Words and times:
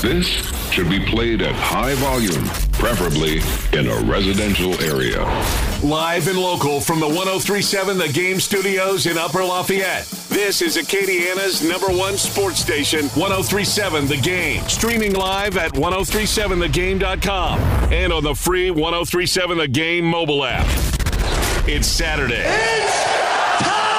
This 0.00 0.26
should 0.70 0.88
be 0.88 1.00
played 1.04 1.42
at 1.42 1.54
high 1.56 1.94
volume, 1.94 2.44
preferably 2.72 3.40
in 3.76 3.88
a 3.88 3.96
residential 4.10 4.80
area. 4.80 5.24
Live 5.82 6.28
and 6.28 6.38
local 6.38 6.80
from 6.80 7.00
the 7.00 7.06
1037 7.06 7.98
The 7.98 8.08
Game 8.08 8.38
Studios 8.38 9.06
in 9.06 9.18
Upper 9.18 9.42
Lafayette. 9.44 10.06
This 10.28 10.62
is 10.62 10.76
Acadiana's 10.76 11.62
number 11.68 11.88
one 11.88 12.16
sports 12.16 12.60
station, 12.60 13.06
1037 13.10 14.06
The 14.06 14.16
Game. 14.18 14.62
Streaming 14.68 15.14
live 15.14 15.56
at 15.56 15.72
1037thegame.com 15.72 17.58
and 17.92 18.12
on 18.12 18.22
the 18.22 18.34
free 18.34 18.70
1037 18.70 19.58
The 19.58 19.68
Game 19.68 20.04
mobile 20.04 20.44
app. 20.44 20.66
It's 21.66 21.88
Saturday. 21.88 22.44
It's 22.46 23.04
time! 23.62 23.98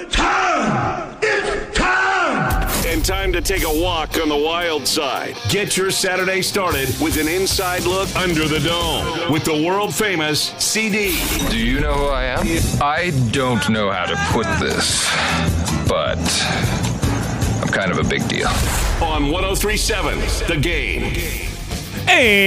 It's 0.00 0.16
time! 0.16 1.18
It's 1.22 1.76
time! 1.78 2.86
And 2.86 3.04
time 3.04 3.27
to 3.40 3.54
take 3.54 3.62
a 3.62 3.82
walk 3.82 4.20
on 4.20 4.28
the 4.28 4.36
wild 4.36 4.84
side. 4.86 5.36
Get 5.48 5.76
your 5.76 5.92
Saturday 5.92 6.42
started 6.42 6.88
with 7.00 7.20
an 7.20 7.28
inside 7.28 7.84
look 7.84 8.12
under 8.16 8.48
the 8.48 8.58
dome 8.58 9.30
with 9.30 9.44
the 9.44 9.64
world 9.64 9.94
famous 9.94 10.48
CD. 10.58 11.16
Do 11.48 11.56
you 11.56 11.78
know 11.78 11.94
who 11.94 12.06
I 12.06 12.24
am? 12.24 12.44
I 12.82 13.10
don't 13.30 13.68
know 13.70 13.92
how 13.92 14.06
to 14.06 14.16
put 14.32 14.46
this, 14.58 15.08
but 15.88 16.18
I'm 17.62 17.68
kind 17.68 17.92
of 17.92 17.98
a 17.98 18.04
big 18.08 18.26
deal. 18.26 18.48
On 19.00 19.30
1037 19.30 20.18
The 20.48 20.56
Game. 20.60 21.04
And 22.08 22.40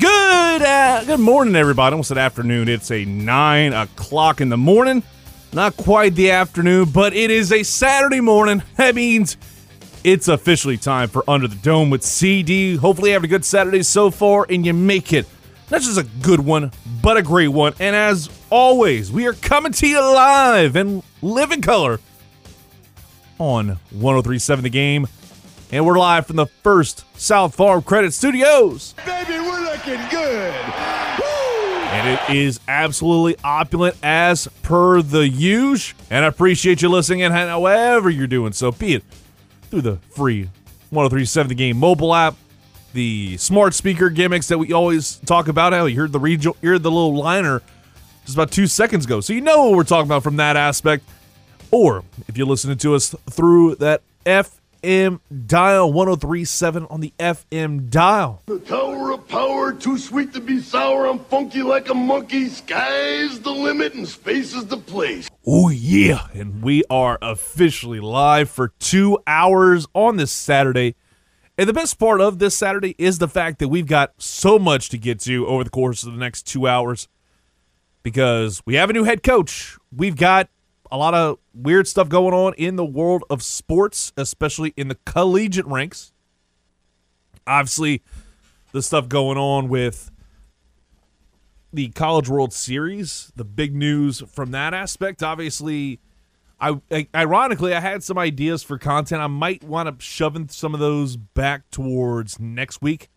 good 0.00 0.62
uh, 0.62 1.04
good 1.04 1.20
morning, 1.20 1.56
everybody. 1.56 1.92
Almost 1.92 2.12
an 2.12 2.16
afternoon. 2.18 2.70
It's 2.70 2.90
a 2.90 3.04
nine 3.04 3.74
o'clock 3.74 4.40
in 4.40 4.48
the 4.48 4.56
morning. 4.56 5.02
Not 5.52 5.76
quite 5.76 6.14
the 6.14 6.30
afternoon, 6.30 6.90
but 6.90 7.14
it 7.14 7.30
is 7.30 7.52
a 7.52 7.62
Saturday 7.62 8.20
morning. 8.20 8.62
That 8.76 8.94
means 8.94 9.36
it's 10.04 10.28
officially 10.28 10.76
time 10.76 11.08
for 11.08 11.28
Under 11.28 11.48
the 11.48 11.56
Dome 11.56 11.90
with 11.90 12.02
CD. 12.02 12.76
Hopefully, 12.76 13.10
you 13.10 13.14
have 13.14 13.24
a 13.24 13.28
good 13.28 13.44
Saturday 13.44 13.82
so 13.82 14.10
far, 14.10 14.46
and 14.48 14.64
you 14.64 14.74
make 14.74 15.12
it 15.12 15.26
not 15.70 15.80
just 15.80 15.98
a 15.98 16.06
good 16.22 16.40
one, 16.40 16.70
but 17.02 17.16
a 17.16 17.22
great 17.22 17.48
one. 17.48 17.74
And 17.80 17.96
as 17.96 18.28
always, 18.50 19.10
we 19.10 19.26
are 19.26 19.32
coming 19.32 19.72
to 19.72 19.86
you 19.86 20.00
live 20.00 20.76
and 20.76 21.02
live 21.22 21.50
in 21.50 21.60
color 21.60 21.98
on 23.38 23.78
1037 23.90 24.62
The 24.62 24.70
Game. 24.70 25.06
And 25.70 25.84
we're 25.84 25.98
live 25.98 26.26
from 26.26 26.36
the 26.36 26.46
first 26.46 27.04
South 27.18 27.54
Farm 27.54 27.82
Credit 27.82 28.12
Studios. 28.12 28.94
Baby, 29.04 29.38
we're 29.38 29.60
looking 29.60 30.00
good! 30.10 30.97
And 31.90 32.08
it 32.08 32.36
is 32.36 32.60
absolutely 32.68 33.36
opulent 33.42 33.96
as 34.02 34.46
per 34.62 35.00
the 35.00 35.26
use. 35.26 35.94
And 36.10 36.24
I 36.24 36.28
appreciate 36.28 36.82
you 36.82 36.88
listening 36.90 37.20
in 37.20 37.32
however 37.32 38.10
you're 38.10 38.26
doing 38.26 38.52
so, 38.52 38.70
be 38.70 38.94
it 38.94 39.04
through 39.70 39.82
the 39.82 39.96
free 40.10 40.50
1037 40.90 41.48
The 41.48 41.54
Game 41.54 41.78
mobile 41.78 42.14
app, 42.14 42.36
the 42.92 43.36
smart 43.38 43.74
speaker 43.74 44.10
gimmicks 44.10 44.48
that 44.48 44.58
we 44.58 44.72
always 44.72 45.16
talk 45.26 45.48
about. 45.48 45.72
How 45.72 45.86
you 45.86 45.96
heard 45.96 46.12
the 46.12 46.20
regional, 46.20 46.56
you 46.60 46.70
heard 46.70 46.82
the 46.82 46.90
little 46.90 47.14
liner 47.14 47.62
just 48.24 48.36
about 48.36 48.50
two 48.50 48.66
seconds 48.66 49.06
ago. 49.06 49.20
So 49.20 49.32
you 49.32 49.40
know 49.40 49.64
what 49.64 49.76
we're 49.76 49.84
talking 49.84 50.08
about 50.08 50.22
from 50.22 50.36
that 50.36 50.56
aspect. 50.56 51.04
Or 51.70 52.04
if 52.28 52.36
you're 52.36 52.46
listening 52.46 52.78
to 52.78 52.94
us 52.94 53.14
through 53.30 53.76
that 53.76 54.02
FM 54.82 55.20
dial 55.46 55.92
1037 55.92 56.86
on 56.86 57.00
the 57.00 57.12
FM 57.18 57.90
dial. 57.90 58.42
The 58.46 58.58
tower 58.60 59.12
of 59.12 59.26
power, 59.28 59.72
too 59.72 59.98
sweet 59.98 60.32
to 60.34 60.40
be 60.40 60.60
sour. 60.60 61.06
I'm 61.06 61.18
funky 61.18 61.62
like 61.62 61.88
a 61.88 61.94
monkey. 61.94 62.48
Sky's 62.48 63.40
the 63.40 63.50
limit 63.50 63.94
and 63.94 64.06
space 64.06 64.54
is 64.54 64.66
the 64.66 64.76
place. 64.76 65.28
Oh, 65.46 65.70
yeah. 65.70 66.28
And 66.34 66.62
we 66.62 66.84
are 66.90 67.18
officially 67.22 68.00
live 68.00 68.50
for 68.50 68.68
two 68.78 69.18
hours 69.26 69.86
on 69.94 70.16
this 70.16 70.30
Saturday. 70.32 70.94
And 71.56 71.68
the 71.68 71.72
best 71.72 71.98
part 71.98 72.20
of 72.20 72.38
this 72.38 72.56
Saturday 72.56 72.94
is 72.98 73.18
the 73.18 73.28
fact 73.28 73.58
that 73.58 73.68
we've 73.68 73.86
got 73.86 74.12
so 74.18 74.58
much 74.58 74.90
to 74.90 74.98
get 74.98 75.20
to 75.20 75.46
over 75.46 75.64
the 75.64 75.70
course 75.70 76.04
of 76.04 76.12
the 76.12 76.18
next 76.18 76.46
two 76.46 76.68
hours 76.68 77.08
because 78.02 78.62
we 78.64 78.76
have 78.76 78.90
a 78.90 78.92
new 78.92 79.04
head 79.04 79.22
coach. 79.22 79.76
We've 79.94 80.16
got 80.16 80.48
a 80.90 80.96
lot 80.96 81.14
of 81.14 81.38
weird 81.54 81.86
stuff 81.86 82.08
going 82.08 82.34
on 82.34 82.54
in 82.54 82.76
the 82.76 82.84
world 82.84 83.24
of 83.30 83.42
sports, 83.42 84.12
especially 84.16 84.72
in 84.76 84.88
the 84.88 84.96
collegiate 85.04 85.66
ranks. 85.66 86.12
Obviously, 87.46 88.02
the 88.72 88.82
stuff 88.82 89.08
going 89.08 89.38
on 89.38 89.68
with 89.68 90.10
the 91.72 91.88
College 91.90 92.28
World 92.28 92.52
Series, 92.52 93.32
the 93.36 93.44
big 93.44 93.74
news 93.74 94.22
from 94.32 94.50
that 94.52 94.72
aspect. 94.74 95.22
Obviously, 95.22 96.00
I, 96.60 96.80
I 96.90 97.06
ironically 97.14 97.74
I 97.74 97.80
had 97.80 98.02
some 98.02 98.18
ideas 98.18 98.62
for 98.62 98.78
content. 98.78 99.20
I 99.20 99.26
might 99.26 99.62
want 99.62 99.88
to 99.88 100.04
shoving 100.04 100.48
some 100.48 100.74
of 100.74 100.80
those 100.80 101.16
back 101.16 101.70
towards 101.70 102.40
next 102.40 102.82
week. 102.82 103.08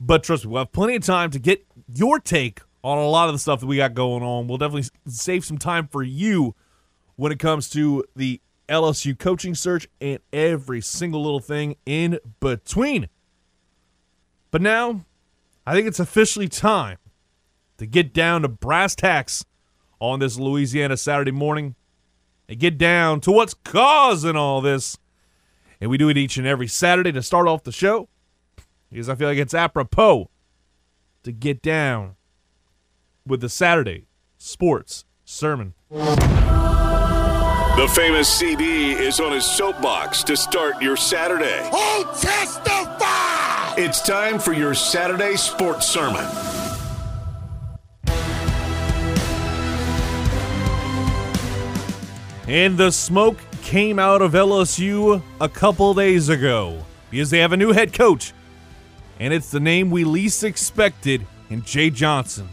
But 0.00 0.24
trust 0.24 0.44
me, 0.44 0.50
we'll 0.50 0.62
have 0.62 0.72
plenty 0.72 0.96
of 0.96 1.04
time 1.04 1.30
to 1.30 1.38
get 1.38 1.64
your 1.94 2.18
take 2.18 2.60
on 2.82 2.98
a 2.98 3.06
lot 3.06 3.28
of 3.28 3.34
the 3.34 3.38
stuff 3.38 3.60
that 3.60 3.66
we 3.66 3.76
got 3.76 3.94
going 3.94 4.24
on. 4.24 4.48
We'll 4.48 4.58
definitely 4.58 4.88
save 5.06 5.44
some 5.44 5.58
time 5.58 5.86
for 5.86 6.02
you 6.02 6.56
when 7.22 7.30
it 7.30 7.38
comes 7.38 7.70
to 7.70 8.02
the 8.16 8.40
LSU 8.68 9.16
coaching 9.16 9.54
search 9.54 9.86
and 10.00 10.18
every 10.32 10.80
single 10.80 11.22
little 11.22 11.38
thing 11.38 11.76
in 11.86 12.18
between. 12.40 13.08
But 14.50 14.60
now, 14.60 15.04
I 15.64 15.72
think 15.72 15.86
it's 15.86 16.00
officially 16.00 16.48
time 16.48 16.98
to 17.78 17.86
get 17.86 18.12
down 18.12 18.42
to 18.42 18.48
brass 18.48 18.96
tacks 18.96 19.44
on 20.00 20.18
this 20.18 20.36
Louisiana 20.36 20.96
Saturday 20.96 21.30
morning 21.30 21.76
and 22.48 22.58
get 22.58 22.76
down 22.76 23.20
to 23.20 23.30
what's 23.30 23.54
causing 23.54 24.34
all 24.34 24.60
this. 24.60 24.98
And 25.80 25.90
we 25.90 25.98
do 25.98 26.08
it 26.08 26.18
each 26.18 26.38
and 26.38 26.46
every 26.46 26.66
Saturday 26.66 27.12
to 27.12 27.22
start 27.22 27.46
off 27.46 27.62
the 27.62 27.70
show 27.70 28.08
because 28.90 29.08
I 29.08 29.14
feel 29.14 29.28
like 29.28 29.38
it's 29.38 29.54
apropos 29.54 30.28
to 31.22 31.30
get 31.30 31.62
down 31.62 32.16
with 33.24 33.40
the 33.40 33.48
Saturday 33.48 34.08
sports 34.38 35.04
sermon. 35.24 35.74
The 37.74 37.88
famous 37.88 38.28
CD 38.28 38.92
is 38.92 39.18
on 39.18 39.32
his 39.32 39.46
soapbox 39.46 40.22
to 40.24 40.36
start 40.36 40.82
your 40.82 40.94
Saturday. 40.94 41.70
Oh, 41.72 42.04
testify! 42.20 43.82
It's 43.82 44.02
time 44.02 44.38
for 44.38 44.52
your 44.52 44.74
Saturday 44.74 45.36
sports 45.36 45.86
sermon. 45.86 46.22
And 52.46 52.76
the 52.76 52.90
smoke 52.90 53.38
came 53.62 53.98
out 53.98 54.20
of 54.20 54.32
LSU 54.32 55.22
a 55.40 55.48
couple 55.48 55.94
days 55.94 56.28
ago 56.28 56.84
because 57.10 57.30
they 57.30 57.38
have 57.38 57.52
a 57.52 57.56
new 57.56 57.72
head 57.72 57.94
coach. 57.94 58.34
And 59.18 59.32
it's 59.32 59.50
the 59.50 59.60
name 59.60 59.90
we 59.90 60.04
least 60.04 60.44
expected 60.44 61.26
in 61.48 61.62
Jay 61.62 61.88
Johnson. 61.88 62.50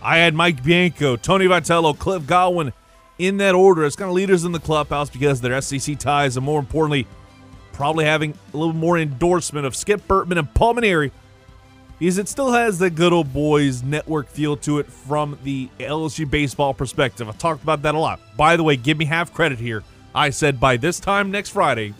I 0.00 0.18
had 0.18 0.32
Mike 0.32 0.62
Bianco, 0.62 1.16
Tony 1.16 1.46
Vitello, 1.46 1.98
Cliff 1.98 2.24
Godwin 2.24 2.72
in 3.18 3.36
that 3.38 3.54
order 3.54 3.84
as 3.84 3.96
kind 3.96 4.08
of 4.08 4.14
leaders 4.14 4.44
in 4.44 4.52
the 4.52 4.60
clubhouse 4.60 5.10
because 5.10 5.40
their 5.40 5.60
SEC 5.60 5.98
ties, 5.98 6.36
and 6.36 6.44
more 6.44 6.58
importantly, 6.58 7.06
probably 7.72 8.04
having 8.04 8.34
a 8.52 8.56
little 8.56 8.74
more 8.74 8.98
endorsement 8.98 9.66
of 9.66 9.74
Skip 9.74 10.06
Bertman 10.06 10.38
and 10.38 10.52
Paul 10.54 10.74
Mainieri 10.74 11.10
because 11.98 12.18
it 12.18 12.28
still 12.28 12.52
has 12.52 12.78
the 12.78 12.90
good 12.90 13.12
old 13.12 13.32
boys 13.32 13.82
network 13.82 14.28
feel 14.28 14.56
to 14.58 14.78
it 14.78 14.86
from 14.90 15.38
the 15.44 15.68
LSU 15.78 16.28
baseball 16.28 16.74
perspective. 16.74 17.28
I've 17.28 17.38
talked 17.38 17.62
about 17.62 17.82
that 17.82 17.94
a 17.94 17.98
lot. 17.98 18.20
By 18.36 18.56
the 18.56 18.62
way, 18.62 18.76
give 18.76 18.98
me 18.98 19.04
half 19.04 19.32
credit 19.32 19.58
here. 19.58 19.82
I 20.14 20.30
said 20.30 20.60
by 20.60 20.76
this 20.76 21.00
time 21.00 21.30
next 21.30 21.50
Friday, 21.50 21.94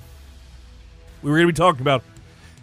we 1.22 1.30
were 1.30 1.36
going 1.36 1.48
to 1.48 1.52
be 1.52 1.56
talking 1.56 1.80
about 1.80 2.02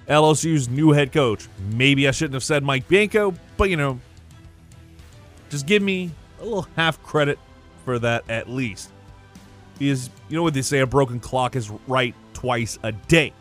LSU's 0.08 0.70
new 0.70 0.92
head 0.92 1.12
coach. 1.12 1.48
Maybe 1.74 2.08
I 2.08 2.12
shouldn't 2.12 2.34
have 2.34 2.44
said 2.44 2.64
Mike 2.64 2.88
Bianco, 2.88 3.34
but 3.58 3.70
you 3.70 3.78
know, 3.78 4.00
just 5.50 5.66
give 5.66 5.82
me 5.82 6.12
a 6.40 6.44
little 6.44 6.68
half 6.76 7.02
credit 7.02 7.40
for 7.84 8.00
that 8.00 8.30
at 8.30 8.50
least. 8.50 8.92
Because 9.78 10.10
you 10.30 10.36
know 10.36 10.44
what 10.44 10.54
they 10.54 10.62
say, 10.62 10.80
a 10.80 10.88
broken 10.88 11.20
clock 11.20 11.56
is 11.56 11.70
right 11.88 12.16
twice 12.34 12.78
a 12.84 12.92
day. 12.92 13.34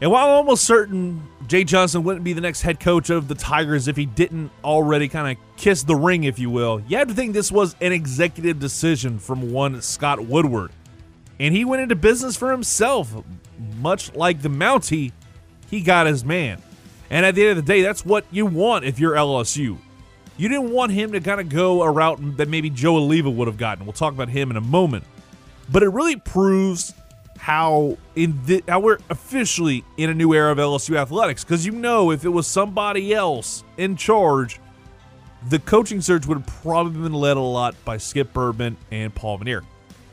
And 0.00 0.10
while 0.10 0.26
I'm 0.26 0.32
almost 0.32 0.64
certain 0.64 1.26
Jay 1.46 1.64
Johnson 1.64 2.04
wouldn't 2.04 2.24
be 2.24 2.32
the 2.32 2.40
next 2.40 2.62
head 2.62 2.80
coach 2.80 3.10
of 3.10 3.28
the 3.28 3.34
Tigers 3.34 3.88
if 3.88 3.96
he 3.96 4.06
didn't 4.06 4.50
already 4.62 5.08
kind 5.08 5.36
of 5.36 5.56
kiss 5.56 5.82
the 5.82 5.94
ring, 5.94 6.24
if 6.24 6.38
you 6.38 6.50
will, 6.50 6.82
you 6.88 6.96
have 6.96 7.08
to 7.08 7.14
think 7.14 7.32
this 7.32 7.52
was 7.52 7.76
an 7.80 7.92
executive 7.92 8.58
decision 8.58 9.18
from 9.18 9.52
one 9.52 9.80
Scott 9.82 10.20
Woodward. 10.20 10.72
And 11.38 11.54
he 11.54 11.64
went 11.64 11.82
into 11.82 11.96
business 11.96 12.36
for 12.36 12.50
himself, 12.50 13.14
much 13.78 14.14
like 14.14 14.42
the 14.42 14.48
Mountie, 14.48 15.12
he 15.70 15.80
got 15.80 16.06
his 16.06 16.24
man. 16.24 16.62
And 17.10 17.24
at 17.26 17.34
the 17.34 17.42
end 17.42 17.58
of 17.58 17.64
the 17.64 17.72
day, 17.72 17.82
that's 17.82 18.04
what 18.04 18.24
you 18.30 18.46
want 18.46 18.84
if 18.84 18.98
you're 18.98 19.14
LSU. 19.14 19.78
You 20.36 20.48
didn't 20.48 20.70
want 20.70 20.92
him 20.92 21.12
to 21.12 21.20
kind 21.20 21.40
of 21.40 21.48
go 21.48 21.82
a 21.82 21.90
route 21.90 22.36
that 22.36 22.48
maybe 22.48 22.70
Joe 22.70 22.94
Alleva 22.94 23.32
would 23.32 23.46
have 23.46 23.56
gotten. 23.56 23.86
We'll 23.86 23.92
talk 23.92 24.12
about 24.12 24.28
him 24.28 24.50
in 24.50 24.56
a 24.56 24.60
moment. 24.60 25.04
But 25.70 25.82
it 25.82 25.88
really 25.88 26.16
proves 26.16 26.92
how 27.38 27.98
in 28.16 28.40
the, 28.46 28.64
how 28.66 28.80
we're 28.80 28.98
officially 29.10 29.84
in 29.96 30.10
a 30.10 30.14
new 30.14 30.32
era 30.32 30.50
of 30.52 30.58
LSU 30.58 30.96
athletics 30.96 31.44
because 31.44 31.66
you 31.66 31.72
know 31.72 32.10
if 32.10 32.24
it 32.24 32.28
was 32.28 32.46
somebody 32.46 33.12
else 33.12 33.62
in 33.76 33.96
charge, 33.96 34.60
the 35.50 35.58
coaching 35.58 36.00
search 36.00 36.26
would 36.26 36.38
have 36.38 36.46
probably 36.62 37.02
been 37.02 37.12
led 37.12 37.36
a 37.36 37.40
lot 37.40 37.74
by 37.84 37.98
Skip 37.98 38.32
Bourbon 38.32 38.76
and 38.90 39.14
Paul 39.14 39.38
Mainieri. 39.38 39.64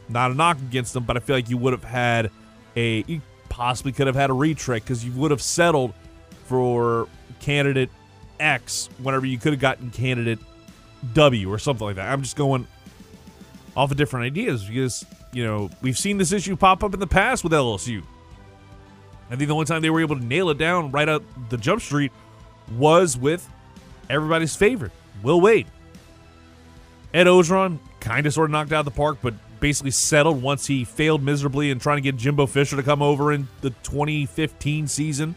Not 0.10 0.32
a 0.32 0.34
knock 0.34 0.58
against 0.58 0.94
them, 0.94 1.06
but 1.06 1.16
I 1.16 1.22
feel 1.22 1.38
like 1.38 1.50
you 1.50 1.58
would 1.58 1.74
have 1.74 1.86
had 1.86 2.32
a, 2.76 3.04
you 3.08 3.22
possibly 3.48 3.92
could 3.94 4.08
have 4.08 4.16
had 4.16 4.30
a 4.30 4.34
retread 4.34 4.84
because 4.84 5.06
you 5.06 5.12
would 5.14 5.32
have 5.32 5.42
settled 5.42 5.94
for 6.46 7.08
candidate 7.40 7.90
X 8.42 8.90
whenever 8.98 9.26
you 9.26 9.38
could 9.38 9.54
have 9.54 9.62
gotten 9.62 9.92
candidate 9.92 10.40
W 11.14 11.52
or 11.52 11.60
something 11.60 11.86
like 11.86 11.96
that. 11.96 12.12
I'm 12.12 12.22
just 12.22 12.36
going 12.36 12.68
off 13.76 13.92
of 13.92 13.98
different 13.98 14.26
ideas 14.26 14.66
because, 14.66 15.06
you 15.32 15.44
know, 15.44 15.70
we've 15.82 15.98
seen 15.98 16.18
this 16.18 16.32
issue 16.32 16.56
pop 16.56 16.84
up 16.84 16.94
in 16.94 17.00
the 17.00 17.08
past 17.08 17.44
with 17.44 17.54
LSU. 17.54 18.04
I 19.30 19.36
think 19.36 19.48
the 19.48 19.54
only 19.54 19.66
time 19.66 19.82
they 19.82 19.90
were 19.90 20.02
able 20.02 20.18
to 20.18 20.26
nail 20.26 20.50
it 20.50 20.58
down 20.58 20.92
right 20.92 21.08
out 21.08 21.24
the 21.50 21.58
jump 21.58 21.82
street 21.82 22.12
was 22.78 23.18
with 23.18 23.48
everybody's 24.10 24.56
favorite, 24.56 24.92
Will 25.24 25.40
Wade. 25.40 25.68
Ed 27.14 27.28
Orgeron 27.28 27.80
kind 28.00 28.26
of 28.26 28.34
sort 28.34 28.50
of 28.50 28.52
knocked 28.52 28.74
out 28.74 28.80
of 28.80 28.86
the 28.86 28.92
park, 28.92 29.20
but 29.22 29.34
basically 29.60 29.92
settled 29.92 30.42
once 30.42 30.66
he 30.66 30.84
failed 30.84 31.24
miserably 31.24 31.70
in 31.70 31.80
trying 31.80 31.98
to 31.98 32.02
get 32.02 32.18
Jimbo 32.18 32.46
Fisher 32.46 32.76
to 32.76 32.84
come 32.84 33.02
over 33.02 33.32
in 33.32 33.48
the 33.62 33.70
2015 33.70 34.88
season. 34.88 35.36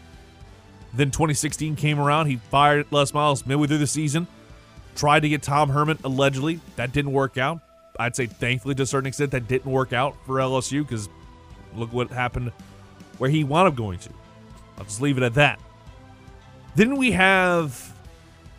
Then 0.95 1.11
2016 1.11 1.75
came 1.75 1.99
around. 1.99 2.27
He 2.27 2.37
fired 2.37 2.87
Les 2.91 3.13
Miles 3.13 3.45
midway 3.45 3.67
through 3.67 3.79
the 3.79 3.87
season. 3.87 4.27
Tried 4.95 5.21
to 5.21 5.29
get 5.29 5.41
Tom 5.41 5.69
Herman 5.69 5.99
allegedly. 6.03 6.61
That 6.77 6.93
didn't 6.93 7.11
work 7.11 7.37
out. 7.37 7.59
I'd 7.99 8.15
say 8.15 8.25
thankfully 8.25 8.75
to 8.75 8.83
a 8.83 8.85
certain 8.85 9.07
extent 9.07 9.31
that 9.31 9.47
didn't 9.47 9.71
work 9.71 9.93
out 9.93 10.15
for 10.25 10.35
LSU 10.35 10.81
because 10.87 11.09
look 11.75 11.91
what 11.93 12.09
happened 12.09 12.51
where 13.17 13.29
he 13.29 13.43
wound 13.43 13.67
up 13.67 13.75
going 13.75 13.99
to. 13.99 14.09
I'll 14.77 14.85
just 14.85 15.01
leave 15.01 15.17
it 15.17 15.23
at 15.23 15.35
that. 15.35 15.59
Then 16.75 16.97
we 16.97 17.11
have 17.11 17.93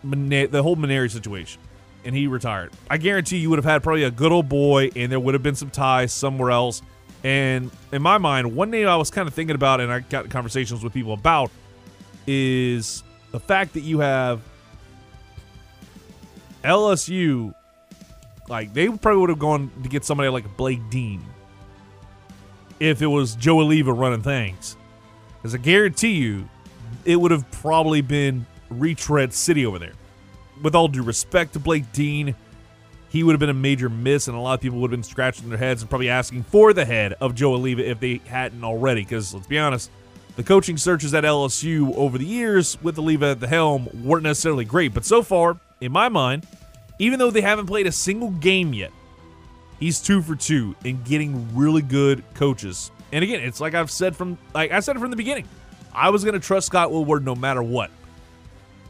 the 0.03 0.63
whole 0.63 0.77
Mainieri 0.77 1.11
situation, 1.11 1.61
and 2.05 2.15
he 2.15 2.27
retired. 2.27 2.73
I 2.91 2.97
guarantee 2.97 3.39
you 3.39 3.51
would 3.51 3.59
have 3.59 3.67
had 3.67 3.83
probably 3.83 4.05
a 4.05 4.11
good 4.11 4.33
old 4.33 4.49
boy, 4.49 4.91
and 4.97 5.13
there 5.13 5.21
would 5.21 5.35
have 5.35 5.43
been 5.43 5.55
some 5.55 5.69
ties 5.69 6.13
somewhere 6.13 6.51
else. 6.51 6.81
And 7.25 7.71
in 7.93 8.01
my 8.01 8.17
mind, 8.17 8.55
one 8.55 8.71
name 8.71 8.89
I 8.89 8.97
was 8.97 9.11
kind 9.11 9.29
of 9.29 9.35
thinking 9.35 9.55
about, 9.57 9.81
and 9.81 9.93
I 9.93 10.01
got 10.01 10.31
conversations 10.31 10.83
with 10.83 10.95
people 10.95 11.13
about, 11.13 11.51
is 12.27 13.03
the 13.33 13.41
fact 13.41 13.75
that 13.75 13.81
you 13.81 14.01
have 14.01 14.41
LSU. 16.65 17.55
Like 18.49 18.73
they 18.73 18.89
probably 18.89 19.21
would 19.21 19.31
have 19.31 19.39
gone 19.39 19.71
to 19.83 19.89
get 19.89 20.05
somebody 20.05 20.29
like 20.29 20.57
Blake 20.57 20.81
Dean 20.91 21.23
if 22.79 23.03
it 23.03 23.07
was 23.07 23.35
Joe 23.35 23.57
Alleva 23.57 23.97
running 23.97 24.23
things. 24.23 24.77
Because 25.37 25.55
I 25.55 25.59
guarantee 25.59 26.13
you, 26.13 26.49
it 27.05 27.17
would 27.17 27.31
have 27.31 27.51
probably 27.51 28.01
been 28.01 28.47
retread 28.71 29.33
city 29.33 29.67
over 29.67 29.79
there. 29.79 29.93
With 30.63 30.75
all 30.75 30.89
due 30.89 31.03
respect 31.03 31.53
to 31.53 31.59
Blake 31.59 31.91
Dean, 31.93 32.35
he 33.09 33.23
would 33.23 33.33
have 33.33 33.41
been 33.41 33.51
a 33.51 33.55
major 33.55 33.89
miss, 33.89 34.29
and 34.29 34.37
a 34.37 34.41
lot 34.41 34.55
of 34.55 34.61
people 34.61 34.79
would 34.81 34.91
have 34.91 34.99
been 34.99 35.05
scratching 35.05 35.49
their 35.49 35.59
heads 35.59 35.83
and 35.83 35.89
probably 35.89 36.09
asking 36.09 36.43
for 36.45 36.73
the 36.73 36.85
head 36.85 37.15
of 37.21 37.35
Joe 37.35 37.53
Alleva 37.53 37.81
if 37.81 38.01
they 38.01 38.21
hadn't 38.27 38.65
already. 38.65 39.03
Because 39.03 39.33
let's 39.33 39.47
be 39.47 39.59
honest, 39.59 39.91
the 40.37 40.45
coaching 40.45 40.77
searches 40.77 41.15
at 41.15 41.25
LSU 41.25 41.95
over 41.97 42.19
the 42.19 42.27
years 42.27 42.81
with 42.83 42.97
Alleva 42.97 43.33
at 43.33 43.41
the 43.41 43.49
helm 43.49 43.89
weren't 44.05 44.23
necessarily 44.23 44.65
great. 44.65 44.93
But 44.93 45.05
so 45.05 45.23
far, 45.23 45.59
in 45.81 45.93
my 45.93 46.09
mind, 46.09 46.47
even 46.99 47.19
though 47.19 47.31
they 47.31 47.41
haven't 47.41 47.67
played 47.67 47.87
a 47.87 47.93
single 47.93 48.31
game 48.31 48.73
yet, 48.75 48.93
he's 49.81 50.01
two 50.01 50.23
for 50.23 50.37
two 50.37 50.77
in 50.85 51.03
getting 51.03 51.57
really 51.57 51.83
good 51.83 52.23
coaches. 52.35 52.91
And 53.13 53.25
again, 53.25 53.41
it's 53.41 53.61
like 53.61 53.75
I've 53.75 53.91
said 53.91 54.15
from 54.15 54.37
like 54.55 54.73
I 54.73 54.81
said 54.81 54.97
it 54.97 54.99
from 54.99 55.11
the 55.11 55.17
beginning. 55.17 55.49
I 55.95 56.11
was 56.11 56.23
to 56.25 56.39
trust 56.39 56.67
Scott 56.67 56.93
Woodward 56.93 57.25
no 57.25 57.35
matter 57.35 57.63
what. 57.63 57.91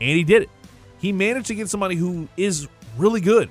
And 0.01 0.11
he 0.11 0.25
did 0.25 0.43
it. 0.43 0.51
He 0.99 1.13
managed 1.13 1.47
to 1.47 1.55
get 1.55 1.69
somebody 1.69 1.95
who 1.95 2.29
is 2.37 2.67
really 2.97 3.21
good. 3.21 3.49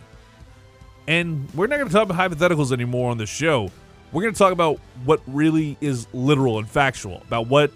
And 1.07 1.47
we're 1.53 1.67
not 1.67 1.77
to 1.87 1.93
talk 1.93 2.09
about 2.09 2.17
hypotheticals 2.17 2.73
anymore 2.73 3.11
on 3.11 3.17
this 3.17 3.29
show. 3.29 3.71
We're 4.11 4.23
to 4.33 4.37
talk 4.37 4.51
about 4.51 4.79
what 5.05 5.21
really 5.27 5.77
is 5.79 6.07
literal 6.13 6.59
and 6.59 6.69
factual 6.69 7.21
about 7.27 7.47
what 7.47 7.71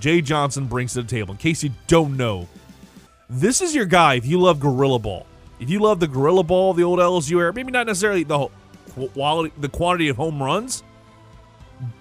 Jay 0.00 0.20
Johnson 0.20 0.66
brings 0.66 0.92
to 0.94 1.02
the 1.02 1.08
table. 1.08 1.32
In 1.32 1.38
case 1.38 1.62
you 1.62 1.70
don't 1.86 2.16
know, 2.16 2.48
this 3.28 3.60
is 3.60 3.74
your 3.74 3.86
guy 3.86 4.14
if 4.14 4.26
you 4.26 4.40
love 4.40 4.60
Gorilla 4.60 4.98
Ball. 4.98 5.26
If 5.60 5.70
you 5.70 5.78
love 5.78 6.00
the 6.00 6.08
Gorilla 6.08 6.42
Ball, 6.42 6.74
the 6.74 6.82
old 6.82 6.98
LSU 6.98 7.38
era, 7.38 7.52
maybe 7.52 7.72
not 7.72 7.86
necessarily 7.86 8.24
the 8.24 8.48
quality, 9.14 9.52
the 9.58 9.68
quantity 9.68 10.08
of 10.08 10.16
home 10.16 10.42
runs, 10.42 10.82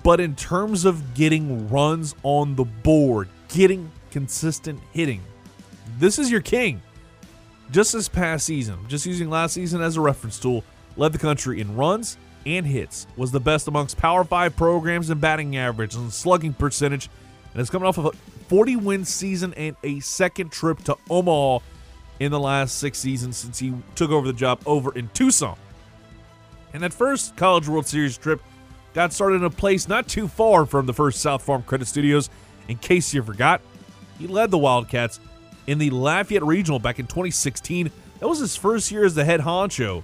but 0.04 0.20
in 0.20 0.36
terms 0.36 0.86
of 0.86 1.14
getting 1.14 1.70
runs 1.70 2.16
on 2.24 2.56
the 2.56 2.66
board, 2.66 3.30
getting 3.48 3.92
consistent 4.12 4.80
hitting, 4.92 5.22
this 6.00 6.20
is 6.20 6.32
your 6.32 6.42
king. 6.42 6.82
Just 7.72 7.94
this 7.94 8.10
past 8.10 8.46
season, 8.46 8.78
just 8.88 9.06
using 9.06 9.30
last 9.30 9.54
season 9.54 9.82
as 9.82 9.98
a 9.98 10.02
reference 10.02 10.38
tool, 10.40 10.64
led 10.98 11.12
the 11.12 11.18
country 11.18 11.62
in 11.62 11.76
runs 11.76 12.18
and 12.46 12.66
hits, 12.66 13.08
was 13.16 13.32
the 13.32 13.40
best 13.40 13.68
amongst 13.68 13.98
Power 13.98 14.24
5 14.24 14.56
programs 14.56 15.10
in 15.10 15.20
batting 15.20 15.56
average 15.58 15.96
and 15.96 16.12
slugging 16.12 16.54
percentage, 16.54 17.10
and 17.54 17.62
is 17.62 17.70
coming 17.70 17.88
off 17.88 17.98
of 17.98 18.06
a 18.06 18.12
40 18.48 18.76
win 18.78 19.06
season 19.06 19.54
and 19.56 19.76
a 19.84 20.00
second 20.00 20.52
trip 20.52 20.80
to 20.84 20.98
Omaha 21.10 21.60
in 22.20 22.32
the 22.32 22.40
last 22.40 22.78
six 22.78 23.00
seasons 23.00 23.38
since 23.38 23.60
he 23.60 23.74
took 23.96 24.12
over 24.12 24.28
the 24.28 24.34
job 24.34 24.62
over 24.66 24.94
in 24.94 25.10
Tucson. 25.10 25.58
And 26.74 26.84
that 26.84 26.94
first 26.94 27.36
College 27.36 27.68
World 27.68 27.86
Series 27.86 28.18
trip 28.18 28.42
got 28.94 29.14
started 29.14 29.38
in 29.38 29.44
a 29.44 29.50
place 29.50 29.88
not 29.88 30.08
too 30.08 30.28
far 30.28 30.66
from 30.66 30.86
the 30.86 30.94
first 30.94 31.20
South 31.22 31.44
Farm 31.44 31.64
Credit 31.64 31.88
Studios. 31.88 32.30
In 32.68 32.78
case 32.78 33.14
you 33.14 33.22
forgot, 33.22 33.62
he 34.18 34.28
led 34.28 34.52
the 34.52 34.58
Wildcats 34.58 35.20
in 35.68 35.78
the 35.78 35.90
Lafayette 35.90 36.44
Regional 36.44 36.80
back 36.80 37.00
in 37.00 37.08
2016. 37.08 37.92
That 38.20 38.28
was 38.28 38.40
his 38.40 38.56
first 38.56 38.92
year 38.92 39.06
as 39.06 39.16
the 39.16 39.26
head 39.26 39.42
honcho. 39.42 40.04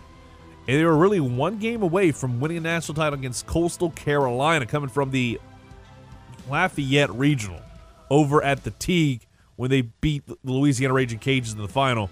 And 0.68 0.78
they 0.78 0.86
were 0.86 0.98
really 0.98 1.19
one 1.19 1.57
game 1.57 1.81
away 1.81 2.12
from 2.12 2.40
winning 2.40 2.57
a 2.57 2.62
national 2.62 2.95
title 2.95 3.18
against 3.18 3.48
Coastal 3.48 3.90
Carolina, 3.92 4.66
coming 4.66 4.90
from 4.90 5.10
the 5.10 5.40
Lafayette 6.50 7.12
Regional 7.12 7.62
over 8.10 8.44
at 8.44 8.63
the 8.63 8.72
Tigue 8.72 9.22
when 9.56 9.69
they 9.69 9.81
beat 9.81 10.25
the 10.25 10.38
Louisiana 10.44 10.94
Ragin' 10.94 11.19
Cajuns 11.19 11.54
in 11.54 11.62
the 11.62 11.68
final. 11.68 12.10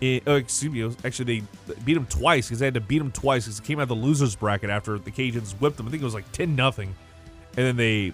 It, 0.00 0.22
oh, 0.26 0.36
excuse 0.36 0.72
me, 0.72 0.96
actually 1.04 1.42
they 1.66 1.74
beat 1.84 1.94
them 1.94 2.06
twice 2.06 2.46
because 2.46 2.60
they 2.60 2.66
had 2.66 2.74
to 2.74 2.80
beat 2.80 2.98
them 2.98 3.12
twice 3.12 3.44
because 3.44 3.58
it 3.58 3.64
came 3.64 3.80
out 3.80 3.82
of 3.82 3.88
the 3.88 3.94
losers 3.96 4.34
bracket 4.34 4.70
after 4.70 4.98
the 4.98 5.10
Cajuns 5.10 5.52
whipped 5.60 5.76
them. 5.76 5.86
I 5.86 5.90
think 5.90 6.02
it 6.02 6.06
was 6.06 6.14
like 6.14 6.30
ten 6.32 6.56
nothing, 6.56 6.94
and 7.56 7.66
then 7.66 7.76
they 7.76 8.12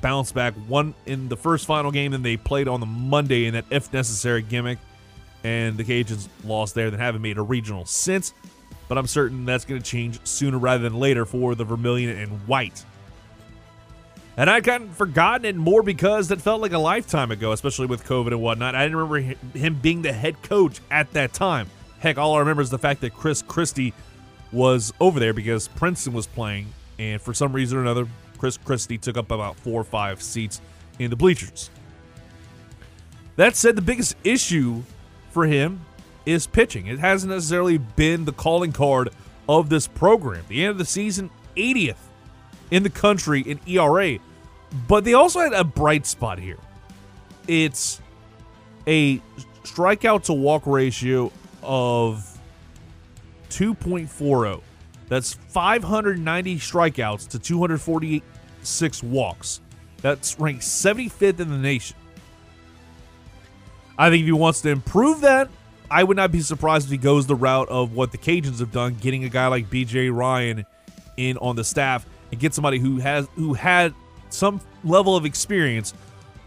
bounced 0.00 0.34
back 0.34 0.54
one 0.66 0.94
in 1.04 1.28
the 1.28 1.36
first 1.36 1.66
final 1.66 1.90
game. 1.90 2.12
Then 2.12 2.22
they 2.22 2.38
played 2.38 2.68
on 2.68 2.80
the 2.80 2.86
Monday 2.86 3.44
in 3.44 3.54
that 3.54 3.66
if 3.70 3.92
necessary 3.92 4.40
gimmick, 4.40 4.78
and 5.44 5.76
the 5.76 5.84
Cajuns 5.84 6.28
lost 6.44 6.74
there. 6.74 6.90
Then 6.90 7.00
haven't 7.00 7.22
made 7.22 7.36
a 7.36 7.42
regional 7.42 7.84
since, 7.84 8.32
but 8.88 8.96
I'm 8.96 9.06
certain 9.06 9.44
that's 9.44 9.66
going 9.66 9.82
to 9.82 9.90
change 9.90 10.26
sooner 10.26 10.56
rather 10.56 10.82
than 10.82 10.98
later 10.98 11.26
for 11.26 11.54
the 11.54 11.64
Vermilion 11.64 12.16
and 12.16 12.30
White. 12.46 12.82
And 14.36 14.50
I'd 14.50 14.68
of 14.68 14.94
forgotten 14.94 15.46
it 15.46 15.56
more 15.56 15.82
because 15.82 16.30
it 16.30 16.42
felt 16.42 16.60
like 16.60 16.72
a 16.72 16.78
lifetime 16.78 17.30
ago, 17.30 17.52
especially 17.52 17.86
with 17.86 18.04
COVID 18.04 18.28
and 18.28 18.42
whatnot. 18.42 18.74
I 18.74 18.84
didn't 18.84 18.98
remember 18.98 19.34
him 19.58 19.74
being 19.76 20.02
the 20.02 20.12
head 20.12 20.42
coach 20.42 20.80
at 20.90 21.10
that 21.12 21.32
time. 21.32 21.70
Heck, 22.00 22.18
all 22.18 22.34
I 22.34 22.40
remember 22.40 22.60
is 22.60 22.68
the 22.68 22.78
fact 22.78 23.00
that 23.00 23.14
Chris 23.14 23.40
Christie 23.40 23.94
was 24.52 24.92
over 25.00 25.18
there 25.18 25.32
because 25.32 25.68
Princeton 25.68 26.12
was 26.12 26.26
playing, 26.26 26.66
and 26.98 27.20
for 27.20 27.32
some 27.32 27.52
reason 27.52 27.78
or 27.78 27.80
another, 27.80 28.06
Chris 28.36 28.58
Christie 28.58 28.98
took 28.98 29.16
up 29.16 29.30
about 29.30 29.56
four 29.56 29.80
or 29.80 29.84
five 29.84 30.20
seats 30.20 30.60
in 30.98 31.08
the 31.08 31.16
bleachers. 31.16 31.70
That 33.36 33.56
said, 33.56 33.74
the 33.74 33.82
biggest 33.82 34.16
issue 34.22 34.82
for 35.30 35.46
him 35.46 35.80
is 36.26 36.46
pitching. 36.46 36.86
It 36.86 36.98
hasn't 36.98 37.32
necessarily 37.32 37.78
been 37.78 38.26
the 38.26 38.32
calling 38.32 38.72
card 38.72 39.10
of 39.48 39.70
this 39.70 39.86
program. 39.86 40.44
The 40.48 40.62
end 40.62 40.72
of 40.72 40.78
the 40.78 40.84
season, 40.84 41.30
80th 41.56 41.96
in 42.70 42.82
the 42.82 42.90
country 42.90 43.40
in 43.40 43.60
ERA. 43.66 44.18
But 44.88 45.04
they 45.04 45.14
also 45.14 45.40
had 45.40 45.52
a 45.52 45.64
bright 45.64 46.06
spot 46.06 46.38
here. 46.38 46.58
It's 47.48 48.00
a 48.86 49.20
strikeout 49.62 50.24
to 50.24 50.32
walk 50.32 50.66
ratio 50.66 51.32
of 51.62 52.38
2.40. 53.50 54.62
That's 55.08 55.34
590 55.34 56.56
strikeouts 56.56 57.28
to 57.28 57.38
246 57.38 59.02
walks. 59.02 59.60
That's 60.02 60.38
ranked 60.38 60.62
75th 60.62 61.40
in 61.40 61.50
the 61.50 61.58
nation. 61.58 61.96
I 63.98 64.10
think 64.10 64.20
if 64.20 64.26
he 64.26 64.32
wants 64.32 64.60
to 64.62 64.70
improve 64.70 65.22
that, 65.22 65.48
I 65.90 66.02
would 66.04 66.16
not 66.16 66.32
be 66.32 66.40
surprised 66.40 66.86
if 66.86 66.90
he 66.90 66.96
goes 66.96 67.26
the 67.26 67.36
route 67.36 67.68
of 67.68 67.92
what 67.92 68.12
the 68.12 68.18
Cajuns 68.18 68.58
have 68.58 68.72
done, 68.72 68.94
getting 68.94 69.24
a 69.24 69.28
guy 69.28 69.46
like 69.46 69.70
BJ 69.70 70.14
Ryan 70.14 70.66
in 71.16 71.38
on 71.38 71.56
the 71.56 71.64
staff 71.64 72.04
and 72.30 72.40
get 72.40 72.52
somebody 72.52 72.78
who 72.78 72.98
has 72.98 73.28
who 73.36 73.54
had 73.54 73.94
some 74.32 74.60
level 74.84 75.16
of 75.16 75.24
experience 75.24 75.94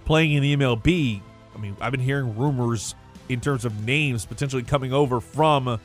playing 0.05 0.33
in 0.33 0.43
the 0.43 0.55
MLB. 0.55 1.21
I 1.55 1.57
mean, 1.59 1.75
I've 1.81 1.91
been 1.91 2.00
hearing 2.00 2.38
rumors 2.38 2.95
in 3.27 3.41
terms 3.41 3.65
of 3.65 3.86
names 3.86 4.25
potentially 4.25 4.63
coming 4.63 4.93
over 4.93 5.19
from 5.19 5.79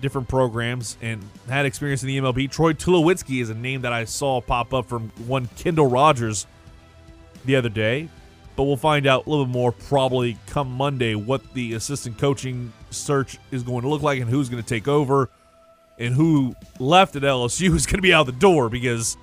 different 0.00 0.28
programs 0.28 0.96
and 1.00 1.22
had 1.48 1.66
experience 1.66 2.02
in 2.02 2.08
the 2.08 2.18
MLB. 2.18 2.50
Troy 2.50 2.72
Tulowitzki 2.72 3.40
is 3.40 3.50
a 3.50 3.54
name 3.54 3.82
that 3.82 3.92
I 3.92 4.04
saw 4.04 4.40
pop 4.40 4.72
up 4.72 4.86
from 4.86 5.10
one 5.26 5.48
Kendall 5.56 5.88
Rogers 5.88 6.46
the 7.44 7.56
other 7.56 7.68
day. 7.68 8.08
But 8.56 8.64
we'll 8.64 8.76
find 8.76 9.06
out 9.06 9.26
a 9.26 9.30
little 9.30 9.44
bit 9.44 9.52
more 9.52 9.70
probably 9.70 10.36
come 10.46 10.68
Monday 10.72 11.14
what 11.14 11.54
the 11.54 11.74
assistant 11.74 12.18
coaching 12.18 12.72
search 12.90 13.38
is 13.52 13.62
going 13.62 13.82
to 13.82 13.88
look 13.88 14.02
like 14.02 14.20
and 14.20 14.28
who's 14.28 14.48
going 14.48 14.62
to 14.62 14.68
take 14.68 14.88
over 14.88 15.30
and 15.98 16.12
who 16.12 16.56
left 16.80 17.14
at 17.14 17.22
LSU 17.22 17.74
is 17.76 17.86
going 17.86 17.98
to 17.98 18.02
be 18.02 18.12
out 18.12 18.26
the 18.26 18.32
door 18.32 18.68
because 18.68 19.16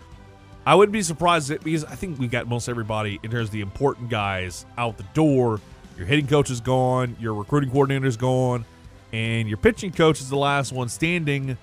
I 0.66 0.74
wouldn't 0.74 0.94
be 0.94 1.04
surprised 1.04 1.50
because 1.64 1.86
I 1.86 1.96
think 1.96 2.18
we 2.18 2.28
got 2.28 2.48
most 2.48 2.68
everybody 2.70 3.20
in 3.22 3.30
terms 3.30 3.50
of 3.50 3.52
the 3.52 3.62
important 3.62 4.10
guys 4.10 4.66
out 4.78 4.98
the 4.98 5.06
door. 5.14 5.62
Your 5.96 6.08
hitting 6.08 6.28
coach 6.28 6.50
is 6.50 6.60
gone, 6.60 7.16
your 7.20 7.36
recruiting 7.36 7.70
coordinator 7.70 8.08
is 8.08 8.18
gone, 8.18 8.66
and 9.14 9.48
your 9.48 9.58
pitching 9.58 9.92
coach 9.92 10.20
is 10.20 10.30
the 10.30 10.38
last 10.38 10.72
one 10.72 10.90
standing. 10.90 11.58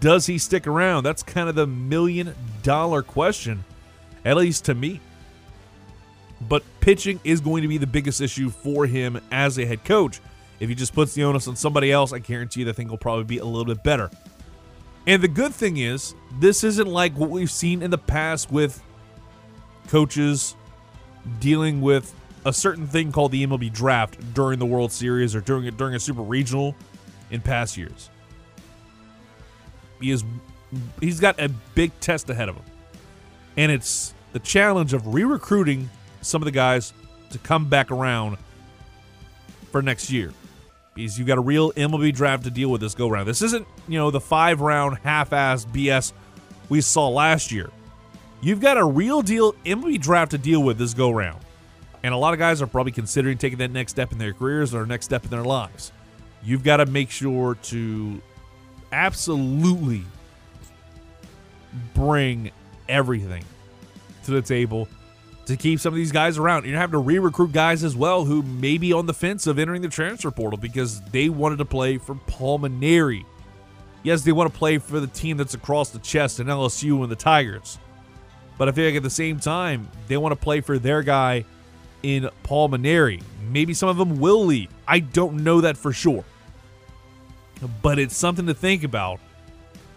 Does 0.00 0.26
he 0.26 0.38
stick 0.38 0.66
around? 0.66 1.04
That's 1.04 1.22
kind 1.22 1.48
of 1.48 1.54
the 1.54 1.66
million 1.66 2.34
dollar 2.62 3.02
question, 3.02 3.62
at 4.24 4.36
least 4.36 4.64
to 4.64 4.74
me. 4.74 5.00
But 6.48 6.64
pitching 6.80 7.20
is 7.24 7.40
going 7.40 7.62
to 7.62 7.68
be 7.68 7.78
the 7.78 7.86
biggest 7.86 8.20
issue 8.20 8.50
for 8.50 8.86
him 8.86 9.20
as 9.30 9.58
a 9.58 9.66
head 9.66 9.84
coach. 9.84 10.20
If 10.60 10.68
he 10.70 10.74
just 10.74 10.94
puts 10.94 11.14
the 11.14 11.24
onus 11.24 11.46
on 11.46 11.56
somebody 11.56 11.92
else, 11.92 12.12
I 12.12 12.18
guarantee 12.20 12.60
you 12.60 12.66
the 12.66 12.72
thing 12.72 12.88
will 12.88 12.96
probably 12.96 13.24
be 13.24 13.38
a 13.38 13.44
little 13.44 13.66
bit 13.66 13.84
better. 13.84 14.10
And 15.06 15.22
the 15.22 15.28
good 15.28 15.54
thing 15.54 15.76
is, 15.76 16.14
this 16.40 16.64
isn't 16.64 16.88
like 16.88 17.16
what 17.16 17.30
we've 17.30 17.50
seen 17.50 17.82
in 17.82 17.90
the 17.90 17.98
past 17.98 18.50
with 18.50 18.82
coaches 19.88 20.56
dealing 21.38 21.80
with 21.80 22.12
a 22.44 22.52
certain 22.52 22.86
thing 22.86 23.12
called 23.12 23.32
the 23.32 23.46
MLB 23.46 23.72
draft 23.72 24.34
during 24.34 24.58
the 24.58 24.66
World 24.66 24.92
Series 24.92 25.34
or 25.34 25.40
during 25.40 25.74
during 25.76 25.94
a 25.94 26.00
Super 26.00 26.22
Regional 26.22 26.74
in 27.30 27.40
past 27.40 27.76
years. 27.76 28.10
He 30.00 30.10
is 30.10 30.24
he's 31.00 31.20
got 31.20 31.40
a 31.40 31.48
big 31.74 31.98
test 32.00 32.28
ahead 32.30 32.48
of 32.48 32.56
him. 32.56 32.64
And 33.56 33.72
it's 33.72 34.14
the 34.32 34.38
challenge 34.38 34.92
of 34.92 35.14
re-recruiting 35.14 35.88
some 36.20 36.42
of 36.42 36.46
the 36.46 36.52
guys 36.52 36.92
to 37.30 37.38
come 37.38 37.68
back 37.68 37.90
around 37.90 38.36
for 39.70 39.82
next 39.82 40.10
year. 40.10 40.32
You've 40.96 41.26
got 41.26 41.38
a 41.38 41.42
real 41.42 41.72
MLB 41.72 42.14
draft 42.14 42.44
to 42.44 42.50
deal 42.50 42.70
with 42.70 42.80
this 42.80 42.94
go 42.94 43.08
round. 43.08 43.28
This 43.28 43.42
isn't, 43.42 43.66
you 43.86 43.98
know, 43.98 44.10
the 44.10 44.20
five 44.20 44.60
round 44.60 44.98
half 45.02 45.32
ass 45.32 45.64
BS 45.66 46.12
we 46.68 46.80
saw 46.80 47.08
last 47.08 47.52
year. 47.52 47.70
You've 48.40 48.60
got 48.60 48.78
a 48.78 48.84
real 48.84 49.22
deal 49.22 49.52
MLB 49.64 50.00
draft 50.00 50.30
to 50.32 50.38
deal 50.38 50.62
with 50.62 50.78
this 50.78 50.94
go 50.94 51.10
round. 51.10 51.40
And 52.02 52.14
a 52.14 52.16
lot 52.16 52.32
of 52.32 52.38
guys 52.38 52.62
are 52.62 52.66
probably 52.66 52.92
considering 52.92 53.36
taking 53.36 53.58
that 53.58 53.70
next 53.70 53.92
step 53.92 54.12
in 54.12 54.18
their 54.18 54.32
careers 54.32 54.74
or 54.74 54.86
next 54.86 55.06
step 55.06 55.24
in 55.24 55.30
their 55.30 55.42
lives. 55.42 55.92
You've 56.42 56.62
got 56.62 56.76
to 56.78 56.86
make 56.86 57.10
sure 57.10 57.56
to 57.56 58.22
absolutely 58.92 60.04
bring 61.94 62.50
everything 62.88 63.44
to 64.24 64.30
the 64.30 64.42
table 64.42 64.88
to 65.46 65.56
keep 65.56 65.78
some 65.80 65.94
of 65.94 65.96
these 65.96 66.12
guys 66.12 66.38
around. 66.38 66.66
You're 66.66 66.78
have 66.78 66.90
to 66.90 66.98
re-recruit 66.98 67.52
guys 67.52 67.84
as 67.84 67.96
well 67.96 68.24
who 68.24 68.42
may 68.42 68.78
be 68.78 68.92
on 68.92 69.06
the 69.06 69.14
fence 69.14 69.46
of 69.46 69.58
entering 69.58 69.80
the 69.80 69.88
transfer 69.88 70.30
portal 70.30 70.58
because 70.58 71.00
they 71.12 71.28
wanted 71.28 71.58
to 71.58 71.64
play 71.64 71.98
for 71.98 72.16
Paul 72.26 72.58
Mainieri. 72.58 73.24
Yes, 74.02 74.22
they 74.22 74.32
want 74.32 74.52
to 74.52 74.58
play 74.58 74.78
for 74.78 75.00
the 75.00 75.06
team 75.06 75.36
that's 75.36 75.54
across 75.54 75.90
the 75.90 75.98
chest 76.00 76.40
in 76.40 76.48
LSU 76.48 77.02
and 77.02 77.10
the 77.10 77.16
Tigers. 77.16 77.78
But 78.58 78.68
I 78.68 78.72
feel 78.72 78.86
like 78.86 78.96
at 78.96 79.02
the 79.02 79.10
same 79.10 79.38
time, 79.38 79.88
they 80.08 80.16
want 80.16 80.32
to 80.32 80.36
play 80.36 80.60
for 80.60 80.78
their 80.78 81.02
guy 81.02 81.44
in 82.02 82.28
Paul 82.42 82.68
Mainieri. 82.68 83.22
Maybe 83.48 83.72
some 83.72 83.88
of 83.88 83.96
them 83.96 84.18
will 84.18 84.44
leave. 84.44 84.70
I 84.86 84.98
don't 85.00 85.44
know 85.44 85.60
that 85.60 85.76
for 85.76 85.92
sure. 85.92 86.24
But 87.82 87.98
it's 87.98 88.16
something 88.16 88.46
to 88.46 88.54
think 88.54 88.82
about. 88.82 89.20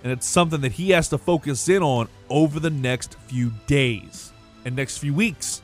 And 0.04 0.12
it's 0.12 0.28
something 0.28 0.62
that 0.62 0.74
he 0.74 0.92
has 0.92 1.10
to 1.10 1.18
focus 1.18 1.68
in 1.70 1.84
on 1.84 2.08
over 2.30 2.60
the 2.60 2.70
next 2.70 3.16
few 3.28 3.52
days 3.68 4.29
and 4.70 4.76
next 4.76 5.00
few 5.00 5.14
weeks. 5.14 5.62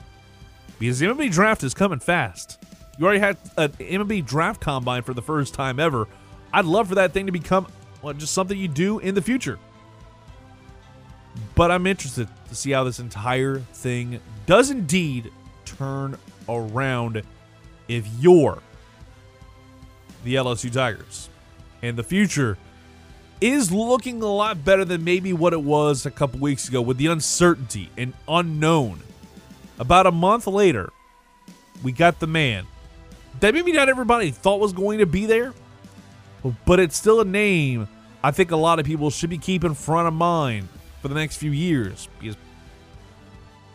Because 0.80 1.00
the 1.00 1.06
MLB 1.06 1.32
draft 1.32 1.64
is 1.64 1.74
coming 1.74 2.00
fast. 2.00 2.62
You 2.98 3.06
already 3.06 3.20
had 3.20 3.38
an 3.56 3.70
MLB 3.74 4.26
draft 4.26 4.60
combine 4.60 5.04
for 5.04 5.14
the 5.14 5.22
first 5.22 5.54
time 5.54 5.80
ever. 5.80 6.08
I'd 6.52 6.66
love 6.66 6.90
for 6.90 6.96
that 6.96 7.14
thing 7.14 7.28
to 7.28 7.32
become 7.32 7.68
well, 8.02 8.14
just 8.14 8.34
something 8.34 8.58
you 8.58 8.68
do 8.68 9.00
in 9.00 9.16
the 9.16 9.22
future. 9.22 9.58
But 11.54 11.72
I'm 11.72 11.88
interested 11.88 12.28
to 12.50 12.56
see 12.56 12.72
how 12.72 12.84
this 12.84 13.00
entire 13.00 13.60
thing 13.60 14.20
does 14.46 14.70
indeed 14.70 15.32
turn 15.66 16.18
around 16.48 17.22
if 17.88 18.08
you're 18.20 18.62
the 20.24 20.36
LSU 20.36 20.72
Tigers. 20.72 21.30
And 21.82 21.98
the 21.98 22.04
future 22.04 22.58
is 23.42 23.72
looking 23.72 24.22
a 24.22 24.26
lot 24.26 24.64
better 24.64 24.86
than 24.86 25.04
maybe 25.04 25.34
what 25.34 25.54
it 25.54 25.62
was 25.62 26.06
a 26.06 26.12
couple 26.12 26.40
weeks 26.40 26.68
ago 26.68 26.82
with 26.82 26.98
the 26.98 27.08
uncertainty 27.08 27.90
and 27.98 28.14
unknown. 28.28 29.00
About 29.78 30.08
a 30.08 30.12
month 30.12 30.48
later, 30.48 30.92
we 31.84 31.92
got 31.92 32.20
the 32.20 32.28
man 32.28 32.66
that 33.42 33.54
maybe 33.54 33.74
not 33.74 33.90
everybody 33.90 34.32
thought 34.32 34.60
was 34.60 34.72
going 34.72 35.00
to 35.00 35.06
be 35.06 35.26
there, 35.26 35.54
but 36.66 36.80
it's 36.80 36.98
still 36.98 37.20
a 37.20 37.26
name 37.26 37.88
I 38.26 38.32
think 38.32 38.50
a 38.50 38.56
lot 38.56 38.80
of 38.80 38.88
people 38.88 39.12
should 39.12 39.30
be 39.30 39.38
keeping 39.38 39.76
front 39.76 40.08
of 40.08 40.14
mind 40.16 40.68
for 41.00 41.10
the 41.10 41.14
next 41.14 41.38
few 41.38 41.52
years 41.52 42.10
because 42.20 42.36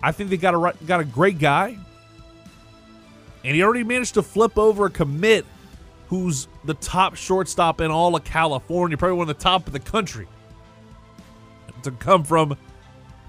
I 0.02 0.10
think 0.10 0.28
they 0.28 0.36
got 0.36 0.54
a 0.54 0.84
got 0.86 0.98
a 0.98 1.04
great 1.04 1.38
guy, 1.38 1.78
and 3.44 3.54
he 3.54 3.62
already 3.62 3.84
managed 3.84 4.14
to 4.14 4.22
flip 4.22 4.58
over 4.58 4.86
a 4.86 4.90
commit 4.90 5.46
who's 6.10 6.48
the 6.64 6.74
top 6.74 7.14
shortstop 7.14 7.80
in 7.80 7.88
all 7.88 8.16
of 8.16 8.24
California, 8.24 8.96
probably 8.96 9.16
one 9.16 9.30
of 9.30 9.38
the 9.38 9.42
top 9.42 9.68
of 9.68 9.72
the 9.72 9.78
country, 9.78 10.26
to 11.84 11.92
come 11.92 12.24
from 12.24 12.56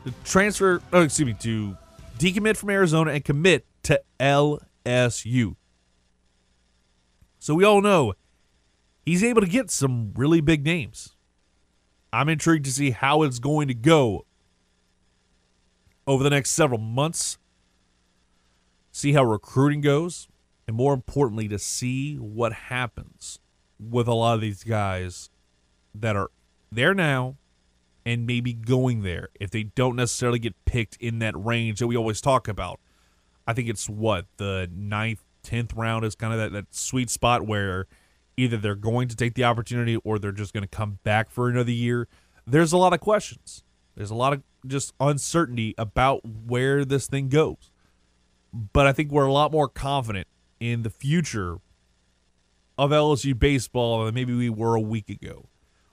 the 0.03 0.11
transfer, 0.23 0.81
oh, 0.91 1.03
excuse 1.03 1.27
me, 1.27 1.35
to 1.35 1.77
decommit 2.17 2.57
from 2.57 2.71
Arizona 2.71 3.11
and 3.11 3.23
commit 3.23 3.67
to 3.83 4.01
LSU. 4.19 5.55
So 7.37 7.53
we 7.53 7.63
all 7.63 7.81
know 7.81 8.15
he's 9.05 9.23
able 9.23 9.41
to 9.41 9.47
get 9.47 9.69
some 9.69 10.11
really 10.15 10.41
big 10.41 10.65
names. 10.65 11.15
I'm 12.11 12.29
intrigued 12.29 12.65
to 12.65 12.71
see 12.71 12.89
how 12.89 13.21
it's 13.21 13.37
going 13.37 13.67
to 13.67 13.75
go 13.75 14.25
over 16.07 16.23
the 16.23 16.31
next 16.31 16.49
several 16.49 16.79
months. 16.79 17.37
See 18.91 19.13
how 19.13 19.23
recruiting 19.23 19.81
goes 19.81 20.29
and 20.71 20.77
more 20.77 20.93
importantly, 20.93 21.49
to 21.49 21.59
see 21.59 22.15
what 22.15 22.53
happens 22.53 23.39
with 23.77 24.07
a 24.07 24.13
lot 24.13 24.35
of 24.35 24.41
these 24.41 24.63
guys 24.63 25.29
that 25.93 26.15
are 26.15 26.31
there 26.71 26.93
now 26.93 27.35
and 28.05 28.25
maybe 28.25 28.53
going 28.53 29.01
there 29.01 29.27
if 29.37 29.51
they 29.51 29.63
don't 29.63 29.97
necessarily 29.97 30.39
get 30.39 30.55
picked 30.63 30.95
in 31.01 31.19
that 31.19 31.35
range 31.35 31.79
that 31.79 31.87
we 31.87 31.97
always 31.97 32.21
talk 32.21 32.47
about. 32.47 32.79
I 33.45 33.51
think 33.51 33.67
it's 33.67 33.89
what 33.89 34.27
the 34.37 34.69
ninth, 34.73 35.21
tenth 35.43 35.73
round 35.73 36.05
is 36.05 36.15
kind 36.15 36.31
of 36.31 36.39
that, 36.39 36.53
that 36.53 36.73
sweet 36.73 37.09
spot 37.09 37.45
where 37.45 37.87
either 38.37 38.55
they're 38.55 38.73
going 38.73 39.09
to 39.09 39.15
take 39.17 39.33
the 39.33 39.43
opportunity 39.43 39.97
or 40.05 40.19
they're 40.19 40.31
just 40.31 40.53
going 40.53 40.63
to 40.63 40.69
come 40.69 40.99
back 41.03 41.29
for 41.29 41.49
another 41.49 41.73
year. 41.73 42.07
There's 42.47 42.71
a 42.71 42.77
lot 42.77 42.93
of 42.93 43.01
questions. 43.01 43.65
There's 43.97 44.09
a 44.09 44.15
lot 44.15 44.31
of 44.31 44.41
just 44.65 44.93
uncertainty 45.01 45.75
about 45.77 46.21
where 46.23 46.85
this 46.85 47.07
thing 47.07 47.27
goes. 47.27 47.71
But 48.53 48.87
I 48.87 48.93
think 48.93 49.11
we're 49.11 49.25
a 49.25 49.33
lot 49.33 49.51
more 49.51 49.67
confident 49.67 50.27
in 50.61 50.83
the 50.83 50.89
future 50.89 51.57
of 52.77 52.91
LSU 52.91 53.37
baseball 53.37 54.05
than 54.05 54.13
maybe 54.13 54.33
we 54.33 54.49
were 54.49 54.75
a 54.75 54.81
week 54.81 55.09
ago 55.09 55.49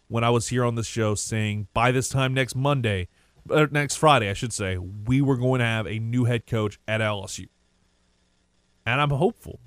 when 0.08 0.22
I 0.22 0.30
was 0.30 0.48
here 0.48 0.64
on 0.64 0.74
the 0.74 0.84
show 0.84 1.14
saying 1.14 1.68
by 1.72 1.90
this 1.90 2.08
time 2.08 2.34
next 2.34 2.54
Monday, 2.54 3.08
or 3.48 3.62
uh, 3.62 3.66
next 3.70 3.96
Friday, 3.96 4.28
I 4.28 4.34
should 4.34 4.52
say, 4.52 4.76
we 4.76 5.20
were 5.20 5.36
going 5.36 5.60
to 5.60 5.64
have 5.64 5.86
a 5.86 5.98
new 5.98 6.24
head 6.24 6.46
coach 6.46 6.78
at 6.86 7.00
LSU. 7.00 7.48
And 8.86 9.00
I'm 9.00 9.10
hopeful 9.10 9.58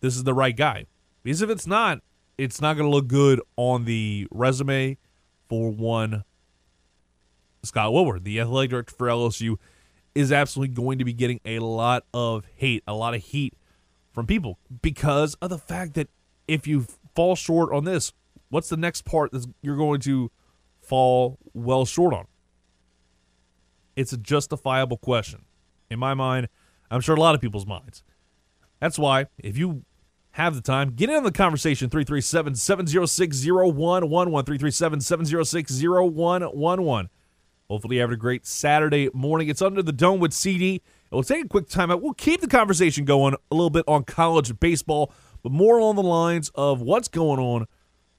this 0.00 0.16
is 0.16 0.24
the 0.24 0.34
right 0.34 0.56
guy. 0.56 0.86
Because 1.22 1.42
if 1.42 1.50
it's 1.50 1.66
not, 1.66 2.00
it's 2.38 2.62
not 2.62 2.76
going 2.76 2.90
to 2.90 2.94
look 2.94 3.08
good 3.08 3.40
on 3.56 3.84
the 3.84 4.26
resume 4.30 4.96
for 5.48 5.70
one. 5.70 6.24
Scott 7.62 7.92
Woodward, 7.92 8.24
the 8.24 8.40
athletic 8.40 8.70
director 8.70 8.94
for 8.96 9.08
LSU, 9.08 9.56
is 10.14 10.32
absolutely 10.32 10.74
going 10.74 10.98
to 10.98 11.04
be 11.04 11.12
getting 11.12 11.40
a 11.44 11.58
lot 11.58 12.04
of 12.14 12.46
hate, 12.56 12.82
a 12.86 12.94
lot 12.94 13.14
of 13.14 13.22
heat 13.22 13.54
from 14.12 14.26
people 14.26 14.58
because 14.82 15.34
of 15.34 15.50
the 15.50 15.58
fact 15.58 15.94
that 15.94 16.08
if 16.48 16.66
you 16.66 16.86
fall 17.14 17.36
short 17.36 17.72
on 17.72 17.84
this, 17.84 18.12
what's 18.48 18.68
the 18.68 18.76
next 18.76 19.04
part 19.04 19.32
that 19.32 19.46
you're 19.62 19.76
going 19.76 20.00
to 20.00 20.30
fall 20.80 21.38
well 21.54 21.84
short 21.84 22.14
on? 22.14 22.26
It's 23.96 24.12
a 24.12 24.16
justifiable 24.16 24.96
question. 24.96 25.44
In 25.90 25.98
my 25.98 26.14
mind, 26.14 26.48
I'm 26.90 27.00
sure 27.00 27.14
a 27.14 27.20
lot 27.20 27.34
of 27.34 27.40
people's 27.40 27.66
minds. 27.66 28.02
That's 28.80 28.98
why, 28.98 29.26
if 29.38 29.58
you 29.58 29.84
have 30.32 30.54
the 30.54 30.62
time, 30.62 30.92
get 30.94 31.10
in 31.10 31.16
on 31.16 31.24
the 31.24 31.32
conversation 31.32 31.90
337 31.90 32.54
706 32.54 33.44
0111. 33.44 34.44
337 34.44 35.00
706 35.00 35.82
0111. 35.82 37.10
Hopefully, 37.68 37.96
you 37.96 38.02
have 38.02 38.10
a 38.10 38.16
great 38.16 38.46
Saturday 38.46 39.10
morning. 39.12 39.48
It's 39.48 39.62
Under 39.62 39.82
the 39.82 39.92
Dome 39.92 40.18
with 40.18 40.32
CD. 40.32 40.82
We'll 41.10 41.24
take 41.24 41.44
a 41.44 41.48
quick 41.48 41.68
timeout. 41.68 42.00
We'll 42.00 42.14
keep 42.14 42.40
the 42.40 42.46
conversation 42.46 43.04
going 43.04 43.34
a 43.50 43.54
little 43.54 43.70
bit 43.70 43.84
on 43.88 44.04
college 44.04 44.58
baseball, 44.60 45.12
but 45.42 45.50
more 45.50 45.78
along 45.78 45.96
the 45.96 46.02
lines 46.02 46.50
of 46.54 46.80
what's 46.80 47.08
going 47.08 47.40
on. 47.40 47.66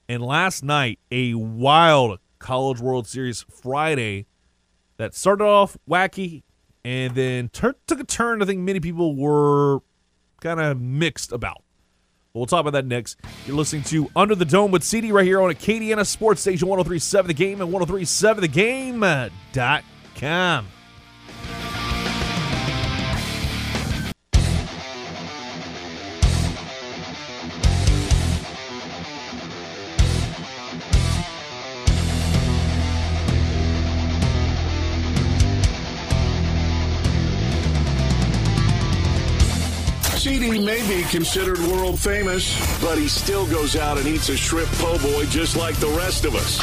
And 0.10 0.22
last 0.22 0.64
night, 0.64 1.00
a 1.10 1.36
wild 1.36 2.20
College 2.40 2.82
World 2.82 3.08
Series 3.08 3.46
Friday 3.50 4.26
that 4.98 5.16
started 5.16 5.46
off 5.46 5.78
wacky 5.90 6.44
and 6.84 7.16
then 7.16 7.48
took 7.50 7.78
a 7.90 8.04
turn 8.04 8.42
I 8.42 8.46
think 8.46 8.60
many 8.60 8.82
people 8.82 9.16
were 9.16 9.80
kind 10.42 10.60
of 10.60 10.82
mixed 10.82 11.32
about. 11.32 11.64
We'll 12.34 12.46
talk 12.46 12.62
about 12.62 12.72
that 12.74 12.86
next. 12.86 13.18
You're 13.46 13.58
listening 13.58 13.84
to 13.84 14.10
Under 14.16 14.36
the 14.36 14.46
Dome 14.46 14.72
with 14.72 14.84
CD 14.84 15.12
right 15.12 15.26
here 15.26 15.42
on 15.42 15.52
Acadiana 15.52 16.06
Sports 16.06 16.40
Station 16.42 16.68
1037 16.68 17.28
The 17.28 17.34
Game 17.34 17.62
and 17.62 17.74
1037thegame.com. 17.74 20.66
be 41.02 41.08
considered 41.10 41.58
world 41.60 42.00
famous, 42.00 42.80
but 42.82 42.98
he 42.98 43.08
still 43.08 43.48
goes 43.48 43.76
out 43.76 43.98
and 43.98 44.08
eats 44.08 44.30
a 44.30 44.38
shrimp 44.38 44.70
po' 44.74 45.00
boy 45.00 45.26
just 45.26 45.56
like 45.56 45.76
the 45.78 45.88
rest 45.90 46.26
of 46.26 46.36
us. 46.36 46.60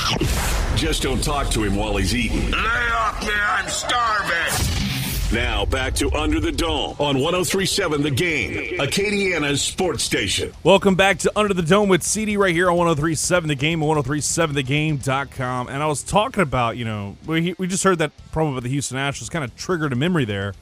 Just 0.79 1.03
don't 1.03 1.23
talk 1.23 1.51
to 1.51 1.65
him 1.65 1.75
while 1.75 1.97
he's 1.97 2.15
eating. 2.15 2.51
Lay 2.51 2.59
off 2.59 3.21
me, 3.23 3.33
I'm 3.35 3.69
starving. 3.69 5.35
Now 5.35 5.65
back 5.65 5.95
to 5.97 6.13
Under 6.13 6.41
the 6.41 6.53
Dome 6.53 6.95
on 6.99 7.19
1037 7.19 8.03
The 8.03 8.11
Game, 8.11 8.79
Acadiana's 8.79 9.61
sports 9.61 10.05
station. 10.05 10.53
Welcome 10.63 10.95
back 10.95 11.19
to 11.21 11.33
Under 11.37 11.53
the 11.53 11.63
Dome 11.63 11.89
with 11.89 12.03
CD 12.03 12.37
right 12.37 12.55
here 12.55 12.71
on 12.71 12.77
1037 12.77 13.49
The 13.49 13.55
Game 13.55 13.83
and 13.83 13.91
1037thegame.com. 13.91 15.69
And 15.69 15.83
I 15.83 15.87
was 15.87 16.03
talking 16.03 16.43
about, 16.43 16.77
you 16.77 16.85
know, 16.85 17.17
we, 17.27 17.55
we 17.59 17.67
just 17.67 17.83
heard 17.83 17.99
that 17.99 18.13
promo 18.33 18.53
about 18.53 18.63
the 18.63 18.71
Houston 18.71 18.99
Astros 18.99 19.31
kind 19.31 19.45
of 19.45 19.55
triggered 19.57 19.93
a 19.93 19.97
memory 19.97 20.25
there. 20.25 20.55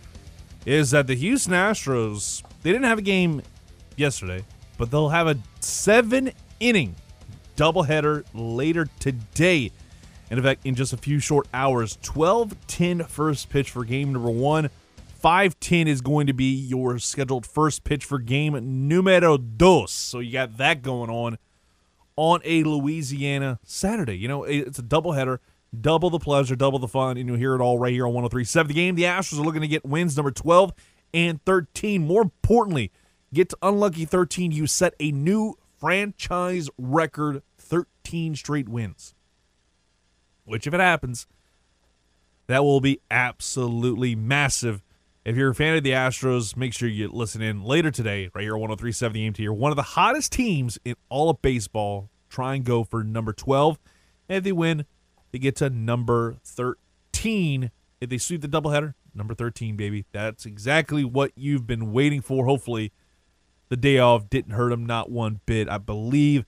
Is 0.65 0.91
that 0.91 1.07
the 1.07 1.15
Houston 1.15 1.53
Astros, 1.53 2.43
they 2.63 2.73
didn't 2.73 2.87
have 2.87 2.99
a 2.99 3.03
game 3.03 3.43
yesterday, 3.97 4.45
but 4.79 4.91
they'll 4.91 5.09
have 5.09 5.27
a 5.27 5.39
seven 5.61 6.33
inning 6.61 6.95
doubleheader 7.57 8.25
later 8.35 8.89
today. 8.99 9.73
And 10.31 10.39
in 10.39 10.45
fact, 10.45 10.65
in 10.65 10.75
just 10.75 10.93
a 10.93 10.97
few 10.97 11.19
short 11.19 11.47
hours, 11.55 11.99
12 12.03 12.67
10 12.67 13.05
first 13.05 13.49
pitch 13.49 13.71
for 13.71 13.85
game 13.85 14.13
number 14.13 14.31
one. 14.31 14.71
5 15.21 15.59
10 15.59 15.89
is 15.89 16.01
going 16.01 16.27
to 16.27 16.33
be 16.33 16.53
your 16.53 16.99
scheduled 16.99 17.47
first 17.47 17.85
pitch 17.85 18.05
for 18.05 18.19
game 18.19 18.89
numero 18.89 19.37
dos. 19.37 19.91
So 19.91 20.21
you 20.21 20.33
got 20.33 20.59
that 20.59 20.83
going 20.83 21.11
on 21.11 21.39
on 22.17 22.41
a 22.45 22.63
Louisiana 22.65 23.59
Saturday. 23.65 24.17
You 24.17 24.29
know, 24.29 24.45
it's 24.45 24.79
a 24.79 24.83
doubleheader, 24.83 25.39
double 25.79 26.11
the 26.11 26.19
pleasure, 26.19 26.57
double 26.57 26.79
the 26.79 26.89
fun, 26.89 27.17
and 27.17 27.29
you'll 27.29 27.39
hear 27.39 27.55
it 27.55 27.61
all 27.61 27.79
right 27.79 27.93
here 27.93 28.07
on 28.07 28.15
1037 28.15 28.69
The 28.69 28.75
game. 28.75 28.95
The 28.95 29.05
Astros 29.05 29.39
are 29.39 29.43
looking 29.43 29.63
to 29.63 29.69
get 29.69 29.85
wins 29.85 30.17
number 30.17 30.31
12 30.31 30.73
and 31.15 31.45
13. 31.45 32.07
More 32.07 32.23
importantly, 32.23 32.91
get 33.33 33.49
to 33.51 33.59
unlucky 33.63 34.05
13. 34.05 34.53
You 34.53 34.67
set 34.67 34.95
a 35.01 35.13
new 35.13 35.55
franchise 35.79 36.69
record 36.79 37.43
13 37.59 38.35
straight 38.35 38.69
wins 38.69 39.15
which 40.47 40.67
if 40.67 40.73
it 40.73 40.81
happens, 40.81 41.27
that 42.47 42.65
will 42.65 42.81
be 42.81 43.01
absolutely 43.11 44.15
massive. 44.15 44.83
If 45.25 45.37
you're 45.37 45.51
a 45.51 45.55
fan 45.55 45.77
of 45.77 45.83
the 45.83 45.91
Astros, 45.91 46.57
make 46.57 46.73
sure 46.73 46.89
you 46.89 47.09
listen 47.09 47.43
in 47.43 47.63
later 47.63 47.91
today, 47.91 48.31
right 48.33 48.43
here 48.43 48.55
on 48.55 48.61
1037 48.61 49.13
The 49.13 49.33
to 49.33 49.43
hear 49.43 49.53
one 49.53 49.73
of 49.73 49.77
the 49.77 49.83
hottest 49.83 50.33
teams 50.33 50.79
in 50.85 50.95
all 51.09 51.29
of 51.29 51.43
baseball 51.43 52.09
try 52.31 52.55
and 52.55 52.65
go 52.65 52.85
for 52.85 53.05
number 53.05 53.33
12. 53.33 53.79
And 54.29 54.39
if 54.39 54.45
they 54.45 54.53
win, 54.53 54.87
they 55.33 55.39
get 55.39 55.57
to 55.57 55.69
number 55.69 56.37
13. 56.45 57.71
If 58.01 58.09
they 58.09 58.19
sweep 58.19 58.41
the 58.41 58.49
doubleheader, 58.49 58.95
number 59.15 59.35
13, 59.35 59.77
baby. 59.77 60.07
That's 60.13 60.47
exactly 60.47 61.05
what 61.05 61.33
you've 61.35 61.67
been 61.67 61.93
waiting 61.93 62.21
for. 62.21 62.47
Hopefully, 62.47 62.93
the 63.69 63.77
day 63.77 63.99
off 63.99 64.29
didn't 64.31 64.53
hurt 64.53 64.71
them 64.71 64.87
not 64.87 65.11
one 65.11 65.41
bit. 65.47 65.69
I 65.69 65.79
believe 65.79 66.45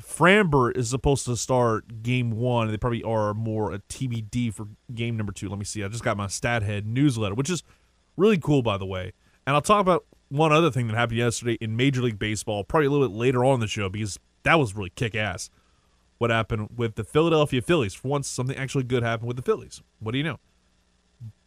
Framber 0.00 0.76
is 0.76 0.90
supposed 0.90 1.24
to 1.26 1.36
start 1.36 2.02
game 2.02 2.32
one. 2.32 2.68
They 2.68 2.76
probably 2.76 3.02
are 3.02 3.32
more 3.34 3.72
a 3.72 3.78
TBD 3.78 4.52
for 4.52 4.66
game 4.92 5.16
number 5.16 5.32
two. 5.32 5.48
Let 5.48 5.58
me 5.58 5.64
see. 5.64 5.84
I 5.84 5.88
just 5.88 6.04
got 6.04 6.16
my 6.16 6.26
Stathead 6.26 6.84
newsletter, 6.84 7.34
which 7.34 7.50
is 7.50 7.62
really 8.16 8.38
cool, 8.38 8.62
by 8.62 8.76
the 8.76 8.86
way. 8.86 9.12
And 9.46 9.54
I'll 9.54 9.62
talk 9.62 9.80
about 9.80 10.04
one 10.30 10.52
other 10.52 10.70
thing 10.70 10.88
that 10.88 10.96
happened 10.96 11.18
yesterday 11.18 11.58
in 11.60 11.76
Major 11.76 12.02
League 12.02 12.18
Baseball, 12.18 12.64
probably 12.64 12.86
a 12.86 12.90
little 12.90 13.08
bit 13.08 13.16
later 13.16 13.44
on 13.44 13.60
the 13.60 13.68
show, 13.68 13.88
because 13.88 14.18
that 14.42 14.58
was 14.58 14.74
really 14.74 14.90
kick 14.90 15.14
ass. 15.14 15.50
What 16.18 16.30
happened 16.30 16.70
with 16.76 16.94
the 16.94 17.04
Philadelphia 17.04 17.60
Phillies? 17.60 17.94
For 17.94 18.08
once, 18.08 18.26
something 18.26 18.56
actually 18.56 18.84
good 18.84 19.02
happened 19.02 19.28
with 19.28 19.36
the 19.36 19.42
Phillies. 19.42 19.82
What 20.00 20.12
do 20.12 20.18
you 20.18 20.24
know? 20.24 20.40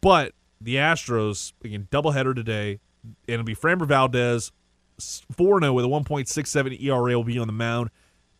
But 0.00 0.32
the 0.60 0.76
Astros, 0.76 1.52
again, 1.64 1.88
doubleheader 1.90 2.34
today, 2.34 2.80
and 3.02 3.34
it'll 3.34 3.44
be 3.44 3.54
Framber 3.54 3.86
Valdez, 3.86 4.52
4 4.98 5.60
0 5.60 5.72
with 5.72 5.84
a 5.84 5.88
1.67 5.88 6.82
ERA 6.82 7.16
will 7.16 7.24
be 7.24 7.38
on 7.38 7.46
the 7.46 7.52
mound. 7.52 7.90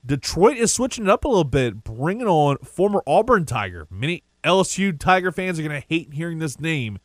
Detroit 0.04 0.56
is 0.56 0.72
switching 0.72 1.04
it 1.04 1.10
up 1.10 1.24
a 1.24 1.28
little 1.28 1.44
bit, 1.44 1.84
bringing 1.84 2.26
on 2.26 2.56
former 2.58 3.02
Auburn 3.06 3.44
Tiger. 3.44 3.86
Many 3.90 4.22
LSU 4.44 4.98
Tiger 4.98 5.32
fans 5.32 5.58
are 5.58 5.62
going 5.62 5.80
to 5.80 5.86
hate 5.88 6.14
hearing 6.14 6.38
this 6.38 6.60
name, 6.60 6.98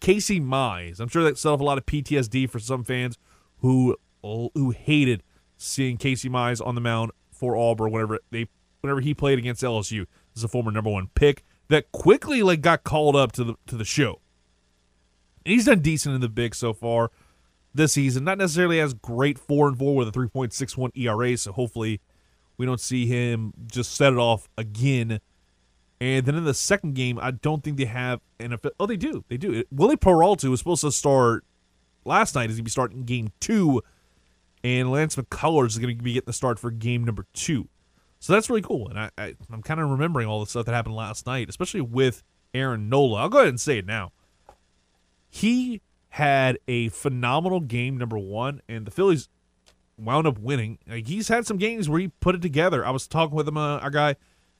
Casey 0.00 0.40
Mize. 0.40 1.00
I'm 1.00 1.08
sure 1.08 1.22
that 1.24 1.38
set 1.38 1.50
off 1.50 1.60
a 1.60 1.64
lot 1.64 1.78
of 1.78 1.86
PTSD 1.86 2.50
for 2.50 2.58
some 2.58 2.84
fans 2.84 3.18
who 3.58 3.96
who 4.22 4.70
hated 4.70 5.22
seeing 5.56 5.96
Casey 5.96 6.28
Mize 6.28 6.64
on 6.64 6.74
the 6.74 6.80
mound 6.80 7.12
for 7.30 7.56
Auburn 7.56 7.92
whenever 7.92 8.18
they 8.30 8.48
whenever 8.80 9.00
he 9.00 9.14
played 9.14 9.38
against 9.38 9.62
LSU. 9.62 10.06
This 10.34 10.38
is 10.38 10.44
a 10.44 10.48
former 10.48 10.70
number 10.70 10.90
one 10.90 11.08
pick 11.14 11.44
that 11.68 11.92
quickly 11.92 12.42
like 12.42 12.60
got 12.60 12.84
called 12.84 13.16
up 13.16 13.32
to 13.32 13.44
the 13.44 13.54
to 13.66 13.76
the 13.76 13.84
show. 13.84 14.20
And 15.46 15.54
he's 15.54 15.66
done 15.66 15.80
decent 15.80 16.14
in 16.14 16.20
the 16.20 16.28
big 16.28 16.54
so 16.54 16.72
far 16.72 17.10
this 17.74 17.92
season. 17.92 18.24
Not 18.24 18.38
necessarily 18.38 18.80
as 18.80 18.94
great 18.94 19.38
four 19.38 19.68
and 19.68 19.78
four 19.78 19.94
with 19.96 20.08
a 20.08 20.12
3.61 20.12 20.90
ERA. 20.96 21.36
So 21.36 21.52
hopefully 21.52 22.00
we 22.56 22.66
don't 22.66 22.80
see 22.80 23.06
him 23.06 23.52
just 23.66 23.94
set 23.94 24.12
it 24.12 24.18
off 24.18 24.48
again. 24.58 25.20
And 26.00 26.24
then 26.24 26.34
in 26.34 26.44
the 26.44 26.54
second 26.54 26.94
game, 26.94 27.18
I 27.20 27.30
don't 27.30 27.62
think 27.62 27.76
they 27.76 27.84
have 27.84 28.20
an 28.38 28.56
Oh, 28.78 28.86
they 28.86 28.96
do. 28.96 29.24
They 29.28 29.36
do. 29.36 29.64
Wily 29.70 29.96
Peralta 29.96 30.48
was 30.48 30.60
supposed 30.60 30.80
to 30.82 30.92
start 30.92 31.44
last 32.04 32.34
night. 32.34 32.50
Is 32.50 32.56
to 32.56 32.62
be 32.62 32.70
starting 32.70 33.04
game 33.04 33.32
two, 33.38 33.82
and 34.64 34.90
Lance 34.90 35.16
McCullers 35.16 35.68
is 35.68 35.78
going 35.78 35.96
to 35.96 36.02
be 36.02 36.14
getting 36.14 36.26
the 36.26 36.32
start 36.32 36.58
for 36.58 36.70
game 36.70 37.04
number 37.04 37.26
two. 37.34 37.68
So 38.18 38.32
that's 38.32 38.48
really 38.48 38.62
cool. 38.62 38.88
And 38.88 38.98
I, 38.98 39.10
I 39.18 39.34
I'm 39.52 39.62
kind 39.62 39.78
of 39.78 39.90
remembering 39.90 40.26
all 40.26 40.40
the 40.40 40.46
stuff 40.46 40.64
that 40.66 40.74
happened 40.74 40.94
last 40.94 41.26
night, 41.26 41.50
especially 41.50 41.82
with 41.82 42.22
Aaron 42.54 42.88
Nola. 42.88 43.20
I'll 43.20 43.28
go 43.28 43.38
ahead 43.38 43.48
and 43.48 43.60
say 43.60 43.78
it 43.78 43.86
now. 43.86 44.12
He 45.28 45.82
had 46.10 46.58
a 46.68 46.88
phenomenal 46.88 47.60
game 47.60 47.96
number 47.96 48.18
one, 48.18 48.60
and 48.68 48.86
the 48.86 48.90
Phillies 48.90 49.28
wound 49.96 50.26
up 50.26 50.38
winning. 50.38 50.78
Like, 50.86 51.06
he's 51.06 51.28
had 51.28 51.46
some 51.46 51.56
games 51.56 51.88
where 51.88 52.00
he 52.00 52.08
put 52.08 52.34
it 52.34 52.42
together. 52.42 52.84
I 52.84 52.90
was 52.90 53.06
talking 53.06 53.36
with 53.36 53.46
him, 53.46 53.56
uh, 53.56 53.78
our 53.78 53.90
guy 53.90 54.16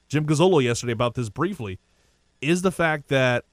Jim 0.09 0.27
Gazzolo 0.27 0.63
yesterday 0.63 0.93
about 0.93 1.15
this 1.15 1.29
briefly. 1.29 1.79
Is 2.41 2.63
the 2.63 2.73
fact 2.73 3.09
that 3.09 3.45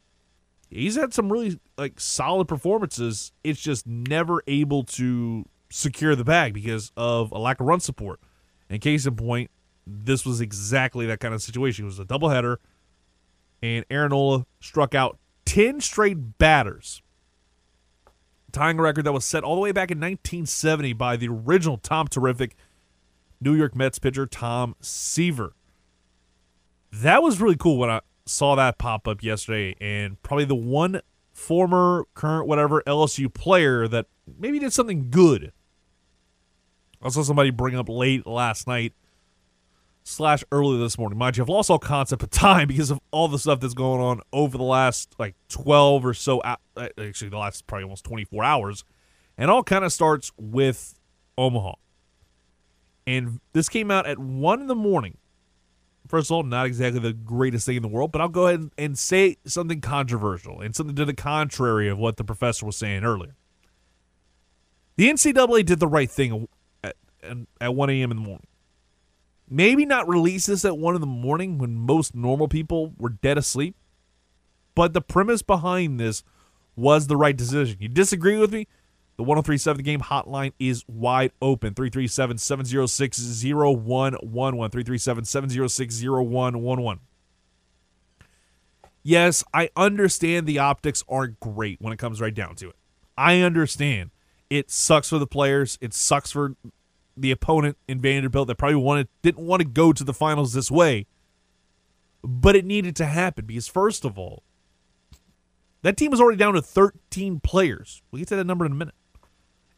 he's 0.69 0.95
had 0.95 1.13
some 1.13 1.31
really 1.31 1.60
like 1.77 1.99
solid 1.99 2.47
performances. 2.47 3.31
It's 3.43 3.62
just 3.62 3.86
never 3.86 4.41
able 4.47 4.83
to 4.83 5.45
secure 5.69 6.15
the 6.15 6.23
bag 6.23 6.53
because 6.53 6.91
of 6.95 7.31
a 7.31 7.38
lack 7.38 7.60
of 7.60 7.67
run 7.67 7.79
support. 7.79 8.19
And 8.69 8.81
case 8.81 9.05
in 9.05 9.15
point, 9.15 9.51
this 9.86 10.25
was 10.25 10.41
exactly 10.41 11.05
that 11.07 11.19
kind 11.19 11.33
of 11.33 11.41
situation. 11.41 11.86
It 11.86 11.88
was 11.88 11.99
a 11.99 12.05
doubleheader, 12.05 12.57
and 13.62 13.86
Aaron 13.89 14.12
Nola 14.12 14.45
struck 14.60 14.93
out 14.95 15.17
ten 15.45 15.79
straight 15.79 16.38
batters 16.38 17.01
tying 18.57 18.79
a 18.79 18.81
record 18.81 19.05
that 19.05 19.13
was 19.13 19.23
set 19.23 19.43
all 19.43 19.53
the 19.53 19.61
way 19.61 19.71
back 19.71 19.91
in 19.91 19.99
1970 19.99 20.93
by 20.93 21.15
the 21.15 21.27
original 21.27 21.77
Tom 21.77 22.07
Terrific 22.07 22.55
New 23.39 23.53
York 23.53 23.75
Mets 23.75 23.99
pitcher 23.99 24.25
Tom 24.25 24.75
Seaver. 24.81 25.53
That 26.91 27.21
was 27.21 27.39
really 27.39 27.55
cool 27.55 27.77
when 27.77 27.91
I 27.91 28.01
saw 28.25 28.55
that 28.55 28.79
pop 28.79 29.07
up 29.07 29.21
yesterday, 29.21 29.75
and 29.79 30.19
probably 30.23 30.45
the 30.45 30.55
one 30.55 31.01
former, 31.31 32.05
current, 32.15 32.47
whatever 32.47 32.81
LSU 32.87 33.31
player 33.31 33.87
that 33.87 34.07
maybe 34.39 34.57
did 34.57 34.73
something 34.73 35.11
good. 35.11 35.53
I 36.99 37.09
saw 37.09 37.21
somebody 37.21 37.51
bring 37.51 37.75
up 37.75 37.87
late 37.87 38.25
last 38.25 38.65
night 38.65 38.93
slash 40.07 40.43
early 40.51 40.79
this 40.79 40.97
morning. 40.97 41.19
Mind 41.19 41.37
you, 41.37 41.43
I've 41.43 41.49
lost 41.49 41.69
all 41.69 41.79
concept 41.79 42.23
of 42.23 42.29
time 42.29 42.67
because 42.69 42.89
of 42.89 42.99
all 43.11 43.27
the 43.27 43.39
stuff 43.39 43.59
that's 43.59 43.73
going 43.73 44.01
on 44.01 44.21
over 44.31 44.57
the 44.57 44.63
last 44.63 45.15
like 45.19 45.35
12 45.49 46.05
or 46.05 46.13
so, 46.13 46.39
uh, 46.39 46.55
actually 46.97 47.29
the 47.29 47.37
last 47.37 47.67
probably 47.67 47.83
almost 47.83 48.05
24 48.05 48.43
hours. 48.43 48.83
And 49.37 49.51
all 49.51 49.63
kind 49.63 49.85
of 49.85 49.93
starts 49.93 50.31
with 50.37 50.99
Omaha. 51.37 51.73
And 53.05 53.39
this 53.53 53.69
came 53.69 53.91
out 53.91 54.07
at 54.07 54.17
1 54.17 54.61
in 54.61 54.67
the 54.67 54.75
morning. 54.75 55.17
First 56.07 56.31
of 56.31 56.35
all, 56.35 56.43
not 56.43 56.65
exactly 56.65 56.99
the 57.01 57.13
greatest 57.13 57.65
thing 57.65 57.75
in 57.75 57.81
the 57.81 57.87
world, 57.87 58.11
but 58.11 58.21
I'll 58.21 58.29
go 58.29 58.47
ahead 58.47 58.71
and 58.77 58.97
say 58.97 59.37
something 59.45 59.81
controversial 59.81 60.61
and 60.61 60.75
something 60.75 60.95
to 60.95 61.05
the 61.05 61.13
contrary 61.13 61.89
of 61.89 61.97
what 61.97 62.15
the 62.17 62.23
professor 62.23 62.65
was 62.65 62.77
saying 62.77 63.03
earlier. 63.03 63.35
The 64.95 65.09
NCAA 65.09 65.65
did 65.65 65.79
the 65.79 65.87
right 65.87 66.09
thing 66.09 66.47
at, 66.81 66.95
at 67.61 67.75
1 67.75 67.89
a.m. 67.89 68.11
in 68.11 68.17
the 68.17 68.23
morning 68.23 68.47
Maybe 69.49 69.86
not 69.86 70.07
release 70.07 70.47
this 70.47 70.65
at 70.65 70.77
one 70.77 70.95
in 70.95 71.01
the 71.01 71.07
morning 71.07 71.57
when 71.57 71.75
most 71.75 72.13
normal 72.13 72.47
people 72.47 72.93
were 72.97 73.10
dead 73.10 73.38
asleep. 73.38 73.75
But 74.75 74.93
the 74.93 75.01
premise 75.01 75.41
behind 75.41 75.99
this 75.99 76.23
was 76.75 77.07
the 77.07 77.17
right 77.17 77.36
decision. 77.36 77.77
You 77.79 77.88
disagree 77.88 78.38
with 78.38 78.51
me? 78.51 78.67
The 79.15 79.23
1037 79.23 79.83
game 79.83 80.01
hotline 80.01 80.53
is 80.60 80.83
wide 80.88 81.31
open. 81.41 81.73
337 81.73 82.38
706 82.38 83.43
0111. 83.43 84.69
337 84.69 85.25
706 85.25 86.03
0111. 86.03 86.99
Yes, 89.01 89.43
I 89.53 89.69
understand 89.75 90.45
the 90.45 90.60
optics 90.60 91.03
aren't 91.07 91.39
great 91.39 91.81
when 91.81 91.93
it 91.93 91.97
comes 91.97 92.21
right 92.21 92.33
down 92.33 92.55
to 92.57 92.69
it. 92.69 92.75
I 93.17 93.41
understand. 93.41 94.12
It 94.49 94.69
sucks 94.69 95.10
for 95.10 95.17
the 95.17 95.25
players. 95.25 95.77
It 95.81 95.93
sucks 95.93 96.31
for 96.31 96.55
the 97.17 97.32
opponent 97.32 97.77
in 97.88 97.99
Vanderbilt 97.99 98.47
that 98.47 98.58
probably 98.58 98.75
wanted 98.75 99.08
didn't 99.21 99.45
want 99.45 99.62
to 99.62 99.67
go 99.67 99.91
to 99.91 100.03
the 100.03 100.13
finals 100.13 100.53
this 100.53 100.71
way. 100.71 101.08
But 102.23 102.56
it 102.56 102.65
needed 102.65 102.95
to 102.97 103.06
happen 103.06 103.45
because 103.45 103.67
first 103.67 104.06
of 104.06 104.17
all, 104.17 104.43
that 105.82 105.97
team 105.97 106.12
was 106.12 106.19
already 106.19 106.38
down 106.38 106.53
to 106.53 106.62
13 106.62 107.39
players. 107.39 108.01
We'll 108.12 108.19
get 108.19 108.27
to 108.30 108.36
that 108.36 108.47
number 108.47 108.65
in 108.65 108.71
a 108.71 108.75
minute. 108.75 108.95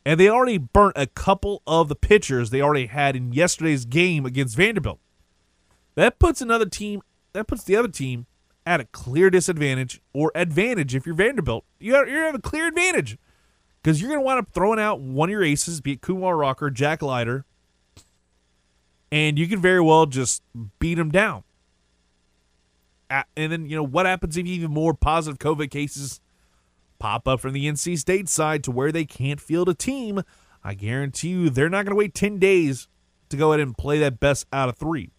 And 0.06 0.20
they 0.20 0.30
already 0.30 0.58
burnt 0.58 0.94
a 0.96 1.08
couple 1.08 1.62
of 1.68 1.90
the 1.90 1.96
pitchers 1.96 2.50
they 2.50 2.62
already 2.62 2.88
had 2.88 3.16
in 3.16 3.34
yesterday's 3.34 3.86
game 3.86 4.26
against 4.26 4.56
Vanderbilt. 4.56 5.00
That 5.96 6.20
puts 6.20 6.42
another 6.42 6.66
team 6.66 7.02
that 7.34 7.48
puts 7.48 7.64
the 7.64 7.76
other 7.76 7.90
team 7.90 8.26
at 8.66 8.80
a 8.80 8.86
clear 8.86 9.30
disadvantage 9.30 10.02
or 10.14 10.32
advantage 10.34 10.96
if 10.96 11.06
you're 11.06 11.16
Vanderbilt. 11.16 11.66
You 11.80 11.96
you 12.08 12.18
have 12.18 12.36
a 12.36 12.40
clear 12.40 12.68
advantage 12.68 13.18
because 13.82 14.02
you're 14.02 14.10
going 14.10 14.20
to 14.20 14.26
wind 14.26 14.40
up 14.40 14.50
throwing 14.54 14.80
out 14.80 15.00
one 15.00 15.30
of 15.30 15.32
your 15.32 15.44
aces, 15.44 15.82
be 15.82 15.94
it 15.94 16.02
Kumar 16.02 16.36
Rocker, 16.36 16.70
Jack 16.70 17.02
Leiter, 17.02 17.46
and 19.12 19.40
you 19.40 19.48
can 19.48 19.60
very 19.60 19.82
well 19.82 20.06
just 20.06 20.44
beat 20.80 20.96
them 20.96 21.10
down. 21.10 21.44
And 23.36 23.52
then, 23.52 23.66
you 23.66 23.76
know, 23.76 23.86
what 23.86 24.06
happens 24.06 24.38
if 24.38 24.46
even 24.46 24.72
more 24.72 24.94
positive 24.94 25.40
COVID 25.40 25.72
cases 25.72 26.22
pop 27.00 27.28
up 27.28 27.40
from 27.40 27.54
the 27.54 27.66
NC 27.66 27.98
State 27.98 28.30
side 28.30 28.64
to 28.66 28.72
where 28.72 28.92
they 28.92 29.06
can't 29.06 29.42
field 29.42 29.68
a 29.68 29.74
team? 29.74 30.22
I 30.64 30.76
guarantee 30.76 31.30
you 31.30 31.50
they're 31.50 31.70
not 31.70 31.86
going 31.86 31.96
to 31.96 32.00
wait 32.00 32.14
10 32.14 32.38
days 32.38 32.88
to 33.30 33.38
go 33.38 33.52
ahead 33.52 33.62
and 33.62 33.76
play 33.76 33.98
that 34.00 34.20
best 34.20 34.46
out 34.54 34.70
of 34.70 34.78
three. 34.78 35.12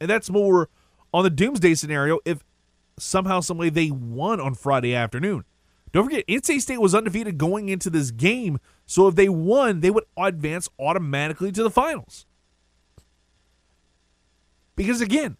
And 0.00 0.08
that's 0.08 0.30
more 0.30 0.70
on 1.12 1.24
the 1.24 1.30
doomsday 1.30 1.74
scenario 1.74 2.20
if 2.24 2.42
somehow, 2.98 3.40
someway 3.40 3.70
they 3.70 3.90
won 3.90 4.40
on 4.40 4.54
Friday 4.54 4.94
afternoon. 4.94 5.44
Don't 5.92 6.04
forget, 6.04 6.26
NC 6.28 6.60
State 6.60 6.80
was 6.80 6.94
undefeated 6.94 7.36
going 7.36 7.68
into 7.68 7.90
this 7.90 8.10
game, 8.10 8.60
so 8.86 9.08
if 9.08 9.16
they 9.16 9.28
won, 9.28 9.80
they 9.80 9.90
would 9.90 10.04
advance 10.16 10.68
automatically 10.78 11.50
to 11.52 11.62
the 11.62 11.70
finals. 11.70 12.26
Because 14.76 15.00
again, 15.00 15.36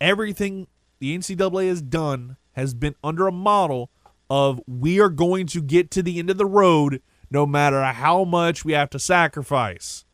everything 0.00 0.68
the 1.00 1.16
NCAA 1.16 1.68
has 1.68 1.82
done 1.82 2.36
has 2.52 2.72
been 2.72 2.94
under 3.02 3.26
a 3.26 3.32
model 3.32 3.90
of 4.28 4.60
we 4.66 5.00
are 5.00 5.08
going 5.08 5.46
to 5.48 5.60
get 5.60 5.90
to 5.90 6.02
the 6.02 6.18
end 6.18 6.30
of 6.30 6.38
the 6.38 6.46
road 6.46 7.02
no 7.30 7.46
matter 7.46 7.82
how 7.82 8.24
much 8.24 8.64
we 8.64 8.72
have 8.72 8.90
to 8.90 8.98
sacrifice. 8.98 10.04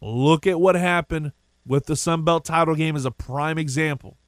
Look 0.00 0.46
at 0.46 0.60
what 0.60 0.74
happened 0.74 1.32
with 1.64 1.86
the 1.86 1.96
Sun 1.96 2.24
Belt 2.24 2.44
title 2.44 2.74
game 2.74 2.96
as 2.96 3.04
a 3.04 3.10
prime 3.10 3.58
example. 3.58 4.18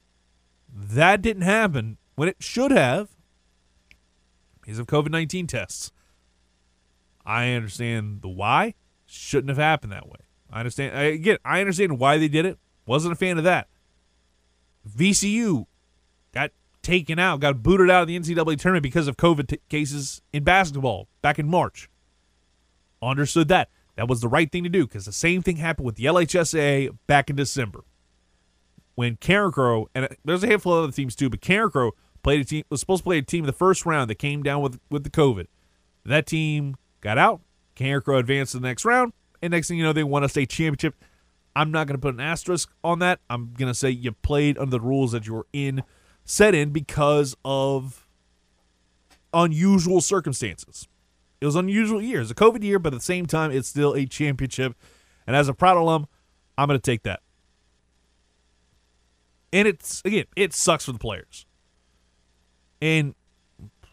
That 0.73 1.21
didn't 1.21 1.43
happen 1.43 1.97
when 2.15 2.29
it 2.29 2.37
should 2.39 2.71
have 2.71 3.09
because 4.69 4.77
of 4.77 4.85
COVID 4.85 5.09
19 5.09 5.47
tests. 5.47 5.91
I 7.25 7.53
understand 7.53 8.21
the 8.21 8.29
why. 8.29 8.75
Shouldn't 9.07 9.49
have 9.49 9.57
happened 9.57 9.91
that 9.91 10.07
way. 10.07 10.19
I 10.51 10.59
understand. 10.59 10.95
I, 10.95 11.03
Again, 11.05 11.37
I 11.43 11.59
understand 11.59 11.97
why 11.97 12.19
they 12.19 12.27
did 12.27 12.45
it. 12.45 12.59
Wasn't 12.85 13.11
a 13.11 13.15
fan 13.15 13.39
of 13.39 13.43
that. 13.45 13.67
VCU 14.87 15.65
got 16.33 16.51
taken 16.83 17.17
out, 17.17 17.39
got 17.39 17.63
booted 17.63 17.89
out 17.89 18.03
of 18.03 18.07
the 18.07 18.19
NCAA 18.19 18.59
tournament 18.59 18.83
because 18.83 19.07
of 19.07 19.17
COVID 19.17 19.47
t- 19.47 19.59
cases 19.69 20.21
in 20.31 20.43
basketball 20.43 21.07
back 21.23 21.39
in 21.39 21.47
March. 21.47 21.89
Understood 23.01 23.47
that. 23.47 23.69
That 23.95 24.07
was 24.07 24.21
the 24.21 24.27
right 24.27 24.51
thing 24.51 24.63
to 24.63 24.69
do 24.69 24.85
because 24.85 25.05
the 25.05 25.11
same 25.11 25.41
thing 25.41 25.55
happened 25.55 25.87
with 25.87 25.95
the 25.95 26.05
LHSA 26.05 26.95
back 27.07 27.31
in 27.31 27.35
December 27.35 27.83
when 28.93 29.17
Carencro 29.17 29.87
and 29.95 30.15
there's 30.23 30.43
a 30.43 30.47
handful 30.47 30.75
of 30.75 30.83
other 30.83 30.93
teams 30.93 31.15
too, 31.15 31.29
but 31.29 31.41
Carencro 31.41 31.91
played 32.23 32.41
a 32.41 32.45
team 32.45 32.63
was 32.69 32.79
supposed 32.79 33.01
to 33.01 33.03
play 33.03 33.17
a 33.17 33.21
team 33.21 33.43
in 33.43 33.47
the 33.47 33.53
first 33.53 33.85
round 33.85 34.09
that 34.09 34.15
came 34.15 34.43
down 34.43 34.61
with 34.61 34.79
with 34.89 35.03
the 35.03 35.09
COVID. 35.09 35.47
That 36.05 36.25
team 36.25 36.75
got 37.01 37.17
out. 37.17 37.41
Carencro 37.75 38.19
advanced 38.19 38.51
to 38.53 38.59
the 38.59 38.67
next 38.67 38.83
round, 38.83 39.13
and 39.41 39.51
next 39.51 39.67
thing 39.67 39.77
you 39.77 39.83
know, 39.83 39.93
they 39.93 40.03
won 40.03 40.23
a 40.23 40.29
state 40.29 40.49
championship. 40.49 40.95
I'm 41.55 41.71
not 41.71 41.87
going 41.87 41.97
to 41.97 42.01
put 42.01 42.13
an 42.13 42.19
asterisk 42.19 42.71
on 42.83 42.99
that. 42.99 43.19
I'm 43.29 43.53
going 43.57 43.69
to 43.69 43.73
say 43.73 43.89
you 43.89 44.11
played 44.11 44.57
under 44.57 44.71
the 44.71 44.81
rules 44.81 45.11
that 45.13 45.27
you 45.27 45.33
were 45.33 45.47
in, 45.51 45.83
set 46.25 46.53
in 46.53 46.69
because 46.69 47.35
of 47.43 48.07
unusual 49.33 50.01
circumstances. 50.01 50.87
It 51.41 51.45
was 51.45 51.55
unusual 51.55 52.01
year. 52.01 52.21
It's 52.21 52.31
a 52.31 52.35
COVID 52.35 52.63
year, 52.63 52.79
but 52.79 52.93
at 52.93 52.99
the 52.99 53.05
same 53.05 53.25
time, 53.25 53.51
it's 53.51 53.67
still 53.67 53.93
a 53.93 54.05
championship. 54.05 54.75
And 55.25 55.35
as 55.35 55.47
a 55.47 55.53
proud 55.53 55.77
alum, 55.77 56.07
I'm 56.57 56.67
going 56.67 56.79
to 56.79 56.83
take 56.83 57.03
that. 57.03 57.21
And 59.51 59.67
it's 59.67 60.01
again, 60.05 60.25
it 60.35 60.53
sucks 60.53 60.85
for 60.85 60.91
the 60.91 60.99
players. 60.99 61.45
And 62.81 63.15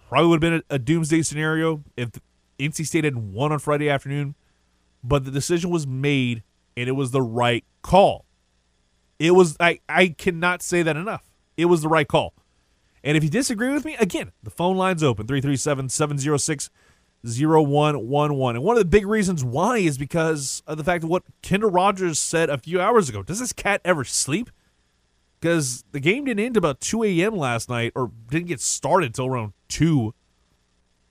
probably 0.09 0.29
would 0.29 0.43
have 0.43 0.53
been 0.53 0.63
a, 0.71 0.75
a 0.75 0.79
doomsday 0.79 1.23
scenario 1.23 1.83
if 1.97 2.11
NC 2.59 2.87
State 2.87 3.05
had 3.05 3.17
won 3.17 3.53
on 3.53 3.59
Friday 3.59 3.91
afternoon, 3.91 4.35
but 5.03 5.25
the 5.25 5.31
decision 5.31 5.71
was 5.71 5.87
made 5.87 6.43
and 6.77 6.89
it 6.89 6.93
was 6.93 7.11
the 7.11 7.23
right 7.23 7.65
call. 7.83 8.25
It 9.19 9.33
was 9.33 9.57
I 9.59 9.81
I 9.89 10.09
cannot 10.09 10.63
say 10.63 10.83
that 10.83 10.97
enough. 10.97 11.25
It 11.57 11.67
was 11.67 11.83
the 11.83 11.89
right 11.89 12.07
call. 12.07 12.35
And 13.03 13.17
if 13.17 13.23
you 13.23 13.31
disagree 13.31 13.73
with 13.73 13.85
me, 13.85 13.95
again, 13.97 14.33
the 14.43 14.51
phone 14.51 14.77
line's 14.77 15.03
open 15.03 15.27
337 15.27 15.89
706 15.89 16.71
0111. 17.25 18.57
And 18.57 18.65
one 18.65 18.77
of 18.77 18.81
the 18.81 18.85
big 18.85 19.07
reasons 19.07 19.45
why 19.45 19.79
is 19.79 19.97
because 19.97 20.63
of 20.67 20.77
the 20.77 20.85
fact 20.85 21.05
of 21.05 21.11
what 21.11 21.23
Kendall 21.43 21.71
Rogers 21.71 22.19
said 22.19 22.51
a 22.51 22.59
few 22.59 22.81
hours 22.81 23.09
ago. 23.09 23.23
Does 23.23 23.41
this 23.41 23.53
cat 23.53 23.81
ever 23.85 24.05
sleep? 24.05 24.51
Because 25.47 25.85
the 25.93 26.01
game 26.01 26.25
didn't 26.25 26.45
end 26.45 26.57
about 26.57 26.81
2 26.81 27.05
a.m. 27.05 27.37
last 27.37 27.69
night, 27.69 27.93
or 27.95 28.11
didn't 28.31 28.49
get 28.49 28.61
started 28.61 29.07
until 29.07 29.27
around 29.27 29.53
2 29.69 30.13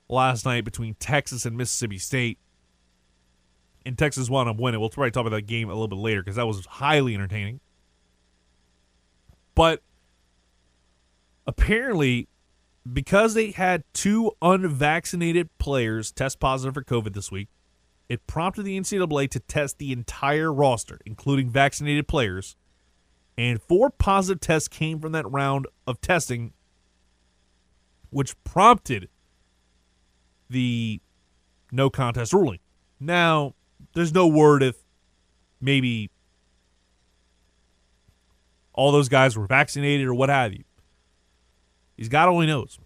last 0.10 0.44
night 0.44 0.66
between 0.66 0.94
Texas 0.96 1.46
and 1.46 1.56
Mississippi 1.56 1.98
State. 1.98 2.38
And 3.86 3.98
Texas 3.98 4.30
wound 4.30 4.50
up 4.50 4.58
winning. 4.58 4.82
We'll 4.82 4.90
probably 4.90 5.12
talk 5.12 5.26
about 5.26 5.38
that 5.38 5.44
game 5.44 5.70
a 5.70 5.72
little 5.72 5.88
bit 5.88 6.00
later 6.00 6.22
because 6.22 6.36
that 6.36 6.46
was 6.46 6.66
highly 6.66 7.16
entertaining. 7.16 7.62
But 9.54 9.82
apparently, 11.48 12.28
because 12.92 13.36
they 13.36 13.52
had 13.52 13.86
two 13.94 14.34
unvaccinated 14.42 15.48
players 15.60 16.12
test 16.12 16.42
positive 16.42 16.74
for 16.74 16.84
COVID 16.84 17.14
this 17.14 17.32
week, 17.32 17.48
it 18.10 18.28
prompted 18.28 18.64
the 18.64 18.78
NCAA 18.78 19.30
to 19.30 19.40
test 19.40 19.78
the 19.78 19.94
entire 19.94 20.52
roster, 20.52 21.00
including 21.06 21.50
vaccinated 21.50 22.10
players, 22.10 22.58
and 23.38 23.62
four 23.62 23.90
positive 23.90 24.40
tests 24.40 24.68
came 24.68 25.00
from 25.00 25.12
that 25.12 25.30
round 25.30 25.68
of 25.86 26.00
testing, 26.02 26.54
which 28.10 28.36
prompted 28.44 29.10
the 30.50 31.02
no 31.72 31.90
contest 31.90 32.34
ruling. 32.34 32.60
Now, 33.00 33.56
there's 33.94 34.14
no 34.14 34.28
word 34.28 34.64
if 34.64 34.78
maybe 35.60 36.10
all 38.74 38.92
those 38.92 39.10
guys 39.10 39.38
were 39.38 39.48
vaccinated 39.48 40.08
or 40.08 40.14
what 40.14 40.30
have 40.30 40.54
you. 40.54 40.64
He's 41.98 42.10
God 42.10 42.28
only 42.28 42.46
knows. 42.46 42.78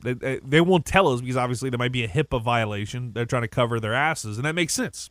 They, 0.00 0.14
they, 0.14 0.40
they 0.44 0.60
won't 0.60 0.84
tell 0.84 1.08
us 1.08 1.20
because 1.20 1.36
obviously 1.36 1.70
there 1.70 1.78
might 1.78 1.92
be 1.92 2.04
a 2.04 2.08
HIPAA 2.08 2.42
violation. 2.42 3.12
They're 3.12 3.24
trying 3.24 3.42
to 3.42 3.48
cover 3.48 3.80
their 3.80 3.94
asses, 3.94 4.36
and 4.36 4.44
that 4.44 4.54
makes 4.54 4.74
sense. 4.74 5.10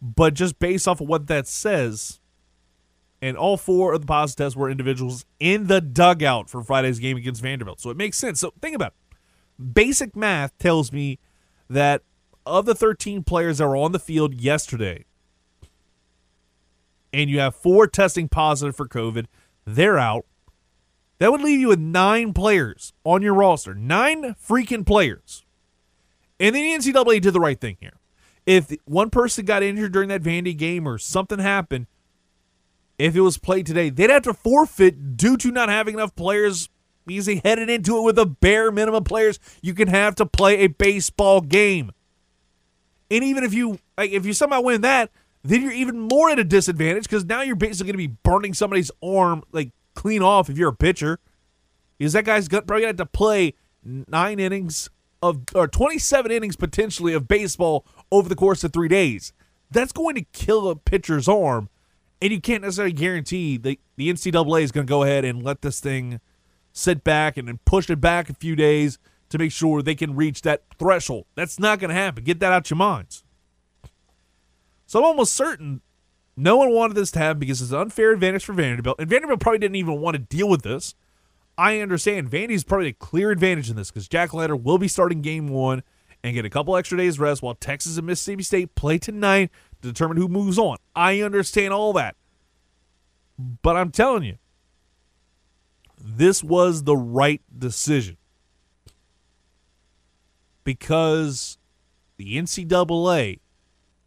But 0.00 0.34
just 0.34 0.58
based 0.58 0.88
off 0.88 1.00
of 1.00 1.08
what 1.08 1.26
that 1.26 1.46
says, 1.46 2.20
and 3.20 3.36
all 3.36 3.56
four 3.56 3.92
of 3.92 4.00
the 4.00 4.06
positive 4.06 4.44
tests 4.46 4.56
were 4.56 4.70
individuals 4.70 5.24
in 5.40 5.66
the 5.66 5.80
dugout 5.80 6.48
for 6.48 6.62
Friday's 6.62 6.98
game 6.98 7.16
against 7.16 7.42
Vanderbilt. 7.42 7.80
So 7.80 7.90
it 7.90 7.96
makes 7.96 8.18
sense. 8.18 8.40
So 8.40 8.52
think 8.60 8.76
about 8.76 8.92
it. 8.92 9.74
Basic 9.74 10.14
math 10.14 10.56
tells 10.58 10.92
me 10.92 11.18
that 11.68 12.02
of 12.46 12.64
the 12.64 12.74
13 12.74 13.24
players 13.24 13.58
that 13.58 13.66
were 13.66 13.76
on 13.76 13.92
the 13.92 13.98
field 13.98 14.34
yesterday, 14.34 15.04
and 17.12 17.28
you 17.28 17.40
have 17.40 17.54
four 17.54 17.86
testing 17.86 18.28
positive 18.28 18.76
for 18.76 18.86
COVID, 18.86 19.26
they're 19.64 19.98
out. 19.98 20.24
That 21.18 21.32
would 21.32 21.40
leave 21.40 21.60
you 21.60 21.68
with 21.68 21.80
nine 21.80 22.32
players 22.32 22.92
on 23.04 23.22
your 23.22 23.34
roster. 23.34 23.74
Nine 23.74 24.34
freaking 24.34 24.86
players. 24.86 25.44
And 26.38 26.54
the 26.54 26.60
NCAA 26.60 27.20
did 27.20 27.34
the 27.34 27.40
right 27.40 27.60
thing 27.60 27.76
here. 27.80 27.98
If 28.46 28.72
one 28.84 29.10
person 29.10 29.44
got 29.44 29.62
injured 29.62 29.92
during 29.92 30.08
that 30.10 30.22
Vandy 30.22 30.56
game 30.56 30.86
or 30.86 30.96
something 30.96 31.40
happened, 31.40 31.86
if 32.98 33.14
it 33.14 33.20
was 33.20 33.38
played 33.38 33.66
today, 33.66 33.90
they'd 33.90 34.10
have 34.10 34.22
to 34.22 34.34
forfeit 34.34 35.16
due 35.16 35.36
to 35.36 35.50
not 35.50 35.68
having 35.68 35.94
enough 35.94 36.14
players 36.16 36.68
they 37.06 37.40
headed 37.42 37.70
into 37.70 37.96
it 37.96 38.02
with 38.02 38.18
a 38.18 38.26
bare 38.26 38.70
minimum 38.70 39.02
players 39.02 39.40
you 39.62 39.72
can 39.72 39.88
have 39.88 40.14
to 40.16 40.26
play 40.26 40.58
a 40.58 40.66
baseball 40.66 41.40
game. 41.40 41.90
And 43.10 43.24
even 43.24 43.44
if 43.44 43.54
you 43.54 43.78
like, 43.96 44.10
if 44.10 44.26
you 44.26 44.34
somehow 44.34 44.60
win 44.60 44.82
that, 44.82 45.10
then 45.42 45.62
you're 45.62 45.72
even 45.72 45.98
more 45.98 46.30
at 46.30 46.38
a 46.38 46.44
disadvantage 46.44 47.04
because 47.04 47.24
now 47.24 47.40
you're 47.40 47.56
basically 47.56 47.92
going 47.92 48.06
to 48.06 48.08
be 48.08 48.18
burning 48.22 48.52
somebody's 48.52 48.90
arm 49.02 49.42
like 49.52 49.70
clean 49.94 50.20
off 50.20 50.50
if 50.50 50.58
you're 50.58 50.68
a 50.68 50.76
pitcher. 50.76 51.18
Is 51.98 52.12
that 52.12 52.24
guy's 52.24 52.46
got, 52.46 52.66
probably 52.66 52.82
going 52.82 52.96
to 52.96 53.00
have 53.00 53.10
to 53.10 53.18
play 53.18 53.54
nine 53.82 54.38
innings 54.38 54.90
of 55.22 55.40
or 55.54 55.66
27 55.66 56.30
innings 56.30 56.56
potentially 56.56 57.14
of 57.14 57.26
baseball 57.26 57.86
over 58.12 58.28
the 58.28 58.36
course 58.36 58.62
of 58.62 58.72
three 58.72 58.88
days. 58.88 59.32
That's 59.70 59.92
going 59.92 60.14
to 60.16 60.22
kill 60.32 60.68
a 60.68 60.76
pitcher's 60.76 61.28
arm, 61.28 61.70
and 62.20 62.32
you 62.32 62.40
can't 62.40 62.62
necessarily 62.62 62.92
guarantee 62.92 63.56
that 63.58 63.78
the 63.96 64.12
NCAA 64.12 64.62
is 64.62 64.72
going 64.72 64.86
to 64.86 64.90
go 64.90 65.02
ahead 65.02 65.24
and 65.24 65.42
let 65.42 65.62
this 65.62 65.80
thing 65.80 66.20
sit 66.72 67.04
back 67.04 67.36
and 67.36 67.48
then 67.48 67.58
push 67.64 67.88
it 67.90 68.00
back 68.00 68.28
a 68.28 68.34
few 68.34 68.56
days 68.56 68.98
to 69.28 69.38
make 69.38 69.52
sure 69.52 69.82
they 69.82 69.94
can 69.94 70.16
reach 70.16 70.42
that 70.42 70.62
threshold. 70.78 71.26
That's 71.34 71.58
not 71.58 71.78
going 71.78 71.90
to 71.90 71.94
happen. 71.94 72.24
Get 72.24 72.40
that 72.40 72.52
out 72.52 72.70
your 72.70 72.76
minds. 72.76 73.24
So 74.86 75.00
I'm 75.00 75.04
almost 75.04 75.34
certain 75.34 75.82
no 76.36 76.56
one 76.56 76.72
wanted 76.72 76.94
this 76.94 77.10
to 77.12 77.18
happen 77.18 77.40
because 77.40 77.60
it's 77.60 77.72
an 77.72 77.78
unfair 77.78 78.12
advantage 78.12 78.44
for 78.44 78.52
Vanderbilt, 78.52 79.00
and 79.00 79.10
Vanderbilt 79.10 79.40
probably 79.40 79.58
didn't 79.58 79.74
even 79.74 80.00
want 80.00 80.14
to 80.14 80.20
deal 80.20 80.48
with 80.48 80.62
this. 80.62 80.94
I 81.58 81.80
understand 81.80 82.30
Vandy's 82.30 82.62
probably 82.62 82.88
a 82.88 82.92
clear 82.92 83.32
advantage 83.32 83.68
in 83.68 83.74
this 83.74 83.90
because 83.90 84.06
Jack 84.06 84.32
Leiter 84.32 84.54
will 84.54 84.78
be 84.78 84.86
starting 84.86 85.20
game 85.20 85.48
one 85.48 85.82
and 86.22 86.34
get 86.34 86.44
a 86.44 86.50
couple 86.50 86.76
extra 86.76 86.96
days 86.96 87.18
rest 87.18 87.42
while 87.42 87.56
Texas 87.56 87.98
and 87.98 88.06
Mississippi 88.06 88.44
State 88.44 88.74
play 88.76 88.98
tonight 88.98 89.50
to 89.82 89.88
determine 89.88 90.16
who 90.16 90.28
moves 90.28 90.58
on. 90.58 90.78
I 90.94 91.20
understand 91.20 91.72
all 91.72 91.92
that. 91.94 92.16
But 93.62 93.76
I'm 93.76 93.90
telling 93.90 94.24
you, 94.24 94.38
this 96.00 96.42
was 96.42 96.84
the 96.84 96.96
right 96.96 97.42
decision. 97.56 98.16
Because 100.64 101.58
the 102.16 102.36
NCAA, 102.36 103.40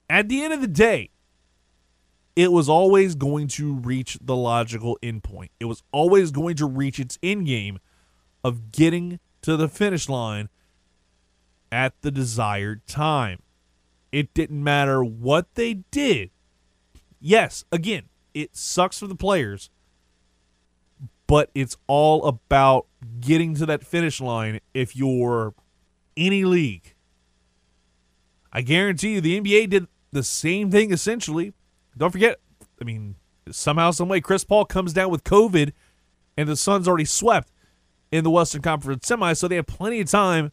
at 0.09 0.29
the 0.29 0.43
end 0.43 0.53
of 0.53 0.61
the 0.61 0.67
day, 0.67 1.09
it 2.35 2.51
was 2.51 2.69
always 2.69 3.15
going 3.15 3.47
to 3.47 3.75
reach 3.75 4.17
the 4.21 4.35
logical 4.35 4.97
endpoint. 5.01 5.49
It 5.59 5.65
was 5.65 5.83
always 5.91 6.31
going 6.31 6.55
to 6.57 6.65
reach 6.65 6.99
its 6.99 7.17
end 7.23 7.47
game 7.47 7.79
of 8.43 8.71
getting 8.71 9.19
to 9.41 9.57
the 9.57 9.67
finish 9.67 10.07
line 10.07 10.49
at 11.71 11.93
the 12.01 12.11
desired 12.11 12.85
time. 12.87 13.41
It 14.11 14.33
didn't 14.33 14.63
matter 14.63 15.03
what 15.03 15.55
they 15.55 15.75
did. 15.91 16.31
Yes, 17.19 17.63
again, 17.71 18.03
it 18.33 18.55
sucks 18.55 18.99
for 18.99 19.07
the 19.07 19.15
players, 19.15 19.69
but 21.27 21.49
it's 21.55 21.77
all 21.87 22.25
about 22.25 22.87
getting 23.19 23.55
to 23.55 23.65
that 23.67 23.85
finish 23.85 24.19
line 24.19 24.59
if 24.73 24.95
you're 24.95 25.53
any 26.17 26.43
league. 26.43 26.93
I 28.51 28.61
guarantee 28.61 29.13
you 29.13 29.21
the 29.21 29.39
NBA 29.39 29.69
did 29.69 29.87
the 30.11 30.23
same 30.23 30.71
thing 30.71 30.91
essentially. 30.91 31.53
Don't 31.97 32.11
forget, 32.11 32.39
I 32.81 32.83
mean, 32.83 33.15
somehow, 33.49 33.91
some 33.91 34.09
way, 34.09 34.19
Chris 34.19 34.43
Paul 34.43 34.65
comes 34.65 34.91
down 34.93 35.09
with 35.09 35.23
COVID, 35.23 35.71
and 36.35 36.49
the 36.49 36.55
Suns 36.55 36.87
already 36.87 37.05
swept 37.05 37.51
in 38.11 38.23
the 38.23 38.29
Western 38.29 38.61
Conference 38.61 39.07
semi, 39.07 39.33
so 39.33 39.47
they 39.47 39.55
had 39.55 39.67
plenty 39.67 40.01
of 40.01 40.09
time 40.09 40.51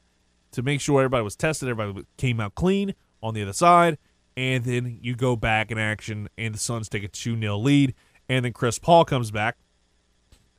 to 0.53 0.63
make 0.63 0.81
sure 0.81 1.01
everybody 1.01 1.25
was 1.25 1.37
tested, 1.37 1.69
everybody 1.69 2.07
came 2.17 2.41
out 2.41 2.55
clean 2.55 2.95
on 3.23 3.35
the 3.35 3.43
other 3.43 3.53
side, 3.53 3.99
and 4.37 4.65
then 4.65 4.99
you 5.03 5.17
go 5.17 5.37
back 5.37 5.71
in 5.71 5.79
action, 5.79 6.29
and 6.39 6.55
the 6.55 6.59
Suns 6.59 6.89
take 6.89 7.05
a 7.05 7.09
2 7.09 7.39
0 7.39 7.57
lead, 7.59 7.95
and 8.29 8.45
then 8.45 8.53
Chris 8.53 8.79
Paul 8.79 9.05
comes 9.05 9.31
back. 9.31 9.57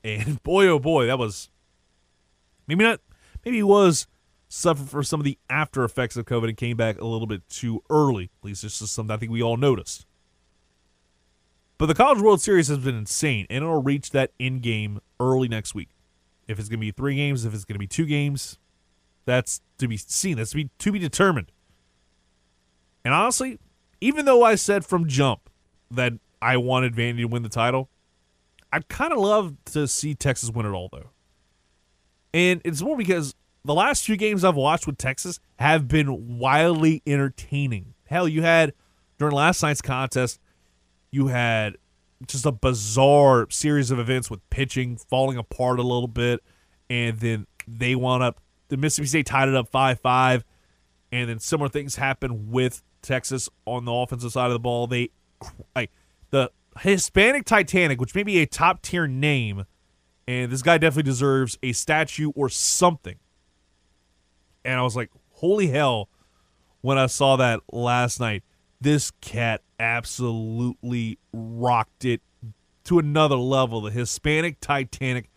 And 0.04 0.41
boy, 0.43 0.67
oh 0.67 0.80
boy, 0.80 1.08
that 1.08 1.19
was 1.19 1.50
maybe 2.67 2.84
not, 2.84 3.00
maybe 3.45 3.58
he 3.58 3.63
was 3.63 4.08
suffering 4.50 4.88
for 4.88 5.04
some 5.04 5.19
of 5.19 5.24
the 5.24 5.38
after 5.50 5.84
effects 5.84 6.17
of 6.17 6.26
COVID 6.26 6.50
and 6.50 6.58
came 6.58 6.76
back 6.76 7.00
a 7.00 7.06
little 7.06 7.28
bit 7.28 7.48
too 7.50 7.84
early. 7.89 8.32
At 8.41 8.45
least 8.45 8.63
this 8.63 8.82
is 8.82 8.91
something 8.91 9.13
I 9.13 9.17
think 9.17 9.32
we 9.32 9.43
all 9.43 9.58
noticed. 9.58 10.06
But 11.78 11.86
the 11.86 11.95
College 11.95 12.19
World 12.19 12.41
Series 12.41 12.67
has 12.67 12.80
been 12.80 12.98
insane, 12.98 13.48
and 13.50 13.63
it'll 13.63 13.82
reach 13.82 14.12
that 14.12 14.32
end 14.38 14.62
game 14.62 15.00
early 15.19 15.48
next 15.48 15.74
week. 15.74 15.89
If 16.45 16.60
it's 16.60 16.67
going 16.67 16.80
to 16.80 16.86
be 16.86 16.91
three 16.91 17.15
games, 17.15 17.45
if 17.45 17.54
it's 17.54 17.63
going 17.63 17.76
to 17.76 17.80
be 17.80 17.88
two 17.88 18.06
games, 18.06 18.58
that's 19.26 19.62
to 19.78 19.88
be 19.88 19.95
seen. 19.95 20.36
That's 20.36 20.50
to 20.50 20.58
be 20.58 20.69
to 20.80 20.91
be 20.91 21.00
determined. 21.00 21.52
And 23.04 23.14
honestly, 23.14 23.60
even 24.02 24.26
though 24.26 24.44
I 24.44 24.56
said 24.56 24.86
from 24.86 25.08
jump 25.08 25.50
that 25.92 26.14
I 26.42 26.58
wanted 26.58 26.96
Vandy 26.96 27.20
to 27.20 27.26
win 27.26 27.44
the 27.44 27.50
title, 27.50 27.90
I'd 28.72 28.88
kind 28.88 29.12
of 29.12 29.20
love 29.20 29.56
to 29.66 29.88
see 29.88 30.14
Texas 30.14 30.50
win 30.50 30.66
it 30.66 30.70
all, 30.70 30.90
though. 30.92 31.10
And 32.34 32.62
it's 32.64 32.82
more 32.82 32.96
because 32.96 33.34
the 33.66 33.74
last 33.74 34.06
few 34.06 34.16
games 34.16 34.44
I've 34.44 34.56
watched 34.56 34.86
with 34.86 34.98
Texas 34.98 35.40
have 35.58 35.88
been 35.88 36.38
wildly 36.38 37.02
entertaining. 37.08 37.94
Hell, 38.06 38.28
you 38.28 38.42
had 38.44 38.74
during 39.18 39.36
last 39.36 39.62
night's 39.62 39.82
contest, 39.82 40.40
you 41.12 41.28
had 41.28 41.78
just 42.28 42.46
a 42.46 42.52
bizarre 42.52 43.48
series 43.50 43.92
of 43.92 44.00
events 44.00 44.30
with 44.30 44.48
pitching 44.50 44.98
falling 44.98 45.38
apart 45.38 45.80
a 45.80 45.84
little 45.84 46.08
bit, 46.08 46.42
and 46.90 47.20
then 47.20 47.48
they 47.68 47.96
wound 47.96 48.24
up 48.24 48.40
the 48.68 48.78
Mississippi 48.78 49.08
State 49.08 49.26
tied 49.26 49.50
it 49.50 49.56
up 49.56 49.70
five 49.70 50.00
five, 50.00 50.44
and 51.12 51.30
then 51.30 51.40
similar 51.40 51.70
things 51.70 51.96
happened 51.96 52.52
with 52.52 52.84
Texas 53.10 53.50
on 53.65 53.86
the 53.86 53.91
offensive 53.91 54.32
side 54.32 54.45
of 54.45 54.54
the 54.54 54.60
ball. 54.60 54.86
They 54.86 55.10
like 55.76 55.91
the 56.30 56.52
Hispanic 56.80 57.45
Titanic, 57.45 58.00
which 58.00 58.13
may 58.13 58.24
be 58.24 58.39
a 58.39 58.45
top 58.45 58.84
tier 58.84 59.08
name, 59.08 59.65
and 60.28 60.52
this 60.52 60.62
guy 60.62 60.78
definitely 60.78 61.10
deserves 61.10 61.58
a 61.63 61.74
statue 61.74 62.32
or 62.36 62.50
something. 62.50 63.17
And 64.63 64.80
I 64.80 64.84
was 64.84 64.95
like, 64.95 65.10
holy 65.32 65.67
hell, 65.67 66.10
when 66.82 66.98
I 66.98 67.08
saw 67.08 67.36
that 67.38 67.62
last 67.72 68.19
night. 68.19 68.43
This 68.82 69.12
cat 69.19 69.62
absolutely 69.78 71.19
rocked 71.34 72.06
it 72.06 72.22
to 72.86 72.98
another 72.98 73.36
level. 73.36 73.82
The 73.82 73.91
Hispanic 73.91 74.62
Titanic 74.62 75.30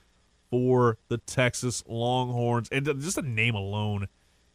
for 0.49 0.99
the 1.09 1.19
Texas 1.19 1.83
Longhorns. 1.89 2.69
And 2.71 2.87
just 3.01 3.17
the 3.17 3.23
name 3.23 3.57
alone 3.57 4.07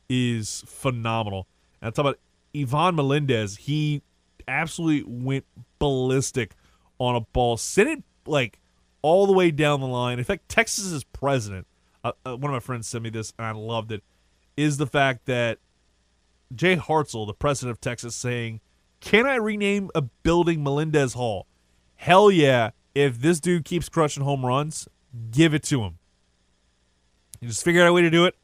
is 0.08 0.64
phenomenal. 0.68 1.48
And 1.82 1.88
I 1.88 1.92
talk 1.92 2.06
about 2.06 2.20
Ivan 2.62 2.96
Melendez. 2.96 3.58
He 3.58 4.02
absolutely 4.48 5.04
went 5.12 5.46
ballistic 5.80 6.54
on 7.00 7.16
a 7.16 7.22
ball, 7.22 7.58
sent 7.58 7.90
it 7.90 8.04
like 8.26 8.60
all 9.02 9.28
the 9.28 9.34
way 9.34 9.52
down 9.52 9.80
the 9.80 9.88
line. 9.88 10.18
In 10.18 10.26
fact, 10.26 10.50
Texas's 10.50 11.04
president, 11.04 11.68
uh, 12.04 12.14
uh, 12.26 12.36
one 12.36 12.52
of 12.52 12.56
my 12.56 12.60
friends 12.60 12.88
sent 12.88 13.04
me 13.04 13.10
this, 13.10 13.34
and 13.38 13.46
I 13.46 13.52
loved 13.52 13.92
it, 13.92 14.04
is 14.56 14.78
the 14.78 14.88
fact 14.88 15.26
that 15.26 15.60
Jay 16.56 16.76
Hartzell, 16.76 17.28
the 17.28 17.34
president 17.34 17.72
of 17.72 17.82
Texas, 17.82 18.16
saying 18.16 18.62
can 19.00 19.26
I 19.28 19.36
rename 19.36 19.90
a 19.96 20.02
building 20.02 20.64
Melendez 20.64 21.14
Hall? 21.14 21.48
Hell 21.96 22.32
yeah. 22.32 22.72
If 22.96 23.20
this 23.20 23.40
dude 23.40 23.64
keeps 23.64 23.90
crushing 23.90 24.24
home 24.24 24.46
runs, 24.46 24.88
give 25.32 25.54
it 25.54 25.64
to 25.64 25.84
him. 25.84 26.00
You 27.40 27.48
just 27.48 27.64
figure 27.64 27.84
out 27.84 27.88
a 27.88 27.94
way 27.94 28.02
to 28.02 28.10
do 28.10 28.26
it. 28.26 28.36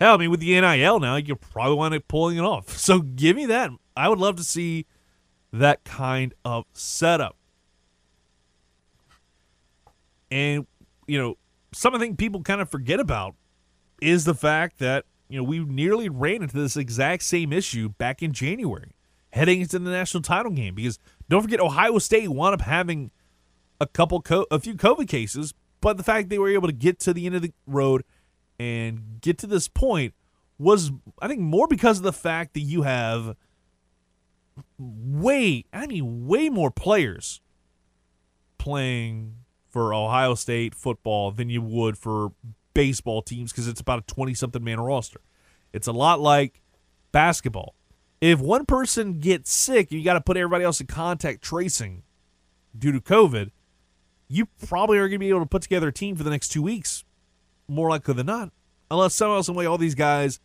Hell, 0.00 0.14
I 0.14 0.16
mean, 0.16 0.30
with 0.30 0.40
the 0.40 0.60
NIL 0.60 1.00
now, 1.00 1.16
you 1.16 1.34
probably 1.34 1.76
want 1.76 1.94
to 1.94 2.00
pulling 2.00 2.36
it 2.38 2.42
off. 2.42 2.76
So 2.76 3.00
give 3.00 3.36
me 3.36 3.46
that. 3.46 3.70
I 3.96 4.08
would 4.08 4.18
love 4.18 4.36
to 4.36 4.44
see 4.44 4.86
that 5.52 5.82
kind 5.84 6.34
of 6.44 6.64
setup. 6.72 7.36
And, 10.30 10.66
you 11.06 11.18
know, 11.18 11.36
something 11.72 12.16
people 12.16 12.42
kind 12.42 12.60
of 12.60 12.70
forget 12.70 13.00
about 13.00 13.34
is 14.00 14.24
the 14.24 14.34
fact 14.34 14.78
that, 14.78 15.04
you 15.28 15.38
know, 15.38 15.44
we 15.44 15.60
nearly 15.60 16.08
ran 16.08 16.42
into 16.42 16.56
this 16.56 16.76
exact 16.76 17.24
same 17.24 17.52
issue 17.52 17.88
back 17.88 18.22
in 18.22 18.32
January 18.32 18.92
heading 19.32 19.60
into 19.60 19.78
the 19.78 19.90
national 19.90 20.22
title 20.22 20.52
game 20.52 20.74
because 20.74 20.98
don't 21.28 21.42
forget 21.42 21.60
Ohio 21.60 21.98
State 21.98 22.28
wound 22.28 22.54
up 22.54 22.62
having 22.62 23.10
a 23.80 23.86
couple 23.86 24.20
co- 24.20 24.46
a 24.50 24.58
few 24.58 24.74
COVID 24.74 25.08
cases, 25.08 25.54
but 25.80 25.96
the 25.96 26.02
fact 26.02 26.28
they 26.28 26.38
were 26.38 26.48
able 26.48 26.68
to 26.68 26.74
get 26.74 26.98
to 27.00 27.12
the 27.12 27.26
end 27.26 27.34
of 27.34 27.42
the 27.42 27.52
road 27.66 28.04
and 28.58 29.20
get 29.20 29.38
to 29.38 29.46
this 29.46 29.68
point 29.68 30.14
was 30.58 30.90
I 31.20 31.28
think 31.28 31.40
more 31.40 31.68
because 31.68 31.98
of 31.98 32.04
the 32.04 32.12
fact 32.12 32.54
that 32.54 32.60
you 32.60 32.82
have 32.82 33.36
way 34.78 35.64
I 35.72 35.86
mean 35.86 36.26
way 36.26 36.48
more 36.48 36.70
players 36.70 37.40
playing 38.58 39.34
for 39.68 39.94
Ohio 39.94 40.34
State 40.34 40.74
football 40.74 41.30
than 41.30 41.48
you 41.48 41.62
would 41.62 41.96
for 41.96 42.32
baseball 42.74 43.22
teams 43.22 43.52
because 43.52 43.68
it's 43.68 43.80
about 43.80 44.00
a 44.00 44.02
20 44.02 44.34
something 44.34 44.62
man 44.64 44.80
roster. 44.80 45.20
It's 45.72 45.86
a 45.86 45.92
lot 45.92 46.20
like 46.20 46.60
basketball 47.12 47.74
if 48.20 48.40
one 48.40 48.66
person 48.66 49.20
gets 49.20 49.52
sick, 49.52 49.92
you 49.92 50.02
got 50.02 50.14
to 50.14 50.20
put 50.20 50.36
everybody 50.36 50.64
else 50.64 50.80
in 50.80 50.86
contact 50.86 51.42
tracing 51.42 52.02
due 52.76 52.92
to 52.92 53.00
COVID. 53.00 53.50
You 54.28 54.46
probably 54.66 54.98
are 54.98 55.08
going 55.08 55.12
to 55.12 55.18
be 55.18 55.28
able 55.28 55.40
to 55.40 55.46
put 55.46 55.62
together 55.62 55.88
a 55.88 55.92
team 55.92 56.16
for 56.16 56.24
the 56.24 56.30
next 56.30 56.48
two 56.48 56.62
weeks, 56.62 57.04
more 57.68 57.90
likely 57.90 58.14
than 58.14 58.26
not, 58.26 58.50
unless 58.90 59.14
somehow, 59.14 59.42
some 59.42 59.54
way, 59.54 59.66
all 59.66 59.78
these 59.78 59.94
guys 59.94 60.40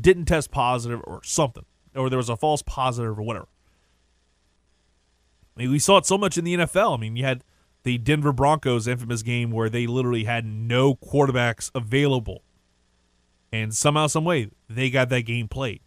didn't 0.00 0.26
test 0.26 0.50
positive 0.50 1.00
or 1.04 1.20
something, 1.24 1.64
or 1.94 2.08
there 2.08 2.16
was 2.16 2.28
a 2.28 2.36
false 2.36 2.62
positive 2.62 3.18
or 3.18 3.22
whatever. 3.22 3.48
I 5.56 5.62
mean, 5.62 5.70
we 5.70 5.78
saw 5.78 5.98
it 5.98 6.06
so 6.06 6.18
much 6.18 6.36
in 6.36 6.44
the 6.44 6.56
NFL. 6.56 6.96
I 6.96 7.00
mean, 7.00 7.16
you 7.16 7.24
had 7.24 7.44
the 7.82 7.98
Denver 7.98 8.32
Broncos 8.32 8.88
infamous 8.88 9.22
game 9.22 9.50
where 9.50 9.68
they 9.68 9.86
literally 9.86 10.24
had 10.24 10.46
no 10.46 10.94
quarterbacks 10.94 11.70
available, 11.74 12.42
and 13.52 13.74
somehow, 13.74 14.06
some 14.06 14.24
way, 14.24 14.50
they 14.68 14.90
got 14.90 15.08
that 15.10 15.22
game 15.22 15.48
played 15.48 15.80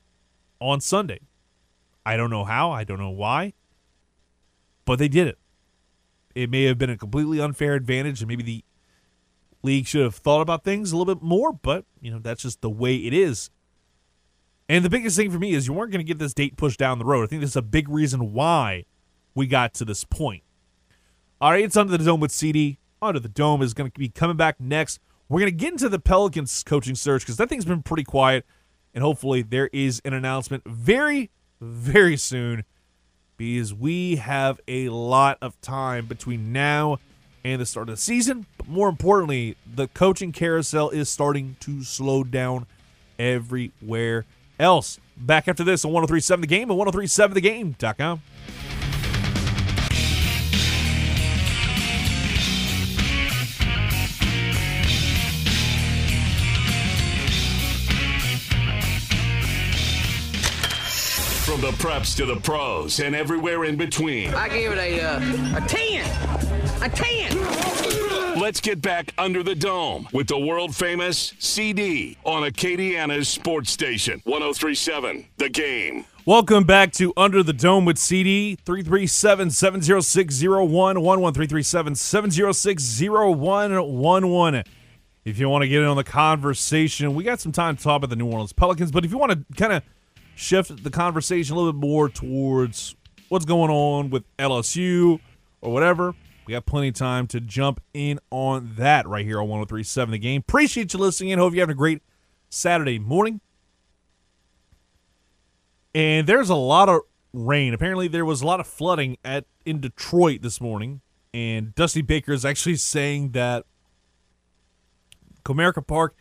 on 0.60 0.82
Sunday. 0.82 1.20
I 2.06 2.16
don't 2.16 2.30
know 2.30 2.46
how, 2.46 2.72
I 2.72 2.84
don't 2.84 3.00
know 3.00 3.10
why, 3.10 3.54
but 4.86 5.00
they 5.00 5.10
did 5.10 5.28
it. 5.28 5.38
It 6.36 6.50
may 6.50 6.64
have 6.64 6.78
been 6.78 6.90
a 6.90 6.98
completely 6.98 7.42
unfair 7.42 7.74
advantage, 7.74 8.22
and 8.22 8.30
maybe 8.30 8.44
the 8.44 8.64
league 9.68 9.86
should 9.86 10.04
have 10.04 10.16
thought 10.16 10.42
about 10.42 10.64
things 10.64 10.92
a 10.92 10.98
little 10.98 11.14
bit 11.14 11.24
more, 11.24 11.54
but 11.54 11.86
you 12.02 12.10
know 12.12 12.20
that's 12.20 12.42
just 12.42 12.62
the 12.62 12.70
way 12.70 12.96
it 12.96 13.14
is 13.14 13.50
And 14.70 14.84
the 14.84 14.90
biggest 14.90 15.16
thing 15.16 15.32
for 15.32 15.40
me 15.40 15.54
is 15.54 15.68
you 15.68 15.74
weren't 15.74 15.92
going 15.92 16.06
to 16.06 16.08
get 16.08 16.20
this 16.20 16.34
date 16.34 16.58
pushed 16.58 16.80
down 16.80 17.00
the 17.00 17.06
road. 17.06 17.24
I 17.24 17.28
think 17.28 17.42
that's 17.42 17.56
a 17.56 17.62
big 17.62 17.88
reason 17.88 18.34
why 18.34 18.86
we 19.36 19.48
got 19.48 19.74
to 19.76 19.86
this 19.86 20.04
point. 20.04 20.44
All 21.40 21.52
right, 21.52 21.64
it's 21.64 21.78
Under 21.78 21.96
the 21.96 22.04
Dome 22.04 22.20
with 22.20 22.32
CD. 22.32 22.80
Under 23.02 23.20
the 23.20 23.30
Dome 23.30 23.62
is 23.62 23.74
going 23.74 23.92
to 23.92 24.00
be 24.00 24.10
coming 24.10 24.36
back 24.38 24.60
next. 24.60 25.00
We're 25.30 25.42
going 25.42 25.52
to 25.52 25.58
get 25.58 25.74
into 25.74 25.90
the 25.90 26.00
Pelicans 26.00 26.64
coaching 26.64 26.96
search 26.96 27.22
because 27.22 27.38
that 27.38 27.48
thing's 27.48 27.66
been 27.66 27.84
pretty 27.84 28.04
quiet. 28.04 28.46
And 28.94 29.04
hopefully 29.04 29.44
there 29.44 29.70
is 29.72 30.02
an 30.04 30.14
announcement 30.14 30.64
very, 30.66 31.30
very 31.62 32.18
soon 32.18 32.64
because 33.38 33.74
we 33.74 34.16
have 34.16 34.60
a 34.68 34.90
lot 34.90 35.38
of 35.42 35.62
time 35.62 36.08
between 36.08 36.52
now 36.52 36.98
and 37.54 37.62
the 37.62 37.66
start 37.66 37.90
of 37.90 37.96
the 37.96 38.02
season. 38.02 38.46
But 38.58 38.68
more 38.68 38.90
importantly, 38.90 39.56
the 39.66 39.88
coaching 39.88 40.32
carousel 40.32 40.90
is 40.90 41.10
starting 41.10 41.56
to 41.62 41.84
slow 41.84 42.24
down 42.24 42.66
everywhere 43.18 44.26
else. 44.60 45.00
Back 45.16 45.48
after 45.48 45.64
this 45.64 45.84
on 45.84 45.92
1037 45.92 46.42
The 46.42 46.48
Game 46.48 46.70
and 46.70 46.80
1037thegame.com. 46.80 48.22
the 61.68 61.74
preps 61.74 62.16
to 62.16 62.26
the 62.26 62.38
pros 62.38 63.02
and 63.02 63.14
everywhere 63.14 63.66
in 63.66 63.76
between. 63.76 64.34
I 64.34 64.48
give 64.48 64.72
it 64.72 64.78
a 64.78 65.02
uh, 65.02 65.58
a 65.58 65.68
ten, 65.68 66.82
a 66.82 66.88
ten. 66.88 68.40
Let's 68.40 68.62
get 68.62 68.82
back 68.82 69.14
under 69.18 69.44
the 69.44 69.54
dome 69.54 70.08
with 70.14 70.28
the 70.28 70.40
world 70.40 70.74
famous 70.74 71.34
CD 71.40 72.16
on 72.24 72.50
Acadiana's 72.50 73.28
sports 73.28 73.70
station 73.70 74.22
1037 74.24 75.26
The 75.36 75.50
Game. 75.50 76.06
Welcome 76.26 76.64
back 76.64 76.94
to 76.94 77.12
Under 77.18 77.44
the 77.44 77.52
Dome 77.52 77.84
with 77.84 77.98
CD 77.98 78.56
337 78.64 79.52
706 79.52 80.42
0111 80.42 81.34
337 81.34 81.96
706 81.96 83.02
0111. 83.02 84.64
If 85.26 85.38
you 85.38 85.50
want 85.50 85.64
to 85.64 85.68
get 85.68 85.82
in 85.82 85.88
on 85.90 85.98
the 85.98 86.06
conversation, 86.06 87.14
we 87.14 87.26
got 87.26 87.42
some 87.42 87.52
time 87.52 87.76
to 87.76 87.84
talk 87.84 87.98
about 87.98 88.10
the 88.10 88.16
New 88.16 88.28
Orleans 88.28 88.54
Pelicans, 88.54 88.90
but 88.90 89.04
if 89.04 89.12
you 89.12 89.18
want 89.18 89.34
to 89.34 89.56
kind 89.58 89.74
of 89.74 89.84
shift 90.38 90.84
the 90.84 90.90
conversation 90.90 91.56
a 91.56 91.58
little 91.58 91.74
bit 91.74 91.80
more 91.80 92.08
towards 92.08 92.96
what's 93.30 93.46
going 93.46 93.72
on 93.72 94.10
with 94.10 94.24
LSU 94.38 95.20
or 95.62 95.74
whatever, 95.74 96.14
we 96.46 96.54
got 96.54 96.66
plenty 96.66 96.90
of 96.90 96.94
time 96.94 97.28
to 97.28 97.42
jump 97.42 97.82
in 97.94 98.20
on 98.30 98.74
that 98.78 99.08
right 99.08 99.26
here 99.26 99.40
on 99.40 99.50
1037 99.50 100.12
The 100.12 100.18
Game. 100.20 100.40
Appreciate 100.40 100.94
you 100.94 101.00
listening 101.00 101.32
in. 101.32 101.40
Hope 101.40 101.54
you're 101.54 101.62
having 101.62 101.74
a 101.74 101.78
great 101.78 102.02
Saturday 102.50 103.00
morning. 103.00 103.42
And 105.94 106.28
there's 106.28 106.50
a 106.50 106.56
lot 106.56 106.88
of 106.88 107.02
rain. 107.34 107.74
Apparently, 107.74 108.08
there 108.08 108.24
was 108.24 108.42
a 108.42 108.46
lot 108.46 108.60
of 108.60 108.68
flooding 108.68 109.18
at 109.26 109.46
in 109.66 109.82
Detroit 109.82 110.42
this 110.42 110.62
morning. 110.62 111.02
And 111.34 111.74
Dusty 111.76 112.02
Baker 112.04 112.32
is 112.32 112.46
actually 112.46 112.76
saying 112.78 113.32
that 113.32 113.66
Comerica 115.44 115.86
Park 115.86 116.16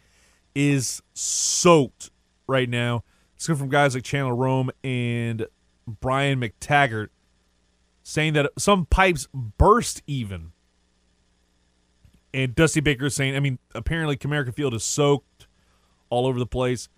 is 0.55 1.03
soaked 1.13 2.11
right 2.47 2.69
now. 2.69 3.05
It's 3.37 3.47
coming 3.47 3.59
from 3.59 3.69
guys 3.69 3.95
like 3.95 4.03
Chandler 4.03 4.35
Rome 4.35 4.71
and 4.83 5.47
Brian 5.87 6.41
McTaggart 6.41 7.09
saying 8.03 8.33
that 8.33 8.51
some 8.59 8.87
pipes 8.87 9.29
burst 9.33 10.03
even. 10.07 10.53
And 12.33 12.55
Dusty 12.55 12.81
Baker 12.81 13.11
saying, 13.11 13.37
I 13.37 13.41
mean, 13.41 13.59
apparently 13.75 14.17
Comerica 14.17 14.55
Field 14.55 14.75
is 14.75 14.85
soaked 14.85 15.47
all 16.09 16.27
over 16.27 16.39
the 16.39 16.47
place. 16.47 16.89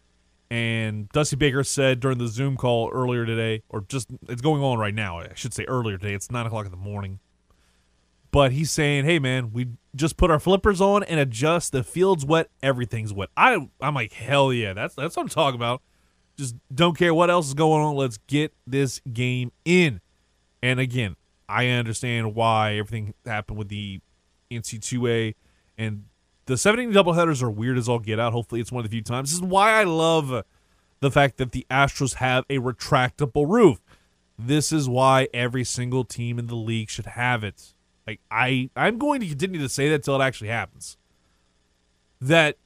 And 0.51 1.09
Dusty 1.11 1.37
Baker 1.37 1.63
said 1.65 2.01
during 2.01 2.19
the 2.19 2.29
Zoom 2.29 2.57
call 2.57 2.89
earlier 2.91 3.27
today, 3.27 3.63
or 3.69 3.83
just 3.83 4.11
it's 4.29 4.41
going 4.41 4.63
on 4.63 4.79
right 4.79 4.95
now. 4.95 5.19
I 5.19 5.33
should 5.35 5.53
say 5.53 5.65
earlier 5.65 5.99
today. 5.99 6.15
It's 6.15 6.31
nine 6.31 6.47
o'clock 6.47 6.65
in 6.65 6.71
the 6.71 6.79
morning. 6.79 7.19
But 8.31 8.53
he's 8.53 8.71
saying, 8.71 9.05
"Hey 9.05 9.19
man, 9.19 9.53
we 9.53 9.69
just 9.95 10.17
put 10.17 10.31
our 10.31 10.39
flippers 10.41 10.81
on 10.81 11.03
and 11.03 11.21
adjust. 11.21 11.73
The 11.73 11.83
field's 11.83 12.25
wet, 12.25 12.49
everything's 12.63 13.13
wet." 13.13 13.29
I 13.37 13.69
I'm 13.81 13.95
like, 13.95 14.13
hell 14.13 14.53
yeah, 14.53 14.73
that's 14.73 14.95
that's 14.95 15.17
what 15.17 15.23
I'm 15.23 15.29
talking 15.29 15.59
about. 15.59 15.83
Just 16.39 16.55
don't 16.73 16.97
care 16.97 17.13
what 17.13 17.31
else 17.31 17.49
is 17.49 17.55
going 17.55 17.83
on. 17.83 17.97
Let's 17.97 18.19
get 18.27 18.53
this 18.67 19.01
game 19.13 19.53
in. 19.65 20.01
And 20.63 20.79
again, 20.79 21.17
I 21.49 21.69
understand 21.69 22.35
why 22.35 22.77
everything 22.77 23.15
happened 23.27 23.59
with 23.59 23.69
the 23.69 24.01
NC2A 24.51 25.35
and 25.77 26.05
the 26.47 26.57
17 26.57 26.93
doubleheaders 26.93 27.43
are 27.43 27.51
weird 27.51 27.77
as 27.77 27.89
all 27.89 27.99
get 27.99 28.19
out. 28.19 28.33
Hopefully, 28.33 28.61
it's 28.61 28.73
one 28.73 28.85
of 28.85 28.91
the 28.91 28.95
few 28.95 29.03
times. 29.03 29.31
This 29.31 29.37
is 29.37 29.43
why 29.43 29.73
I 29.73 29.85
love 29.85 30.45
the 31.01 31.11
fact 31.11 31.37
that 31.37 31.53
the 31.53 31.67
Astros 31.71 32.15
have 32.15 32.45
a 32.49 32.59
retractable 32.59 33.49
roof. 33.49 33.81
This 34.39 34.73
is 34.73 34.89
why 34.89 35.29
every 35.35 35.65
single 35.65 36.05
team 36.05 36.39
in 36.39 36.47
the 36.47 36.55
league 36.55 36.89
should 36.89 37.07
have 37.07 37.45
it. 37.45 37.75
Like 38.07 38.21
I, 38.31 38.71
I'm 38.75 38.99
going 38.99 39.21
to 39.21 39.29
continue 39.29 39.61
to 39.61 39.69
say 39.69 39.89
that 39.91 40.03
till 40.03 40.21
it 40.21 40.25
actually 40.25 40.49
happens. 40.49 40.97
That 42.21 42.57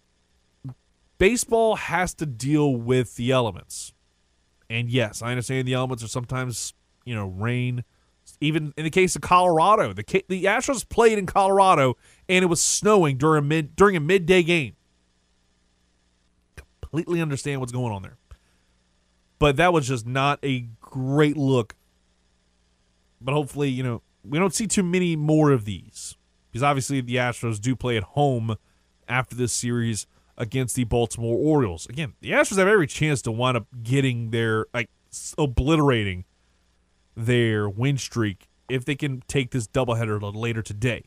baseball 1.23 1.77
has 1.77 2.15
to 2.15 2.27
deal 2.27 2.75
with 2.75 3.15
the 3.15 3.31
elements, 3.31 3.93
and 4.69 4.91
yes, 4.91 5.23
I 5.23 5.31
understand 5.31 5.69
the 5.69 5.75
elements 5.75 6.03
are 6.03 6.09
sometimes 6.09 6.75
you 7.05 7.15
know 7.15 7.27
rain. 7.27 7.85
Even 8.41 8.75
in 8.77 8.83
the 8.83 8.91
case 8.91 9.15
of 9.15 9.23
Colorado, 9.23 9.93
the 9.93 10.25
the 10.29 10.45
Astros 10.47 10.89
played 10.89 11.19
in 11.19 11.27
Colorado 11.27 11.97
and 12.29 12.43
it 12.43 12.49
was 12.49 12.61
snowing 12.61 13.19
during 13.19 13.47
mid 13.47 13.77
during 13.77 13.95
a 13.95 14.01
midday 14.01 14.43
game. 14.43 14.75
Completely 16.57 17.21
understand 17.21 17.61
what's 17.61 17.73
going 17.73 17.93
on 17.93 18.03
there. 18.03 18.17
But 19.39 19.57
that 19.57 19.73
was 19.73 19.87
just 19.87 20.05
not 20.05 20.41
a 20.43 20.67
great 20.81 21.37
look. 21.37 21.77
But 23.21 23.33
hopefully, 23.33 23.69
you 23.69 23.85
know, 23.85 24.03
we 24.25 24.41
don't 24.41 24.55
see 24.55 24.67
too 24.67 24.83
many 24.83 25.15
more 25.15 25.53
of 25.53 25.67
these. 25.67 26.17
Because 26.51 26.65
obviously 26.65 27.01
the 27.01 27.17
Astros 27.17 27.61
do 27.61 27.77
play 27.77 27.97
at 27.97 28.03
home 28.03 28.57
after 29.09 29.37
this 29.37 29.53
series 29.53 30.07
against 30.37 30.75
the 30.77 30.85
Baltimore 30.85 31.37
Orioles. 31.37 31.87
Again, 31.87 32.15
the 32.21 32.31
Astros 32.31 32.59
have 32.59 32.69
every 32.69 32.87
chance 32.87 33.23
to 33.23 33.33
wind 33.33 33.57
up 33.57 33.67
getting 33.83 34.31
their 34.31 34.67
like 34.73 34.91
obliterating 35.37 36.25
their 37.17 37.69
win 37.69 37.99
streak 37.99 38.49
if 38.69 38.85
they 38.85 38.95
can 38.95 39.23
take 39.29 39.51
this 39.51 39.67
doubleheader 39.67 40.35
later 40.35 40.63
today. 40.63 41.05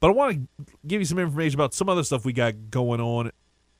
But 0.00 0.08
I 0.08 0.12
want 0.12 0.48
to 0.66 0.66
give 0.86 1.00
you 1.00 1.06
some 1.06 1.18
information 1.18 1.56
about 1.58 1.72
some 1.72 1.88
other 1.88 2.02
stuff 2.02 2.24
we 2.24 2.32
got 2.32 2.70
going 2.70 3.00
on 3.00 3.30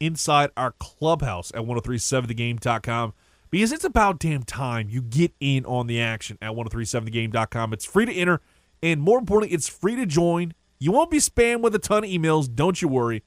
inside 0.00 0.50
our 0.57 0.72
clubhouse 0.79 1.50
at 1.55 1.62
1037thegame.com 1.62 3.12
because 3.50 3.72
it's 3.72 3.85
about 3.85 4.18
damn 4.18 4.42
time 4.42 4.88
you 4.88 5.03
get 5.03 5.33
in 5.40 5.64
on 5.66 5.87
the 5.87 6.00
action 6.00 6.38
at 6.40 6.53
1037thegame.com. 6.53 7.72
It's 7.72 7.85
free 7.85 8.07
to 8.07 8.12
enter, 8.12 8.40
and 8.83 9.00
more 9.00 9.18
importantly, 9.18 9.55
it's 9.55 9.68
free 9.68 9.96
to 9.96 10.07
join. 10.07 10.55
You 10.79 10.92
won't 10.92 11.11
be 11.11 11.18
spammed 11.18 11.61
with 11.62 11.74
a 11.74 11.79
ton 11.79 12.05
of 12.05 12.11
emails, 12.11 12.53
don't 12.53 12.81
you 12.81 12.88
worry. 12.88 13.22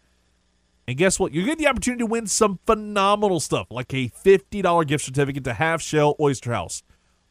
And 0.87 0.97
guess 0.97 1.19
what? 1.19 1.33
You 1.33 1.45
get 1.45 1.57
the 1.57 1.67
opportunity 1.67 1.99
to 1.99 2.05
win 2.05 2.27
some 2.27 2.59
phenomenal 2.65 3.41
stuff, 3.41 3.67
like 3.69 3.93
a 3.93 4.07
$50 4.09 4.87
gift 4.87 5.03
certificate 5.03 5.43
to 5.43 5.53
Half 5.53 5.81
Shell 5.81 6.15
Oyster 6.19 6.53
House. 6.53 6.81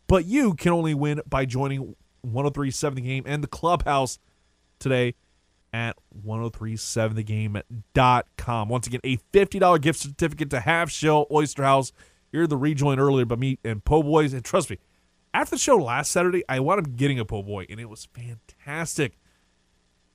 But 0.07 0.27
you 0.27 0.53
can 0.55 0.73
only 0.73 0.93
win 0.93 1.23
by 1.27 1.47
joining 1.47 1.97
1037 2.21 2.97
The 2.97 3.01
Game 3.01 3.23
and 3.27 3.43
the 3.43 3.49
clubhouse 3.49 4.19
today 4.79 5.15
at 5.73 5.97
1037thegame.com. 6.27 8.69
Once 8.69 8.87
again, 8.87 9.01
a 9.05 9.17
$50 9.33 9.81
gift 9.81 10.01
certificate 10.01 10.51
to 10.51 10.61
Half 10.61 10.91
Shell 10.91 11.27
Oyster 11.31 11.65
House. 11.65 11.93
You're 12.33 12.47
the 12.47 12.59
rejoin 12.59 12.99
earlier 12.99 13.25
by 13.25 13.37
me 13.37 13.59
and 13.65 13.83
Po' 13.83 14.03
Boys. 14.03 14.35
And 14.35 14.45
trust 14.45 14.69
me, 14.69 14.79
after 15.33 15.57
the 15.57 15.61
show 15.61 15.77
last 15.77 16.13
Saturday, 16.13 16.45
I 16.49 16.61
wound 16.61 16.81
up 16.81 16.97
getting 16.97 17.19
a 17.19 17.25
Po' 17.25 17.43
Boy, 17.43 17.65
and 17.71 17.81
it 17.81 17.89
was 17.89 18.07
fantastic. 18.13 19.17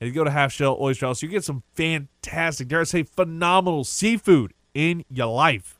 And 0.02 0.08
you 0.08 0.14
go 0.16 0.24
to 0.24 0.32
Half 0.32 0.50
Shell 0.50 0.78
Oyster 0.80 1.06
House, 1.06 1.22
you 1.22 1.28
get 1.28 1.44
some 1.44 1.62
fantastic, 1.76 2.66
dare 2.66 2.80
I 2.80 2.82
say, 2.82 3.04
phenomenal 3.04 3.84
seafood 3.84 4.52
in 4.74 5.04
your 5.08 5.28
life. 5.28 5.78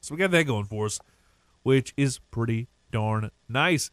So 0.00 0.14
we 0.14 0.18
got 0.18 0.30
that 0.30 0.44
going 0.44 0.64
for 0.64 0.86
us, 0.86 0.98
which 1.64 1.92
is 1.98 2.18
pretty 2.30 2.66
darn 2.90 3.30
nice. 3.46 3.90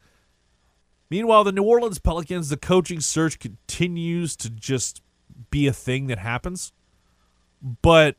Meanwhile, 1.10 1.44
the 1.44 1.52
New 1.52 1.64
Orleans 1.64 1.98
Pelicans, 1.98 2.48
the 2.48 2.56
coaching 2.56 3.00
search 3.00 3.38
continues 3.38 4.34
to 4.36 4.48
just 4.48 5.02
be 5.50 5.66
a 5.66 5.74
thing 5.74 6.06
that 6.06 6.18
happens. 6.18 6.72
But 7.82 8.16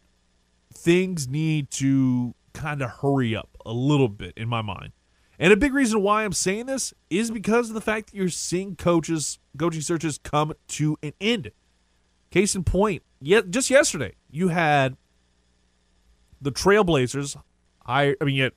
things 0.71 1.27
need 1.27 1.71
to 1.71 2.35
kind 2.53 2.83
of 2.83 2.91
hurry 3.01 3.35
up 3.35 3.49
a 3.65 3.73
little 3.73 4.09
bit 4.09 4.33
in 4.37 4.47
my 4.47 4.61
mind. 4.61 4.91
And 5.39 5.53
a 5.53 5.57
big 5.57 5.73
reason 5.73 6.01
why 6.01 6.23
I'm 6.23 6.33
saying 6.33 6.65
this 6.65 6.93
is 7.09 7.29
because 7.29 7.69
of 7.69 7.75
the 7.75 7.81
fact 7.81 8.07
that 8.07 8.17
you're 8.17 8.29
seeing 8.29 8.75
coaches, 8.75 9.39
coaching 9.57 9.81
searches 9.81 10.17
come 10.17 10.53
to 10.69 10.97
an 11.03 11.13
end. 11.21 11.51
Case 12.31 12.55
in 12.55 12.63
point, 12.63 13.03
yet 13.21 13.51
just 13.51 13.69
yesterday, 13.69 14.15
you 14.29 14.49
had 14.49 14.97
the 16.41 16.51
Trailblazers. 16.51 17.39
I, 17.85 18.15
I 18.19 18.25
mean, 18.25 18.35
yet 18.35 18.53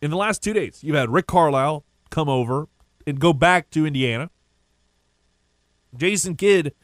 in 0.00 0.10
the 0.10 0.16
last 0.16 0.42
two 0.42 0.52
days, 0.52 0.82
you've 0.82 0.96
had 0.96 1.10
Rick 1.10 1.26
Carlisle 1.26 1.84
come 2.10 2.28
over 2.28 2.68
and 3.06 3.20
go 3.20 3.32
back 3.32 3.70
to 3.70 3.86
Indiana. 3.86 4.30
Jason 5.96 6.36
Kidd, 6.36 6.74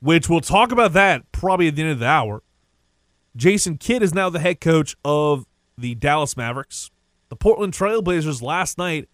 which 0.00 0.28
we'll 0.28 0.40
talk 0.40 0.72
about 0.72 0.92
that 0.94 1.30
probably 1.32 1.68
at 1.68 1.76
the 1.76 1.82
end 1.82 1.90
of 1.90 1.98
the 1.98 2.06
hour. 2.06 2.42
Jason 3.36 3.76
Kidd 3.76 4.02
is 4.02 4.14
now 4.14 4.30
the 4.30 4.38
head 4.38 4.60
coach 4.60 4.96
of 5.04 5.46
the 5.76 5.94
Dallas 5.94 6.36
Mavericks. 6.36 6.90
The 7.28 7.36
Portland 7.36 7.72
Trailblazers 7.72 8.42
last 8.42 8.78
night 8.78 9.08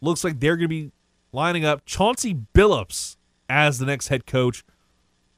looks 0.00 0.24
like 0.24 0.40
they're 0.40 0.56
going 0.56 0.64
to 0.64 0.68
be 0.68 0.92
lining 1.32 1.64
up 1.64 1.84
Chauncey 1.84 2.34
Billups 2.54 3.16
as 3.48 3.78
the 3.78 3.86
next 3.86 4.08
head 4.08 4.26
coach 4.26 4.64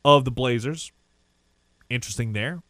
of 0.04 0.24
the 0.24 0.30
Blazers. 0.30 0.92
Interesting 1.90 2.32
there. 2.32 2.62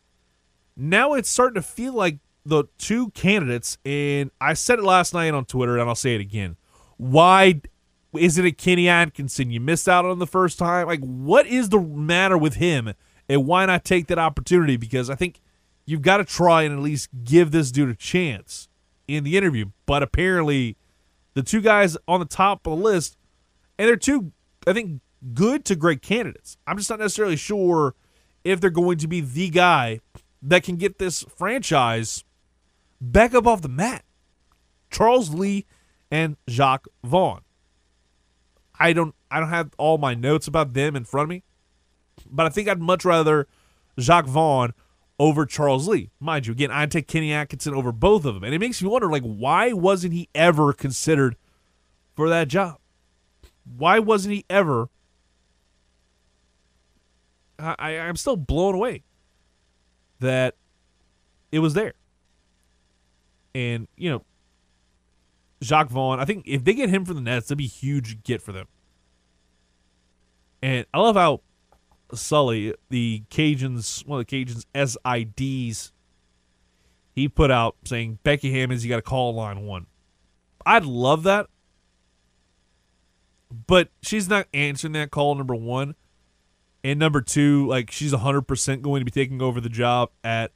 Now 0.77 1.15
it's 1.15 1.31
starting 1.31 1.55
to 1.55 1.63
feel 1.63 1.93
like 1.93 2.19
the 2.45 2.65
two 2.79 3.11
candidates, 3.11 3.79
and 3.85 4.31
I 4.41 4.55
said 4.55 4.79
it 4.79 4.85
last 4.85 5.15
night 5.15 5.35
on 5.35 5.45
Twitter, 5.45 5.79
and 5.79 5.89
I'll 5.89 5.95
say 5.95 6.15
it 6.15 6.21
again. 6.21 6.57
Why 6.97 7.61
isn't 8.17 8.45
it 8.45 8.59
Kenny 8.59 8.89
Atkinson? 8.89 9.51
You 9.51 9.61
missed 9.61 9.89
out 9.89 10.05
on 10.05 10.19
the 10.19 10.27
first 10.27 10.59
time. 10.59 10.87
Like, 10.87 11.01
what 11.01 11.47
is 11.47 11.69
the 11.69 11.81
matter 11.81 12.37
with 12.37 12.55
him, 12.55 12.95
and 13.29 13.47
why 13.47 13.67
not 13.67 13.85
take 13.85 14.09
that 14.09 14.19
opportunity? 14.19 14.77
Because 14.77 15.09
I 15.09 15.15
think 15.15 15.41
you've 15.85 16.03
got 16.03 16.17
to 16.17 16.25
try 16.25 16.63
and 16.63 16.75
at 16.75 16.81
least 16.81 17.09
give 17.23 17.53
this 17.53 17.71
dude 17.71 17.91
a 17.91 17.95
chance 17.95 18.69
in 19.09 19.25
the 19.25 19.37
interview. 19.37 19.67
But 19.87 20.03
apparently, 20.03 20.77
the 21.35 21.43
two 21.43 21.61
guys 21.61 21.97
on 22.07 22.21
the 22.21 22.27
top 22.27 22.67
of 22.67 22.79
the 22.79 22.83
list, 22.83 23.17
and 23.79 23.89
they're 23.89 23.97
two, 23.97 24.33
I 24.67 24.73
think, 24.73 25.01
good 25.35 25.65
to 25.67 25.77
great 25.77 26.03
candidates. 26.03 26.57
I'm 26.67 26.77
just 26.77 26.91
not 26.91 26.99
necessarily 26.99 27.37
sure 27.37 27.95
if 28.45 28.61
they're 28.61 28.71
going 28.71 28.99
to 28.99 29.09
be 29.09 29.21
the 29.21 29.49
guy 29.51 30.01
that 30.43 30.65
can 30.65 30.77
get 30.77 30.99
this 30.99 31.23
franchise 31.37 32.25
back 33.01 33.35
up 33.35 33.47
off 33.47 33.63
the 33.63 33.69
mat. 33.69 34.05
Charles 34.91 35.33
Lee 35.33 35.67
and 36.11 36.37
Jacque 36.49 36.87
Vaughn. 37.05 37.41
I 38.79 38.93
don't 38.93 39.15
I 39.31 39.41
don't 39.41 39.49
have 39.49 39.71
all 39.79 39.97
my 39.99 40.15
notes 40.15 40.47
about 40.47 40.75
them 40.75 40.97
in 40.97 41.05
front 41.05 41.25
of 41.25 41.31
me, 41.31 41.43
but 42.31 42.47
I 42.47 42.49
think 42.49 42.69
I'd 42.69 42.81
much 42.81 43.05
rather 43.05 43.47
Jacque 43.99 44.27
Vaughn 44.27 44.75
over 45.23 45.47
Charles 45.47 45.87
Lee. 45.87 46.11
Mind 46.19 46.49
you, 46.49 46.53
again, 46.53 46.73
I'd 46.73 46.91
take 46.91 47.07
Kenny 47.07 47.33
Atkinson 47.33 47.75
over 47.75 47.93
both 47.93 48.25
of 48.25 48.35
them. 48.35 48.43
And 48.43 48.53
it 48.53 48.59
makes 48.59 48.83
me 48.83 48.89
wonder, 48.89 49.09
like, 49.09 49.23
why 49.23 49.73
wasn't 49.73 50.15
he 50.15 50.29
ever 50.35 50.73
considered 50.73 51.37
for 52.17 52.29
that 52.29 52.49
job? 52.49 52.79
Why 53.65 54.01
wasn't 54.01 54.35
he 54.35 54.45
ever? 54.51 54.89
I, 57.57 57.77
I 57.79 57.91
I'm 58.01 58.17
still 58.17 58.35
blown 58.35 58.75
away 58.75 59.05
that 60.19 60.57
it 61.53 61.61
was 61.61 61.75
there. 61.75 61.93
And, 63.55 63.87
you 63.97 64.11
know, 64.11 64.25
Jacque 65.61 65.89
Vaughn, 65.89 66.19
I 66.19 66.25
think 66.25 66.49
if 66.49 66.65
they 66.65 66.75
get 66.75 66.91
him 66.91 67.05
for 67.05 67.15
the 67.15 67.21
Nets, 67.21 67.47
that'd 67.47 67.59
be 67.59 67.67
a 67.67 67.69
huge 67.69 68.25
get 68.25 68.43
for 68.43 68.51
them. 68.51 68.67
And 70.61 70.85
I 70.93 70.99
love 70.99 71.15
how 71.15 71.43
Sully, 72.15 72.75
the 72.91 73.23
Cajuns, 73.31 74.07
one 74.07 74.21
of 74.21 74.27
the 74.27 74.45
Cajuns' 74.45 74.67
SIDs, 74.75 75.93
he 77.15 77.29
put 77.29 77.51
out 77.51 77.77
saying 77.85 78.19
Becky 78.23 78.53
Hammonds, 78.53 78.85
you 78.85 78.89
got 78.89 78.97
to 78.97 79.03
call 79.03 79.35
line 79.35 79.67
one. 79.67 79.87
I'd 80.65 80.85
love 80.85 81.25
that, 81.25 81.49
but 83.67 83.89
she's 84.03 84.29
not 84.29 84.47
answering 84.55 84.93
that 84.95 85.11
call. 85.11 85.35
Number 85.35 85.55
one, 85.55 85.95
and 86.85 86.99
number 86.99 87.21
two, 87.21 87.67
like 87.67 87.91
she's 87.91 88.13
hundred 88.13 88.43
percent 88.43 88.83
going 88.83 89.01
to 89.01 89.05
be 89.05 89.11
taking 89.11 89.43
over 89.43 89.61
the 89.61 89.69
job 89.69 90.11
at 90.23 90.53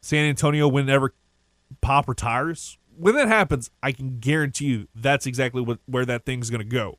San 0.00 0.28
Antonio 0.28 0.68
whenever 0.68 1.14
Pop 1.80 2.08
retires. 2.08 2.78
When 2.98 3.14
that 3.16 3.28
happens, 3.28 3.70
I 3.82 3.92
can 3.92 4.18
guarantee 4.18 4.66
you 4.66 4.88
that's 4.94 5.26
exactly 5.26 5.62
what 5.62 5.78
where 5.86 6.04
that 6.04 6.24
thing's 6.24 6.50
going 6.50 6.60
to 6.60 6.64
go 6.64 6.98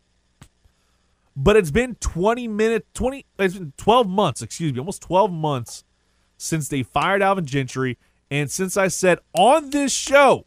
but 1.37 1.55
it's 1.55 1.71
been 1.71 1.95
20 1.95 2.47
minutes 2.47 2.85
20 2.93 3.25
it's 3.39 3.53
been 3.53 3.71
12 3.77 4.09
months 4.09 4.41
excuse 4.41 4.73
me 4.73 4.79
almost 4.79 5.01
12 5.03 5.31
months 5.31 5.83
since 6.37 6.67
they 6.67 6.83
fired 6.83 7.21
alvin 7.21 7.45
gentry 7.45 7.97
and 8.29 8.51
since 8.51 8.75
i 8.75 8.87
said 8.89 9.19
on 9.33 9.69
this 9.69 9.93
show 9.93 10.45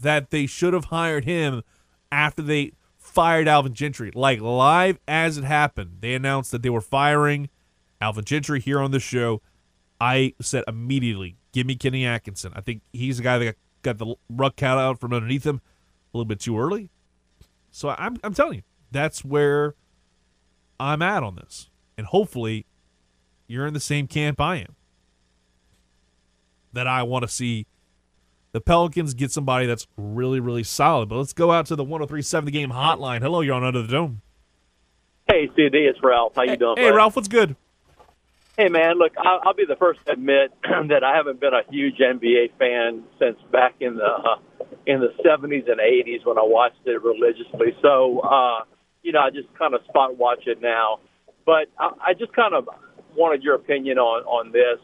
that 0.00 0.30
they 0.30 0.46
should 0.46 0.74
have 0.74 0.86
hired 0.86 1.24
him 1.24 1.62
after 2.10 2.42
they 2.42 2.72
fired 2.98 3.48
alvin 3.48 3.74
gentry. 3.74 4.10
Like 4.14 4.40
live 4.40 4.98
as 5.08 5.38
it 5.38 5.44
happened 5.44 5.98
they 6.00 6.14
announced 6.14 6.50
that 6.52 6.62
they 6.62 6.70
were 6.70 6.80
firing 6.80 7.48
alvin 8.00 8.24
gentry 8.24 8.60
here 8.60 8.80
on 8.80 8.90
the 8.90 9.00
show. 9.00 9.42
I 10.00 10.34
said 10.40 10.64
immediately 10.68 11.36
give 11.52 11.66
me 11.66 11.74
kenny 11.74 12.06
atkinson. 12.06 12.52
I 12.54 12.60
think 12.60 12.82
he's 12.92 13.16
the 13.16 13.22
guy 13.22 13.38
that 13.38 13.56
got, 13.82 13.98
the 13.98 14.14
rug 14.28 14.56
cut 14.56 14.78
out 14.78 15.00
from 15.00 15.12
underneath 15.12 15.44
him 15.44 15.60
a 16.12 16.16
little 16.16 16.28
bit 16.28 16.40
too 16.40 16.58
early. 16.58 16.90
So 17.70 17.90
i'm, 17.90 18.16
I'm 18.22 18.34
telling 18.34 18.56
you 18.56 18.62
that's 18.90 19.24
where 19.24 19.74
I'm 20.80 21.02
at 21.02 21.22
on 21.22 21.36
this. 21.36 21.70
And 21.96 22.06
hopefully 22.06 22.66
you're 23.46 23.66
in 23.66 23.74
the 23.74 23.80
same 23.80 24.06
camp 24.06 24.40
I 24.40 24.56
am. 24.56 24.76
That 26.72 26.86
I 26.86 27.02
want 27.02 27.22
to 27.22 27.28
see 27.28 27.66
the 28.52 28.60
Pelicans 28.60 29.14
get 29.14 29.30
somebody 29.30 29.66
that's 29.66 29.86
really, 29.96 30.38
really 30.40 30.62
solid. 30.62 31.08
But 31.08 31.16
let's 31.16 31.32
go 31.32 31.50
out 31.50 31.66
to 31.66 31.76
the 31.76 31.84
1037 31.84 32.46
the 32.46 32.50
game 32.50 32.70
hotline. 32.70 33.20
Hello, 33.20 33.40
you're 33.40 33.54
on 33.54 33.64
Under 33.64 33.82
the 33.82 33.88
Dome. 33.88 34.22
Hey, 35.26 35.50
CD, 35.56 35.80
it's 35.80 35.98
Ralph. 36.02 36.34
How 36.36 36.42
you 36.42 36.56
doing? 36.56 36.76
Hey, 36.76 36.90
Ralph, 36.90 37.16
what's 37.16 37.28
good? 37.28 37.56
Hey, 38.56 38.68
man. 38.68 38.98
Look, 38.98 39.12
I'll, 39.18 39.40
I'll 39.44 39.54
be 39.54 39.66
the 39.66 39.76
first 39.76 40.04
to 40.06 40.12
admit 40.12 40.52
that 40.62 41.04
I 41.04 41.14
haven't 41.14 41.40
been 41.40 41.54
a 41.54 41.62
huge 41.70 41.98
NBA 41.98 42.52
fan 42.58 43.04
since 43.18 43.38
back 43.52 43.74
in 43.80 43.96
the 43.96 44.04
uh, 44.04 44.64
in 44.86 45.00
the 45.00 45.12
70s 45.24 45.70
and 45.70 45.80
80s 45.80 46.24
when 46.24 46.38
I 46.38 46.42
watched 46.42 46.86
it 46.86 47.02
religiously. 47.02 47.76
So, 47.82 48.20
uh, 48.20 48.64
you 49.02 49.12
know, 49.12 49.20
I 49.20 49.30
just 49.30 49.48
kind 49.58 49.74
of 49.74 49.80
spot 49.88 50.16
watch 50.16 50.46
it 50.46 50.60
now. 50.60 51.00
But 51.46 51.68
I, 51.78 51.90
I 52.08 52.14
just 52.14 52.32
kind 52.32 52.54
of 52.54 52.68
wanted 53.16 53.42
your 53.42 53.54
opinion 53.54 53.98
on 53.98 54.24
on 54.24 54.52
this. 54.52 54.78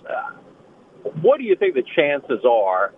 What 1.22 1.38
do 1.38 1.44
you 1.44 1.56
think 1.56 1.74
the 1.74 1.84
chances 1.96 2.44
are 2.48 2.94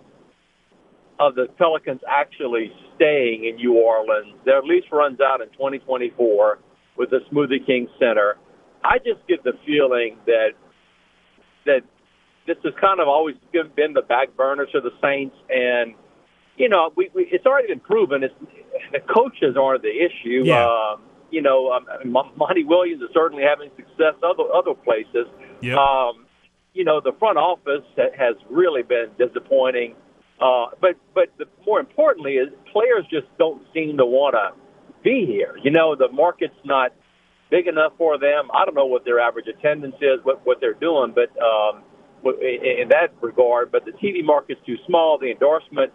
of 1.19 1.35
the 1.35 1.47
Pelicans 1.57 2.01
actually 2.07 2.71
staying 2.95 3.45
in 3.45 3.55
New 3.55 3.73
Orleans? 3.73 4.33
Their 4.45 4.61
lease 4.61 4.85
runs 4.91 5.19
out 5.19 5.41
in 5.41 5.49
2024 5.49 6.59
with 6.97 7.09
the 7.09 7.19
Smoothie 7.31 7.65
King 7.65 7.87
Center. 7.99 8.37
I 8.83 8.97
just 8.99 9.25
get 9.27 9.43
the 9.43 9.53
feeling 9.65 10.17
that 10.25 10.51
that 11.65 11.81
this 12.47 12.57
has 12.63 12.73
kind 12.79 13.01
of 13.01 13.07
always 13.07 13.35
been 13.51 13.93
the 13.93 14.01
back 14.01 14.35
burner 14.37 14.65
to 14.65 14.79
the 14.79 14.91
Saints, 15.01 15.35
and 15.49 15.93
you 16.57 16.69
know, 16.69 16.91
we, 16.95 17.09
we 17.13 17.27
it's 17.31 17.45
already 17.45 17.67
been 17.67 17.79
proven. 17.79 18.23
It's 18.23 18.33
the 18.91 18.99
coaches 18.99 19.55
aren't 19.59 19.83
the 19.83 19.89
issue. 19.89 20.43
Yeah. 20.45 20.65
Um, 20.65 21.03
you 21.29 21.41
know, 21.41 21.71
um, 21.71 21.85
Monty 22.37 22.63
Williams 22.63 23.01
is 23.01 23.09
certainly 23.13 23.43
having 23.43 23.69
success 23.75 24.15
other 24.23 24.43
other 24.53 24.73
places. 24.73 25.27
Yep. 25.61 25.77
Um, 25.77 26.25
you 26.73 26.83
know, 26.83 27.01
the 27.01 27.11
front 27.19 27.37
office 27.37 27.85
has 28.17 28.35
really 28.49 28.83
been 28.83 29.07
disappointing. 29.17 29.95
Uh, 30.39 30.67
but 30.79 30.95
but 31.13 31.29
the, 31.37 31.45
more 31.65 31.79
importantly 31.79 32.33
is 32.33 32.49
players 32.71 33.03
just 33.09 33.25
don't 33.39 33.63
seem 33.73 33.97
to 33.97 34.05
want 34.05 34.35
to 34.35 34.53
be 35.03 35.25
here. 35.25 35.57
You 35.63 35.71
know, 35.71 35.95
the 35.95 36.09
market's 36.09 36.59
not 36.63 36.93
big 37.49 37.67
enough 37.67 37.93
for 37.97 38.17
them. 38.17 38.49
I 38.53 38.65
don't 38.65 38.75
know 38.75 38.85
what 38.85 39.05
their 39.05 39.19
average 39.19 39.47
attendance 39.47 39.95
is, 40.01 40.19
what 40.23 40.45
what 40.45 40.59
they're 40.61 40.73
doing, 40.73 41.13
but 41.13 41.29
um, 41.41 41.83
in 42.23 42.89
that 42.89 43.13
regard. 43.21 43.71
But 43.71 43.85
the 43.85 43.91
TV 43.91 44.23
market's 44.23 44.61
too 44.65 44.77
small. 44.85 45.17
The 45.17 45.31
endorsement, 45.31 45.91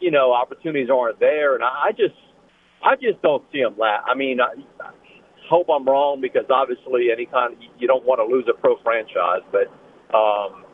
you 0.00 0.10
know, 0.10 0.32
opportunities 0.32 0.88
aren't 0.90 1.20
there, 1.20 1.54
and 1.54 1.64
I 1.64 1.90
just 1.92 2.16
I 2.84 2.96
just 2.96 3.22
don't 3.22 3.44
see 3.52 3.62
them 3.62 3.76
last. 3.78 4.04
I 4.10 4.14
mean, 4.14 4.40
I, 4.40 4.54
I 4.82 4.90
hope 5.48 5.68
I'm 5.68 5.86
wrong 5.86 6.20
because 6.20 6.44
obviously, 6.50 7.08
any 7.12 7.26
kind 7.26 7.54
of, 7.54 7.58
you 7.78 7.86
don't 7.86 8.04
want 8.04 8.20
to 8.20 8.24
lose 8.24 8.46
a 8.48 8.58
pro 8.58 8.76
franchise, 8.82 9.44
but 9.52 9.68
um, 10.16 10.64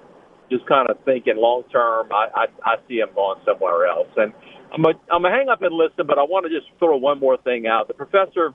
just 0.51 0.67
kind 0.67 0.89
of 0.91 0.99
thinking 1.05 1.35
long 1.37 1.65
term, 1.73 2.13
I, 2.13 2.29
I 2.35 2.47
I 2.65 2.77
see 2.89 2.99
them 3.01 3.11
going 3.15 3.41
somewhere 3.45 3.87
else. 3.87 4.09
And 4.17 4.33
I'm 4.73 4.85
a, 4.85 4.93
I'm 5.13 5.25
hang 5.25 5.49
up 5.49 5.63
and 5.63 5.75
listen, 5.75 6.07
but 6.07 6.19
I 6.19 6.23
want 6.23 6.47
to 6.47 6.51
just 6.51 6.71
throw 6.79 6.97
one 6.97 7.19
more 7.19 7.37
thing 7.39 7.67
out. 7.67 7.89
The 7.89 7.95
professor 7.95 8.55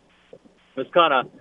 was 0.78 0.88
kind 0.94 1.14
of 1.14 1.32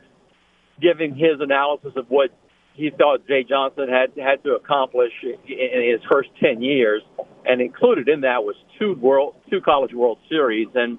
giving 0.81 1.15
his 1.15 1.41
analysis 1.41 1.93
of 1.97 2.07
what 2.09 2.31
he 2.75 2.91
thought 2.97 3.27
Jay 3.27 3.45
Johnson 3.49 3.89
had 3.89 4.13
had 4.21 4.43
to 4.45 4.55
accomplish 4.55 5.13
in 5.23 5.91
his 5.93 6.01
first 6.11 6.31
ten 6.43 6.63
years, 6.63 7.03
and 7.45 7.61
included 7.61 8.09
in 8.09 8.23
that 8.23 8.45
was 8.45 8.57
two 8.79 8.95
world 8.95 9.35
two 9.51 9.61
college 9.61 9.93
World 9.93 10.19
Series 10.29 10.69
and 10.75 10.99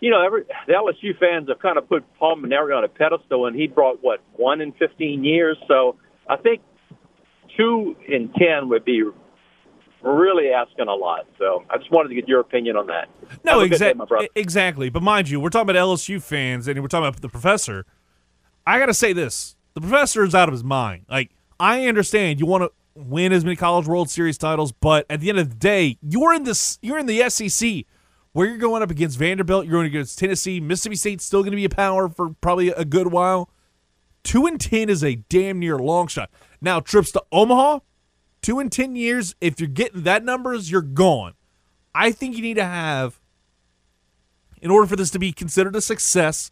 you 0.00 0.10
know, 0.10 0.24
every 0.24 0.44
the 0.66 0.74
LSU 0.74 1.18
fans 1.18 1.48
have 1.48 1.58
kind 1.58 1.76
of 1.76 1.88
put 1.88 2.04
Paul 2.18 2.36
Mainieri 2.36 2.76
on 2.76 2.84
a 2.84 2.88
pedestal, 2.88 3.46
and 3.46 3.56
he 3.56 3.66
brought 3.66 4.02
what 4.02 4.20
one 4.36 4.60
in 4.60 4.72
fifteen 4.72 5.24
years. 5.24 5.56
So 5.66 5.96
I 6.28 6.36
think 6.36 6.60
two 7.56 7.96
in 8.06 8.32
ten 8.38 8.68
would 8.68 8.84
be 8.84 9.02
really 10.02 10.50
asking 10.50 10.86
a 10.86 10.94
lot. 10.94 11.26
So 11.38 11.64
I 11.68 11.78
just 11.78 11.90
wanted 11.90 12.10
to 12.10 12.14
get 12.14 12.28
your 12.28 12.40
opinion 12.40 12.76
on 12.76 12.86
that. 12.86 13.08
No, 13.44 13.60
exactly, 13.60 14.28
exactly. 14.36 14.88
But 14.88 15.02
mind 15.02 15.28
you, 15.28 15.40
we're 15.40 15.50
talking 15.50 15.70
about 15.70 15.80
LSU 15.80 16.22
fans, 16.22 16.68
and 16.68 16.80
we're 16.80 16.88
talking 16.88 17.08
about 17.08 17.20
the 17.20 17.28
professor. 17.28 17.84
I 18.66 18.78
got 18.78 18.86
to 18.86 18.94
say 18.94 19.12
this: 19.12 19.56
the 19.74 19.80
professor 19.80 20.22
is 20.22 20.34
out 20.34 20.48
of 20.48 20.52
his 20.52 20.62
mind. 20.62 21.06
Like 21.10 21.30
I 21.58 21.86
understand 21.86 22.38
you 22.38 22.46
want 22.46 22.62
to 22.62 22.72
win 22.98 23.32
as 23.32 23.44
many 23.44 23.56
College 23.56 23.86
World 23.86 24.10
Series 24.10 24.38
titles, 24.38 24.72
but 24.72 25.06
at 25.08 25.20
the 25.20 25.28
end 25.28 25.38
of 25.38 25.50
the 25.50 25.56
day, 25.56 25.98
you're 26.02 26.34
in 26.34 26.44
this. 26.44 26.78
You're 26.82 26.98
in 26.98 27.06
the 27.06 27.28
SEC 27.30 27.84
where 28.32 28.46
you're 28.46 28.58
going 28.58 28.82
up 28.82 28.90
against 28.90 29.18
Vanderbilt, 29.18 29.64
you're 29.64 29.72
going 29.72 29.86
against 29.86 30.18
Tennessee, 30.18 30.60
Mississippi 30.60 30.96
State's 30.96 31.24
still 31.24 31.40
going 31.40 31.52
to 31.52 31.56
be 31.56 31.64
a 31.64 31.70
power 31.70 32.08
for 32.08 32.30
probably 32.40 32.68
a 32.68 32.84
good 32.84 33.08
while. 33.08 33.50
Two 34.22 34.46
and 34.46 34.60
ten 34.60 34.90
is 34.90 35.02
a 35.02 35.16
damn 35.16 35.58
near 35.58 35.78
long 35.78 36.06
shot. 36.06 36.30
Now 36.60 36.78
trips 36.78 37.10
to 37.12 37.24
Omaha, 37.32 37.80
two 38.42 38.58
and 38.58 38.70
10 38.70 38.96
years, 38.96 39.34
if 39.40 39.60
you're 39.60 39.68
getting 39.68 40.02
that 40.02 40.24
numbers, 40.24 40.70
you're 40.70 40.82
gone. 40.82 41.34
I 41.94 42.12
think 42.12 42.36
you 42.36 42.42
need 42.42 42.54
to 42.54 42.64
have, 42.64 43.20
in 44.60 44.70
order 44.70 44.86
for 44.86 44.96
this 44.96 45.10
to 45.10 45.18
be 45.18 45.32
considered 45.32 45.74
a 45.76 45.80
success, 45.80 46.50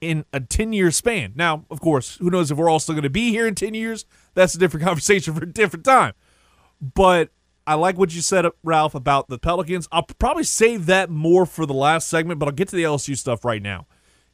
in 0.00 0.24
a 0.32 0.40
10 0.40 0.72
year 0.72 0.90
span. 0.90 1.32
Now, 1.34 1.64
of 1.70 1.80
course, 1.80 2.16
who 2.16 2.30
knows 2.30 2.50
if 2.50 2.58
we're 2.58 2.68
all 2.68 2.80
still 2.80 2.94
going 2.94 3.02
to 3.02 3.10
be 3.10 3.30
here 3.30 3.46
in 3.46 3.54
10 3.54 3.74
years? 3.74 4.04
That's 4.34 4.54
a 4.54 4.58
different 4.58 4.84
conversation 4.86 5.34
for 5.34 5.44
a 5.44 5.46
different 5.46 5.84
time. 5.84 6.14
But 6.80 7.30
I 7.66 7.74
like 7.74 7.98
what 7.98 8.14
you 8.14 8.20
said, 8.20 8.46
Ralph, 8.62 8.94
about 8.94 9.28
the 9.28 9.38
Pelicans. 9.38 9.86
I'll 9.92 10.02
probably 10.02 10.44
save 10.44 10.86
that 10.86 11.10
more 11.10 11.46
for 11.46 11.66
the 11.66 11.74
last 11.74 12.08
segment, 12.08 12.40
but 12.40 12.46
I'll 12.46 12.54
get 12.54 12.68
to 12.68 12.76
the 12.76 12.84
LSU 12.84 13.16
stuff 13.16 13.44
right 13.44 13.62
now. 13.62 13.86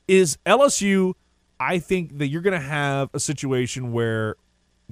Is 0.07 0.39
LSU, 0.47 1.15
I 1.59 1.81
think 1.81 2.19
that 2.19 2.29
you're 2.29 2.43
going 2.43 2.59
to 2.59 2.67
have 2.67 3.11
a 3.13 3.19
situation 3.19 3.93
where 3.93 4.37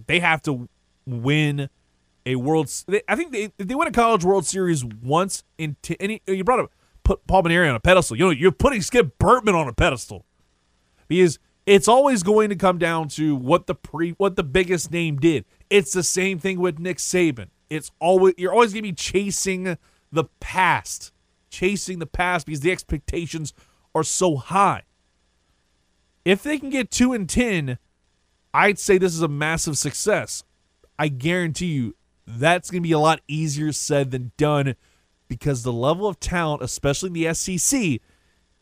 they 0.06 0.18
have 0.18 0.42
to 0.42 0.68
win 1.06 1.68
a 2.26 2.36
world. 2.36 2.70
I 3.06 3.14
think 3.14 3.30
they 3.32 3.52
they 3.58 3.74
win 3.74 3.86
a 3.86 3.92
college 3.92 4.24
World 4.24 4.46
Series 4.46 4.84
once 4.84 5.44
in 5.56 5.76
t- 5.82 5.96
any. 6.00 6.20
You 6.26 6.42
brought 6.42 6.58
up 6.58 6.72
put 7.04 7.26
Paul 7.26 7.44
Mainieri 7.44 7.68
on 7.68 7.76
a 7.76 7.80
pedestal. 7.80 8.16
You 8.16 8.24
know, 8.24 8.30
you're 8.30 8.50
putting 8.50 8.82
Skip 8.82 9.18
Bertman 9.18 9.54
on 9.54 9.68
a 9.68 9.72
pedestal 9.72 10.24
because 11.08 11.38
it's 11.66 11.88
always 11.88 12.22
going 12.22 12.50
to 12.50 12.56
come 12.56 12.78
down 12.78 13.08
to 13.08 13.34
what 13.34 13.66
the 13.66 13.74
pre 13.74 14.10
what 14.12 14.36
the 14.36 14.42
biggest 14.42 14.90
name 14.90 15.16
did. 15.16 15.44
It's 15.70 15.92
the 15.92 16.02
same 16.02 16.38
thing 16.38 16.60
with 16.60 16.78
Nick 16.78 16.98
Saban. 16.98 17.48
It's 17.70 17.90
always 18.00 18.34
you're 18.36 18.52
always 18.52 18.72
going 18.72 18.82
to 18.82 18.88
be 18.88 18.94
chasing 18.94 19.78
the 20.12 20.24
past, 20.40 21.12
chasing 21.50 21.98
the 21.98 22.06
past 22.06 22.46
because 22.46 22.60
the 22.60 22.72
expectations 22.72 23.52
are 23.94 24.04
so 24.04 24.36
high. 24.36 24.82
If 26.24 26.42
they 26.42 26.58
can 26.58 26.70
get 26.70 26.90
2 26.90 27.12
and 27.12 27.28
10, 27.28 27.78
I'd 28.52 28.78
say 28.78 28.98
this 28.98 29.14
is 29.14 29.22
a 29.22 29.28
massive 29.28 29.76
success. 29.76 30.42
I 30.98 31.08
guarantee 31.08 31.66
you 31.66 31.96
that's 32.26 32.70
going 32.70 32.82
to 32.82 32.88
be 32.88 32.92
a 32.92 32.98
lot 32.98 33.20
easier 33.28 33.72
said 33.72 34.10
than 34.10 34.32
done 34.36 34.76
because 35.28 35.62
the 35.62 35.72
level 35.72 36.06
of 36.06 36.20
talent, 36.20 36.62
especially 36.62 37.08
in 37.08 37.12
the 37.12 37.34
SEC, 37.34 38.00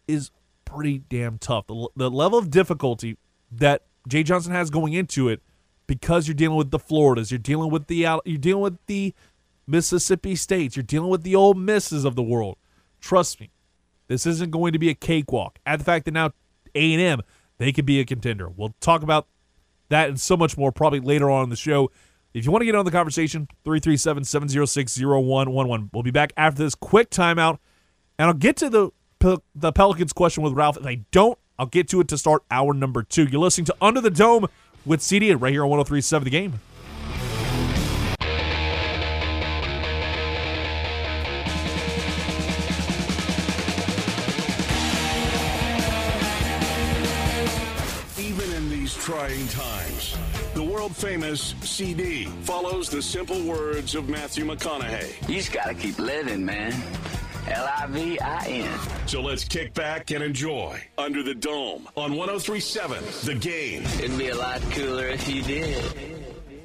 is 0.08 0.30
pretty 0.72 0.98
damn 0.98 1.38
tough. 1.38 1.66
The, 1.66 1.88
the 1.96 2.10
level 2.10 2.38
of 2.38 2.50
difficulty 2.50 3.18
that 3.50 3.84
Jay 4.08 4.22
Johnson 4.22 4.52
has 4.52 4.70
going 4.70 4.92
into 4.92 5.28
it, 5.28 5.42
because 5.86 6.26
you're 6.26 6.34
dealing 6.34 6.56
with 6.58 6.70
the 6.70 6.78
Floridas, 6.78 7.30
you're 7.30 7.38
dealing 7.38 7.70
with 7.70 7.86
the 7.86 8.06
you're 8.24 8.38
dealing 8.38 8.62
with 8.62 8.78
the 8.86 9.14
Mississippi 9.66 10.34
states, 10.36 10.76
you're 10.76 10.82
dealing 10.82 11.10
with 11.10 11.22
the 11.22 11.36
Ole 11.36 11.54
Misses 11.54 12.04
of 12.04 12.16
the 12.16 12.22
world. 12.22 12.56
Trust 13.00 13.40
me, 13.40 13.50
this 14.08 14.26
isn't 14.26 14.50
going 14.50 14.72
to 14.72 14.78
be 14.78 14.88
a 14.88 14.94
cakewalk. 14.94 15.58
Add 15.66 15.80
the 15.80 15.84
fact 15.84 16.04
that 16.06 16.12
now 16.12 16.32
A 16.74 16.92
and 16.92 17.02
M 17.02 17.22
they 17.58 17.72
could 17.72 17.86
be 17.86 18.00
a 18.00 18.04
contender. 18.04 18.48
We'll 18.48 18.74
talk 18.80 19.02
about 19.02 19.28
that 19.88 20.08
and 20.08 20.20
so 20.20 20.36
much 20.36 20.56
more 20.56 20.72
probably 20.72 21.00
later 21.00 21.30
on 21.30 21.44
in 21.44 21.50
the 21.50 21.56
show. 21.56 21.90
If 22.34 22.44
you 22.44 22.50
want 22.50 22.62
to 22.62 22.66
get 22.66 22.74
on 22.74 22.84
the 22.84 22.90
conversation, 22.90 23.46
337 23.64 24.24
706 24.24 24.98
0111. 24.98 25.90
We'll 25.92 26.02
be 26.02 26.10
back 26.10 26.32
after 26.36 26.62
this 26.62 26.74
quick 26.74 27.10
timeout, 27.10 27.58
and 28.18 28.28
I'll 28.28 28.34
get 28.34 28.56
to 28.56 28.70
the 28.70 28.90
the 29.22 29.72
Pelicans 29.72 30.12
question 30.12 30.42
with 30.42 30.52
Ralph. 30.54 30.76
If 30.76 30.86
I 30.86 30.96
don't, 31.12 31.38
I'll 31.58 31.66
get 31.66 31.88
to 31.90 32.00
it 32.00 32.08
to 32.08 32.18
start 32.18 32.42
hour 32.50 32.74
number 32.74 33.02
two. 33.02 33.24
You're 33.24 33.40
listening 33.40 33.66
to 33.66 33.76
Under 33.80 34.00
the 34.00 34.10
Dome 34.10 34.48
with 34.84 35.00
CD 35.00 35.32
right 35.34 35.52
here 35.52 35.62
on 35.62 35.70
1037 35.70 36.24
The 36.24 36.30
Game. 36.30 36.60
Even 48.18 48.52
in 48.56 48.70
these 48.70 48.94
trying 48.94 49.46
times, 49.48 50.16
the 50.54 50.62
world 50.64 50.96
famous 50.96 51.54
CD 51.60 52.24
follows 52.42 52.88
the 52.88 53.00
simple 53.00 53.40
words 53.42 53.94
of 53.94 54.08
Matthew 54.08 54.44
McConaughey. 54.44 55.28
You 55.28 55.36
just 55.36 55.52
gotta 55.52 55.74
keep 55.74 55.98
living, 55.98 56.44
man. 56.44 56.72
L 57.48 57.68
I 57.76 57.86
V 57.86 58.18
I 58.20 58.44
N. 58.46 58.78
So 59.06 59.20
let's 59.20 59.44
kick 59.44 59.74
back 59.74 60.10
and 60.10 60.22
enjoy 60.22 60.80
Under 60.96 61.22
the 61.22 61.34
Dome 61.34 61.88
on 61.96 62.14
1037 62.14 63.02
The 63.24 63.34
Game. 63.34 63.82
It'd 64.02 64.16
be 64.16 64.28
a 64.28 64.36
lot 64.36 64.60
cooler 64.70 65.08
if 65.08 65.28
you 65.28 65.42
did. 65.42 65.84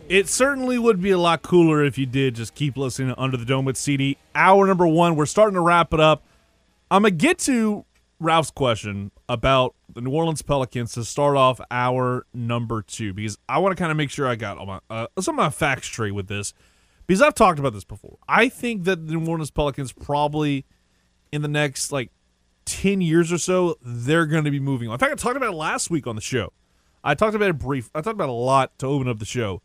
It 0.08 0.30
certainly 0.30 0.78
would 0.78 1.02
be 1.02 1.12
a 1.12 1.18
lot 1.18 1.42
cooler 1.42 1.84
if 1.84 1.98
you 1.98 2.06
did 2.06 2.36
just 2.36 2.56
keep 2.56 2.78
listening 2.78 3.10
to 3.10 3.22
Under 3.22 3.38
the 3.38 3.46
Dome 3.46 3.66
with 3.66 3.76
CD. 3.76 4.18
Hour 4.36 4.66
number 4.68 4.88
one, 4.88 5.16
we're 5.16 5.26
starting 5.26 5.56
to 5.56 5.62
wrap 5.62 5.94
it 5.94 6.00
up. 6.00 6.24
I'm 6.90 7.02
going 7.02 7.18
to 7.18 7.18
get 7.18 7.40
to 7.40 7.84
Ralph's 8.20 8.52
question 8.52 9.12
about 9.28 9.76
the 9.94 10.02
New 10.02 10.12
Orleans 10.12 10.42
Pelicans 10.42 10.94
to 10.94 11.04
start 11.04 11.36
off 11.36 11.60
hour 11.70 12.26
number 12.34 12.82
two 12.82 13.14
because 13.14 13.38
I 13.50 13.58
want 13.58 13.76
to 13.76 13.82
kind 13.82 13.92
of 13.92 13.98
make 13.98 14.10
sure 14.10 14.28
I 14.28 14.36
got 14.36 14.58
all 14.58 14.66
my, 14.66 14.80
uh, 14.90 15.08
some 15.20 15.38
of 15.38 15.44
my 15.44 15.50
facts 15.50 15.88
straight 15.88 16.14
with 16.14 16.28
this 16.28 16.54
because 17.08 17.22
I've 17.22 17.36
talked 17.36 17.58
about 17.60 17.74
this 17.74 17.86
before. 17.86 18.18
I 18.28 18.50
think 18.50 18.84
that 18.84 19.08
the 19.08 19.14
New 19.14 19.26
Orleans 19.28 19.52
Pelicans 19.52 19.92
probably 19.92 20.66
in 21.32 21.42
the 21.42 21.48
next 21.48 21.92
like 21.92 22.12
10 22.66 23.02
years 23.02 23.32
or 23.32 23.38
so, 23.38 23.78
they're 23.82 24.26
going 24.26 24.44
to 24.44 24.52
be 24.52 24.60
moving 24.60 24.90
on. 24.90 24.96
In 24.96 25.00
fact, 25.00 25.14
I 25.14 25.16
talked 25.16 25.38
about 25.38 25.54
it 25.54 25.58
last 25.58 25.90
week 25.90 26.06
on 26.06 26.16
the 26.16 26.22
show. 26.22 26.52
I 27.04 27.16
talked 27.16 27.36
about 27.36 27.50
it 27.50 27.58
brief. 27.58 27.90
I 27.96 28.02
talked 28.02 28.16
about 28.16 28.30
a 28.30 28.34
lot 28.34 28.78
to 28.80 28.88
open 28.88 29.08
up 29.08 29.20
the 29.20 29.26
show. 29.26 29.62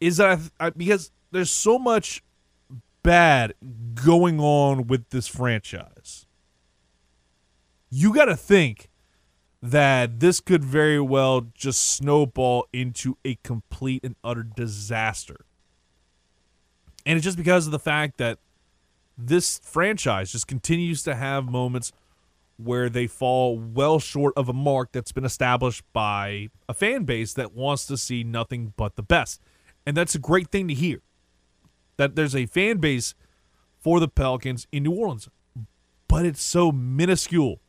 Is 0.00 0.16
that 0.16 0.40
I, 0.58 0.66
I, 0.66 0.70
because 0.70 1.12
there's 1.30 1.50
so 1.50 1.78
much 1.78 2.22
bad 3.02 3.54
going 3.94 4.40
on 4.40 4.88
with 4.88 5.10
this 5.10 5.28
franchise. 5.28 6.26
You 7.90 8.12
got 8.12 8.24
to 8.26 8.36
think 8.36 8.90
that 9.62 10.18
this 10.18 10.40
could 10.40 10.64
very 10.64 11.00
well 11.00 11.46
just 11.54 11.94
snowball 11.94 12.66
into 12.72 13.16
a 13.24 13.36
complete 13.44 14.02
and 14.04 14.16
utter 14.24 14.42
disaster. 14.42 15.44
And 17.04 17.16
it's 17.16 17.24
just 17.24 17.36
because 17.36 17.66
of 17.66 17.72
the 17.72 17.78
fact 17.78 18.18
that 18.18 18.38
this 19.18 19.60
franchise 19.62 20.32
just 20.32 20.46
continues 20.46 21.02
to 21.04 21.14
have 21.14 21.44
moments 21.48 21.92
where 22.56 22.88
they 22.88 23.06
fall 23.06 23.58
well 23.58 23.98
short 23.98 24.32
of 24.36 24.48
a 24.48 24.52
mark 24.52 24.92
that's 24.92 25.12
been 25.12 25.24
established 25.24 25.84
by 25.92 26.48
a 26.68 26.74
fan 26.74 27.04
base 27.04 27.32
that 27.34 27.52
wants 27.52 27.86
to 27.86 27.96
see 27.96 28.22
nothing 28.22 28.72
but 28.76 28.96
the 28.96 29.02
best. 29.02 29.40
And 29.86 29.96
that's 29.96 30.14
a 30.14 30.18
great 30.18 30.48
thing 30.50 30.68
to 30.68 30.74
hear. 30.74 31.00
That 31.96 32.14
there's 32.14 32.36
a 32.36 32.46
fan 32.46 32.78
base 32.78 33.14
for 33.78 34.00
the 34.00 34.08
Pelicans 34.08 34.66
in 34.70 34.84
New 34.84 34.92
Orleans. 34.92 35.28
But 36.08 36.24
it's 36.24 36.42
so 36.42 36.70
minuscule. 36.70 37.60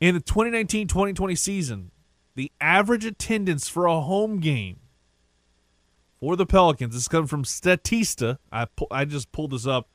In 0.00 0.14
the 0.14 0.20
2019 0.20 0.86
2020 0.86 1.34
season, 1.34 1.90
the 2.34 2.52
average 2.60 3.04
attendance 3.04 3.68
for 3.68 3.86
a 3.86 4.00
home 4.00 4.38
game 4.38 4.78
for 6.20 6.36
the 6.36 6.46
Pelicans. 6.46 6.94
This 6.94 7.08
comes 7.08 7.30
from 7.30 7.44
Statista. 7.44 8.38
I 8.52 8.66
pu- 8.66 8.86
I 8.90 9.04
just 9.04 9.32
pulled 9.32 9.52
this 9.52 9.66
up 9.66 9.88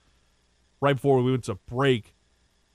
right 0.81 0.95
before 0.95 1.21
we 1.21 1.31
went 1.31 1.45
to 1.45 1.55
break, 1.67 2.13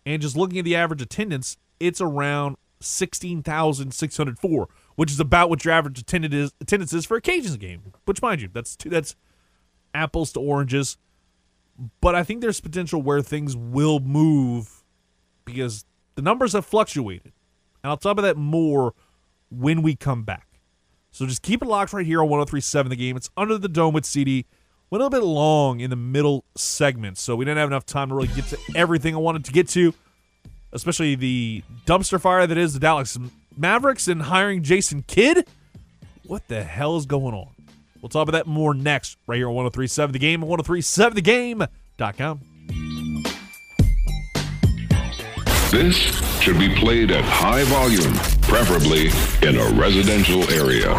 and 0.06 0.22
just 0.22 0.36
looking 0.36 0.58
at 0.58 0.64
the 0.64 0.76
average 0.76 1.02
attendance, 1.02 1.56
it's 1.78 2.00
around 2.00 2.56
sixteen 2.80 3.42
thousand 3.42 3.92
six 3.92 4.16
hundred 4.16 4.38
four, 4.38 4.68
which 4.96 5.10
is 5.10 5.20
about 5.20 5.50
what 5.50 5.64
your 5.64 5.74
average 5.74 5.98
attendance 5.98 6.34
is, 6.34 6.52
attendance 6.60 6.92
is 6.92 7.04
for 7.04 7.16
a 7.16 7.22
Cajuns 7.22 7.58
game. 7.58 7.92
Which, 8.04 8.22
mind 8.22 8.40
you, 8.40 8.48
that's 8.52 8.76
two, 8.76 8.88
that's 8.88 9.14
apples 9.94 10.32
to 10.32 10.40
oranges. 10.40 10.96
But 12.00 12.16
I 12.16 12.24
think 12.24 12.40
there's 12.40 12.60
potential 12.60 13.00
where 13.00 13.22
things 13.22 13.56
will 13.56 14.00
move 14.00 14.82
because 15.44 15.84
the 16.16 16.22
numbers 16.22 16.52
have 16.52 16.66
fluctuated, 16.66 17.32
and 17.84 17.90
I'll 17.90 17.96
talk 17.96 18.12
about 18.12 18.22
that 18.22 18.36
more 18.36 18.94
when 19.50 19.82
we 19.82 19.94
come 19.94 20.24
back. 20.24 20.47
So 21.10 21.26
just 21.26 21.42
keep 21.42 21.62
it 21.62 21.66
locked 21.66 21.92
right 21.92 22.06
here 22.06 22.20
on 22.20 22.28
1037 22.28 22.90
the 22.90 22.96
game. 22.96 23.16
It's 23.16 23.30
under 23.36 23.58
the 23.58 23.68
dome 23.68 23.94
with 23.94 24.04
CD. 24.04 24.46
Went 24.90 25.02
a 25.02 25.06
little 25.06 25.20
bit 25.20 25.26
long 25.26 25.80
in 25.80 25.90
the 25.90 25.96
middle 25.96 26.44
segment, 26.56 27.18
so 27.18 27.36
we 27.36 27.44
didn't 27.44 27.58
have 27.58 27.68
enough 27.68 27.84
time 27.84 28.08
to 28.08 28.14
really 28.14 28.28
get 28.28 28.46
to 28.46 28.58
everything 28.74 29.14
I 29.14 29.18
wanted 29.18 29.44
to 29.44 29.52
get 29.52 29.68
to, 29.70 29.92
especially 30.72 31.14
the 31.14 31.62
dumpster 31.86 32.20
fire 32.20 32.46
that 32.46 32.56
is 32.56 32.72
the 32.72 32.80
Dallas 32.80 33.18
Mavericks 33.56 34.08
and 34.08 34.22
hiring 34.22 34.62
Jason 34.62 35.02
Kidd. 35.02 35.46
What 36.26 36.48
the 36.48 36.62
hell 36.64 36.96
is 36.96 37.04
going 37.04 37.34
on? 37.34 37.48
We'll 38.00 38.08
talk 38.08 38.28
about 38.28 38.38
that 38.38 38.46
more 38.46 38.72
next, 38.74 39.18
right 39.26 39.36
here 39.36 39.48
on 39.48 39.54
1037 39.56 40.12
The 40.12 40.18
Game 40.18 40.42
and 40.42 40.50
1037TheGame.com. 40.50 42.40
This 45.70 45.96
should 46.40 46.58
be 46.58 46.74
played 46.76 47.10
at 47.10 47.24
high 47.24 47.64
volume, 47.64 48.14
preferably 48.48 49.10
in 49.46 49.56
a 49.58 49.64
residential 49.78 50.42
area. 50.50 50.92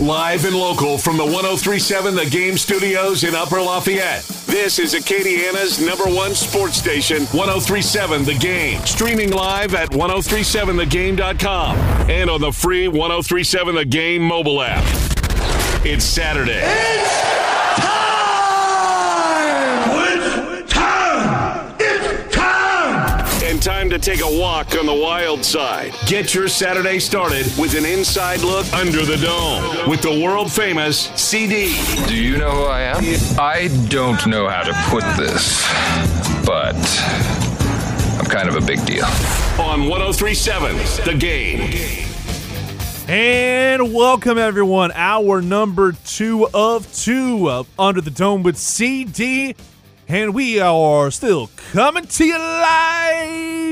Live 0.00 0.44
and 0.46 0.56
local 0.56 0.96
from 0.98 1.16
the 1.18 1.24
1037 1.24 2.14
The 2.14 2.26
Game 2.26 2.56
Studios 2.56 3.22
in 3.22 3.34
Upper 3.34 3.60
Lafayette. 3.60 4.24
This 4.46 4.78
is 4.78 4.94
Acadiana's 4.94 5.78
number 5.84 6.04
one 6.04 6.34
sports 6.34 6.76
station, 6.78 7.24
1037 7.26 8.24
The 8.24 8.34
Game. 8.34 8.80
Streaming 8.80 9.30
live 9.30 9.74
at 9.74 9.90
1037thegame.com 9.90 11.76
and 12.10 12.30
on 12.30 12.40
the 12.40 12.52
free 12.52 12.88
1037 12.88 13.74
The 13.74 13.84
Game 13.84 14.22
mobile 14.22 14.62
app. 14.62 14.82
It's 15.84 16.04
Saturday. 16.04 16.62
It's 16.64 17.20
time! 17.78 18.16
It's 20.58 20.72
time! 20.72 21.76
It's 21.78 22.34
time! 22.34 23.44
And 23.44 23.62
time 23.62 23.90
to 23.90 23.95
take 24.06 24.20
a 24.20 24.38
walk 24.40 24.78
on 24.78 24.86
the 24.86 24.94
wild 24.94 25.44
side. 25.44 25.92
Get 26.06 26.32
your 26.32 26.46
Saturday 26.46 27.00
started 27.00 27.44
with 27.58 27.76
an 27.76 27.84
inside 27.84 28.40
look 28.42 28.72
under 28.72 29.04
the 29.04 29.16
dome 29.16 29.90
with 29.90 30.00
the 30.00 30.22
world 30.22 30.52
famous 30.52 31.08
CD. 31.16 31.76
Do 32.06 32.14
you 32.14 32.36
know 32.36 32.52
who 32.52 32.64
I 32.66 32.82
am? 32.82 33.02
I 33.36 33.66
don't 33.88 34.24
know 34.28 34.48
how 34.48 34.62
to 34.62 34.72
put 34.90 35.02
this, 35.16 35.66
but 36.46 36.76
I'm 38.20 38.26
kind 38.26 38.48
of 38.48 38.54
a 38.54 38.64
big 38.64 38.86
deal. 38.86 39.06
On 39.58 39.88
1037, 39.88 40.76
The 41.04 41.18
Game. 41.18 42.06
And 43.08 43.92
welcome 43.92 44.38
everyone. 44.38 44.92
Hour 44.92 45.42
number 45.42 45.96
two 46.04 46.46
of 46.54 46.94
two 46.94 47.50
of 47.50 47.68
Under 47.76 48.00
the 48.00 48.12
Dome 48.12 48.44
with 48.44 48.56
CD. 48.56 49.56
And 50.06 50.32
we 50.32 50.60
are 50.60 51.10
still 51.10 51.50
coming 51.72 52.06
to 52.06 52.24
you 52.24 52.38
live 52.38 53.65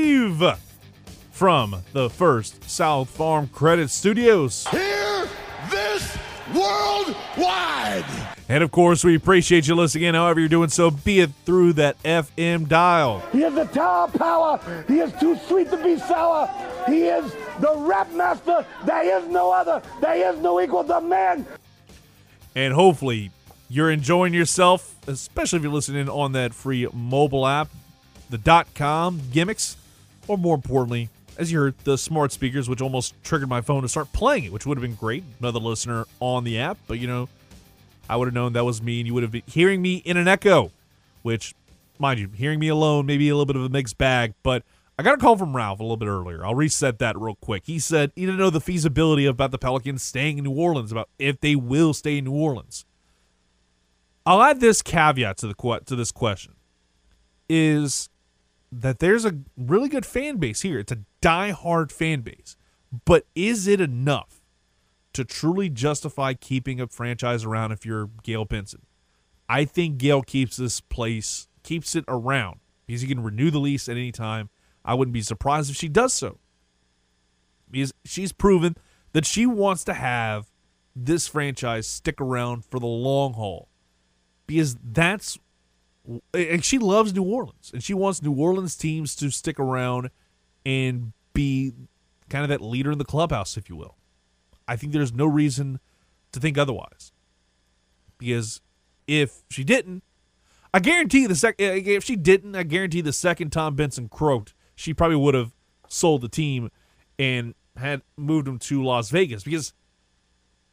from 1.31 1.81
the 1.93 2.09
First 2.11 2.69
South 2.69 3.09
Farm 3.09 3.47
Credit 3.47 3.89
Studios. 3.89 4.67
Hear 4.67 5.27
this 5.69 6.17
worldwide. 6.53 8.05
And 8.47 8.63
of 8.63 8.71
course, 8.71 9.03
we 9.03 9.15
appreciate 9.15 9.67
you 9.67 9.73
listening 9.73 10.03
in, 10.03 10.13
however 10.13 10.39
you're 10.39 10.47
doing 10.47 10.69
so, 10.69 10.91
be 10.91 11.21
it 11.21 11.31
through 11.43 11.73
that 11.73 12.01
FM 12.03 12.67
dial. 12.67 13.23
He 13.31 13.41
is 13.41 13.55
the 13.55 13.65
tower 13.65 14.07
power. 14.07 14.83
He 14.87 14.99
is 14.99 15.11
too 15.19 15.35
sweet 15.47 15.71
to 15.71 15.77
be 15.77 15.97
sour. 15.97 16.47
He 16.87 17.05
is 17.05 17.35
the 17.59 17.73
rap 17.75 18.11
master. 18.11 18.63
There 18.85 19.19
is 19.19 19.27
no 19.27 19.51
other. 19.51 19.81
There 20.01 20.33
is 20.33 20.39
no 20.39 20.61
equal. 20.61 20.83
The 20.83 21.01
man. 21.01 21.47
And 22.55 22.75
hopefully, 22.75 23.31
you're 23.69 23.89
enjoying 23.89 24.35
yourself, 24.35 24.95
especially 25.07 25.57
if 25.57 25.63
you're 25.63 25.73
listening 25.73 26.09
on 26.09 26.33
that 26.33 26.53
free 26.53 26.87
mobile 26.93 27.47
app, 27.47 27.69
the 28.29 28.37
dot 28.37 28.67
com 28.75 29.21
gimmicks, 29.31 29.77
or 30.27 30.37
more 30.37 30.55
importantly, 30.55 31.09
as 31.37 31.51
you 31.51 31.59
heard, 31.59 31.75
the 31.83 31.97
smart 31.97 32.31
speakers, 32.31 32.69
which 32.69 32.81
almost 32.81 33.13
triggered 33.23 33.49
my 33.49 33.61
phone 33.61 33.81
to 33.81 33.89
start 33.89 34.11
playing 34.13 34.45
it, 34.45 34.51
which 34.51 34.65
would 34.65 34.77
have 34.77 34.81
been 34.81 34.95
great. 34.95 35.23
Another 35.39 35.59
listener 35.59 36.05
on 36.19 36.43
the 36.43 36.59
app, 36.59 36.77
but 36.87 36.99
you 36.99 37.07
know, 37.07 37.27
I 38.09 38.15
would 38.15 38.27
have 38.27 38.33
known 38.33 38.53
that 38.53 38.65
was 38.65 38.81
me, 38.81 38.99
and 38.99 39.07
you 39.07 39.13
would 39.13 39.23
have 39.23 39.31
been 39.31 39.43
hearing 39.47 39.81
me 39.81 39.95
in 39.97 40.17
an 40.17 40.27
echo, 40.27 40.71
which, 41.23 41.53
mind 41.99 42.19
you, 42.19 42.29
hearing 42.35 42.59
me 42.59 42.67
alone, 42.67 43.05
maybe 43.05 43.27
a 43.29 43.33
little 43.35 43.45
bit 43.45 43.55
of 43.55 43.63
a 43.63 43.69
mixed 43.69 43.97
bag, 43.97 44.33
but 44.43 44.63
I 44.97 45.03
got 45.03 45.15
a 45.15 45.17
call 45.17 45.35
from 45.35 45.55
Ralph 45.55 45.79
a 45.81 45.83
little 45.83 45.97
bit 45.97 46.07
earlier. 46.07 46.45
I'll 46.45 46.55
reset 46.55 46.99
that 46.99 47.19
real 47.19 47.35
quick. 47.35 47.63
He 47.65 47.79
said 47.79 48.13
he 48.15 48.21
didn't 48.25 48.37
know 48.37 48.49
the 48.49 48.61
feasibility 48.61 49.25
about 49.25 49.51
the 49.51 49.57
Pelicans 49.57 50.01
staying 50.01 50.37
in 50.37 50.45
New 50.45 50.51
Orleans, 50.51 50.91
about 50.91 51.09
if 51.19 51.41
they 51.41 51.55
will 51.55 51.93
stay 51.93 52.19
in 52.19 52.25
New 52.25 52.31
Orleans. 52.31 52.85
I'll 54.25 54.41
add 54.41 54.61
this 54.61 54.81
caveat 54.81 55.37
to 55.37 55.47
the 55.47 55.81
to 55.85 55.95
this 55.97 56.13
question: 56.13 56.53
is 57.49 58.09
that 58.81 58.99
there's 58.99 59.25
a 59.25 59.39
really 59.57 59.89
good 59.89 60.05
fan 60.05 60.37
base 60.37 60.61
here. 60.61 60.79
It's 60.79 60.91
a 60.91 60.99
die-hard 61.21 61.91
fan 61.91 62.21
base, 62.21 62.57
but 63.05 63.25
is 63.33 63.67
it 63.67 63.79
enough 63.79 64.41
to 65.13 65.23
truly 65.23 65.69
justify 65.69 66.33
keeping 66.33 66.81
a 66.81 66.87
franchise 66.87 67.45
around? 67.45 67.71
If 67.71 67.85
you're 67.85 68.09
Gail 68.23 68.45
Benson, 68.45 68.81
I 69.47 69.65
think 69.65 69.97
Gail 69.97 70.21
keeps 70.21 70.57
this 70.57 70.81
place 70.81 71.47
keeps 71.63 71.95
it 71.95 72.05
around 72.07 72.59
because 72.85 73.01
he 73.01 73.07
can 73.07 73.23
renew 73.23 73.49
the 73.49 73.59
lease 73.59 73.89
at 73.89 73.97
any 73.97 74.11
time. 74.11 74.49
I 74.83 74.93
wouldn't 74.93 75.13
be 75.13 75.21
surprised 75.21 75.71
if 75.71 75.75
she 75.75 75.87
does 75.87 76.13
so. 76.13 76.37
Because 77.71 77.93
she's 78.03 78.31
proven 78.31 78.75
that 79.13 79.25
she 79.25 79.45
wants 79.47 79.83
to 79.85 79.93
have 79.93 80.51
this 80.95 81.27
franchise 81.27 81.87
stick 81.87 82.21
around 82.21 82.63
for 82.63 82.79
the 82.79 82.85
long 82.85 83.33
haul 83.33 83.69
because 84.47 84.77
that's 84.83 85.39
and 86.33 86.63
she 86.63 86.77
loves 86.77 87.13
New 87.13 87.23
Orleans 87.23 87.71
and 87.73 87.83
she 87.83 87.93
wants 87.93 88.21
New 88.21 88.33
Orleans 88.33 88.75
teams 88.75 89.15
to 89.17 89.29
stick 89.29 89.59
around 89.59 90.09
and 90.65 91.13
be 91.33 91.73
kind 92.29 92.43
of 92.43 92.49
that 92.49 92.61
leader 92.61 92.91
in 92.91 92.97
the 92.97 93.05
clubhouse 93.05 93.57
if 93.57 93.69
you 93.69 93.75
will. 93.75 93.97
I 94.67 94.75
think 94.75 94.93
there's 94.93 95.13
no 95.13 95.25
reason 95.25 95.79
to 96.31 96.39
think 96.39 96.57
otherwise. 96.57 97.11
Because 98.17 98.61
if 99.07 99.43
she 99.49 99.63
didn't, 99.63 100.03
I 100.73 100.79
guarantee 100.79 101.25
the 101.25 101.35
second 101.35 101.87
if 101.87 102.03
she 102.03 102.15
didn't, 102.15 102.55
I 102.55 102.63
guarantee 102.63 103.01
the 103.01 103.13
second 103.13 103.51
Tom 103.51 103.75
Benson 103.75 104.09
croaked, 104.09 104.53
she 104.75 104.93
probably 104.93 105.17
would 105.17 105.33
have 105.33 105.53
sold 105.87 106.21
the 106.21 106.29
team 106.29 106.69
and 107.17 107.53
had 107.77 108.01
moved 108.17 108.47
them 108.47 108.59
to 108.59 108.83
Las 108.83 109.09
Vegas 109.09 109.43
because 109.43 109.73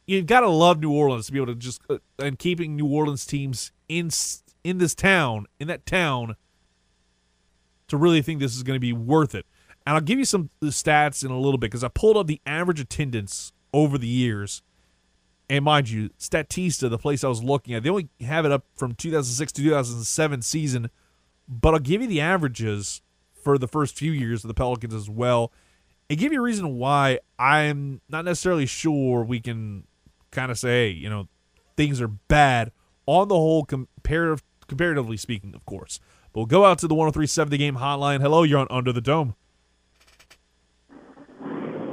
you've 0.05 0.25
got 0.25 0.41
to 0.41 0.49
love 0.49 0.79
New 0.79 0.91
Orleans 0.91 1.27
to 1.27 1.31
be 1.31 1.39
able 1.39 1.53
to 1.53 1.55
just 1.55 1.81
uh, 1.89 1.99
and 2.19 2.37
keeping 2.37 2.75
New 2.75 2.87
Orleans 2.87 3.25
teams 3.25 3.71
in 3.87 4.09
in 4.63 4.77
this 4.77 4.95
town 4.95 5.45
in 5.59 5.67
that 5.67 5.85
town 5.85 6.35
to 7.87 7.97
really 7.97 8.21
think 8.21 8.39
this 8.39 8.55
is 8.55 8.63
going 8.63 8.75
to 8.75 8.79
be 8.79 8.93
worth 8.93 9.35
it. 9.35 9.45
And 9.85 9.95
I'll 9.95 10.01
give 10.01 10.19
you 10.19 10.25
some 10.25 10.49
stats 10.63 11.23
in 11.23 11.31
a 11.31 11.39
little 11.39 11.57
bit 11.57 11.69
because 11.69 11.83
I 11.83 11.89
pulled 11.89 12.17
up 12.17 12.27
the 12.27 12.41
average 12.45 12.79
attendance 12.79 13.51
over 13.73 13.97
the 13.97 14.07
years. 14.07 14.61
And 15.49 15.65
mind 15.65 15.89
you, 15.89 16.09
Statista, 16.17 16.89
the 16.89 16.97
place 16.97 17.23
I 17.23 17.27
was 17.27 17.43
looking 17.43 17.73
at, 17.73 17.83
they 17.83 17.89
only 17.89 18.07
have 18.21 18.45
it 18.45 18.51
up 18.51 18.65
from 18.75 18.93
2006 18.95 19.51
to 19.51 19.61
2007 19.61 20.41
season, 20.41 20.89
but 21.47 21.73
I'll 21.73 21.79
give 21.79 22.01
you 22.01 22.07
the 22.07 22.21
averages 22.21 23.01
for 23.33 23.57
the 23.57 23.67
first 23.67 23.97
few 23.97 24.11
years 24.13 24.43
of 24.43 24.47
the 24.47 24.53
Pelicans 24.53 24.93
as 24.93 25.09
well, 25.09 25.51
and 26.09 26.17
give 26.17 26.31
you 26.31 26.39
a 26.39 26.43
reason 26.43 26.77
why 26.77 27.19
I'm 27.37 27.99
not 28.07 28.23
necessarily 28.23 28.65
sure 28.65 29.23
we 29.23 29.41
can 29.41 29.85
kind 30.31 30.49
of 30.49 30.57
say, 30.57 30.89
you 30.89 31.09
know, 31.09 31.27
things 31.75 31.99
are 31.99 32.07
bad 32.07 32.71
on 33.05 33.27
the 33.27 33.35
whole, 33.35 33.65
comparative, 33.65 34.41
comparatively 34.73 35.17
speaking, 35.17 35.53
of 35.53 35.65
course. 35.65 35.99
But 36.33 36.39
we'll 36.41 36.45
go 36.47 36.65
out 36.65 36.79
to 36.79 36.87
the 36.87 36.95
1037 36.95 37.51
The 37.51 37.57
Game 37.57 37.75
hotline. 37.75 38.21
Hello, 38.21 38.41
you're 38.41 38.59
on 38.59 38.67
Under 38.71 38.91
the 38.91 39.01
Dome. 39.01 39.35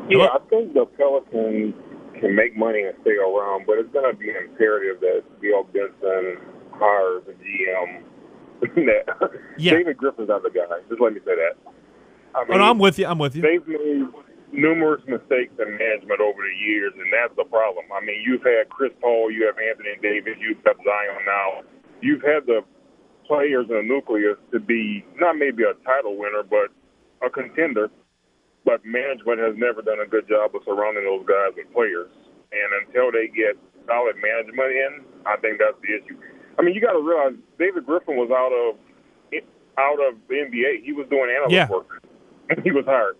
Yeah, 0.08 0.26
I 0.32 0.38
think 0.48 0.72
the 0.72 0.86
Pelicans 0.96 1.74
can 2.18 2.34
make 2.34 2.56
money 2.56 2.82
and 2.82 2.96
stay 3.02 3.16
around, 3.20 3.66
but 3.66 3.78
it's 3.78 3.92
going 3.92 4.10
to 4.10 4.16
be 4.16 4.30
imperative 4.30 5.00
that 5.00 5.22
Bill 5.40 5.64
Benson 5.64 6.38
hires 6.72 7.22
a 7.28 7.36
GM. 7.36 8.02
that 8.60 9.30
Yeah. 9.58 9.72
David 9.72 9.98
Griffin's 9.98 10.28
not 10.28 10.42
the 10.42 10.50
guy. 10.50 10.64
Just 10.88 11.00
let 11.00 11.12
me 11.12 11.20
say 11.20 11.36
that. 11.36 11.56
I 12.34 12.44
Oh, 12.48 12.56
no, 12.56 12.64
I'm 12.64 12.78
with 12.78 12.98
you. 12.98 13.06
I'm 13.06 13.18
with 13.18 13.36
you. 13.36 13.42
They've 13.42 13.66
made 13.66 14.08
numerous 14.52 15.02
mistakes 15.06 15.52
in 15.60 15.78
management 15.78 16.20
over 16.20 16.42
the 16.42 16.56
years, 16.64 16.92
and 16.96 17.06
that's 17.12 17.36
the 17.36 17.44
problem. 17.44 17.84
I 17.92 18.00
mean, 18.04 18.22
you've 18.24 18.42
had 18.42 18.68
Chris 18.70 18.92
Paul, 19.00 19.30
you 19.30 19.46
have 19.46 19.56
Anthony 19.58 19.94
Davis, 20.02 20.38
you've 20.40 20.62
got 20.64 20.76
Zion 20.76 21.22
now. 21.26 21.62
You've 22.02 22.22
had 22.22 22.46
the 22.46 22.62
players 23.26 23.66
in 23.68 23.76
the 23.76 23.82
nucleus 23.82 24.36
to 24.52 24.60
be 24.60 25.04
not 25.16 25.36
maybe 25.36 25.62
a 25.64 25.74
title 25.84 26.16
winner, 26.18 26.42
but 26.42 26.68
a 27.24 27.30
contender. 27.30 27.90
But 28.64 28.84
management 28.84 29.40
has 29.40 29.54
never 29.56 29.80
done 29.82 30.00
a 30.00 30.06
good 30.06 30.28
job 30.28 30.54
of 30.54 30.62
surrounding 30.64 31.04
those 31.04 31.24
guys 31.26 31.56
with 31.56 31.72
players. 31.72 32.10
And 32.52 32.68
until 32.86 33.10
they 33.12 33.28
get 33.28 33.56
solid 33.86 34.16
management 34.20 34.70
in, 34.72 34.92
I 35.24 35.36
think 35.38 35.58
that's 35.58 35.78
the 35.80 35.96
issue. 35.96 36.18
I 36.58 36.62
mean, 36.62 36.74
you 36.74 36.80
got 36.80 36.92
to 36.92 37.00
realize 37.00 37.34
David 37.58 37.86
Griffin 37.86 38.16
was 38.16 38.30
out 38.30 38.52
of 38.52 38.76
out 39.78 39.96
of 40.08 40.18
the 40.28 40.34
NBA. 40.34 40.84
He 40.84 40.92
was 40.92 41.06
doing 41.08 41.30
analyst 41.30 41.52
Yeah. 41.54 41.68
work. 41.70 42.02
And 42.50 42.60
he 42.64 42.70
was 42.70 42.84
hired. 42.84 43.16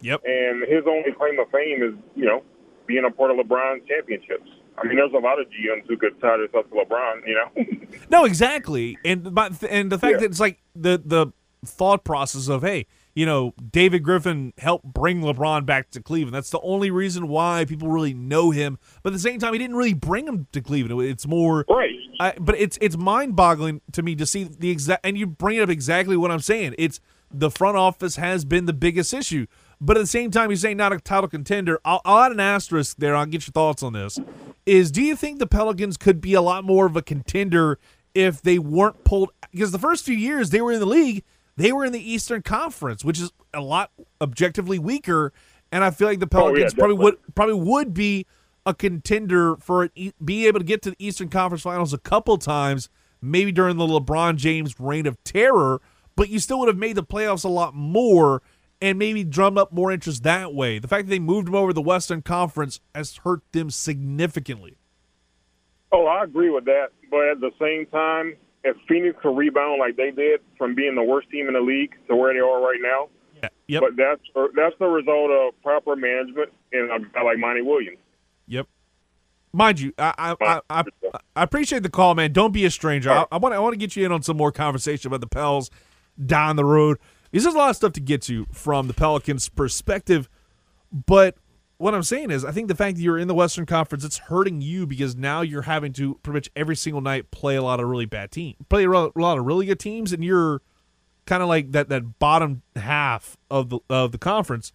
Yep. 0.00 0.22
And 0.24 0.62
his 0.62 0.84
only 0.88 1.12
claim 1.12 1.38
of 1.40 1.50
fame 1.50 1.82
is, 1.82 1.92
you 2.14 2.24
know, 2.24 2.42
being 2.86 3.04
a 3.04 3.10
part 3.10 3.30
of 3.30 3.36
LeBron's 3.36 3.86
championships. 3.86 4.48
I 4.82 4.86
mean, 4.86 4.96
there's 4.96 5.12
a 5.12 5.18
lot 5.18 5.40
of 5.40 5.46
GMs 5.48 5.86
who 5.88 5.96
could 5.96 6.20
tie 6.20 6.36
this 6.38 6.50
up 6.56 6.68
to 6.70 6.74
LeBron, 6.76 7.26
you 7.26 7.34
know. 7.34 7.64
No, 8.10 8.24
exactly. 8.24 8.96
And 9.04 9.32
my, 9.32 9.50
and 9.68 9.90
the 9.92 9.98
fact 9.98 10.12
Yeah. 10.12 10.18
that 10.18 10.24
it's 10.26 10.40
like 10.40 10.58
the 10.74 11.00
the 11.04 11.28
thought 11.64 12.04
process 12.04 12.48
of 12.48 12.62
hey, 12.62 12.86
you 13.14 13.26
know, 13.26 13.52
David 13.72 14.04
Griffin 14.04 14.52
helped 14.58 14.84
bring 14.84 15.20
LeBron 15.20 15.66
back 15.66 15.90
to 15.90 16.02
Cleveland. 16.02 16.34
That's 16.34 16.50
the 16.50 16.60
only 16.60 16.90
reason 16.90 17.28
why 17.28 17.64
people 17.66 17.88
really 17.88 18.14
know 18.14 18.50
him. 18.50 18.78
But 19.02 19.10
at 19.10 19.14
the 19.14 19.18
same 19.20 19.38
time, 19.40 19.52
he 19.52 19.58
didn't 19.58 19.76
really 19.76 19.94
bring 19.94 20.26
him 20.28 20.46
to 20.52 20.60
Cleveland. 20.60 21.02
It's 21.02 21.26
more 21.26 21.64
right. 21.68 21.90
I, 22.20 22.34
but 22.38 22.54
it's 22.58 22.78
it's 22.80 22.96
mind 22.96 23.36
boggling 23.36 23.80
to 23.92 24.02
me 24.02 24.14
to 24.16 24.24
see 24.26 24.44
the 24.44 24.70
exact 24.70 25.04
and 25.04 25.18
you 25.18 25.26
bring 25.26 25.60
up 25.60 25.68
exactly 25.68 26.16
what 26.16 26.30
I'm 26.30 26.40
saying. 26.40 26.74
It's 26.78 27.00
the 27.30 27.50
front 27.50 27.76
office 27.76 28.16
has 28.16 28.44
been 28.44 28.64
the 28.66 28.72
biggest 28.72 29.12
issue. 29.12 29.46
But 29.80 29.96
at 29.96 30.00
the 30.00 30.06
same 30.06 30.30
time, 30.30 30.50
you're 30.50 30.56
saying 30.56 30.76
not 30.76 30.92
a 30.92 30.98
title 30.98 31.28
contender. 31.28 31.80
I'll, 31.84 32.00
I'll 32.04 32.24
add 32.24 32.32
an 32.32 32.40
asterisk 32.40 32.96
there. 32.98 33.14
I'll 33.14 33.26
get 33.26 33.46
your 33.46 33.52
thoughts 33.52 33.82
on 33.82 33.92
this. 33.92 34.18
Is 34.66 34.90
do 34.90 35.02
you 35.02 35.14
think 35.16 35.38
the 35.38 35.46
Pelicans 35.46 35.96
could 35.96 36.20
be 36.20 36.34
a 36.34 36.42
lot 36.42 36.64
more 36.64 36.86
of 36.86 36.96
a 36.96 37.02
contender 37.02 37.78
if 38.14 38.42
they 38.42 38.58
weren't 38.58 39.04
pulled? 39.04 39.30
Because 39.52 39.70
the 39.70 39.78
first 39.78 40.04
few 40.04 40.16
years 40.16 40.50
they 40.50 40.60
were 40.60 40.72
in 40.72 40.80
the 40.80 40.86
league, 40.86 41.22
they 41.56 41.72
were 41.72 41.84
in 41.84 41.92
the 41.92 42.12
Eastern 42.12 42.42
Conference, 42.42 43.04
which 43.04 43.20
is 43.20 43.32
a 43.54 43.60
lot 43.60 43.90
objectively 44.20 44.78
weaker. 44.78 45.32
And 45.70 45.84
I 45.84 45.90
feel 45.90 46.08
like 46.08 46.18
the 46.18 46.28
Oh, 46.32 46.48
yeah, 46.48 46.52
Pelicans 46.52 46.74
probably 46.74 46.96
would 46.96 47.34
probably 47.34 47.54
would 47.54 47.94
be 47.94 48.26
a 48.66 48.74
contender 48.74 49.56
for 49.56 49.90
e- 49.94 50.12
be 50.22 50.46
able 50.46 50.58
to 50.60 50.64
get 50.64 50.82
to 50.82 50.90
the 50.90 50.96
Eastern 50.98 51.28
Conference 51.28 51.62
Finals 51.62 51.92
a 51.92 51.98
couple 51.98 52.36
times, 52.36 52.90
maybe 53.22 53.52
during 53.52 53.76
the 53.76 53.86
LeBron 53.86 54.36
James 54.36 54.78
reign 54.80 55.06
of 55.06 55.22
terror. 55.24 55.80
But 56.16 56.30
you 56.30 56.40
still 56.40 56.58
would 56.58 56.68
have 56.68 56.76
made 56.76 56.96
the 56.96 57.04
playoffs 57.04 57.44
a 57.44 57.48
lot 57.48 57.74
more 57.74 58.42
and 58.80 58.98
maybe 58.98 59.24
drum 59.24 59.58
up 59.58 59.72
more 59.72 59.90
interest 59.90 60.22
that 60.22 60.54
way. 60.54 60.78
The 60.78 60.88
fact 60.88 61.06
that 61.06 61.10
they 61.10 61.18
moved 61.18 61.48
them 61.48 61.54
over 61.54 61.70
to 61.70 61.74
the 61.74 61.82
Western 61.82 62.22
Conference 62.22 62.80
has 62.94 63.16
hurt 63.18 63.42
them 63.52 63.70
significantly. 63.70 64.76
Oh, 65.90 66.06
I 66.06 66.24
agree 66.24 66.50
with 66.50 66.64
that. 66.66 66.88
But 67.10 67.28
at 67.28 67.40
the 67.40 67.50
same 67.60 67.86
time, 67.86 68.36
if 68.64 68.76
Phoenix 68.88 69.18
could 69.22 69.36
rebound 69.36 69.80
like 69.80 69.96
they 69.96 70.10
did 70.10 70.40
from 70.56 70.74
being 70.74 70.94
the 70.94 71.02
worst 71.02 71.30
team 71.30 71.48
in 71.48 71.54
the 71.54 71.60
league 71.60 71.94
to 72.08 72.16
where 72.16 72.32
they 72.34 72.40
are 72.40 72.60
right 72.60 72.80
now, 72.80 73.08
Yeah. 73.42 73.48
Yep. 73.68 73.82
But 73.82 73.96
that's 73.96 74.50
that's 74.56 74.74
the 74.78 74.86
result 74.86 75.30
of 75.30 75.62
proper 75.62 75.94
management 75.96 76.50
and 76.72 76.90
a 76.90 76.98
guy 77.08 77.22
like 77.22 77.38
Monty 77.38 77.62
Williams. 77.62 77.98
Yep. 78.46 78.66
Mind 79.52 79.80
you, 79.80 79.92
I 79.98 80.12
I, 80.18 80.36
I, 80.40 80.60
I, 80.70 80.84
I 81.36 81.42
appreciate 81.42 81.82
the 81.82 81.88
call, 81.88 82.14
man. 82.14 82.32
Don't 82.32 82.52
be 82.52 82.64
a 82.64 82.70
stranger. 82.70 83.10
I, 83.10 83.26
I 83.32 83.38
want 83.38 83.54
I 83.54 83.58
want 83.58 83.72
to 83.72 83.78
get 83.78 83.96
you 83.96 84.04
in 84.04 84.12
on 84.12 84.22
some 84.22 84.36
more 84.36 84.52
conversation 84.52 85.08
about 85.08 85.20
the 85.20 85.26
Pels 85.26 85.70
down 86.24 86.56
the 86.56 86.64
road. 86.64 86.98
Because 87.30 87.44
there's 87.44 87.54
a 87.54 87.58
lot 87.58 87.70
of 87.70 87.76
stuff 87.76 87.92
to 87.94 88.00
get 88.00 88.22
to 88.22 88.46
from 88.52 88.88
the 88.88 88.94
Pelicans' 88.94 89.48
perspective. 89.48 90.28
But 90.90 91.36
what 91.76 91.94
I'm 91.94 92.02
saying 92.02 92.30
is, 92.30 92.44
I 92.44 92.50
think 92.50 92.68
the 92.68 92.74
fact 92.74 92.96
that 92.96 93.02
you're 93.02 93.18
in 93.18 93.28
the 93.28 93.34
Western 93.34 93.66
Conference, 93.66 94.04
it's 94.04 94.18
hurting 94.18 94.60
you 94.60 94.86
because 94.86 95.14
now 95.16 95.42
you're 95.42 95.62
having 95.62 95.92
to 95.94 96.14
pretty 96.22 96.36
much 96.36 96.50
every 96.56 96.76
single 96.76 97.00
night 97.00 97.30
play 97.30 97.56
a 97.56 97.62
lot 97.62 97.80
of 97.80 97.88
really 97.88 98.06
bad 98.06 98.30
teams, 98.30 98.56
play 98.68 98.84
a 98.84 98.90
lot 98.90 99.38
of 99.38 99.46
really 99.46 99.66
good 99.66 99.78
teams, 99.78 100.12
and 100.12 100.24
you're 100.24 100.60
kind 101.26 101.42
of 101.42 101.48
like 101.48 101.72
that 101.72 101.88
that 101.90 102.18
bottom 102.18 102.62
half 102.74 103.36
of 103.50 103.68
the 103.68 103.78
of 103.88 104.12
the 104.12 104.18
conference. 104.18 104.72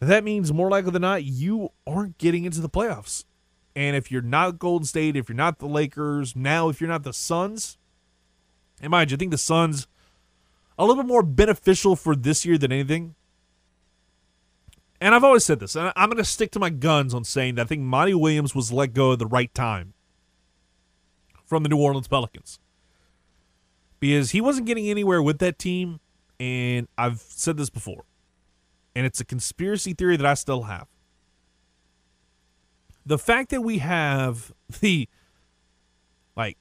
That 0.00 0.24
means 0.24 0.52
more 0.52 0.70
likely 0.70 0.90
than 0.90 1.02
not, 1.02 1.24
you 1.24 1.70
aren't 1.86 2.18
getting 2.18 2.44
into 2.44 2.60
the 2.60 2.68
playoffs. 2.68 3.24
And 3.76 3.96
if 3.96 4.10
you're 4.10 4.22
not 4.22 4.58
Golden 4.58 4.86
State, 4.86 5.16
if 5.16 5.28
you're 5.28 5.36
not 5.36 5.58
the 5.58 5.66
Lakers, 5.66 6.34
now 6.34 6.68
if 6.68 6.80
you're 6.80 6.90
not 6.90 7.04
the 7.04 7.12
Suns, 7.12 7.78
and 8.80 8.90
mind 8.90 9.10
you, 9.10 9.16
I 9.16 9.18
think 9.18 9.30
the 9.30 9.38
Suns 9.38 9.86
a 10.78 10.84
little 10.84 11.02
bit 11.02 11.08
more 11.08 11.22
beneficial 11.22 11.96
for 11.96 12.16
this 12.16 12.44
year 12.44 12.58
than 12.58 12.72
anything. 12.72 13.14
And 15.00 15.14
I've 15.14 15.24
always 15.24 15.44
said 15.44 15.60
this, 15.60 15.76
and 15.76 15.92
I'm 15.96 16.08
going 16.08 16.22
to 16.22 16.24
stick 16.24 16.50
to 16.52 16.58
my 16.58 16.70
guns 16.70 17.12
on 17.12 17.24
saying 17.24 17.56
that 17.56 17.62
I 17.62 17.64
think 17.66 17.82
Monty 17.82 18.14
Williams 18.14 18.54
was 18.54 18.72
let 18.72 18.94
go 18.94 19.12
at 19.12 19.18
the 19.18 19.26
right 19.26 19.52
time 19.54 19.92
from 21.44 21.62
the 21.62 21.68
New 21.68 21.76
Orleans 21.76 22.08
Pelicans 22.08 22.58
because 24.00 24.30
he 24.30 24.40
wasn't 24.40 24.66
getting 24.66 24.88
anywhere 24.88 25.22
with 25.22 25.38
that 25.38 25.58
team. 25.58 26.00
And 26.40 26.88
I've 26.98 27.20
said 27.20 27.56
this 27.56 27.70
before, 27.70 28.04
and 28.96 29.06
it's 29.06 29.20
a 29.20 29.24
conspiracy 29.24 29.94
theory 29.94 30.16
that 30.16 30.26
I 30.26 30.34
still 30.34 30.62
have. 30.62 30.88
The 33.06 33.18
fact 33.18 33.50
that 33.50 33.60
we 33.60 33.78
have 33.78 34.52
the 34.80 35.08
like 36.36 36.58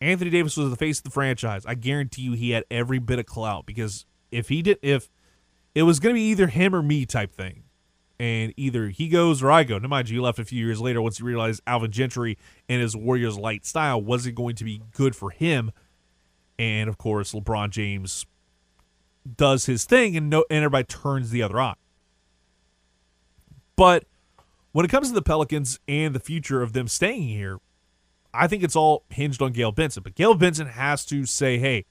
Anthony 0.00 0.30
Davis 0.30 0.56
was 0.56 0.70
the 0.70 0.76
face 0.76 0.98
of 0.98 1.04
the 1.04 1.10
franchise. 1.10 1.66
I 1.66 1.74
guarantee 1.74 2.22
you 2.22 2.32
he 2.32 2.50
had 2.50 2.64
every 2.70 2.98
bit 2.98 3.18
of 3.18 3.26
clout 3.26 3.66
because 3.66 4.06
if 4.30 4.48
he 4.48 4.62
did 4.62 4.78
if 4.82 5.10
it 5.74 5.82
was 5.82 6.00
going 6.00 6.14
to 6.14 6.18
be 6.18 6.28
either 6.28 6.48
him 6.48 6.74
or 6.74 6.82
me 6.82 7.06
type 7.06 7.32
thing. 7.32 7.64
And 8.18 8.52
either 8.58 8.88
he 8.88 9.08
goes 9.08 9.42
or 9.42 9.50
I 9.50 9.64
go. 9.64 9.78
Now, 9.78 9.88
mind 9.88 10.10
you, 10.10 10.18
he 10.18 10.20
left 10.20 10.38
a 10.38 10.44
few 10.44 10.64
years 10.64 10.78
later 10.78 11.00
once 11.00 11.18
he 11.18 11.24
realized 11.24 11.62
Alvin 11.66 11.90
Gentry 11.90 12.36
and 12.68 12.82
his 12.82 12.94
Warriors 12.94 13.38
light 13.38 13.64
style 13.64 14.00
wasn't 14.00 14.34
going 14.34 14.56
to 14.56 14.64
be 14.64 14.82
good 14.92 15.16
for 15.16 15.30
him. 15.30 15.72
And 16.58 16.90
of 16.90 16.98
course, 16.98 17.32
LeBron 17.32 17.70
James 17.70 18.26
does 19.36 19.64
his 19.66 19.84
thing 19.84 20.18
and, 20.18 20.28
no, 20.28 20.44
and 20.50 20.58
everybody 20.64 20.84
turns 20.84 21.30
the 21.30 21.42
other 21.42 21.58
eye. 21.58 21.76
But 23.74 24.04
when 24.72 24.84
it 24.84 24.88
comes 24.88 25.08
to 25.08 25.14
the 25.14 25.22
Pelicans 25.22 25.80
and 25.88 26.14
the 26.14 26.20
future 26.20 26.60
of 26.60 26.74
them 26.74 26.88
staying 26.88 27.28
here, 27.28 27.58
I 28.32 28.46
think 28.46 28.62
it's 28.62 28.76
all 28.76 29.04
hinged 29.10 29.42
on 29.42 29.52
Gail 29.52 29.72
Benson. 29.72 30.02
But 30.02 30.14
Gail 30.14 30.34
Benson 30.34 30.66
has 30.68 31.04
to 31.06 31.26
say, 31.26 31.58
hey, 31.58 31.84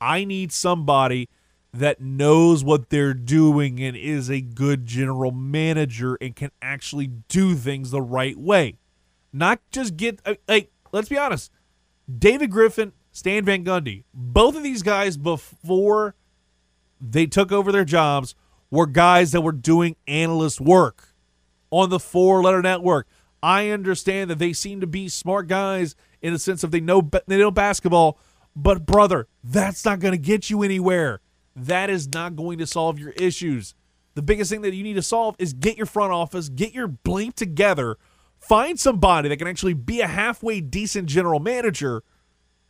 I 0.00 0.24
need 0.24 0.52
somebody 0.52 1.28
that 1.72 2.00
knows 2.00 2.64
what 2.64 2.90
they're 2.90 3.14
doing 3.14 3.80
and 3.80 3.96
is 3.96 4.30
a 4.30 4.40
good 4.40 4.86
general 4.86 5.30
manager 5.30 6.18
and 6.20 6.34
can 6.34 6.50
actually 6.60 7.06
do 7.28 7.54
things 7.54 7.90
the 7.90 8.02
right 8.02 8.36
way. 8.36 8.76
Not 9.32 9.60
just 9.70 9.96
get, 9.96 10.20
uh, 10.26 10.34
like, 10.48 10.72
let's 10.90 11.08
be 11.08 11.18
honest. 11.18 11.52
David 12.18 12.50
Griffin, 12.50 12.92
Stan 13.12 13.44
Van 13.44 13.64
Gundy, 13.64 14.02
both 14.12 14.56
of 14.56 14.64
these 14.64 14.82
guys 14.82 15.16
before 15.16 16.16
they 17.00 17.26
took 17.26 17.52
over 17.52 17.70
their 17.70 17.84
jobs 17.84 18.34
were 18.70 18.86
guys 18.86 19.32
that 19.32 19.40
were 19.40 19.52
doing 19.52 19.96
analyst 20.06 20.60
work 20.60 21.14
on 21.70 21.90
the 21.90 22.00
four 22.00 22.42
letter 22.42 22.62
network. 22.62 23.06
I 23.42 23.70
understand 23.70 24.30
that 24.30 24.38
they 24.38 24.52
seem 24.52 24.80
to 24.80 24.86
be 24.86 25.08
smart 25.08 25.46
guys 25.46 25.94
in 26.20 26.32
the 26.32 26.38
sense 26.38 26.62
of 26.62 26.70
they 26.70 26.80
know 26.80 27.08
they 27.26 27.38
know 27.38 27.50
basketball, 27.50 28.18
but 28.54 28.84
brother, 28.84 29.28
that's 29.42 29.84
not 29.84 30.00
going 30.00 30.12
to 30.12 30.18
get 30.18 30.50
you 30.50 30.62
anywhere. 30.62 31.20
That 31.56 31.90
is 31.90 32.08
not 32.08 32.36
going 32.36 32.58
to 32.58 32.66
solve 32.66 32.98
your 32.98 33.10
issues. 33.10 33.74
The 34.14 34.22
biggest 34.22 34.50
thing 34.50 34.62
that 34.62 34.74
you 34.74 34.82
need 34.82 34.94
to 34.94 35.02
solve 35.02 35.36
is 35.38 35.52
get 35.52 35.76
your 35.76 35.86
front 35.86 36.12
office, 36.12 36.48
get 36.48 36.74
your 36.74 36.88
blink 36.88 37.36
together, 37.36 37.96
find 38.38 38.78
somebody 38.78 39.28
that 39.28 39.36
can 39.36 39.48
actually 39.48 39.74
be 39.74 40.00
a 40.00 40.06
halfway 40.06 40.60
decent 40.60 41.08
general 41.08 41.40
manager 41.40 42.02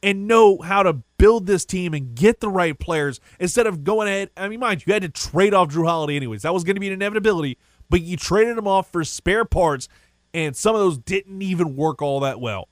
and 0.02 0.26
know 0.26 0.58
how 0.58 0.82
to 0.82 0.94
build 1.18 1.46
this 1.46 1.64
team 1.64 1.92
and 1.92 2.14
get 2.14 2.40
the 2.40 2.48
right 2.48 2.78
players 2.78 3.20
instead 3.38 3.66
of 3.66 3.84
going 3.84 4.08
ahead. 4.08 4.30
I 4.36 4.48
mean, 4.48 4.60
mind 4.60 4.80
you, 4.80 4.84
you 4.90 4.94
had 4.94 5.02
to 5.02 5.08
trade 5.08 5.52
off 5.54 5.68
Jrue 5.68 5.86
Holiday 5.86 6.16
anyways. 6.16 6.42
That 6.42 6.54
was 6.54 6.64
going 6.64 6.76
to 6.76 6.80
be 6.80 6.86
an 6.86 6.94
inevitability, 6.94 7.58
but 7.88 8.00
you 8.02 8.16
traded 8.16 8.56
him 8.56 8.66
off 8.66 8.90
for 8.90 9.04
spare 9.04 9.44
parts 9.44 9.88
and 10.32 10.56
some 10.56 10.74
of 10.74 10.80
those 10.80 10.98
didn't 10.98 11.42
even 11.42 11.76
work 11.76 12.02
all 12.02 12.20
that 12.20 12.40
well. 12.40 12.68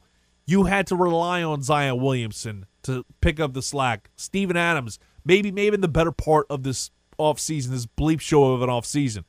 You 0.47 0.65
had 0.65 0.87
to 0.89 0.97
rely 0.97 1.43
on 1.43 1.63
Zion 1.63 2.01
Williamson 2.01 2.67
to 2.85 3.05
pick 3.21 3.39
up 3.39 3.53
the 3.53 3.63
slack. 3.63 4.11
Steven 4.17 4.57
Adams, 4.57 4.99
maybe 5.25 5.51
maybe 5.51 5.77
the 5.77 5.89
better 5.89 6.13
part 6.13 6.47
of 6.49 6.63
this 6.63 6.91
offseason, 7.19 7.69
this 7.69 7.87
bleep 7.87 8.21
show 8.21 8.53
of 8.53 8.63
an 8.63 8.69
offseason. 8.69 9.25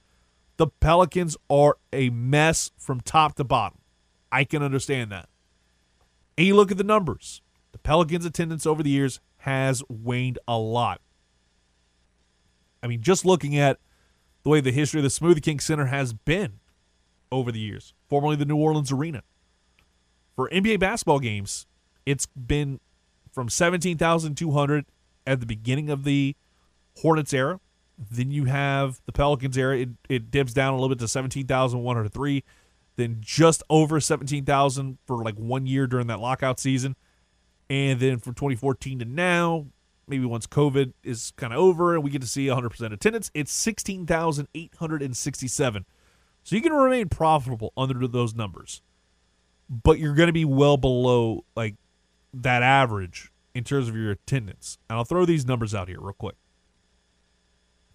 The 0.58 0.68
Pelicans 0.68 1.38
are 1.50 1.78
a 1.92 2.10
mess 2.10 2.72
from 2.78 3.02
top 3.02 3.36
to 3.36 3.44
bottom. 3.44 3.80
I 4.32 4.44
can 4.44 4.62
understand 4.62 5.12
that. 5.12 5.30
And 6.38 6.48
you 6.48 6.56
look 6.56 6.72
at 6.72 6.78
the 6.78 6.84
numbers. 6.84 7.42
The 7.72 7.80
Pelicans' 7.80 8.26
attendance 8.26 8.66
over 8.66 8.84
the 8.84 8.90
years 8.90 9.20
has 9.38 9.84
waned 9.90 10.40
a 10.48 10.58
lot. 10.58 11.02
I 12.82 12.88
mean, 12.88 13.02
just 13.02 13.26
looking 13.26 13.58
at 13.58 13.80
the 14.44 14.50
way 14.50 14.62
the 14.62 14.72
history 14.72 15.00
of 15.00 15.04
the 15.04 15.10
Smoothie 15.10 15.44
King 15.44 15.60
Center 15.60 15.88
has 15.88 16.14
been 16.14 16.60
over 17.32 17.52
the 17.52 17.60
years, 17.60 17.94
formerly 18.08 18.36
the 18.36 18.46
New 18.46 18.58
Orleans 18.58 18.92
Arena. 18.92 19.24
For 20.36 20.50
NBA 20.50 20.80
basketball 20.80 21.20
games, 21.20 21.68
it's 22.06 22.26
been 22.26 22.80
from 23.32 23.50
17,200 23.50 24.86
at 25.28 25.40
the 25.40 25.46
beginning 25.46 25.90
of 25.90 26.04
the 26.04 26.36
Hornets 27.02 27.34
era. 27.34 27.60
Then 27.98 28.32
you 28.32 28.46
have 28.46 29.02
the 29.06 29.12
Pelicans 29.12 29.58
era. 29.58 29.80
It, 29.80 29.90
it 30.08 30.32
dips 30.32 30.54
down 30.54 30.74
a 30.74 30.78
little 30.78 30.90
bit 30.90 31.00
to 31.00 31.08
17,103. 31.08 32.44
Then 32.96 33.18
just 33.20 33.64
over 33.70 34.00
17,000 34.00 34.98
for 35.06 35.24
like 35.24 35.36
one 35.36 35.66
year 35.66 35.88
during 35.88 36.08
that 36.08 36.20
lockout 36.20 36.60
season. 36.60 36.96
And 37.70 38.00
then 38.00 38.20
from 38.20 38.34
2014 38.34 39.00
to 39.00 39.06
now, 39.06 39.68
maybe 40.08 40.26
once 40.26 40.48
COVID 40.48 40.94
is 41.04 41.32
kind 41.38 41.54
of 41.54 41.60
over 41.60 41.94
and 41.94 42.04
we 42.04 42.10
get 42.10 42.22
to 42.22 42.28
see 42.28 42.48
100% 42.48 42.92
attendance, 42.92 43.30
it's 43.34 43.52
16,867. 43.52 45.86
So 46.44 46.56
you 46.56 46.62
can 46.62 46.74
remain 46.74 47.10
profitable 47.10 47.74
under 47.78 48.08
those 48.08 48.34
numbers, 48.34 48.82
but 49.70 50.00
you're 50.00 50.16
going 50.16 50.28
to 50.28 50.34
be 50.34 50.46
well 50.46 50.78
below 50.78 51.44
like 51.56 51.76
that 52.34 52.64
average 52.64 53.32
in 53.54 53.64
terms 53.64 53.88
of 53.88 53.96
your 53.96 54.12
attendance. 54.12 54.80
And 54.90 54.98
I'll 54.98 55.06
throw 55.06 55.26
these 55.26 55.46
numbers 55.46 55.76
out 55.76 55.88
here 55.88 56.00
real 56.00 56.14
quick. 56.14 56.36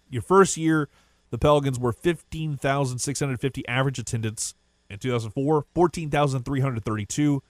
Your 0.09 0.21
first 0.21 0.55
year, 0.57 0.89
the 1.31 1.37
Pelicans 1.37 1.79
were 1.79 1.91
15,650 1.91 3.67
average 3.67 3.99
attendance 3.99 4.55
in 4.89 4.99
2004, 4.99 5.65
14,332. 5.73 7.43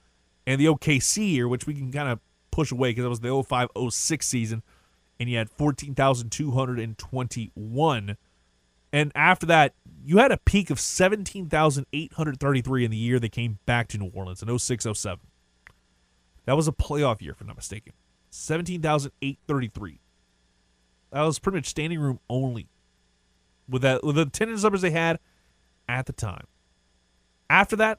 And 0.46 0.60
the 0.60 0.66
OKC 0.66 1.32
year, 1.32 1.48
which 1.48 1.66
we 1.66 1.74
can 1.74 1.90
kind 1.92 2.08
of 2.08 2.20
push 2.50 2.72
away 2.72 2.90
because 2.90 3.04
that 3.04 3.10
was 3.10 3.20
the 3.20 3.42
05 3.42 3.68
06 3.92 4.26
season, 4.26 4.62
and 5.20 5.28
you 5.28 5.36
had 5.36 5.50
14,221. 5.50 8.16
And 8.92 9.12
after 9.14 9.46
that, 9.46 9.74
you 10.06 10.18
had 10.18 10.30
a 10.30 10.36
peak 10.36 10.70
of 10.70 10.78
17,833 10.78 12.84
in 12.84 12.90
the 12.92 12.96
year 12.96 13.18
they 13.18 13.28
came 13.28 13.58
back 13.66 13.88
to 13.88 13.98
New 13.98 14.12
Orleans 14.14 14.40
in 14.40 14.56
06 14.56 14.86
07. 14.94 15.18
That 16.44 16.56
was 16.56 16.68
a 16.68 16.72
playoff 16.72 17.20
year, 17.20 17.32
if 17.32 17.40
I'm 17.40 17.48
not 17.48 17.56
mistaken. 17.56 17.92
17,833. 18.30 20.00
That 21.10 21.22
was 21.22 21.40
pretty 21.40 21.58
much 21.58 21.66
standing 21.66 21.98
room 21.98 22.20
only 22.30 22.68
with 23.68 23.82
that 23.82 24.04
with 24.04 24.14
the 24.14 24.22
attendance 24.22 24.62
numbers 24.62 24.82
they 24.82 24.90
had 24.90 25.18
at 25.88 26.06
the 26.06 26.12
time. 26.12 26.46
After 27.50 27.74
that, 27.74 27.98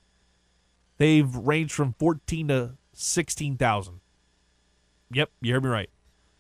they've 0.98 1.36
ranged 1.36 1.74
from 1.74 1.94
14 2.00 2.48
to 2.48 2.78
16,000. 2.94 4.00
Yep, 5.12 5.30
you 5.42 5.54
heard 5.54 5.64
me 5.64 5.70
right. 5.70 5.90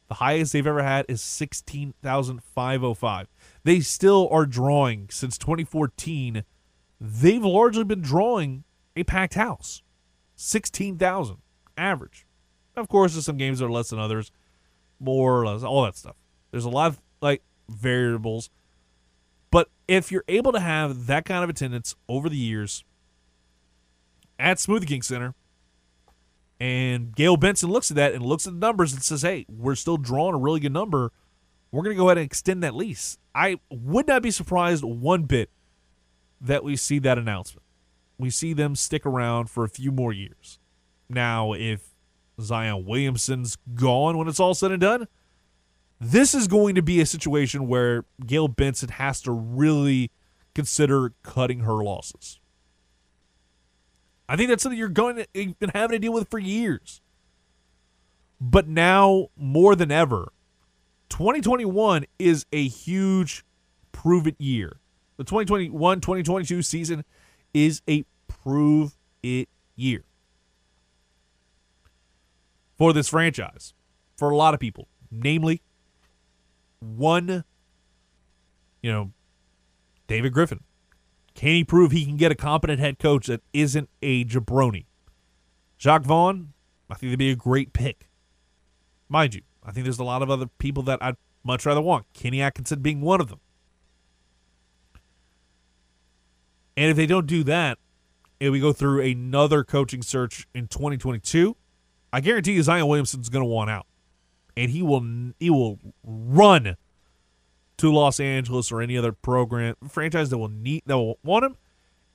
The 0.07 0.15
highest 0.15 0.53
they've 0.53 0.65
ever 0.65 0.83
had 0.83 1.05
is 1.09 1.21
16,505. 1.21 3.27
They 3.67 3.81
still 3.81 4.29
are 4.31 4.45
drawing 4.45 5.09
since 5.11 5.37
2014. 5.37 6.45
They've 7.01 7.43
largely 7.43 7.83
been 7.83 7.99
drawing 7.99 8.63
a 8.95 9.03
packed 9.03 9.33
house. 9.33 9.83
16,000 10.37 11.35
average. 11.77 12.25
Of 12.77 12.87
course, 12.87 13.11
there's 13.11 13.25
some 13.25 13.35
games 13.35 13.59
that 13.59 13.65
are 13.65 13.69
less 13.69 13.89
than 13.89 13.99
others, 13.99 14.31
more 15.01 15.41
or 15.41 15.47
less, 15.47 15.63
all 15.63 15.83
that 15.83 15.97
stuff. 15.97 16.15
There's 16.49 16.63
a 16.63 16.69
lot 16.69 16.91
of 16.91 17.01
like 17.19 17.43
variables. 17.67 18.49
But 19.51 19.67
if 19.85 20.13
you're 20.13 20.23
able 20.29 20.53
to 20.53 20.61
have 20.61 21.07
that 21.07 21.25
kind 21.25 21.43
of 21.43 21.49
attendance 21.49 21.93
over 22.07 22.29
the 22.29 22.37
years 22.37 22.85
at 24.39 24.59
Smoothie 24.59 24.87
King 24.87 25.01
Center, 25.01 25.35
and 26.57 27.13
Gail 27.13 27.35
Benson 27.35 27.69
looks 27.69 27.91
at 27.91 27.97
that 27.97 28.13
and 28.13 28.25
looks 28.25 28.47
at 28.47 28.53
the 28.53 28.65
numbers 28.65 28.93
and 28.93 29.03
says, 29.03 29.23
hey, 29.23 29.45
we're 29.49 29.75
still 29.75 29.97
drawing 29.97 30.35
a 30.35 30.37
really 30.37 30.61
good 30.61 30.71
number. 30.71 31.11
We're 31.71 31.83
going 31.83 31.95
to 31.95 31.99
go 31.99 32.09
ahead 32.09 32.17
and 32.17 32.25
extend 32.25 32.63
that 32.63 32.75
lease. 32.75 33.17
I 33.35 33.59
would 33.69 34.07
not 34.07 34.21
be 34.21 34.31
surprised 34.31 34.83
one 34.83 35.23
bit 35.23 35.49
that 36.39 36.63
we 36.63 36.75
see 36.75 36.99
that 36.99 37.17
announcement. 37.17 37.63
We 38.17 38.29
see 38.29 38.53
them 38.53 38.75
stick 38.75 39.05
around 39.05 39.49
for 39.49 39.63
a 39.63 39.69
few 39.69 39.91
more 39.91 40.13
years. 40.13 40.59
Now, 41.09 41.53
if 41.53 41.93
Zion 42.41 42.85
Williamson's 42.85 43.57
gone 43.75 44.17
when 44.17 44.27
it's 44.27 44.39
all 44.39 44.53
said 44.53 44.71
and 44.71 44.81
done, 44.81 45.07
this 45.99 46.35
is 46.35 46.47
going 46.47 46.75
to 46.75 46.81
be 46.81 47.01
a 47.01 47.05
situation 47.05 47.67
where 47.67 48.05
Gail 48.25 48.47
Benson 48.47 48.89
has 48.89 49.21
to 49.21 49.31
really 49.31 50.11
consider 50.53 51.13
cutting 51.23 51.61
her 51.61 51.83
losses. 51.83 52.39
I 54.29 54.35
think 54.35 54.49
that's 54.49 54.61
something 54.61 54.77
you're 54.77 54.89
going 54.89 55.25
to 55.33 55.53
been 55.59 55.71
having 55.73 55.95
to 55.95 55.99
deal 55.99 56.13
with 56.13 56.29
for 56.29 56.39
years. 56.39 57.01
But 58.39 58.67
now 58.67 59.29
more 59.35 59.75
than 59.75 59.91
ever, 59.91 60.31
2021 61.09 62.05
is 62.19 62.45
a 62.51 62.67
huge 62.67 63.43
prove 63.91 64.27
it 64.27 64.35
year. 64.39 64.79
The 65.17 65.23
2021 65.23 66.01
2022 66.01 66.61
season 66.61 67.03
is 67.53 67.81
a 67.89 68.05
prove 68.27 68.97
it 69.23 69.49
year 69.75 70.03
for 72.77 72.93
this 72.93 73.09
franchise, 73.09 73.73
for 74.15 74.29
a 74.29 74.35
lot 74.35 74.53
of 74.53 74.59
people, 74.59 74.87
namely 75.09 75.61
one, 76.79 77.43
you 78.81 78.91
know, 78.91 79.11
David 80.07 80.33
Griffin. 80.33 80.63
Can 81.33 81.49
he 81.49 81.63
prove 81.63 81.91
he 81.91 82.05
can 82.05 82.17
get 82.17 82.31
a 82.31 82.35
competent 82.35 82.79
head 82.79 82.99
coach 82.99 83.27
that 83.27 83.41
isn't 83.53 83.89
a 84.01 84.25
jabroni? 84.25 84.85
Jacque 85.77 86.03
Vaughn, 86.03 86.53
I 86.89 86.95
think 86.95 87.11
they'd 87.11 87.19
be 87.19 87.31
a 87.31 87.35
great 87.35 87.73
pick. 87.73 88.09
Mind 89.09 89.35
you, 89.35 89.41
I 89.67 89.71
think 89.71 89.83
there's 89.83 89.99
a 89.99 90.03
lot 90.03 90.21
of 90.21 90.31
other 90.31 90.47
people 90.57 90.81
that 90.83 91.03
I'd 91.03 91.17
much 91.43 91.65
rather 91.65 91.81
want. 91.81 92.05
Kenny 92.13 92.41
Atkinson 92.41 92.81
being 92.81 93.01
one 93.01 93.19
of 93.19 93.27
them. 93.27 93.39
And 96.77 96.89
if 96.89 96.95
they 96.95 97.05
don't 97.05 97.27
do 97.27 97.43
that, 97.43 97.77
and 98.39 98.51
we 98.51 98.59
go 98.59 98.71
through 98.71 99.01
another 99.01 99.63
coaching 99.63 100.01
search 100.01 100.47
in 100.53 100.67
2022, 100.67 101.55
I 102.13 102.21
guarantee 102.21 102.53
you 102.53 102.63
Zion 102.63 102.87
Williamson's 102.87 103.29
going 103.29 103.43
to 103.43 103.49
want 103.49 103.69
out, 103.69 103.87
and 104.55 104.71
he 104.71 104.81
will 104.81 105.33
he 105.39 105.49
will 105.49 105.79
run 106.03 106.77
to 107.77 107.91
Los 107.91 108.19
Angeles 108.19 108.71
or 108.71 108.81
any 108.81 108.97
other 108.97 109.11
program 109.11 109.75
franchise 109.89 110.29
that 110.29 110.37
will 110.37 110.49
need 110.49 110.83
that 110.85 110.97
will 110.97 111.19
want 111.23 111.45
him, 111.45 111.57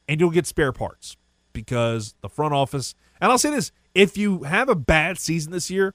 and 0.08 0.20
you'll 0.20 0.30
get 0.30 0.46
spare 0.46 0.72
parts 0.72 1.16
because 1.52 2.14
the 2.20 2.28
front 2.28 2.54
office. 2.54 2.94
And 3.20 3.30
I'll 3.30 3.38
say 3.38 3.50
this: 3.50 3.72
if 3.94 4.16
you 4.16 4.44
have 4.44 4.68
a 4.68 4.74
bad 4.74 5.18
season 5.18 5.52
this 5.52 5.70
year, 5.70 5.94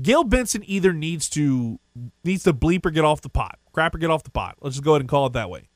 Gail 0.00 0.24
Benson 0.24 0.62
either 0.66 0.92
needs 0.92 1.28
to 1.30 1.80
needs 2.24 2.44
to 2.44 2.52
bleep 2.52 2.86
or 2.86 2.90
get 2.90 3.04
off 3.04 3.20
the 3.20 3.28
pot, 3.28 3.58
crap 3.72 3.94
or 3.94 3.98
get 3.98 4.10
off 4.10 4.22
the 4.22 4.30
pot. 4.30 4.56
Let's 4.60 4.76
just 4.76 4.84
go 4.84 4.92
ahead 4.92 5.02
and 5.02 5.08
call 5.08 5.26
it 5.26 5.32
that 5.32 5.50
way. 5.50 5.68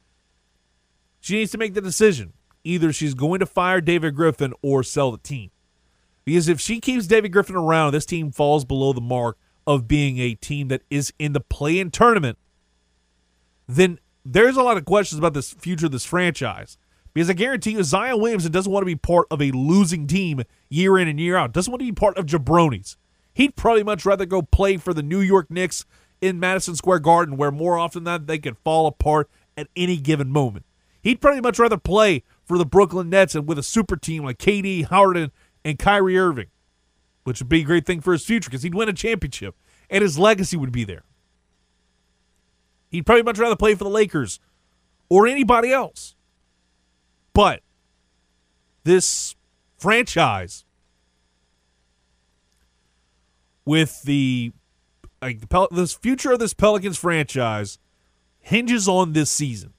She 1.21 1.37
needs 1.37 1.51
to 1.53 1.59
make 1.59 1.75
the 1.75 1.81
decision. 1.81 2.35
Either 2.63 2.93
she's 2.93 3.15
going 3.15 3.41
to 3.41 3.47
fire 3.47 3.81
David 3.81 4.15
Griffin 4.15 4.55
or 4.63 4.83
sell 4.83 5.11
the 5.11 5.19
team. 5.19 5.51
Because 6.25 6.49
if 6.49 6.61
she 6.61 6.81
keeps 6.81 7.07
David 7.07 7.33
Griffin 7.33 7.57
around, 7.57 7.93
this 7.93 8.07
team 8.07 8.31
falls 8.31 8.65
below 8.65 8.93
the 8.93 9.01
mark 9.01 9.37
of 9.67 9.89
being 9.89 10.19
a 10.19 10.35
team 10.35 10.69
that 10.69 10.83
is 10.91 11.13
in 11.19 11.33
the 11.33 11.41
play-in 11.41 11.91
tournament. 11.91 12.39
Then 13.67 13.99
there's 14.25 14.57
a 14.57 14.63
lot 14.63 14.77
of 14.77 14.85
questions 14.85 15.19
about 15.19 15.35
this 15.35 15.53
future 15.53 15.87
of 15.87 15.93
this 15.93 16.05
franchise. 16.05 16.79
Because 17.13 17.31
I 17.31 17.35
guarantee 17.35 17.73
you, 17.73 17.83
Zion 17.83 18.21
Williamson 18.21 18.51
doesn't 18.51 18.73
want 18.73 18.83
to 18.83 18.87
be 18.87 18.97
part 18.97 19.27
of 19.31 19.41
a 19.41 19.51
losing 19.53 20.07
team 20.07 20.43
year 20.69 20.99
in 20.99 21.07
and 21.09 21.21
year 21.21 21.37
out. 21.37 21.53
Doesn't 21.53 21.71
want 21.71 21.81
to 21.81 21.87
be 21.87 21.93
part 21.93 22.19
of 22.19 22.27
jabronis. 22.27 22.97
He'd 23.35 23.57
probably 23.57 23.83
much 23.83 24.07
rather 24.07 24.25
go 24.25 24.43
play 24.43 24.77
for 24.77 24.95
the 24.95 25.03
New 25.03 25.21
York 25.21 25.51
Knicks 25.51 25.85
in 26.21 26.41
Madison 26.41 26.77
Square 26.77 27.01
Garden, 27.01 27.37
where 27.37 27.51
more 27.51 27.77
often 27.77 28.05
than 28.05 28.13
not 28.13 28.27
they 28.27 28.39
could 28.39 28.57
fall 28.59 28.87
apart 28.87 29.29
at 29.57 29.69
any 29.77 29.97
given 29.97 30.31
moment. 30.31 30.65
He'd 31.03 31.21
probably 31.21 31.41
much 31.41 31.59
rather 31.59 31.77
play 31.77 32.23
for 32.45 32.57
the 32.57 32.65
Brooklyn 32.65 33.11
Nets 33.11 33.35
and 33.35 33.47
with 33.47 33.59
a 33.59 33.63
super 33.63 33.97
team 33.97 34.25
like 34.25 34.39
KD, 34.39 34.85
Harden, 34.85 35.33
and 35.65 35.79
Kyrie 35.79 36.19
Irving, 36.19 36.47
which 37.25 37.41
would 37.41 37.49
be 37.49 37.61
a 37.61 37.65
great 37.65 37.85
thing 37.85 38.01
for 38.01 38.13
his 38.13 38.25
future 38.25 38.49
because 38.49 38.63
he'd 38.63 38.75
win 38.75 38.89
a 38.89 38.93
championship 38.93 39.57
and 39.91 40.03
his 40.03 40.19
legacy 40.19 40.57
would 40.57 40.73
be 40.73 40.85
there. 40.85 41.05
He'd 42.91 43.05
probably 43.05 43.23
much 43.25 43.39
rather 43.39 43.57
play 43.57 43.75
for 43.75 43.85
the 43.85 43.91
Lakers 43.91 44.41
or 45.09 45.27
anybody 45.27 45.73
else. 45.73 46.15
But 47.33 47.61
this 48.85 49.35
franchise 49.77 50.64
with 53.65 54.03
the 54.03 54.53
like 55.23 55.41
the 55.41 55.47
Pel- 55.47 55.69
this 55.71 55.95
future 55.95 56.33
of 56.33 56.39
this 56.39 56.55
Pelicans 56.55 56.99
franchise 56.99 57.79
hinges 58.41 58.87
on 58.89 59.13
this 59.13 59.31
season. 59.31 59.73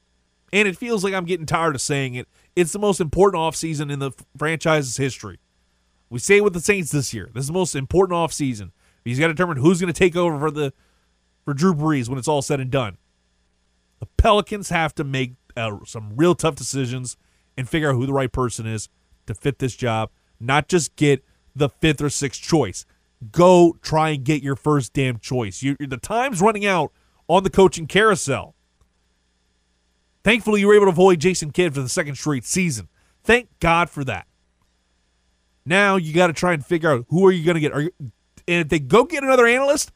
And 0.52 0.68
it 0.68 0.78
feels 0.78 1.04
like 1.04 1.14
I'm 1.14 1.26
getting 1.26 1.46
tired 1.46 1.76
of 1.76 1.82
saying 1.82 2.16
it. 2.16 2.28
It's 2.56 2.72
the 2.72 2.80
most 2.80 3.02
important 3.02 3.42
offseason 3.42 3.92
in 3.92 4.00
the 4.00 4.12
franchise's 4.38 4.98
history. 4.98 5.40
We 6.10 6.20
say 6.20 6.38
it 6.38 6.44
with 6.44 6.54
the 6.54 6.62
Saints 6.62 6.92
this 6.92 7.14
year. 7.14 7.30
This 7.34 7.44
is 7.44 7.48
the 7.48 7.54
most 7.54 7.76
important 7.76 8.16
offseason. 8.16 8.72
He's 9.04 9.20
got 9.20 9.28
to 9.28 9.34
determine 9.34 9.58
who's 9.58 9.82
going 9.82 9.92
to 9.92 9.98
take 9.98 10.16
over 10.16 10.40
for 10.40 10.52
the 10.52 10.74
for 11.44 11.54
Drew 11.54 11.76
Brees 11.76 12.10
when 12.10 12.18
it's 12.18 12.28
all 12.28 12.42
said 12.42 12.60
and 12.60 12.72
done. 12.72 12.98
The 14.00 14.08
Pelicans 14.18 14.70
have 14.70 14.96
to 14.96 15.04
make 15.04 15.34
uh, 15.56 15.78
some 15.86 16.14
real 16.16 16.36
tough 16.36 16.56
decisions 16.56 17.18
and 17.56 17.70
figure 17.70 17.90
out 17.92 17.96
who 17.96 18.06
the 18.06 18.14
right 18.14 18.32
person 18.32 18.66
is 18.66 18.90
to 19.28 19.34
fit 19.34 19.60
this 19.60 19.76
job, 19.76 20.10
not 20.40 20.68
just 20.68 20.96
get 20.96 21.24
the 21.56 21.70
fifth 21.70 22.02
or 22.02 22.10
sixth 22.10 22.42
choice. 22.42 22.86
Go 23.32 23.78
try 23.82 24.10
and 24.10 24.24
get 24.24 24.44
your 24.44 24.56
first 24.56 24.94
damn 24.94 25.20
choice. 25.20 25.64
You, 25.64 25.76
the 25.80 25.98
time's 25.98 26.42
running 26.42 26.66
out 26.66 26.92
on 27.28 27.44
the 27.44 27.50
coaching 27.50 27.88
carousel. 27.88 28.56
Thankfully, 30.24 30.60
you 30.60 30.68
were 30.68 30.76
able 30.76 30.86
to 30.86 30.92
avoid 30.92 31.20
Jason 31.20 31.52
Kidd 31.52 31.74
for 31.74 31.82
the 31.82 31.90
second 31.90 32.16
straight 32.16 32.46
season. 32.46 32.90
Thank 33.24 33.48
God 33.60 33.90
for 33.90 34.04
that. 34.04 34.28
Now 35.66 35.96
you 35.96 36.14
got 36.14 36.28
to 36.28 36.34
try 36.34 36.54
and 36.54 36.66
figure 36.66 36.92
out 36.92 37.06
who 37.10 37.26
are 37.26 37.32
you 37.32 37.44
going 37.44 37.56
to 37.56 37.62
get. 37.62 37.74
Are 37.74 37.82
you, 37.82 37.92
and 38.48 38.62
if 38.62 38.70
they 38.70 38.80
go 38.80 39.04
get 39.04 39.24
another 39.24 39.48
analyst, 39.48 39.92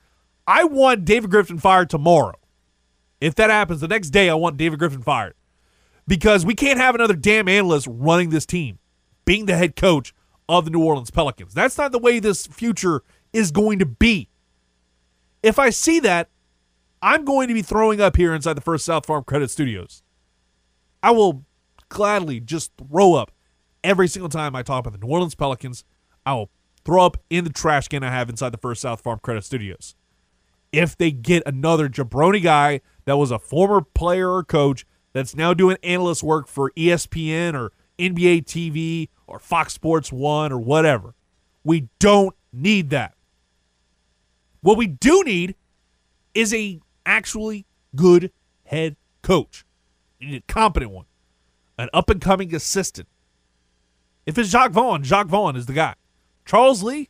I 0.47 0.63
want 0.63 1.05
David 1.05 1.29
Griffin 1.29 1.59
fired 1.59 1.89
tomorrow. 1.89 2.35
If 3.21 3.35
that 3.35 3.49
happens 3.49 3.81
the 3.81 3.87
next 3.87 4.09
day, 4.09 4.29
I 4.29 4.33
want 4.33 4.57
David 4.57 4.79
Griffin 4.79 5.01
fired 5.01 5.35
because 6.07 6.45
we 6.45 6.55
can't 6.55 6.79
have 6.79 6.95
another 6.95 7.15
damn 7.15 7.47
analyst 7.47 7.87
running 7.89 8.31
this 8.31 8.45
team, 8.45 8.79
being 9.25 9.45
the 9.45 9.55
head 9.55 9.75
coach 9.75 10.13
of 10.49 10.65
the 10.65 10.71
New 10.71 10.83
Orleans 10.83 11.11
Pelicans. 11.11 11.53
That's 11.53 11.77
not 11.77 11.91
the 11.93 11.99
way 11.99 12.19
this 12.19 12.47
future 12.47 13.03
is 13.31 13.51
going 13.51 13.79
to 13.79 13.85
be. 13.85 14.27
If 15.43 15.59
I 15.59 15.69
see 15.69 15.99
that, 16.01 16.29
I'm 17.01 17.23
going 17.23 17.47
to 17.47 17.53
be 17.53 17.61
throwing 17.61 18.01
up 18.01 18.17
here 18.17 18.33
inside 18.33 18.53
the 18.53 18.61
First 18.61 18.83
South 18.83 19.05
Farm 19.05 19.23
Credit 19.23 19.49
Studios. 19.49 20.03
I 21.01 21.11
will 21.11 21.45
gladly 21.87 22.41
just 22.41 22.71
throw 22.77 23.13
up 23.13 23.31
every 23.83 24.07
single 24.07 24.27
time 24.27 24.55
I 24.55 24.63
talk 24.63 24.85
about 24.85 24.99
the 24.99 25.05
New 25.05 25.11
Orleans 25.11 25.35
Pelicans. 25.35 25.85
I 26.25 26.33
will 26.33 26.49
throw 26.83 27.05
up 27.05 27.17
in 27.29 27.43
the 27.43 27.51
trash 27.51 27.87
can 27.87 28.03
I 28.03 28.09
have 28.09 28.27
inside 28.27 28.49
the 28.49 28.57
First 28.57 28.81
South 28.81 29.01
Farm 29.01 29.19
Credit 29.21 29.45
Studios. 29.45 29.95
If 30.71 30.97
they 30.97 31.11
get 31.11 31.43
another 31.45 31.87
jabroni 31.87 32.43
guy 32.43 32.81
that 33.05 33.17
was 33.17 33.31
a 33.31 33.39
former 33.39 33.81
player 33.81 34.31
or 34.31 34.43
coach 34.43 34.85
that's 35.13 35.35
now 35.35 35.53
doing 35.53 35.77
analyst 35.83 36.23
work 36.23 36.47
for 36.47 36.71
ESPN 36.71 37.53
or 37.53 37.71
NBA 37.99 38.45
TV 38.45 39.09
or 39.27 39.39
Fox 39.39 39.73
Sports 39.73 40.11
1 40.11 40.51
or 40.51 40.59
whatever, 40.59 41.13
we 41.63 41.89
don't 41.99 42.35
need 42.51 42.89
that. 42.89 43.13
What 44.61 44.77
we 44.77 44.87
do 44.87 45.23
need 45.23 45.55
is 46.33 46.53
a 46.53 46.79
actually 47.05 47.65
good 47.95 48.31
head 48.65 48.95
coach. 49.21 49.65
You 50.19 50.29
need 50.29 50.43
a 50.47 50.51
competent 50.53 50.91
one, 50.91 51.05
an 51.77 51.89
up 51.93 52.09
and 52.09 52.21
coming 52.21 52.53
assistant. 52.53 53.07
If 54.25 54.37
it's 54.37 54.51
Jacque 54.51 54.71
Vaughn, 54.71 55.03
Jacque 55.03 55.27
Vaughn 55.27 55.55
is 55.55 55.65
the 55.65 55.73
guy. 55.73 55.95
Charles 56.45 56.83
Lee, 56.83 57.09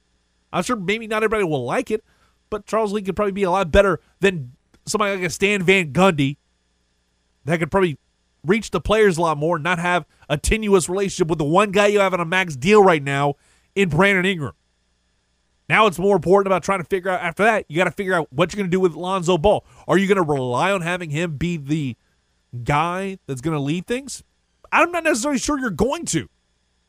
I'm 0.54 0.64
sure 0.64 0.76
maybe 0.76 1.08
not 1.08 1.24
everybody 1.24 1.44
will 1.44 1.66
like 1.66 1.92
it, 1.92 2.04
but 2.50 2.66
Charles 2.66 2.92
Lee 2.94 3.02
could 3.02 3.16
probably 3.16 3.32
be 3.32 3.44
a 3.44 3.52
lot 3.52 3.72
better 3.72 4.00
than 4.20 4.54
somebody 4.86 5.16
like 5.16 5.26
a 5.26 5.30
Stan 5.30 5.64
Van 5.64 5.92
Gundy 5.92 6.38
that 7.46 7.60
could 7.60 7.72
probably 7.72 7.98
reach 8.46 8.72
the 8.72 8.82
players 8.82 9.18
a 9.18 9.22
lot 9.22 9.38
more, 9.38 9.58
and 9.58 9.64
not 9.64 9.80
have 9.80 10.06
a 10.30 10.38
tenuous 10.38 10.90
relationship 10.90 11.28
with 11.28 11.40
the 11.40 11.46
one 11.46 11.72
guy 11.72 11.88
you 11.88 12.00
have 12.00 12.14
on 12.14 12.20
a 12.20 12.26
max 12.26 12.56
deal 12.56 12.84
right 12.84 13.04
now 13.04 13.36
in 13.76 13.90
Brandon 13.90 14.26
Ingram. 14.26 14.54
Now 15.68 15.86
it's 15.86 16.00
more 16.00 16.16
important 16.16 16.48
about 16.48 16.64
trying 16.64 16.80
to 16.80 16.86
figure 16.86 17.12
out 17.12 17.22
after 17.22 17.44
that, 17.44 17.66
you 17.68 17.78
got 17.78 17.84
to 17.84 17.92
figure 17.92 18.16
out 18.16 18.32
what 18.34 18.52
you're 18.52 18.58
going 18.58 18.72
to 18.72 18.76
do 18.76 18.80
with 18.80 18.96
Lonzo 18.96 19.38
Ball. 19.38 19.64
Are 19.88 19.98
you 19.98 20.08
going 20.08 20.18
to 20.18 20.24
rely 20.24 20.72
on 20.72 20.82
having 20.82 21.12
him 21.12 21.38
be 21.38 21.58
the 21.58 21.96
guy 22.64 23.20
that's 23.28 23.42
going 23.42 23.56
to 23.56 23.62
lead 23.62 23.86
things? 23.86 24.24
I'm 24.72 24.92
not 24.92 25.04
necessarily 25.04 25.40
sure 25.40 25.60
you're 25.60 25.70
going 25.70 26.06
to 26.08 26.28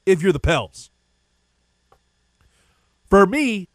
if 0.07 0.23
you're 0.23 0.33
the 0.33 0.41
Pels. 0.41 0.91
For 3.05 3.27
me, 3.27 3.69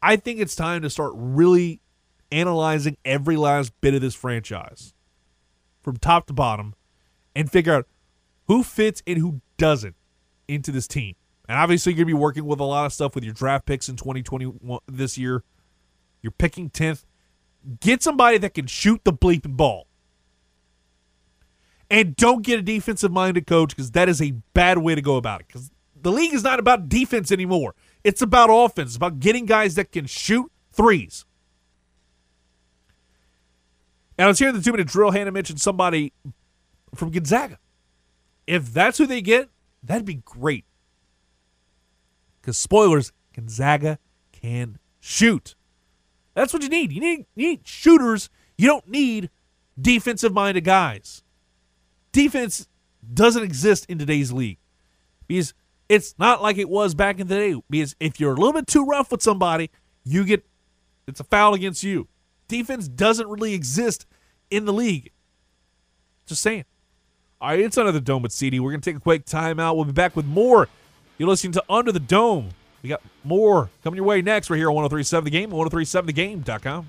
I 0.00 0.16
think 0.16 0.38
it's 0.38 0.54
time 0.54 0.82
to 0.82 0.90
start 0.90 1.12
really 1.14 1.80
analyzing 2.30 2.96
every 3.04 3.36
last 3.36 3.72
bit 3.80 3.94
of 3.94 4.00
this 4.00 4.14
franchise 4.14 4.94
from 5.88 5.96
top 5.96 6.26
to 6.26 6.34
bottom 6.34 6.74
and 7.34 7.50
figure 7.50 7.72
out 7.72 7.88
who 8.46 8.62
fits 8.62 9.02
and 9.06 9.16
who 9.18 9.40
doesn't 9.56 9.96
into 10.46 10.70
this 10.70 10.86
team. 10.86 11.14
And 11.48 11.56
obviously, 11.56 11.92
you're 11.92 12.04
going 12.04 12.08
to 12.08 12.14
be 12.16 12.20
working 12.20 12.44
with 12.44 12.60
a 12.60 12.64
lot 12.64 12.84
of 12.84 12.92
stuff 12.92 13.14
with 13.14 13.24
your 13.24 13.32
draft 13.32 13.64
picks 13.64 13.88
in 13.88 13.96
2021 13.96 14.80
this 14.86 15.16
year. 15.16 15.44
You're 16.20 16.30
picking 16.30 16.68
10th. 16.68 17.06
get 17.80 18.02
somebody 18.02 18.36
that 18.36 18.52
can 18.52 18.66
shoot 18.66 19.00
the 19.04 19.14
bleeping 19.14 19.56
ball. 19.56 19.86
And 21.90 22.14
don't 22.16 22.42
get 22.42 22.58
a 22.58 22.62
defensive 22.62 23.10
minded 23.10 23.46
coach 23.46 23.70
because 23.70 23.92
that 23.92 24.10
is 24.10 24.20
a 24.20 24.32
bad 24.52 24.76
way 24.76 24.94
to 24.94 25.00
go 25.00 25.16
about 25.16 25.40
it. 25.40 25.46
Because 25.46 25.70
the 25.98 26.12
league 26.12 26.34
is 26.34 26.42
not 26.42 26.58
about 26.58 26.90
defense 26.90 27.32
anymore. 27.32 27.74
It's 28.04 28.20
about 28.20 28.50
offense. 28.52 28.90
It's 28.90 28.96
about 28.96 29.20
getting 29.20 29.46
guys 29.46 29.74
that 29.76 29.90
can 29.90 30.04
shoot 30.04 30.52
threes. 30.70 31.24
And 34.18 34.24
I 34.24 34.28
was 34.28 34.38
hearing 34.38 34.54
the 34.54 34.60
two 34.60 34.72
minute 34.72 34.88
drill. 34.88 35.12
Hannah 35.12 35.30
mentioned 35.30 35.60
somebody 35.60 36.12
from 36.94 37.10
Gonzaga. 37.10 37.58
If 38.46 38.72
that's 38.72 38.98
who 38.98 39.06
they 39.06 39.22
get, 39.22 39.48
that'd 39.82 40.04
be 40.04 40.22
great. 40.24 40.64
Because 42.40 42.58
spoilers, 42.58 43.12
Gonzaga 43.34 43.98
can 44.32 44.78
shoot. 45.00 45.54
That's 46.34 46.52
what 46.52 46.62
you 46.62 46.68
need. 46.68 46.92
You 46.92 47.00
need, 47.00 47.26
you 47.36 47.48
need 47.48 47.66
shooters. 47.66 48.30
You 48.56 48.66
don't 48.66 48.88
need 48.88 49.30
defensive 49.80 50.32
minded 50.32 50.64
guys. 50.64 51.22
Defense 52.10 52.68
doesn't 53.12 53.42
exist 53.42 53.86
in 53.88 53.98
today's 53.98 54.32
league 54.32 54.58
because 55.26 55.54
it's 55.88 56.14
not 56.18 56.42
like 56.42 56.58
it 56.58 56.68
was 56.68 56.94
back 56.94 57.20
in 57.20 57.28
the 57.28 57.34
day. 57.34 57.60
Because 57.70 57.94
if 58.00 58.18
you're 58.18 58.32
a 58.32 58.36
little 58.36 58.52
bit 58.52 58.66
too 58.66 58.84
rough 58.84 59.12
with 59.12 59.22
somebody, 59.22 59.70
you 60.04 60.24
get 60.24 60.44
it's 61.06 61.20
a 61.20 61.24
foul 61.24 61.54
against 61.54 61.82
you. 61.82 62.08
Defense 62.48 62.88
doesn't 62.88 63.28
really 63.28 63.54
exist 63.54 64.06
in 64.50 64.64
the 64.64 64.72
league. 64.72 65.10
Just 66.26 66.42
saying. 66.42 66.64
All 67.40 67.50
right, 67.50 67.60
it's 67.60 67.78
under 67.78 67.92
the 67.92 68.00
dome 68.00 68.22
with 68.22 68.32
CD. 68.32 68.58
We're 68.58 68.72
gonna 68.72 68.80
take 68.80 68.96
a 68.96 69.00
quick 69.00 69.24
timeout. 69.24 69.76
We'll 69.76 69.84
be 69.84 69.92
back 69.92 70.16
with 70.16 70.26
more. 70.26 70.68
You're 71.18 71.28
listening 71.28 71.52
to 71.52 71.64
Under 71.68 71.92
the 71.92 72.00
Dome. 72.00 72.50
We 72.82 72.88
got 72.88 73.02
more 73.24 73.70
coming 73.82 73.96
your 73.96 74.06
way 74.06 74.22
next. 74.22 74.50
We're 74.50 74.56
here 74.56 74.68
on 74.68 74.74
1037 74.74 75.24
The 75.24 75.30
Game, 75.30 75.50
1037thegame.com. 75.50 76.88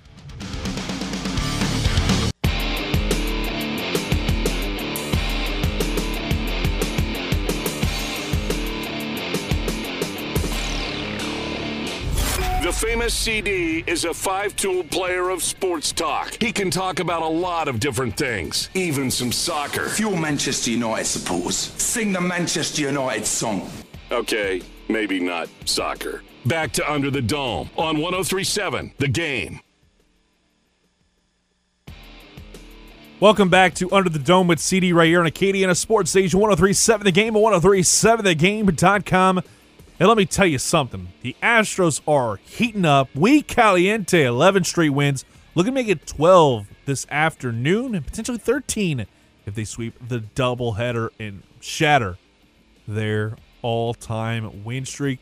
famous 12.79 13.13
CD 13.13 13.83
is 13.87 14.05
a 14.05 14.13
five 14.13 14.55
tool 14.55 14.85
player 14.85 15.31
of 15.31 15.43
sports 15.43 15.91
talk. 15.91 16.37
He 16.41 16.53
can 16.53 16.71
talk 16.71 17.01
about 17.01 17.21
a 17.21 17.27
lot 17.27 17.67
of 17.67 17.81
different 17.81 18.15
things, 18.15 18.69
even 18.73 19.11
some 19.11 19.33
soccer. 19.33 19.89
Fuel 19.89 20.15
Manchester 20.15 20.71
United 20.71 21.03
supporters, 21.03 21.57
sing 21.57 22.13
the 22.13 22.21
Manchester 22.21 22.83
United 22.83 23.25
song. 23.25 23.69
Okay, 24.13 24.61
maybe 24.87 25.19
not 25.19 25.49
soccer. 25.65 26.23
Back 26.45 26.71
to 26.73 26.89
Under 26.89 27.11
the 27.11 27.21
Dome 27.21 27.69
on 27.75 27.97
1037 27.97 28.93
The 28.97 29.09
Game. 29.09 29.59
Welcome 33.19 33.49
back 33.49 33.73
to 33.75 33.91
Under 33.91 34.09
the 34.09 34.19
Dome 34.19 34.47
with 34.47 34.59
CD 34.61 34.93
right 34.93 35.07
here 35.07 35.19
on 35.19 35.27
Acadiana 35.27 35.75
Sports 35.75 36.11
Station 36.11 36.39
1037 36.39 37.03
The 37.03 37.11
Game 37.11 37.35
and 37.35 37.43
1037thegame.com. 37.43 39.41
And 39.99 40.07
let 40.07 40.17
me 40.17 40.25
tell 40.25 40.45
you 40.45 40.59
something. 40.59 41.09
The 41.21 41.35
Astros 41.43 41.99
are 42.07 42.37
heating 42.37 42.85
up. 42.85 43.09
We 43.13 43.41
caliente, 43.41 44.23
11 44.23 44.63
straight 44.63 44.91
wins. 44.91 45.25
Looking 45.55 45.73
to 45.73 45.75
make 45.75 45.89
it 45.89 46.07
12 46.07 46.67
this 46.85 47.05
afternoon 47.11 47.93
and 47.95 48.05
potentially 48.05 48.37
13 48.37 49.05
if 49.45 49.55
they 49.55 49.65
sweep 49.65 49.95
the 50.07 50.19
doubleheader 50.19 51.09
and 51.19 51.43
shatter 51.59 52.17
their 52.87 53.35
all-time 53.61 54.63
win 54.63 54.85
streak. 54.85 55.19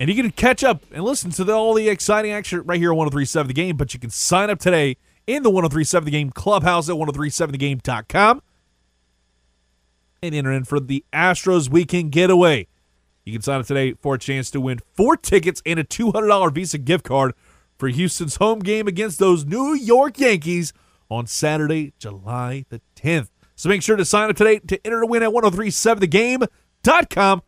And 0.00 0.08
you 0.08 0.14
can 0.14 0.30
catch 0.30 0.64
up 0.64 0.84
and 0.90 1.04
listen 1.04 1.30
to 1.32 1.44
the, 1.44 1.52
all 1.52 1.74
the 1.74 1.88
exciting 1.88 2.30
action 2.30 2.62
right 2.64 2.78
here 2.78 2.92
on 2.92 2.96
1037 2.96 3.48
The 3.48 3.52
Game, 3.54 3.76
but 3.76 3.92
you 3.92 4.00
can 4.00 4.10
sign 4.10 4.48
up 4.48 4.58
today 4.58 4.96
in 5.26 5.42
the 5.42 5.50
1037 5.50 6.06
The 6.06 6.10
Game 6.10 6.30
clubhouse 6.30 6.88
at 6.88 6.94
1037thegame.com 6.94 8.42
and 10.22 10.34
enter 10.34 10.52
in 10.52 10.64
for 10.64 10.80
the 10.80 11.04
Astros 11.12 11.68
weekend 11.68 12.12
getaway. 12.12 12.68
You 13.28 13.34
can 13.34 13.42
sign 13.42 13.60
up 13.60 13.66
today 13.66 13.92
for 13.92 14.14
a 14.14 14.18
chance 14.18 14.50
to 14.52 14.60
win 14.60 14.78
four 14.94 15.14
tickets 15.14 15.60
and 15.66 15.78
a 15.78 15.84
$200 15.84 16.54
Visa 16.54 16.78
gift 16.78 17.04
card 17.04 17.34
for 17.78 17.88
Houston's 17.88 18.36
home 18.36 18.60
game 18.60 18.88
against 18.88 19.18
those 19.18 19.44
New 19.44 19.74
York 19.74 20.18
Yankees 20.18 20.72
on 21.10 21.26
Saturday, 21.26 21.92
July 21.98 22.64
the 22.70 22.80
10th. 22.96 23.28
So 23.54 23.68
make 23.68 23.82
sure 23.82 23.96
to 23.96 24.04
sign 24.06 24.30
up 24.30 24.36
today 24.36 24.60
to 24.60 24.80
enter 24.82 25.02
to 25.02 25.06
win 25.06 25.22
at 25.22 25.28
1037thegame.com. 25.28 27.42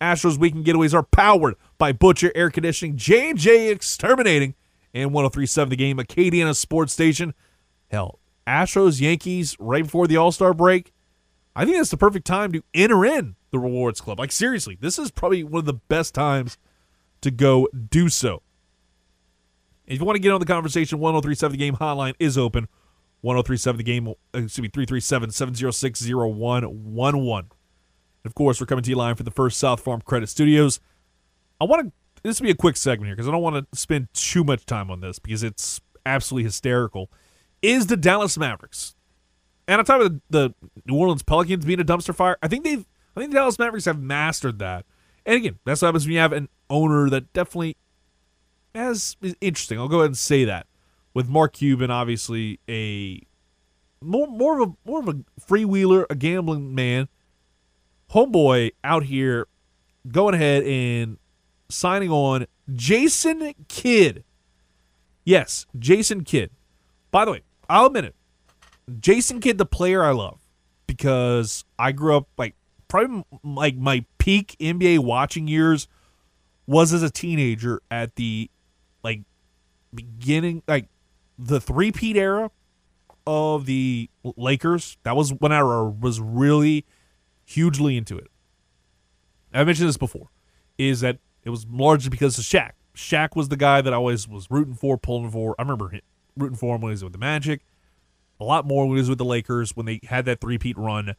Astros 0.00 0.38
weekend 0.38 0.64
getaways 0.64 0.94
are 0.94 1.02
powered 1.02 1.56
by 1.76 1.92
Butcher 1.92 2.32
Air 2.34 2.48
Conditioning, 2.48 2.96
J&J 2.96 3.70
Exterminating, 3.70 4.54
and 4.94 5.12
1037 5.12 5.68
The 5.68 5.76
Game, 5.76 5.98
Acadiana 5.98 6.56
Sports 6.56 6.94
Station. 6.94 7.34
Hell, 7.90 8.18
Astros, 8.46 8.98
Yankees, 8.98 9.58
right 9.60 9.84
before 9.84 10.06
the 10.06 10.16
All-Star 10.16 10.54
break. 10.54 10.94
I 11.58 11.64
think 11.64 11.76
that's 11.76 11.90
the 11.90 11.96
perfect 11.96 12.24
time 12.24 12.52
to 12.52 12.62
enter 12.72 13.04
in 13.04 13.34
the 13.50 13.58
Rewards 13.58 14.00
Club. 14.00 14.20
Like, 14.20 14.30
seriously, 14.30 14.78
this 14.80 14.96
is 14.96 15.10
probably 15.10 15.42
one 15.42 15.58
of 15.58 15.66
the 15.66 15.74
best 15.74 16.14
times 16.14 16.56
to 17.20 17.32
go 17.32 17.66
do 17.90 18.08
so. 18.08 18.42
If 19.84 19.98
you 19.98 20.04
want 20.04 20.14
to 20.14 20.20
get 20.20 20.30
on 20.30 20.38
the 20.38 20.46
conversation, 20.46 21.00
1037 21.00 21.52
The 21.52 21.58
Game 21.58 21.74
hotline 21.74 22.14
is 22.20 22.38
open. 22.38 22.68
1037 23.22 23.76
The 23.76 23.82
Game, 23.82 24.06
excuse 24.32 24.60
me, 24.60 24.68
337 24.68 25.32
706 25.32 26.02
0111. 26.02 27.50
Of 28.24 28.34
course, 28.36 28.60
we're 28.60 28.66
coming 28.68 28.84
to 28.84 28.90
you 28.90 28.96
live 28.96 29.16
from 29.16 29.24
the 29.24 29.32
First 29.32 29.58
South 29.58 29.80
Farm 29.80 30.00
Credit 30.02 30.28
Studios. 30.28 30.78
I 31.60 31.64
want 31.64 31.86
to, 31.88 31.92
this 32.22 32.38
will 32.38 32.44
be 32.44 32.52
a 32.52 32.54
quick 32.54 32.76
segment 32.76 33.08
here 33.08 33.16
because 33.16 33.26
I 33.26 33.32
don't 33.32 33.42
want 33.42 33.68
to 33.68 33.76
spend 33.76 34.14
too 34.14 34.44
much 34.44 34.64
time 34.64 34.92
on 34.92 35.00
this 35.00 35.18
because 35.18 35.42
it's 35.42 35.80
absolutely 36.06 36.44
hysterical. 36.44 37.10
Is 37.62 37.88
the 37.88 37.96
Dallas 37.96 38.38
Mavericks, 38.38 38.94
and 39.68 39.78
on 39.78 39.84
top 39.84 40.00
of 40.00 40.12
the, 40.12 40.20
the 40.30 40.54
New 40.86 40.96
Orleans 40.96 41.22
Pelicans 41.22 41.64
being 41.64 41.78
a 41.78 41.84
dumpster 41.84 42.14
fire, 42.14 42.38
I 42.42 42.48
think 42.48 42.64
they've, 42.64 42.84
I 43.14 43.20
think 43.20 43.32
the 43.32 43.36
Dallas 43.36 43.58
Mavericks 43.58 43.84
have 43.84 44.00
mastered 44.00 44.58
that. 44.58 44.86
And 45.26 45.36
again, 45.36 45.58
that's 45.64 45.82
what 45.82 45.88
happens 45.88 46.06
when 46.06 46.14
you 46.14 46.20
have 46.20 46.32
an 46.32 46.48
owner 46.70 47.10
that 47.10 47.32
definitely 47.34 47.76
has 48.74 49.16
is 49.20 49.36
interesting. 49.40 49.78
I'll 49.78 49.88
go 49.88 49.98
ahead 49.98 50.06
and 50.06 50.18
say 50.18 50.44
that 50.46 50.66
with 51.12 51.28
Mark 51.28 51.52
Cuban, 51.52 51.90
obviously 51.90 52.60
a 52.68 53.20
more 54.00 54.26
more 54.26 54.60
of 54.60 54.70
a 54.70 54.72
more 54.88 55.00
of 55.00 55.08
a 55.08 55.16
freewheeler, 55.40 56.06
a 56.08 56.14
gambling 56.14 56.74
man. 56.74 57.08
Homeboy 58.10 58.72
out 58.82 59.04
here 59.04 59.48
going 60.10 60.34
ahead 60.34 60.62
and 60.62 61.18
signing 61.68 62.10
on 62.10 62.46
Jason 62.74 63.52
Kidd. 63.68 64.24
Yes, 65.24 65.66
Jason 65.78 66.24
Kidd. 66.24 66.50
By 67.10 67.26
the 67.26 67.32
way, 67.32 67.42
I'll 67.68 67.86
admit 67.86 68.06
it. 68.06 68.14
Jason 69.00 69.40
Kidd, 69.40 69.58
the 69.58 69.66
player 69.66 70.02
I 70.02 70.10
love, 70.10 70.40
because 70.86 71.64
I 71.78 71.92
grew 71.92 72.16
up 72.16 72.28
like 72.36 72.54
probably 72.88 73.24
like 73.44 73.76
my 73.76 74.04
peak 74.18 74.56
NBA 74.58 75.00
watching 75.00 75.46
years 75.46 75.88
was 76.66 76.92
as 76.92 77.02
a 77.02 77.10
teenager 77.10 77.80
at 77.90 78.16
the 78.16 78.50
like 79.02 79.22
beginning 79.94 80.62
like 80.66 80.88
the 81.38 81.60
three 81.60 81.92
peat 81.92 82.16
era 82.16 82.50
of 83.26 83.66
the 83.66 84.08
Lakers. 84.36 84.96
That 85.02 85.16
was 85.16 85.32
when 85.32 85.52
I 85.52 85.62
was 85.62 86.20
really 86.20 86.84
hugely 87.44 87.96
into 87.96 88.16
it. 88.16 88.28
I 89.52 89.64
mentioned 89.64 89.88
this 89.88 89.96
before, 89.96 90.28
is 90.76 91.00
that 91.00 91.18
it 91.44 91.50
was 91.50 91.66
largely 91.70 92.10
because 92.10 92.38
of 92.38 92.44
Shaq. 92.44 92.72
Shaq 92.94 93.36
was 93.36 93.48
the 93.48 93.56
guy 93.56 93.80
that 93.80 93.92
I 93.92 93.96
always 93.96 94.28
was 94.28 94.50
rooting 94.50 94.74
for, 94.74 94.98
pulling 94.98 95.30
for. 95.30 95.54
I 95.58 95.62
remember 95.62 96.00
rooting 96.36 96.56
for 96.56 96.74
him 96.74 96.82
when 96.82 96.90
he 96.90 96.94
was 96.94 97.04
with 97.04 97.12
the 97.12 97.18
Magic, 97.18 97.64
a 98.40 98.44
lot 98.44 98.66
more 98.66 98.86
was 98.86 99.08
with 99.08 99.18
the 99.18 99.24
Lakers 99.24 99.76
when 99.76 99.86
they 99.86 100.00
had 100.04 100.24
that 100.26 100.40
three-peat 100.40 100.76
run. 100.78 101.14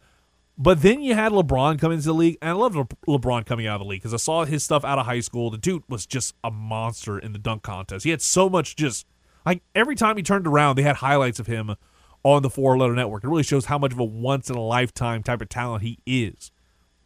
But 0.57 0.81
then 0.81 1.01
you 1.01 1.15
had 1.15 1.31
LeBron 1.31 1.79
come 1.79 1.91
into 1.91 2.05
the 2.05 2.13
league, 2.13 2.37
and 2.41 2.49
I 2.49 2.53
loved 2.53 2.75
Le- 2.75 3.17
LeBron 3.17 3.45
coming 3.45 3.65
out 3.65 3.75
of 3.75 3.85
the 3.85 3.89
league 3.89 4.01
because 4.01 4.13
I 4.13 4.17
saw 4.17 4.43
his 4.43 4.63
stuff 4.63 4.83
out 4.83 4.99
of 4.99 5.05
high 5.05 5.21
school. 5.21 5.49
The 5.49 5.57
dude 5.57 5.83
was 5.87 6.05
just 6.05 6.35
a 6.43 6.51
monster 6.51 7.17
in 7.17 7.31
the 7.31 7.39
dunk 7.39 7.63
contest. 7.63 8.03
He 8.03 8.11
had 8.11 8.21
so 8.21 8.49
much 8.49 8.75
just 8.75 9.05
like 9.45 9.63
every 9.73 9.95
time 9.95 10.17
he 10.17 10.23
turned 10.23 10.45
around, 10.45 10.75
they 10.75 10.83
had 10.83 10.97
highlights 10.97 11.39
of 11.39 11.47
him 11.47 11.75
on 12.23 12.41
the 12.41 12.49
Four 12.49 12.77
Letter 12.77 12.93
Network. 12.93 13.23
It 13.23 13.29
really 13.29 13.43
shows 13.43 13.65
how 13.65 13.77
much 13.77 13.93
of 13.93 13.99
a 13.99 14.03
once 14.03 14.49
in 14.49 14.55
a 14.55 14.61
lifetime 14.61 15.23
type 15.23 15.41
of 15.41 15.49
talent 15.49 15.83
he 15.83 15.99
is. 16.05 16.51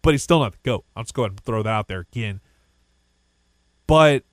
But 0.02 0.16
he's 0.16 0.24
still 0.24 0.40
not 0.40 0.54
the 0.54 0.58
GOAT. 0.64 0.86
I'll 0.96 1.04
just 1.04 1.14
go 1.14 1.24
ahead 1.24 1.32
and 1.32 1.40
throw 1.40 1.64
that 1.64 1.70
out 1.70 1.88
there 1.88 2.00
again. 2.00 2.42
But 3.88 4.24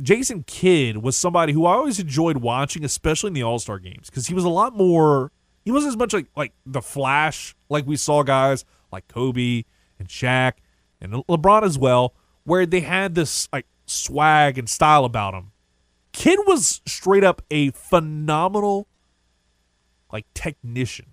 Jason 0.00 0.44
Kidd 0.44 0.98
was 0.98 1.16
somebody 1.16 1.52
who 1.52 1.66
I 1.66 1.74
always 1.74 1.98
enjoyed 1.98 2.38
watching, 2.38 2.84
especially 2.84 3.28
in 3.28 3.34
the 3.34 3.42
All 3.42 3.58
Star 3.58 3.78
games, 3.78 4.08
because 4.08 4.26
he 4.26 4.34
was 4.34 4.44
a 4.44 4.48
lot 4.48 4.76
more. 4.76 5.32
He 5.64 5.72
wasn't 5.72 5.92
as 5.92 5.96
much 5.96 6.12
like 6.12 6.26
like 6.36 6.52
the 6.64 6.82
Flash, 6.82 7.56
like 7.68 7.86
we 7.86 7.96
saw 7.96 8.22
guys 8.22 8.64
like 8.92 9.08
Kobe 9.08 9.64
and 9.98 10.08
Shaq 10.08 10.54
and 11.00 11.12
LeBron 11.12 11.62
as 11.62 11.78
well, 11.78 12.14
where 12.44 12.64
they 12.64 12.80
had 12.80 13.14
this 13.14 13.48
like 13.52 13.66
swag 13.86 14.58
and 14.58 14.68
style 14.68 15.04
about 15.04 15.34
him. 15.34 15.52
Kidd 16.12 16.38
was 16.46 16.80
straight 16.86 17.24
up 17.24 17.42
a 17.50 17.70
phenomenal 17.70 18.86
like 20.12 20.26
technician. 20.34 21.06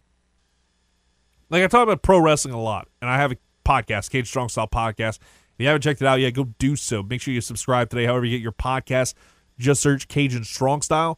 Like 1.49 1.63
I 1.63 1.67
talk 1.67 1.83
about 1.83 2.01
pro 2.01 2.19
wrestling 2.19 2.53
a 2.53 2.61
lot, 2.61 2.87
and 3.01 3.09
I 3.09 3.17
have 3.17 3.31
a 3.31 3.37
podcast, 3.65 4.09
Cajun 4.09 4.25
Strong 4.25 4.49
Style 4.49 4.67
Podcast. 4.67 5.19
If 5.55 5.61
you 5.63 5.67
haven't 5.67 5.83
checked 5.83 6.01
it 6.01 6.07
out 6.07 6.19
yet, 6.19 6.33
go 6.33 6.45
do 6.59 6.75
so. 6.75 7.01
Make 7.01 7.21
sure 7.21 7.33
you 7.33 7.39
subscribe 7.39 7.89
today, 7.89 8.05
however 8.05 8.25
you 8.25 8.37
get 8.37 8.43
your 8.43 8.51
podcast. 8.51 9.13
Just 9.57 9.81
search 9.81 10.09
Cajun 10.09 10.43
Strong 10.43 10.81
Style. 10.81 11.17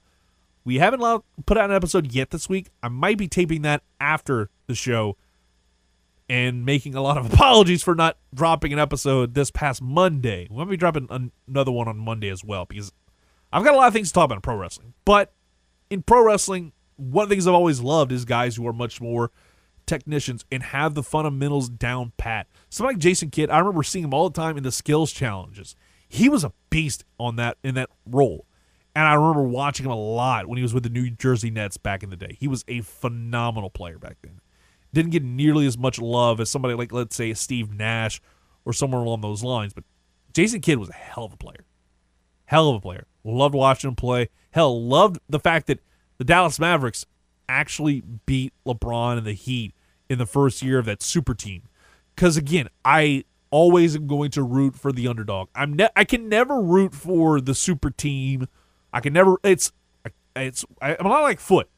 We 0.64 0.78
haven't 0.78 1.00
allowed, 1.00 1.24
put 1.48 1.58
out 1.58 1.72
an 1.72 1.76
episode 1.76 2.12
yet 2.12 2.30
this 2.30 2.48
week. 2.48 2.68
I 2.84 2.90
might 2.90 3.18
be 3.18 3.28
taping 3.28 3.64
that 3.64 3.82
after 4.00 4.52
the 4.68 4.76
show 4.76 5.18
and 6.30 6.66
making 6.66 6.94
a 6.94 7.02
lot 7.02 7.18
of 7.18 7.34
apologies 7.34 7.82
for 7.82 7.96
not 7.96 8.18
dropping 8.32 8.74
an 8.74 8.80
episode 8.80 9.34
this 9.34 9.50
past 9.50 9.82
Monday. 9.82 10.48
We'll 10.52 10.66
be 10.66 10.78
dropping 10.78 11.08
an- 11.10 11.32
another 11.48 11.72
one 11.72 11.88
on 11.88 11.98
Monday 11.98 12.30
as 12.30 12.44
well 12.44 12.66
because 12.66 12.92
I've 13.52 13.64
got 13.64 13.74
a 13.74 13.78
lot 13.78 13.88
of 13.88 13.94
things 13.94 14.10
to 14.10 14.14
talk 14.14 14.26
about 14.26 14.36
in 14.36 14.42
pro 14.42 14.56
wrestling. 14.56 14.94
But 15.04 15.34
in 15.90 16.04
pro 16.04 16.24
wrestling, 16.24 16.74
one 16.98 17.24
of 17.24 17.30
the 17.30 17.36
things 17.36 17.48
I've 17.48 17.54
always 17.56 17.80
loved 17.80 18.12
is 18.12 18.26
guys 18.26 18.56
who 18.56 18.68
are 18.68 18.74
much 18.74 19.02
more 19.02 19.32
technicians 19.88 20.46
and 20.52 20.62
have 20.62 20.94
the 20.94 21.04
fundamentals 21.04 21.70
down 21.70 22.12
pat. 22.18 22.48
Somebody 22.70 22.96
like 22.96 23.02
Jason 23.02 23.32
Kidd, 23.32 23.50
I 23.50 23.60
remember 23.60 23.84
seeing 23.84 24.06
him 24.06 24.14
all 24.14 24.30
the 24.30 24.40
time 24.40 24.58
in 24.58 24.64
the 24.64 24.72
skills 24.72 25.12
challenges. 25.12 25.76
He 26.08 26.30
was 26.30 26.44
a 26.44 26.54
beast 26.70 27.04
on 27.20 27.38
that 27.38 27.58
in 27.64 27.76
that 27.76 27.90
role. 28.06 28.46
And 28.96 29.06
I 29.06 29.14
remember 29.14 29.44
watching 29.44 29.86
him 29.86 29.92
a 29.92 29.96
lot 29.96 30.48
when 30.48 30.58
he 30.58 30.64
was 30.64 30.74
with 30.74 30.84
the 30.84 30.90
New 30.90 31.12
Jersey 31.12 31.52
Nets 31.52 31.78
back 31.78 32.04
in 32.04 32.10
the 32.10 32.16
day. 32.16 32.36
He 32.40 32.48
was 32.48 32.64
a 32.68 32.82
phenomenal 32.82 33.70
player 33.70 34.00
back 34.00 34.18
then. 34.24 34.40
Didn't 34.94 35.12
get 35.12 35.24
nearly 35.24 35.68
as 35.68 35.78
much 35.78 36.00
love 36.00 36.40
as 36.40 36.50
somebody 36.50 36.74
like, 36.74 36.92
let's 36.92 37.16
say, 37.16 37.34
Steve 37.34 37.72
Nash 37.72 38.22
or 38.66 38.74
somewhere 38.74 39.02
along 39.02 39.22
those 39.22 39.44
lines. 39.44 39.74
But 39.74 39.84
Jason 40.34 40.62
Kidd 40.62 40.80
was 40.80 40.90
a 40.90 40.94
hell 40.94 41.26
of 41.26 41.34
a 41.34 41.38
player. 41.38 41.66
Hell 42.46 42.70
of 42.70 42.76
a 42.78 42.82
player. 42.82 43.06
Loved 43.24 43.54
watching 43.54 43.90
him 43.90 43.96
play. 43.96 44.30
Hell, 44.52 44.84
loved 44.84 45.20
the 45.30 45.40
fact 45.40 45.68
that 45.68 45.80
the 46.18 46.24
Dallas 46.24 46.60
Mavericks 46.60 47.06
actually 47.48 48.02
beat 48.26 48.54
LeBron 48.66 49.18
and 49.18 49.28
the 49.28 49.34
Heat 49.34 49.76
in 50.10 50.18
the 50.18 50.26
first 50.26 50.62
year 50.62 50.80
of 50.80 50.86
that 50.86 51.02
super 51.02 51.34
team. 51.34 51.64
Because 52.16 52.38
again, 52.38 52.70
I 52.84 53.26
always 53.52 53.96
am 53.96 54.08
going 54.08 54.32
to 54.32 54.44
root 54.44 54.76
for 54.76 54.92
the 54.92 55.08
underdog. 55.08 55.50
I'm 55.56 55.74
ne- 55.74 55.90
I 55.96 56.04
can 56.04 56.30
never 56.30 56.62
root 56.62 56.94
for 56.94 57.40
the 57.40 57.56
super 57.56 57.90
team. 57.90 58.48
I 58.94 59.00
can 59.00 59.14
never. 59.14 59.38
It's 59.44 59.72
it's. 60.36 60.66
I'm 60.82 60.98
not 61.02 61.22
like 61.22 61.40
foot. 61.40 61.70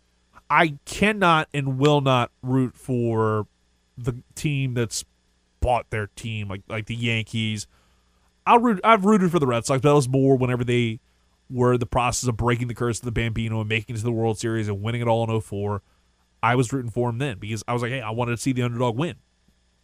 I 0.49 0.77
cannot 0.85 1.47
and 1.53 1.77
will 1.77 2.01
not 2.01 2.31
root 2.41 2.75
for 2.75 3.47
the 3.97 4.15
team 4.35 4.73
that's 4.73 5.03
bought 5.59 5.89
their 5.89 6.07
team, 6.15 6.47
like 6.47 6.61
like 6.67 6.85
the 6.85 6.95
Yankees. 6.95 7.67
I'll 8.45 8.59
root. 8.59 8.79
I've 8.83 9.05
rooted 9.05 9.31
for 9.31 9.39
the 9.39 9.47
Red 9.47 9.65
Sox, 9.65 9.81
but 9.81 9.89
that 9.89 9.95
was 9.95 10.09
more 10.09 10.35
whenever 10.35 10.63
they 10.63 10.99
were 11.49 11.77
the 11.77 11.85
process 11.85 12.27
of 12.27 12.37
breaking 12.37 12.67
the 12.67 12.75
curse 12.75 12.99
of 12.99 13.05
the 13.05 13.11
Bambino 13.11 13.59
and 13.59 13.69
making 13.69 13.95
it 13.95 13.99
to 13.99 14.05
the 14.05 14.11
World 14.11 14.39
Series 14.39 14.67
and 14.67 14.81
winning 14.81 15.01
it 15.01 15.07
all 15.07 15.29
in 15.29 15.41
04. 15.41 15.81
I 16.41 16.55
was 16.55 16.71
rooting 16.71 16.91
for 16.91 17.09
him 17.09 17.17
then 17.17 17.37
because 17.39 17.63
I 17.67 17.73
was 17.73 17.81
like, 17.81 17.91
hey, 17.91 18.01
I 18.01 18.11
wanted 18.11 18.31
to 18.31 18.37
see 18.37 18.53
the 18.53 18.61
underdog 18.61 18.97
win. 18.97 19.15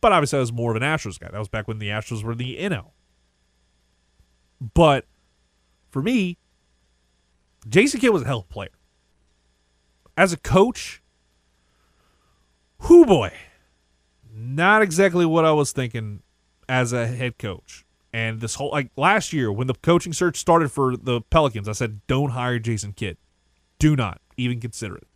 But 0.01 0.11
obviously, 0.11 0.37
I 0.37 0.41
was 0.41 0.53
more 0.53 0.71
of 0.71 0.77
an 0.81 0.83
Astros 0.83 1.19
guy. 1.19 1.29
That 1.31 1.39
was 1.39 1.47
back 1.47 1.67
when 1.67 1.79
the 1.79 1.89
Astros 1.89 2.23
were 2.23 2.35
the 2.35 2.57
NL. 2.57 2.91
But 4.73 5.05
for 5.89 6.01
me, 6.01 6.37
Jason 7.67 7.99
Kidd 7.99 8.11
was 8.11 8.21
a 8.21 8.25
hell 8.25 8.39
of 8.39 8.45
a 8.45 8.47
player. 8.47 8.69
As 10.17 10.31
a 10.31 10.37
coach, 10.37 11.01
whoo 12.87 13.05
boy, 13.05 13.33
not 14.33 14.81
exactly 14.81 15.25
what 15.25 15.45
I 15.45 15.51
was 15.51 15.71
thinking 15.71 16.21
as 16.69 16.93
a 16.93 17.07
head 17.07 17.37
coach. 17.37 17.85
And 18.13 18.39
this 18.39 18.55
whole 18.55 18.71
like 18.71 18.91
last 18.95 19.33
year 19.33 19.51
when 19.51 19.67
the 19.67 19.73
coaching 19.73 20.13
search 20.13 20.37
started 20.37 20.71
for 20.71 20.95
the 20.95 21.21
Pelicans, 21.21 21.67
I 21.67 21.73
said, 21.73 22.01
don't 22.07 22.29
hire 22.29 22.59
Jason 22.59 22.93
Kidd. 22.93 23.17
Do 23.77 23.95
not 23.95 24.21
even 24.37 24.61
consider 24.61 24.95
it. 24.95 25.07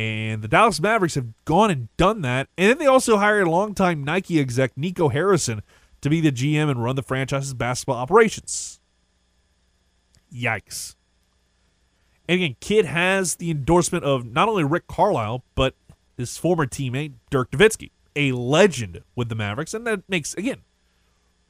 And 0.00 0.40
the 0.40 0.48
Dallas 0.48 0.80
Mavericks 0.80 1.16
have 1.16 1.26
gone 1.44 1.70
and 1.70 1.94
done 1.98 2.22
that. 2.22 2.48
And 2.56 2.70
then 2.70 2.78
they 2.78 2.86
also 2.86 3.18
hired 3.18 3.46
a 3.46 3.50
longtime 3.50 4.02
Nike 4.02 4.40
exec 4.40 4.74
Nico 4.74 5.10
Harrison 5.10 5.60
to 6.00 6.08
be 6.08 6.22
the 6.22 6.32
GM 6.32 6.70
and 6.70 6.82
run 6.82 6.96
the 6.96 7.02
franchise's 7.02 7.52
basketball 7.52 7.96
operations. 7.96 8.80
Yikes. 10.34 10.94
And 12.26 12.36
again, 12.36 12.56
Kidd 12.60 12.86
has 12.86 13.34
the 13.34 13.50
endorsement 13.50 14.02
of 14.04 14.24
not 14.24 14.48
only 14.48 14.64
Rick 14.64 14.86
Carlisle, 14.86 15.44
but 15.54 15.74
his 16.16 16.38
former 16.38 16.66
teammate, 16.66 17.12
Dirk 17.28 17.50
Nowitzki, 17.50 17.90
a 18.16 18.32
legend 18.32 19.02
with 19.14 19.28
the 19.28 19.34
Mavericks. 19.34 19.74
And 19.74 19.86
that 19.86 20.08
makes, 20.08 20.32
again, 20.32 20.62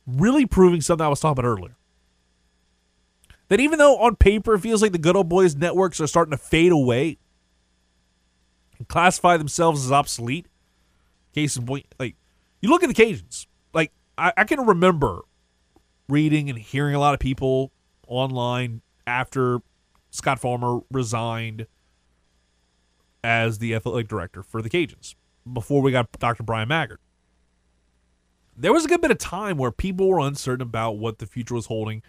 really 0.09 0.45
proving 0.45 0.81
something 0.81 1.07
I 1.07 1.09
was 1.09 1.21
talking 1.21 1.39
about 1.39 1.49
earlier. 1.49 1.77
That 3.47 3.61
even 3.61 3.79
though 3.79 3.97
on 3.99 4.17
paper 4.17 4.55
it 4.55 4.61
feels 4.61 4.83
like 4.83 4.91
the 4.91 4.99
good 4.99 5.15
old 5.15 5.29
boys 5.29 5.55
networks 5.55 6.01
are 6.01 6.09
starting 6.09 6.33
to 6.33 6.37
fade 6.37 6.73
away 6.73 7.19
classify 8.89 9.37
themselves 9.37 9.85
as 9.85 9.93
obsolete, 9.93 10.47
case 11.35 11.57
in 11.57 11.67
point, 11.67 11.87
like, 11.99 12.17
you 12.61 12.69
look 12.69 12.83
at 12.83 12.89
the 12.89 12.95
Cajuns. 12.95 13.47
Like, 13.73 13.93
I, 14.19 14.33
I 14.37 14.45
can 14.45 14.67
remember 14.67 15.23
reading 16.09 16.51
and 16.51 16.59
hearing 16.59 16.95
a 16.95 16.99
lot 16.99 17.15
of 17.15 17.21
people 17.21 17.73
online 18.07 18.83
after 19.07 19.61
Scott 20.11 20.41
Farmer 20.41 20.81
resigned 20.91 21.67
as 23.23 23.59
the 23.59 23.75
athletic 23.75 24.09
director 24.09 24.43
for 24.43 24.63
the 24.63 24.71
Cajuns 24.71 25.15
before 25.51 25.83
we 25.83 25.93
got 25.93 26.11
Dr. 26.19 26.43
Brian 26.43 26.69
Maggard. 26.69 26.99
There 28.57 28.73
was 28.73 28.85
a 28.85 28.89
good 28.89 29.01
bit 29.01 29.11
of 29.11 29.19
time 29.19 29.57
where 29.57 29.71
people 29.71 30.09
were 30.09 30.19
uncertain 30.19 30.63
about 30.63 30.99
what 30.99 31.19
the 31.19 31.27
future 31.27 31.55
was 31.55 31.67
holding 31.67 32.03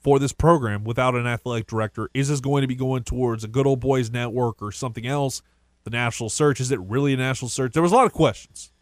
for 0.00 0.18
this 0.18 0.32
program 0.32 0.82
without 0.82 1.14
an 1.14 1.26
athletic 1.26 1.66
director. 1.66 2.08
Is 2.14 2.28
this 2.28 2.40
going 2.40 2.62
to 2.62 2.66
be 2.66 2.74
going 2.74 3.04
towards 3.04 3.44
a 3.44 3.48
good 3.48 3.66
old 3.66 3.80
boys 3.80 4.10
network 4.10 4.60
or 4.62 4.72
something 4.72 5.06
else? 5.06 5.42
The 5.84 5.90
national 5.90 6.28
search, 6.28 6.60
is 6.60 6.70
it 6.70 6.80
really 6.80 7.14
a 7.14 7.16
national 7.16 7.48
search? 7.48 7.72
There 7.72 7.82
was 7.82 7.92
a 7.92 7.94
lot 7.94 8.06
of 8.06 8.12
questions. 8.12 8.72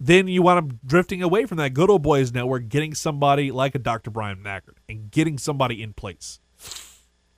Then 0.00 0.28
you 0.28 0.42
wind 0.42 0.58
up 0.58 0.78
drifting 0.86 1.22
away 1.22 1.44
from 1.44 1.58
that 1.58 1.74
good 1.74 1.90
old 1.90 2.02
boys 2.02 2.32
network, 2.32 2.68
getting 2.68 2.94
somebody 2.94 3.50
like 3.50 3.74
a 3.74 3.78
Dr. 3.78 4.10
Brian 4.10 4.42
Maggard 4.42 4.76
and 4.88 5.10
getting 5.10 5.38
somebody 5.38 5.82
in 5.82 5.92
place 5.92 6.40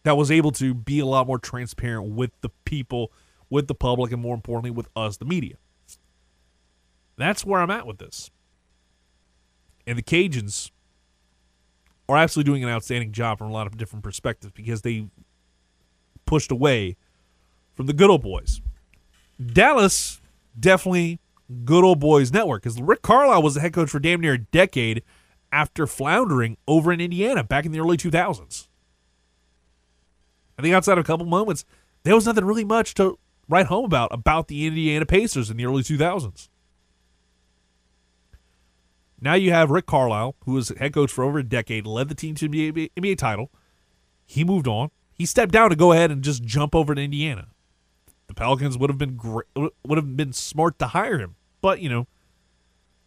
that 0.02 0.16
was 0.16 0.30
able 0.30 0.52
to 0.52 0.74
be 0.74 0.98
a 0.98 1.06
lot 1.06 1.26
more 1.26 1.38
transparent 1.38 2.10
with 2.10 2.30
the 2.42 2.50
people, 2.64 3.12
with 3.48 3.66
the 3.66 3.74
public, 3.74 4.12
and 4.12 4.20
more 4.20 4.34
importantly, 4.34 4.70
with 4.70 4.88
us, 4.94 5.16
the 5.16 5.24
media. 5.24 5.56
That's 7.16 7.44
where 7.44 7.60
I'm 7.60 7.70
at 7.70 7.86
with 7.86 7.98
this. 7.98 8.30
And 9.86 9.98
the 9.98 10.02
Cajuns 10.02 10.70
are 12.08 12.16
absolutely 12.16 12.50
doing 12.50 12.64
an 12.64 12.70
outstanding 12.70 13.12
job 13.12 13.38
from 13.38 13.48
a 13.48 13.52
lot 13.52 13.66
of 13.66 13.76
different 13.76 14.02
perspectives 14.02 14.52
because 14.52 14.82
they 14.82 15.06
pushed 16.26 16.50
away 16.50 16.96
from 17.80 17.86
the 17.86 17.94
good 17.94 18.10
old 18.10 18.20
boys. 18.20 18.60
Dallas, 19.42 20.20
definitely 20.58 21.18
good 21.64 21.82
old 21.82 21.98
boys 21.98 22.30
network 22.30 22.62
because 22.62 22.78
Rick 22.78 23.00
Carlisle 23.00 23.42
was 23.42 23.54
the 23.54 23.62
head 23.62 23.72
coach 23.72 23.88
for 23.88 23.98
damn 23.98 24.20
near 24.20 24.34
a 24.34 24.38
decade 24.38 25.02
after 25.50 25.86
floundering 25.86 26.58
over 26.68 26.92
in 26.92 27.00
Indiana 27.00 27.42
back 27.42 27.64
in 27.64 27.72
the 27.72 27.80
early 27.80 27.96
2000s. 27.96 28.68
I 30.58 30.62
think 30.62 30.74
outside 30.74 30.98
of 30.98 31.04
a 31.04 31.06
couple 31.06 31.24
moments, 31.24 31.64
there 32.02 32.14
was 32.14 32.26
nothing 32.26 32.44
really 32.44 32.66
much 32.66 32.92
to 32.96 33.18
write 33.48 33.68
home 33.68 33.86
about 33.86 34.12
about 34.12 34.48
the 34.48 34.66
Indiana 34.66 35.06
Pacers 35.06 35.48
in 35.48 35.56
the 35.56 35.64
early 35.64 35.82
2000s. 35.82 36.50
Now 39.22 39.32
you 39.32 39.52
have 39.52 39.70
Rick 39.70 39.86
Carlisle, 39.86 40.36
who 40.44 40.52
was 40.52 40.68
head 40.68 40.92
coach 40.92 41.10
for 41.10 41.24
over 41.24 41.38
a 41.38 41.42
decade, 41.42 41.86
led 41.86 42.10
the 42.10 42.14
team 42.14 42.34
to 42.34 42.46
the 42.46 42.70
NBA, 42.70 42.90
NBA 42.94 43.16
title. 43.16 43.50
He 44.26 44.44
moved 44.44 44.68
on. 44.68 44.90
He 45.14 45.24
stepped 45.24 45.52
down 45.52 45.70
to 45.70 45.76
go 45.76 45.92
ahead 45.92 46.10
and 46.10 46.22
just 46.22 46.42
jump 46.42 46.74
over 46.74 46.94
to 46.94 47.00
Indiana. 47.00 47.48
The 48.30 48.34
Pelicans 48.34 48.78
would 48.78 48.88
have 48.90 48.96
been 48.96 49.16
great, 49.16 49.48
would 49.56 49.98
have 49.98 50.16
been 50.16 50.32
smart 50.32 50.78
to 50.78 50.86
hire 50.86 51.18
him, 51.18 51.34
but 51.60 51.80
you 51.80 51.88
know, 51.88 52.06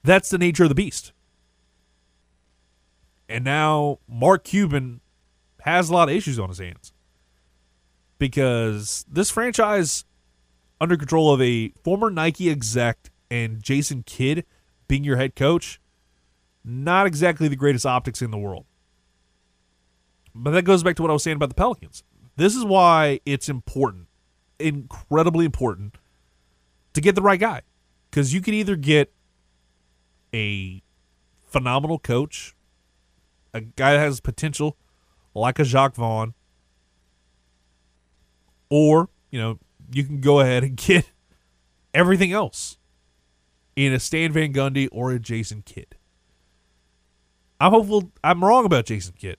that's 0.03 0.29
the 0.29 0.37
nature 0.37 0.63
of 0.63 0.69
the 0.69 0.75
beast. 0.75 1.13
And 3.29 3.45
now 3.45 3.99
Mark 4.05 4.43
Cuban 4.43 4.99
has 5.61 5.89
a 5.89 5.93
lot 5.93 6.09
of 6.09 6.15
issues 6.15 6.37
on 6.37 6.49
his 6.49 6.59
hands 6.59 6.91
because 8.17 9.05
this 9.09 9.31
franchise, 9.31 10.03
under 10.81 10.97
control 10.97 11.33
of 11.33 11.41
a 11.41 11.69
former 11.85 12.09
Nike 12.09 12.49
exec 12.49 13.09
and 13.31 13.63
Jason 13.63 14.03
Kidd 14.03 14.43
being 14.89 15.05
your 15.05 15.15
head 15.15 15.37
coach, 15.37 15.79
not 16.65 17.07
exactly 17.07 17.47
the 17.47 17.55
greatest 17.55 17.85
optics 17.85 18.21
in 18.21 18.29
the 18.29 18.37
world. 18.37 18.65
But 20.35 20.51
that 20.51 20.63
goes 20.63 20.83
back 20.83 20.97
to 20.97 21.01
what 21.01 21.11
I 21.11 21.13
was 21.13 21.23
saying 21.23 21.37
about 21.37 21.47
the 21.47 21.55
Pelicans. 21.55 22.03
This 22.35 22.57
is 22.57 22.65
why 22.65 23.21
it's 23.25 23.47
important, 23.47 24.07
incredibly 24.59 25.45
important, 25.45 25.97
to 26.93 27.01
get 27.01 27.15
the 27.15 27.21
right 27.21 27.39
guy. 27.39 27.61
Because 28.09 28.33
you 28.33 28.41
can 28.41 28.53
either 28.53 28.75
get 28.75 29.11
a 30.33 30.81
phenomenal 31.45 31.99
coach, 31.99 32.55
a 33.53 33.61
guy 33.61 33.93
that 33.93 33.99
has 33.99 34.19
potential 34.19 34.77
like 35.33 35.57
a 35.59 35.63
Jacque 35.63 35.95
Vaughn, 35.95 36.33
or, 38.69 39.09
you 39.31 39.39
know, 39.39 39.59
you 39.91 40.03
can 40.03 40.21
go 40.21 40.39
ahead 40.39 40.63
and 40.63 40.75
get 40.77 41.09
everything 41.93 42.31
else 42.31 42.77
in 43.75 43.93
a 43.93 43.99
Stan 43.99 44.31
Van 44.31 44.53
Gundy 44.53 44.87
or 44.91 45.11
a 45.11 45.19
Jason 45.19 45.63
Kidd. 45.63 45.95
I'm 47.59 47.71
hopeful 47.71 48.11
I'm 48.23 48.43
wrong 48.43 48.65
about 48.65 48.85
Jason 48.85 49.13
Kidd, 49.17 49.37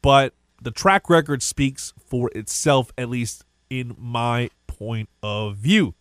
but 0.00 0.34
the 0.60 0.70
track 0.70 1.08
record 1.08 1.42
speaks 1.42 1.92
for 2.04 2.30
itself, 2.34 2.92
at 2.98 3.08
least 3.08 3.44
in 3.80 3.96
my 3.98 4.50
point 4.66 5.08
of 5.22 5.56
view. 5.56 5.94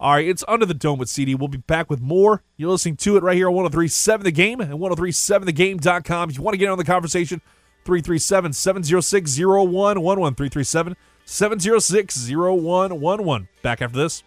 All 0.00 0.12
right, 0.12 0.28
it's 0.28 0.44
Under 0.46 0.64
the 0.64 0.74
Dome 0.74 1.00
with 1.00 1.08
CD. 1.08 1.34
We'll 1.34 1.48
be 1.48 1.58
back 1.58 1.90
with 1.90 2.00
more. 2.00 2.44
You're 2.56 2.70
listening 2.70 2.96
to 2.98 3.16
it 3.16 3.24
right 3.24 3.36
here 3.36 3.48
on 3.48 3.54
1037 3.54 4.24
The 4.24 4.30
Game 4.30 4.60
and 4.60 4.74
1037thegame.com. 4.74 6.30
If 6.30 6.36
you 6.36 6.42
want 6.42 6.54
to 6.54 6.58
get 6.58 6.68
on 6.68 6.78
the 6.78 6.84
conversation, 6.84 7.40
337 7.84 8.52
706 8.52 9.38
0111. 9.38 10.34
337 10.36 10.96
706 11.24 12.30
0111. 12.30 13.48
Back 13.62 13.82
after 13.82 13.98
this. 13.98 14.22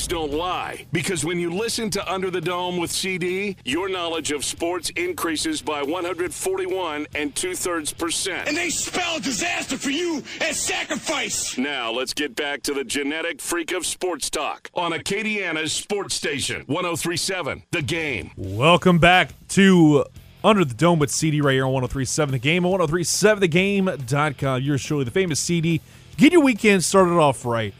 Numbers 0.00 0.30
don't 0.30 0.38
lie 0.38 0.86
because 0.92 1.24
when 1.24 1.38
you 1.38 1.50
listen 1.50 1.90
to 1.90 2.12
Under 2.12 2.30
the 2.30 2.40
Dome 2.40 2.78
with 2.78 2.90
CD, 2.90 3.56
your 3.64 3.88
knowledge 3.88 4.32
of 4.32 4.44
sports 4.44 4.90
increases 4.90 5.60
by 5.62 5.82
141 5.82 7.06
and 7.14 7.34
two 7.34 7.54
thirds 7.54 7.92
percent. 7.92 8.48
And 8.48 8.56
they 8.56 8.70
spell 8.70 9.20
disaster 9.20 9.76
for 9.76 9.90
you 9.90 10.22
as 10.40 10.58
sacrifice. 10.58 11.58
Now 11.58 11.92
let's 11.92 12.14
get 12.14 12.34
back 12.34 12.62
to 12.62 12.74
the 12.74 12.84
genetic 12.84 13.40
freak 13.40 13.72
of 13.72 13.84
sports 13.84 14.30
talk 14.30 14.70
on 14.74 14.92
Acadiana's 14.92 15.72
sports 15.72 16.14
station 16.14 16.64
1037 16.66 17.64
The 17.70 17.82
Game. 17.82 18.30
Welcome 18.36 18.98
back 18.98 19.32
to 19.50 20.04
Under 20.42 20.64
the 20.64 20.74
Dome 20.74 20.98
with 20.98 21.10
CD 21.10 21.40
right 21.40 21.54
here 21.54 21.66
on 21.66 21.72
1037 21.72 22.32
The 22.32 22.38
Game 22.38 22.64
and 22.64 22.80
1037thegame.com. 22.80 24.62
You're 24.62 24.78
surely 24.78 25.04
the 25.04 25.10
famous 25.10 25.40
CD. 25.40 25.80
Get 26.16 26.32
your 26.32 26.42
weekend 26.42 26.84
started 26.84 27.14
off 27.14 27.44
right. 27.44 27.74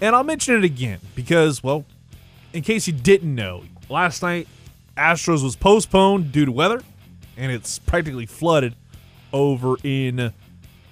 And 0.00 0.16
I'll 0.16 0.24
mention 0.24 0.56
it 0.56 0.64
again 0.64 0.98
because, 1.14 1.62
well, 1.62 1.84
in 2.52 2.62
case 2.62 2.86
you 2.86 2.92
didn't 2.92 3.34
know, 3.34 3.64
last 3.88 4.22
night 4.22 4.48
Astros 4.96 5.42
was 5.42 5.56
postponed 5.56 6.32
due 6.32 6.44
to 6.44 6.52
weather, 6.52 6.82
and 7.36 7.52
it's 7.52 7.78
practically 7.78 8.26
flooded 8.26 8.74
over 9.32 9.76
in 9.82 10.32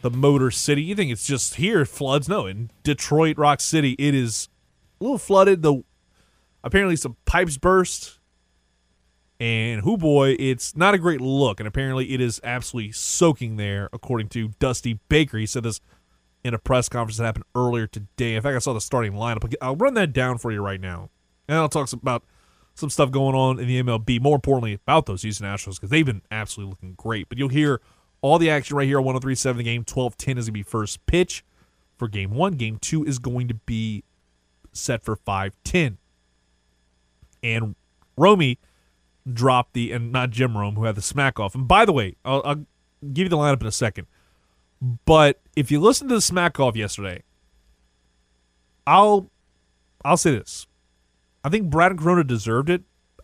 the 0.02 0.10
Motor 0.10 0.51
City. 0.51 0.82
You 0.82 0.94
think 0.94 1.10
it's 1.10 1.27
just 1.27 1.56
here 1.56 1.85
floods? 1.85 2.28
No, 2.28 2.47
in 2.47 2.70
Detroit 2.82 3.36
Rock 3.36 3.60
City, 3.60 3.93
it 3.98 4.14
is 4.14 4.48
a 5.01 5.05
little 5.05 5.18
flooded. 5.18 5.62
The 5.62 5.82
apparently 6.64 6.97
some 6.97 7.16
pipes 7.27 7.59
burst, 7.59 8.18
and 9.39 9.82
who 9.82 9.97
boy, 9.97 10.36
it's 10.39 10.77
not 10.77 10.94
a 10.94 10.98
great 10.98 11.20
look. 11.20 11.60
And 11.60 11.66
apparently, 11.66 12.12
it 12.14 12.20
is 12.20 12.40
absolutely 12.44 12.93
soaking 12.93 13.56
there, 13.56 13.89
according 13.93 14.28
to 14.31 14.48
Dusty 14.59 15.01
Baker. 15.09 15.39
He 15.39 15.47
said 15.47 15.64
this 15.64 15.81
in 16.45 16.55
a 16.55 16.59
press 16.59 16.89
conference 16.89 17.19
that 17.19 17.25
happened 17.25 17.45
earlier 17.55 17.87
today. 17.87 18.35
In 18.35 18.43
fact, 18.43 18.57
I 18.57 18.59
saw 18.59 18.73
the 18.73 18.81
starting 18.81 19.12
lineup. 19.12 19.53
I'll 19.61 19.77
run 19.77 19.95
that 19.95 20.12
down 20.12 20.39
for 20.39 20.51
you 20.51 20.62
right 20.62 20.81
now. 20.81 21.11
And 21.49 21.59
I'll 21.59 21.69
talk 21.69 21.93
about 21.93 22.25
some 22.75 22.91
stuff 22.91 23.11
going 23.11 23.35
on 23.35 23.59
in 23.59 23.67
the 23.67 23.83
MLB. 23.83 24.21
More 24.21 24.37
importantly, 24.37 24.75
about 24.75 25.07
those 25.07 25.23
Houston 25.23 25.47
Astros 25.47 25.77
because 25.77 25.91
they've 25.91 26.07
been 26.07 26.23
absolutely 26.31 26.71
looking 26.71 26.95
great. 26.95 27.29
But 27.29 27.39
you'll 27.39 27.49
hear 27.49 27.81
all 28.23 28.39
the 28.39 28.51
action 28.51 28.77
right 28.77 28.87
here 28.87 28.99
on 28.99 29.05
1037 29.05 29.59
the 29.59 29.65
game. 29.65 29.85
12 29.85 30.17
10 30.17 30.39
is 30.39 30.45
going 30.45 30.47
to 30.47 30.53
be 30.53 30.62
first 30.62 31.05
pitch 31.07 31.45
for 31.97 32.09
game 32.09 32.31
one. 32.31 32.53
Game 32.55 32.79
two 32.79 33.05
is 33.05 33.19
going 33.19 33.49
to 33.49 33.55
be 33.55 34.05
set 34.73 35.03
for 35.03 35.17
5 35.17 35.55
10. 35.65 35.99
And 37.43 37.75
Romy 38.17 38.59
dropped 39.31 39.75
the, 39.75 39.93
and 39.93 40.12
not 40.12 40.31
Jim 40.31 40.57
Rome, 40.57 40.77
who 40.77 40.85
had 40.85 40.95
the 40.95 41.03
smack 41.03 41.39
off. 41.39 41.55
And 41.55 41.67
by 41.67 41.85
the 41.85 41.93
way, 41.93 42.17
I'll, 42.25 42.43
I'll 42.45 42.67
give 43.12 43.25
you 43.25 43.29
the 43.29 43.37
lineup 43.37 43.61
in 43.61 43.67
a 43.67 43.73
second. 43.73 44.07
But 44.81 45.40
if 45.57 45.70
you 45.70 45.81
listen 45.81 46.09
to 46.09 46.15
the 46.15 46.20
smack 46.20 46.59
off 46.59 46.77
yesterday, 46.77 47.23
I'll 48.86 49.31
I'll 50.05 50.16
say 50.16 50.32
this. 50.32 50.66
I 51.44 51.48
think 51.48 51.70
Brad 51.70 51.93
and 51.93 52.01
Corona 52.01 52.24
deserved 52.24 52.70
it 52.70 52.82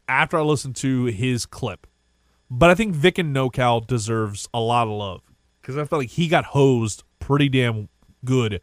after 0.08 0.38
I 0.38 0.42
listened 0.42 0.76
to 0.76 1.04
his 1.04 1.46
clip. 1.46 1.86
But 2.50 2.70
I 2.70 2.74
think 2.74 2.94
Vic 2.94 3.18
and 3.18 3.34
NoCal 3.34 3.86
deserves 3.86 4.48
a 4.54 4.60
lot 4.60 4.86
of 4.86 4.92
love 4.92 5.22
because 5.60 5.76
I 5.76 5.84
felt 5.84 6.02
like 6.02 6.10
he 6.10 6.28
got 6.28 6.44
hosed 6.46 7.02
pretty 7.18 7.48
damn 7.48 7.88
good 8.24 8.60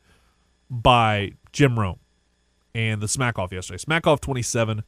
by 0.70 1.32
Jim 1.52 1.78
Rome 1.78 2.00
and 2.74 3.02
the 3.02 3.08
smack 3.08 3.38
off 3.38 3.52
yesterday. 3.52 3.78
Smack 3.78 4.08
off 4.08 4.22
27. 4.22 4.84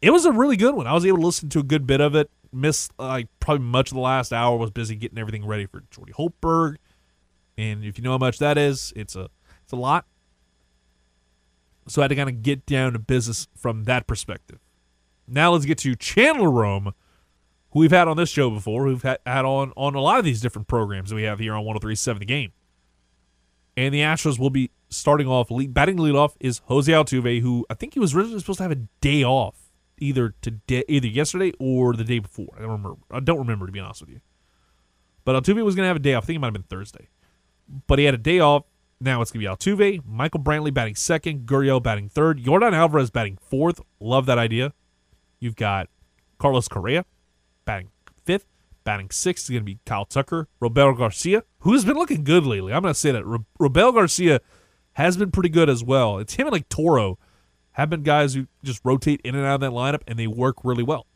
It 0.00 0.10
was 0.10 0.24
a 0.24 0.32
really 0.32 0.56
good 0.56 0.74
one. 0.74 0.86
I 0.86 0.94
was 0.94 1.04
able 1.04 1.18
to 1.18 1.26
listen 1.26 1.48
to 1.50 1.58
a 1.60 1.64
good 1.64 1.86
bit 1.86 2.00
of 2.00 2.14
it. 2.14 2.30
Missed 2.52 2.92
like 2.98 3.28
probably 3.40 3.66
much 3.66 3.90
of 3.90 3.94
the 3.94 4.00
last 4.00 4.32
hour. 4.32 4.56
Was 4.56 4.70
busy 4.70 4.94
getting 4.96 5.18
everything 5.18 5.44
ready 5.44 5.66
for 5.66 5.82
Jordy 5.90 6.12
Holtberg. 6.12 6.76
And 7.56 7.84
if 7.84 7.98
you 7.98 8.04
know 8.04 8.12
how 8.12 8.18
much 8.18 8.38
that 8.38 8.58
is, 8.58 8.92
it's 8.96 9.14
a 9.14 9.28
it's 9.62 9.72
a 9.72 9.76
lot. 9.76 10.06
So 11.86 12.00
I 12.00 12.04
had 12.04 12.08
to 12.08 12.16
kind 12.16 12.28
of 12.28 12.42
get 12.42 12.64
down 12.66 12.94
to 12.94 12.98
business 12.98 13.46
from 13.54 13.84
that 13.84 14.06
perspective. 14.06 14.58
Now 15.28 15.52
let's 15.52 15.64
get 15.64 15.78
to 15.78 15.94
Chandler 15.94 16.50
Rome, 16.50 16.94
who 17.70 17.80
we've 17.80 17.90
had 17.90 18.08
on 18.08 18.16
this 18.16 18.30
show 18.30 18.50
before, 18.50 18.86
who've 18.86 19.02
had, 19.02 19.18
had 19.26 19.44
on 19.44 19.72
on 19.76 19.94
a 19.94 20.00
lot 20.00 20.18
of 20.18 20.24
these 20.24 20.40
different 20.40 20.68
programs 20.68 21.10
that 21.10 21.16
we 21.16 21.22
have 21.24 21.38
here 21.38 21.54
on 21.54 21.64
103.7 21.64 22.18
The 22.18 22.24
Game. 22.24 22.52
And 23.76 23.92
the 23.92 24.00
Astros 24.00 24.38
will 24.38 24.50
be 24.50 24.70
starting 24.88 25.26
off, 25.26 25.50
lead, 25.50 25.74
batting 25.74 25.96
leadoff 25.96 26.34
is 26.38 26.60
Jose 26.66 26.90
Altuve, 26.90 27.40
who 27.40 27.66
I 27.68 27.74
think 27.74 27.94
he 27.94 28.00
was 28.00 28.14
originally 28.14 28.38
supposed 28.38 28.58
to 28.58 28.62
have 28.62 28.70
a 28.70 28.86
day 29.00 29.24
off 29.24 29.56
either 29.98 30.34
today, 30.42 30.84
either 30.88 31.08
yesterday 31.08 31.52
or 31.58 31.94
the 31.94 32.04
day 32.04 32.20
before. 32.20 32.48
I 32.56 32.60
don't 32.60 32.70
remember. 32.70 32.96
I 33.10 33.20
don't 33.20 33.38
remember 33.38 33.66
to 33.66 33.72
be 33.72 33.80
honest 33.80 34.00
with 34.00 34.10
you. 34.10 34.20
But 35.24 35.42
Altuve 35.42 35.64
was 35.64 35.74
going 35.74 35.84
to 35.84 35.88
have 35.88 35.96
a 35.96 36.00
day 36.00 36.14
off. 36.14 36.24
I 36.24 36.26
think 36.26 36.36
it 36.36 36.40
might 36.40 36.48
have 36.48 36.54
been 36.54 36.62
Thursday 36.64 37.08
but 37.86 37.98
he 37.98 38.04
had 38.04 38.14
a 38.14 38.18
day 38.18 38.40
off. 38.40 38.64
Now 39.00 39.20
it's 39.20 39.30
going 39.30 39.44
to 39.44 39.48
be 39.48 39.72
Altuve, 39.72 40.06
Michael 40.06 40.40
Brantley 40.40 40.72
batting 40.72 40.94
second, 40.94 41.46
Gurriel 41.46 41.82
batting 41.82 42.08
third, 42.08 42.42
Yordan 42.42 42.72
Alvarez 42.72 43.10
batting 43.10 43.36
fourth. 43.36 43.80
Love 44.00 44.26
that 44.26 44.38
idea. 44.38 44.72
You've 45.40 45.56
got 45.56 45.88
Carlos 46.38 46.68
Correa 46.68 47.04
batting 47.64 47.90
fifth, 48.24 48.46
batting 48.84 49.10
sixth 49.10 49.46
is 49.46 49.50
going 49.50 49.62
to 49.62 49.64
be 49.64 49.78
Kyle 49.84 50.04
Tucker, 50.04 50.48
Robel 50.60 50.96
Garcia, 50.96 51.42
who's 51.60 51.84
been 51.84 51.96
looking 51.96 52.24
good 52.24 52.46
lately. 52.46 52.72
I'm 52.72 52.82
going 52.82 52.94
to 52.94 52.98
say 52.98 53.10
that 53.10 53.24
Robel 53.24 53.92
Garcia 53.92 54.40
has 54.94 55.16
been 55.16 55.30
pretty 55.30 55.48
good 55.48 55.68
as 55.68 55.84
well. 55.84 56.18
It's 56.18 56.34
him 56.34 56.46
and 56.46 56.52
like 56.52 56.68
Toro 56.68 57.18
have 57.72 57.90
been 57.90 58.02
guys 58.02 58.34
who 58.34 58.46
just 58.62 58.80
rotate 58.84 59.20
in 59.24 59.34
and 59.34 59.44
out 59.44 59.56
of 59.56 59.60
that 59.60 59.72
lineup 59.72 60.02
and 60.06 60.18
they 60.18 60.28
work 60.28 60.56
really 60.64 60.84
well. 60.84 61.06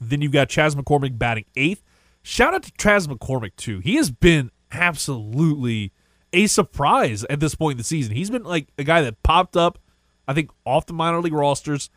Then 0.00 0.22
you've 0.22 0.32
got 0.32 0.48
Chas 0.48 0.74
McCormick 0.74 1.18
batting 1.18 1.44
eighth. 1.56 1.82
Shout 2.22 2.54
out 2.54 2.62
to 2.64 2.72
Chas 2.78 3.06
McCormick 3.06 3.54
too. 3.56 3.80
He 3.80 3.96
has 3.96 4.10
been 4.10 4.50
absolutely 4.74 5.92
a 6.32 6.46
surprise 6.46 7.24
at 7.30 7.40
this 7.40 7.54
point 7.54 7.74
in 7.74 7.78
the 7.78 7.84
season. 7.84 8.14
He's 8.14 8.30
been 8.30 8.44
like 8.44 8.68
a 8.76 8.84
guy 8.84 9.02
that 9.02 9.22
popped 9.22 9.56
up, 9.56 9.78
I 10.26 10.34
think, 10.34 10.50
off 10.64 10.86
the 10.86 10.92
minor 10.92 11.20
league 11.20 11.32
rosters 11.32 11.90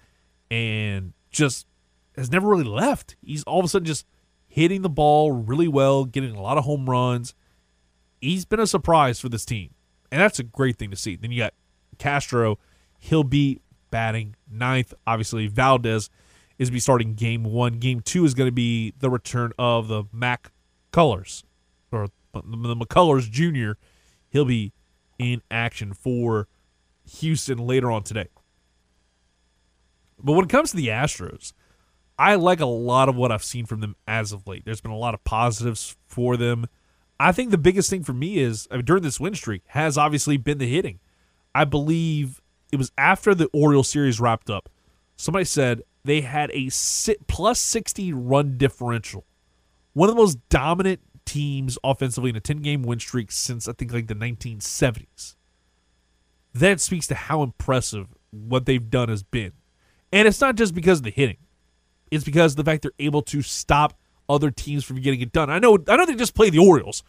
and 0.51 1.13
just 1.31 1.65
has 2.15 2.31
never 2.31 2.47
really 2.47 2.63
left. 2.63 3.15
He's 3.21 3.43
all 3.43 3.59
of 3.59 3.65
a 3.65 3.67
sudden 3.67 3.85
just 3.85 4.05
hitting 4.47 4.81
the 4.81 4.89
ball 4.89 5.31
really 5.31 5.67
well, 5.67 6.05
getting 6.05 6.35
a 6.35 6.41
lot 6.41 6.57
of 6.57 6.63
home 6.63 6.89
runs. 6.89 7.33
He's 8.21 8.45
been 8.45 8.59
a 8.59 8.67
surprise 8.67 9.19
for 9.19 9.29
this 9.29 9.45
team, 9.45 9.73
and 10.11 10.21
that's 10.21 10.39
a 10.39 10.43
great 10.43 10.77
thing 10.77 10.89
to 10.89 10.97
see. 10.97 11.15
Then 11.15 11.31
you 11.31 11.39
got 11.39 11.53
Castro. 11.97 12.57
He'll 12.99 13.23
be 13.23 13.61
batting 13.91 14.35
ninth. 14.51 14.93
Obviously, 15.05 15.47
Valdez 15.47 16.09
is 16.57 16.71
be 16.71 16.79
starting 16.79 17.13
game 17.13 17.43
one. 17.43 17.73
Game 17.73 17.99
two 18.01 18.25
is 18.25 18.33
going 18.33 18.47
to 18.47 18.53
be 18.53 18.93
the 18.99 19.09
return 19.09 19.51
of 19.59 19.87
the 19.87 20.05
Mac 20.11 20.51
Colors, 20.91 21.43
or 21.91 22.07
the 22.45 22.75
McCullers 22.75 23.29
Jr., 23.29 23.79
he'll 24.29 24.45
be 24.45 24.73
in 25.19 25.41
action 25.49 25.93
for 25.93 26.47
Houston 27.19 27.57
later 27.57 27.91
on 27.91 28.03
today. 28.03 28.27
But 30.19 30.33
when 30.33 30.45
it 30.45 30.49
comes 30.49 30.71
to 30.71 30.77
the 30.77 30.87
Astros, 30.87 31.53
I 32.17 32.35
like 32.35 32.59
a 32.59 32.65
lot 32.65 33.09
of 33.09 33.15
what 33.15 33.31
I've 33.31 33.43
seen 33.43 33.65
from 33.65 33.81
them 33.81 33.95
as 34.07 34.31
of 34.31 34.47
late. 34.47 34.65
There's 34.65 34.81
been 34.81 34.91
a 34.91 34.97
lot 34.97 35.13
of 35.13 35.23
positives 35.23 35.95
for 36.07 36.35
them. 36.35 36.67
I 37.19 37.31
think 37.31 37.51
the 37.51 37.57
biggest 37.57 37.89
thing 37.89 38.03
for 38.03 38.13
me 38.13 38.39
is 38.39 38.67
I 38.71 38.77
mean, 38.77 38.85
during 38.85 39.03
this 39.03 39.19
win 39.19 39.35
streak 39.35 39.63
has 39.67 39.97
obviously 39.97 40.37
been 40.37 40.57
the 40.57 40.67
hitting. 40.67 40.99
I 41.53 41.65
believe 41.65 42.41
it 42.71 42.77
was 42.77 42.91
after 42.97 43.33
the 43.33 43.49
Orioles 43.53 43.89
series 43.89 44.19
wrapped 44.19 44.49
up. 44.49 44.69
Somebody 45.15 45.45
said 45.45 45.81
they 46.03 46.21
had 46.21 46.51
a 46.51 46.69
plus 47.27 47.59
60 47.59 48.13
run 48.13 48.57
differential. 48.57 49.25
One 49.93 50.09
of 50.09 50.15
the 50.15 50.21
most 50.21 50.37
dominant 50.49 51.01
teams 51.27 51.77
offensively 51.83 52.31
in 52.31 52.35
a 52.35 52.39
10 52.39 52.57
game 52.57 52.81
win 52.81 52.99
streak 52.99 53.31
since 53.31 53.67
I 53.67 53.73
think 53.73 53.93
like 53.93 54.07
the 54.07 54.15
1970s. 54.15 55.35
That 56.55 56.81
speaks 56.81 57.05
to 57.07 57.15
how 57.15 57.43
impressive 57.43 58.07
what 58.31 58.65
they've 58.65 58.89
done 58.89 59.09
has 59.09 59.21
been. 59.21 59.51
And 60.11 60.27
it's 60.27 60.41
not 60.41 60.55
just 60.55 60.73
because 60.73 60.99
of 60.99 61.03
the 61.03 61.11
hitting. 61.11 61.37
It's 62.09 62.23
because 62.23 62.55
the 62.55 62.63
fact 62.63 62.81
they're 62.81 62.91
able 62.97 63.21
to 63.23 63.41
stop 63.41 63.93
other 64.29 64.49
teams 64.49 64.83
from 64.83 65.01
getting 65.01 65.21
it 65.21 65.31
done. 65.31 65.49
I 65.49 65.59
know 65.59 65.77
I 65.87 65.97
know 65.97 66.05
they 66.05 66.15
just 66.15 66.33
play 66.33 66.49
the 66.49 66.59
Orioles, 66.59 67.03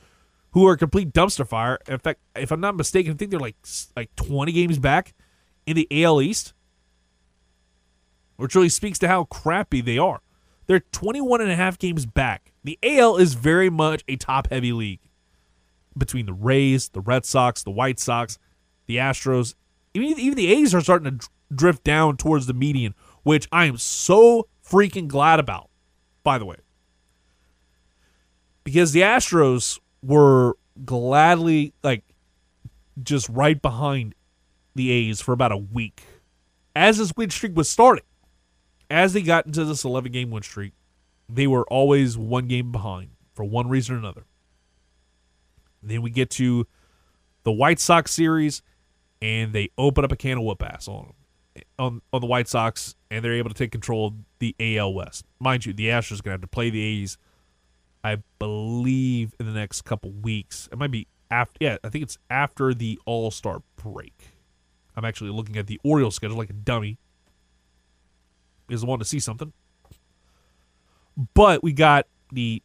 who 0.50 0.66
are 0.66 0.76
complete 0.76 1.12
dumpster 1.12 1.46
fire. 1.46 1.78
In 1.88 1.98
fact, 1.98 2.20
if 2.34 2.50
I'm 2.50 2.60
not 2.60 2.76
mistaken, 2.76 3.12
I 3.12 3.16
think 3.16 3.30
they're 3.30 3.40
like 3.40 3.56
like 3.96 4.14
20 4.16 4.52
games 4.52 4.78
back 4.78 5.14
in 5.66 5.76
the 5.76 6.04
AL 6.04 6.20
East. 6.20 6.52
Which 8.36 8.54
really 8.54 8.68
speaks 8.68 8.98
to 9.00 9.08
how 9.08 9.24
crappy 9.24 9.80
they 9.80 9.98
are. 9.98 10.20
They're 10.66 10.80
21 10.80 11.40
and 11.40 11.50
a 11.50 11.56
half 11.56 11.78
games 11.78 12.06
back. 12.06 12.47
The 12.64 12.78
AL 12.82 13.16
is 13.16 13.34
very 13.34 13.70
much 13.70 14.02
a 14.08 14.16
top 14.16 14.50
heavy 14.50 14.72
league 14.72 15.00
between 15.96 16.26
the 16.26 16.32
Rays, 16.32 16.88
the 16.90 17.00
Red 17.00 17.24
Sox, 17.24 17.62
the 17.62 17.70
White 17.70 17.98
Sox, 17.98 18.38
the 18.86 18.96
Astros. 18.96 19.54
Even, 19.94 20.18
even 20.18 20.36
the 20.36 20.52
A's 20.52 20.74
are 20.74 20.80
starting 20.80 21.18
to 21.18 21.28
drift 21.54 21.84
down 21.84 22.16
towards 22.16 22.46
the 22.46 22.54
median, 22.54 22.94
which 23.22 23.48
I 23.50 23.64
am 23.66 23.78
so 23.78 24.48
freaking 24.64 25.08
glad 25.08 25.40
about, 25.40 25.70
by 26.22 26.38
the 26.38 26.44
way. 26.44 26.56
Because 28.64 28.92
the 28.92 29.00
Astros 29.00 29.80
were 30.02 30.56
gladly 30.84 31.72
like 31.82 32.04
just 33.02 33.28
right 33.28 33.60
behind 33.60 34.14
the 34.74 34.90
A's 34.90 35.20
for 35.20 35.32
about 35.32 35.52
a 35.52 35.56
week 35.56 36.02
as 36.78 36.98
this 36.98 37.12
win 37.16 37.28
streak 37.30 37.56
was 37.56 37.68
starting. 37.68 38.04
As 38.88 39.12
they 39.12 39.20
got 39.20 39.46
into 39.46 39.64
this 39.64 39.84
11 39.84 40.12
game 40.12 40.30
win 40.30 40.42
streak, 40.42 40.72
they 41.28 41.46
were 41.46 41.64
always 41.68 42.16
one 42.16 42.46
game 42.46 42.72
behind 42.72 43.10
for 43.34 43.44
one 43.44 43.68
reason 43.68 43.94
or 43.94 43.98
another. 43.98 44.24
Then 45.82 46.02
we 46.02 46.10
get 46.10 46.30
to 46.30 46.66
the 47.44 47.52
White 47.52 47.78
Sox 47.78 48.10
series, 48.10 48.62
and 49.22 49.52
they 49.52 49.70
open 49.78 50.04
up 50.04 50.12
a 50.12 50.16
can 50.16 50.38
of 50.38 50.44
whoop 50.44 50.62
ass 50.62 50.88
on 50.88 51.12
them, 51.54 51.64
on, 51.78 52.02
on 52.12 52.20
the 52.20 52.26
White 52.26 52.48
Sox, 52.48 52.96
and 53.10 53.24
they're 53.24 53.34
able 53.34 53.50
to 53.50 53.54
take 53.54 53.70
control 53.70 54.08
of 54.08 54.14
the 54.38 54.56
AL 54.60 54.92
West. 54.94 55.24
Mind 55.38 55.66
you, 55.66 55.72
the 55.72 55.86
Astros 55.86 56.20
are 56.20 56.22
to 56.24 56.30
have 56.30 56.40
to 56.40 56.46
play 56.46 56.70
the 56.70 56.82
A's, 56.82 57.18
I 58.02 58.18
believe, 58.38 59.34
in 59.38 59.46
the 59.46 59.52
next 59.52 59.82
couple 59.82 60.10
weeks. 60.10 60.68
It 60.72 60.78
might 60.78 60.90
be 60.90 61.06
after, 61.30 61.58
yeah, 61.60 61.76
I 61.84 61.88
think 61.90 62.02
it's 62.02 62.18
after 62.30 62.74
the 62.74 62.98
All 63.06 63.30
Star 63.30 63.62
break. 63.76 64.14
I'm 64.96 65.04
actually 65.04 65.30
looking 65.30 65.56
at 65.56 65.68
the 65.68 65.80
Orioles 65.84 66.16
schedule 66.16 66.36
like 66.36 66.50
a 66.50 66.54
dummy. 66.54 66.98
Is 68.68 68.84
want 68.84 69.00
to 69.00 69.06
see 69.06 69.20
something. 69.20 69.52
But 71.34 71.62
we 71.62 71.72
got 71.72 72.06
the 72.32 72.62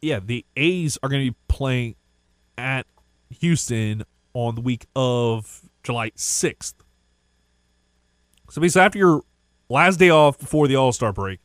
yeah, 0.00 0.18
the 0.18 0.44
A's 0.56 0.98
are 1.02 1.08
going 1.08 1.24
to 1.24 1.30
be 1.30 1.36
playing 1.48 1.94
at 2.58 2.86
Houston 3.40 4.04
on 4.34 4.54
the 4.54 4.60
week 4.60 4.86
of 4.96 5.62
July 5.82 6.10
6th. 6.10 6.74
So 8.50 8.60
basically 8.60 8.82
after 8.82 8.98
your 8.98 9.22
last 9.68 9.98
day 9.98 10.10
off 10.10 10.38
before 10.38 10.66
the 10.66 10.76
All-Star 10.76 11.12
break, 11.12 11.40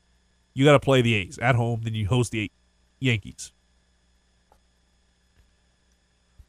you 0.53 0.65
got 0.65 0.73
to 0.73 0.79
play 0.79 1.01
the 1.01 1.13
A's 1.13 1.37
at 1.37 1.55
home, 1.55 1.81
then 1.83 1.93
you 1.93 2.07
host 2.07 2.31
the 2.31 2.51
Yankees. 2.99 3.53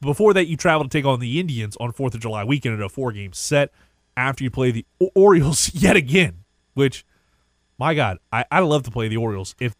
Before 0.00 0.32
that, 0.32 0.46
you 0.46 0.56
travel 0.56 0.84
to 0.84 0.88
take 0.88 1.04
on 1.04 1.20
the 1.20 1.40
Indians 1.40 1.76
on 1.78 1.92
4th 1.92 2.14
of 2.14 2.20
July 2.20 2.44
weekend 2.44 2.74
at 2.74 2.84
a 2.84 2.88
four-game 2.88 3.32
set 3.32 3.72
after 4.16 4.44
you 4.44 4.50
play 4.50 4.70
the 4.70 4.86
Orioles 5.14 5.74
yet 5.74 5.96
again, 5.96 6.44
which, 6.74 7.04
my 7.78 7.94
God, 7.94 8.18
I, 8.32 8.44
I 8.50 8.60
love 8.60 8.82
to 8.84 8.90
play 8.90 9.08
the 9.08 9.16
Orioles. 9.16 9.54
If 9.60 9.74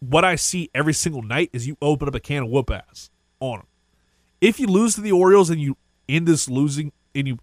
what 0.00 0.24
I 0.24 0.36
see 0.36 0.70
every 0.74 0.94
single 0.94 1.22
night 1.22 1.50
is 1.52 1.66
you 1.66 1.76
open 1.80 2.08
up 2.08 2.14
a 2.14 2.20
can 2.20 2.44
of 2.44 2.48
whoop 2.48 2.70
ass 2.70 3.10
on 3.40 3.58
them. 3.58 3.66
If 4.40 4.60
you 4.60 4.66
lose 4.66 4.94
to 4.96 5.00
the 5.00 5.12
Orioles 5.12 5.50
and 5.50 5.60
you 5.60 5.76
end 6.08 6.26
this 6.26 6.48
losing 6.48 6.92
and 7.14 7.26
you 7.28 7.38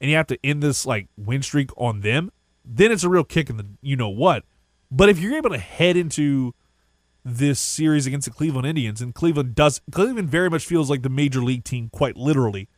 and 0.00 0.10
you 0.10 0.16
have 0.16 0.26
to 0.28 0.38
end 0.44 0.62
this 0.62 0.84
like 0.84 1.08
win 1.16 1.42
streak 1.42 1.70
on 1.76 2.00
them, 2.00 2.30
then 2.64 2.92
it's 2.92 3.04
a 3.04 3.08
real 3.08 3.24
kick 3.24 3.50
in 3.50 3.56
the 3.56 3.66
you 3.82 3.96
know 3.96 4.08
what. 4.08 4.44
But 4.90 5.08
if 5.08 5.18
you're 5.18 5.36
able 5.36 5.50
to 5.50 5.58
head 5.58 5.96
into 5.96 6.54
this 7.24 7.58
series 7.58 8.06
against 8.06 8.26
the 8.26 8.34
Cleveland 8.34 8.66
Indians, 8.66 9.00
and 9.00 9.14
Cleveland 9.14 9.54
does 9.54 9.80
Cleveland 9.90 10.28
very 10.28 10.50
much 10.50 10.66
feels 10.66 10.90
like 10.90 11.02
the 11.02 11.08
major 11.08 11.42
league 11.42 11.64
team, 11.64 11.88
quite 11.90 12.16
literally, 12.16 12.68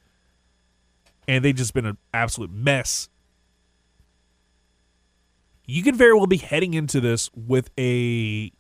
and 1.27 1.45
they've 1.45 1.55
just 1.55 1.75
been 1.75 1.87
an 1.87 1.99
absolute 2.15 2.51
mess. 2.51 3.09
You 5.67 5.83
could 5.83 5.97
very 5.97 6.15
well 6.15 6.27
be 6.27 6.37
heading 6.37 6.75
into 6.75 7.01
this 7.01 7.29
with 7.35 7.71
a 7.79 8.53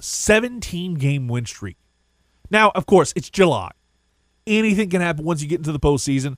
17 0.00 0.94
game 0.94 1.28
win 1.28 1.46
streak. 1.46 1.76
Now, 2.50 2.72
of 2.74 2.86
course, 2.86 3.12
it's 3.14 3.28
July. 3.28 3.70
Anything 4.46 4.88
can 4.88 5.02
happen 5.02 5.24
once 5.24 5.42
you 5.42 5.48
get 5.48 5.58
into 5.58 5.72
the 5.72 5.80
postseason. 5.80 6.36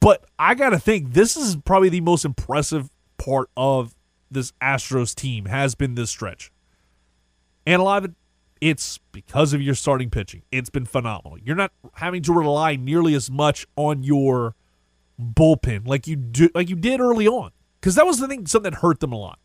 But 0.00 0.24
I 0.38 0.54
got 0.54 0.70
to 0.70 0.80
think 0.80 1.12
this 1.12 1.36
is 1.36 1.56
probably 1.56 1.88
the 1.88 2.00
most 2.00 2.24
impressive 2.24 2.90
part 3.18 3.48
of 3.56 3.94
this 4.30 4.52
Astros 4.60 5.14
team 5.14 5.44
has 5.44 5.74
been 5.76 5.94
this 5.94 6.10
stretch. 6.10 6.50
And 7.66 7.80
a 7.80 7.84
lot 7.84 7.98
of 7.98 8.10
it, 8.10 8.16
it's 8.60 8.98
because 9.12 9.52
of 9.52 9.62
your 9.62 9.74
starting 9.74 10.10
pitching. 10.10 10.42
It's 10.50 10.70
been 10.70 10.86
phenomenal. 10.86 11.38
You're 11.38 11.56
not 11.56 11.72
having 11.94 12.22
to 12.22 12.32
rely 12.32 12.74
nearly 12.76 13.14
as 13.14 13.30
much 13.30 13.66
on 13.76 14.02
your 14.02 14.54
bullpen 15.20 15.88
like 15.88 16.06
you 16.06 16.14
do 16.14 16.50
like 16.54 16.68
you 16.68 16.76
did 16.76 17.00
early 17.00 17.26
on. 17.26 17.50
Because 17.86 17.94
that 17.94 18.04
was 18.04 18.18
the 18.18 18.26
thing, 18.26 18.48
something 18.48 18.72
that 18.72 18.78
hurt 18.78 18.98
them 18.98 19.12
a 19.12 19.16
lot 19.16 19.38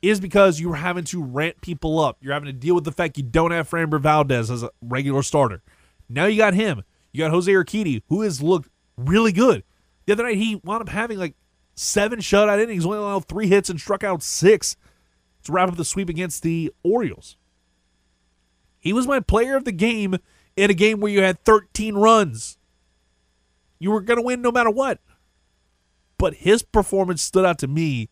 is 0.00 0.18
because 0.18 0.58
you 0.58 0.70
were 0.70 0.76
having 0.76 1.04
to 1.04 1.22
rant 1.22 1.60
people 1.60 2.00
up. 2.00 2.16
You're 2.22 2.32
having 2.32 2.46
to 2.46 2.52
deal 2.54 2.74
with 2.74 2.84
the 2.84 2.90
fact 2.90 3.18
you 3.18 3.22
don't 3.22 3.50
have 3.50 3.68
Framber 3.68 4.00
Valdez 4.00 4.50
as 4.50 4.62
a 4.62 4.70
regular 4.80 5.22
starter. 5.22 5.62
Now 6.08 6.24
you 6.24 6.38
got 6.38 6.54
him. 6.54 6.84
You 7.12 7.18
got 7.18 7.32
Jose 7.32 7.52
Urquidy, 7.52 8.00
who 8.08 8.22
has 8.22 8.40
looked 8.40 8.70
really 8.96 9.30
good. 9.30 9.62
The 10.06 10.14
other 10.14 10.22
night 10.22 10.38
he 10.38 10.58
wound 10.64 10.80
up 10.80 10.88
having 10.88 11.18
like 11.18 11.34
seven 11.74 12.20
shutout 12.20 12.62
innings, 12.62 12.86
only 12.86 12.96
allowed 12.96 13.28
three 13.28 13.48
hits 13.48 13.68
and 13.68 13.78
struck 13.78 14.02
out 14.02 14.22
six 14.22 14.74
to 15.44 15.52
wrap 15.52 15.68
up 15.68 15.76
the 15.76 15.84
sweep 15.84 16.08
against 16.08 16.42
the 16.42 16.72
Orioles. 16.82 17.36
He 18.78 18.94
was 18.94 19.06
my 19.06 19.20
player 19.20 19.54
of 19.54 19.66
the 19.66 19.70
game 19.70 20.16
in 20.56 20.70
a 20.70 20.74
game 20.74 21.00
where 21.00 21.12
you 21.12 21.20
had 21.20 21.44
13 21.44 21.96
runs. 21.96 22.56
You 23.78 23.90
were 23.90 24.00
going 24.00 24.16
to 24.16 24.24
win 24.24 24.40
no 24.40 24.50
matter 24.50 24.70
what. 24.70 24.98
But 26.22 26.34
his 26.34 26.62
performance 26.62 27.20
stood 27.20 27.44
out 27.44 27.58
to 27.58 27.66
me 27.66 28.08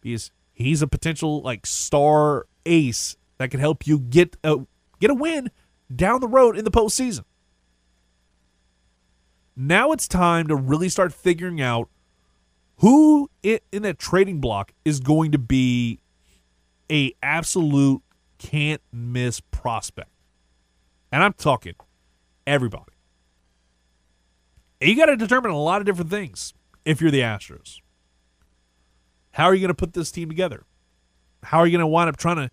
because 0.00 0.30
he's 0.52 0.82
a 0.82 0.86
potential 0.86 1.42
like 1.42 1.66
star 1.66 2.46
ace 2.64 3.16
that 3.38 3.50
can 3.50 3.58
help 3.58 3.88
you 3.88 3.98
get 3.98 4.36
a 4.44 4.58
get 5.00 5.10
a 5.10 5.14
win 5.14 5.50
down 5.92 6.20
the 6.20 6.28
road 6.28 6.56
in 6.56 6.64
the 6.64 6.70
postseason. 6.70 7.24
Now 9.56 9.90
it's 9.90 10.06
time 10.06 10.46
to 10.46 10.54
really 10.54 10.88
start 10.88 11.12
figuring 11.12 11.60
out 11.60 11.88
who 12.76 13.28
in, 13.42 13.58
that 13.72 13.98
trading 13.98 14.40
block 14.40 14.70
is 14.84 15.00
going 15.00 15.32
to 15.32 15.38
be 15.38 15.98
a 16.88 17.12
absolute 17.20 18.00
can't 18.38 18.80
miss 18.92 19.40
prospect. 19.40 20.10
And 21.10 21.24
I'm 21.24 21.32
talking 21.32 21.74
everybody. 22.46 22.92
You 24.80 24.94
got 24.94 25.06
to 25.06 25.16
determine 25.16 25.50
a 25.50 25.58
lot 25.60 25.80
of 25.80 25.86
different 25.86 26.10
things 26.10 26.54
if 26.90 27.00
you're 27.00 27.12
the 27.12 27.20
Astros. 27.20 27.80
How 29.32 29.44
are 29.44 29.54
you 29.54 29.60
going 29.60 29.68
to 29.68 29.74
put 29.74 29.92
this 29.92 30.10
team 30.10 30.28
together? 30.28 30.64
How 31.44 31.58
are 31.58 31.66
you 31.66 31.72
going 31.72 31.80
to 31.80 31.86
wind 31.86 32.08
up 32.08 32.16
trying 32.16 32.36
to 32.36 32.50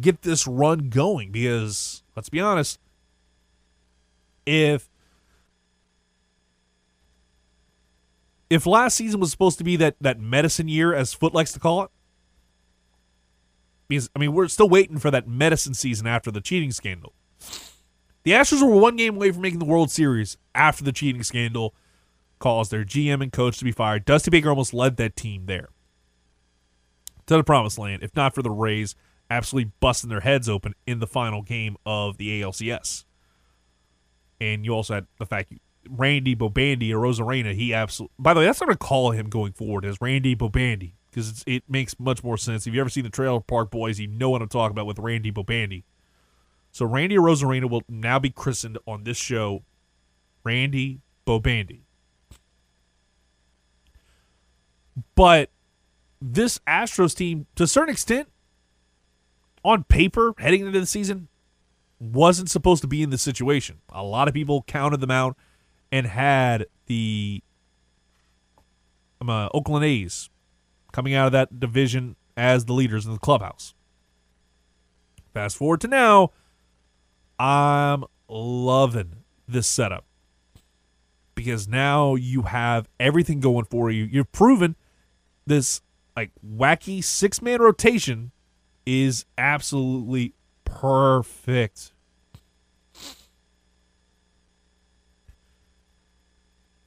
get 0.00 0.22
this 0.22 0.46
run 0.46 0.88
going? 0.88 1.30
Because 1.30 2.02
let's 2.16 2.30
be 2.30 2.40
honest, 2.40 2.80
if 4.46 4.88
if 8.48 8.64
last 8.64 8.96
season 8.96 9.20
was 9.20 9.30
supposed 9.30 9.58
to 9.58 9.64
be 9.64 9.76
that 9.76 9.96
that 10.00 10.18
medicine 10.18 10.68
year, 10.68 10.94
as 10.94 11.12
Foot 11.12 11.34
likes 11.34 11.52
to 11.52 11.60
call 11.60 11.82
it, 11.82 11.90
because 13.88 14.08
I 14.16 14.18
mean 14.18 14.32
we're 14.32 14.48
still 14.48 14.70
waiting 14.70 14.98
for 14.98 15.10
that 15.10 15.28
medicine 15.28 15.74
season 15.74 16.06
after 16.06 16.30
the 16.30 16.40
cheating 16.40 16.72
scandal. 16.72 17.12
The 18.22 18.32
Astros 18.32 18.62
were 18.62 18.74
one 18.74 18.96
game 18.96 19.16
away 19.16 19.32
from 19.32 19.42
making 19.42 19.58
the 19.58 19.66
World 19.66 19.90
Series 19.90 20.38
after 20.54 20.82
the 20.82 20.92
cheating 20.92 21.22
scandal 21.22 21.74
caused 22.38 22.70
their 22.70 22.84
GM 22.84 23.22
and 23.22 23.32
coach 23.32 23.58
to 23.58 23.64
be 23.64 23.72
fired. 23.72 24.04
Dusty 24.04 24.30
Baker 24.30 24.50
almost 24.50 24.74
led 24.74 24.96
that 24.96 25.16
team 25.16 25.46
there 25.46 25.70
to 27.26 27.36
the 27.36 27.44
promised 27.44 27.78
land, 27.78 28.02
if 28.02 28.14
not 28.14 28.34
for 28.34 28.42
the 28.42 28.50
Rays 28.50 28.94
absolutely 29.30 29.72
busting 29.80 30.10
their 30.10 30.20
heads 30.20 30.48
open 30.48 30.74
in 30.86 31.00
the 31.00 31.06
final 31.06 31.42
game 31.42 31.76
of 31.84 32.16
the 32.16 32.40
ALCS. 32.40 33.04
And 34.40 34.64
you 34.64 34.72
also 34.72 34.94
had 34.94 35.06
the 35.18 35.26
fact 35.26 35.50
you, 35.50 35.58
Randy 35.88 36.34
Bobandy 36.34 36.92
or 36.92 36.98
Arozarena, 36.98 37.54
he 37.54 37.72
absolutely. 37.72 38.14
By 38.18 38.34
the 38.34 38.40
way, 38.40 38.46
that's 38.46 38.60
what 38.60 38.70
I 38.70 38.74
call 38.74 39.12
him 39.12 39.28
going 39.28 39.52
forward 39.52 39.84
as 39.84 40.00
Randy 40.00 40.36
Bobandy 40.36 40.92
because 41.10 41.42
it 41.46 41.64
makes 41.68 41.98
much 41.98 42.22
more 42.22 42.36
sense. 42.36 42.66
If 42.66 42.74
you 42.74 42.80
ever 42.80 42.90
seen 42.90 43.04
the 43.04 43.10
Trailer 43.10 43.40
Park 43.40 43.70
Boys, 43.70 43.98
you 43.98 44.06
know 44.06 44.30
what 44.30 44.42
I'm 44.42 44.48
talking 44.48 44.72
about 44.72 44.86
with 44.86 44.98
Randy 44.98 45.32
Bobandy. 45.32 45.84
So 46.72 46.84
Randy 46.84 47.16
Arozarena 47.16 47.70
will 47.70 47.82
now 47.88 48.18
be 48.18 48.30
christened 48.30 48.78
on 48.86 49.04
this 49.04 49.16
show 49.16 49.62
Randy 50.44 51.00
Bobandy. 51.26 51.85
But 55.14 55.50
this 56.20 56.58
Astros 56.66 57.14
team, 57.14 57.46
to 57.56 57.64
a 57.64 57.66
certain 57.66 57.92
extent, 57.92 58.28
on 59.64 59.84
paper, 59.84 60.34
heading 60.38 60.66
into 60.66 60.80
the 60.80 60.86
season, 60.86 61.28
wasn't 61.98 62.50
supposed 62.50 62.82
to 62.82 62.88
be 62.88 63.02
in 63.02 63.10
this 63.10 63.22
situation. 63.22 63.80
A 63.90 64.02
lot 64.02 64.28
of 64.28 64.34
people 64.34 64.62
counted 64.66 65.00
them 65.00 65.10
out 65.10 65.36
and 65.90 66.06
had 66.06 66.66
the 66.86 67.42
um, 69.20 69.30
uh, 69.30 69.48
Oakland 69.52 69.84
A's 69.84 70.30
coming 70.92 71.14
out 71.14 71.26
of 71.26 71.32
that 71.32 71.58
division 71.58 72.16
as 72.36 72.66
the 72.66 72.72
leaders 72.72 73.06
in 73.06 73.12
the 73.12 73.18
clubhouse. 73.18 73.74
Fast 75.34 75.56
forward 75.56 75.80
to 75.82 75.88
now, 75.88 76.30
I'm 77.38 78.04
loving 78.28 79.24
this 79.46 79.66
setup 79.66 80.04
because 81.34 81.68
now 81.68 82.14
you 82.14 82.42
have 82.42 82.88
everything 82.98 83.40
going 83.40 83.66
for 83.66 83.90
you. 83.90 84.04
You've 84.04 84.32
proven 84.32 84.76
this 85.46 85.80
like 86.16 86.30
wacky 86.46 87.02
six 87.02 87.40
man 87.42 87.60
rotation 87.60 88.32
is 88.84 89.24
absolutely 89.38 90.34
perfect. 90.64 91.92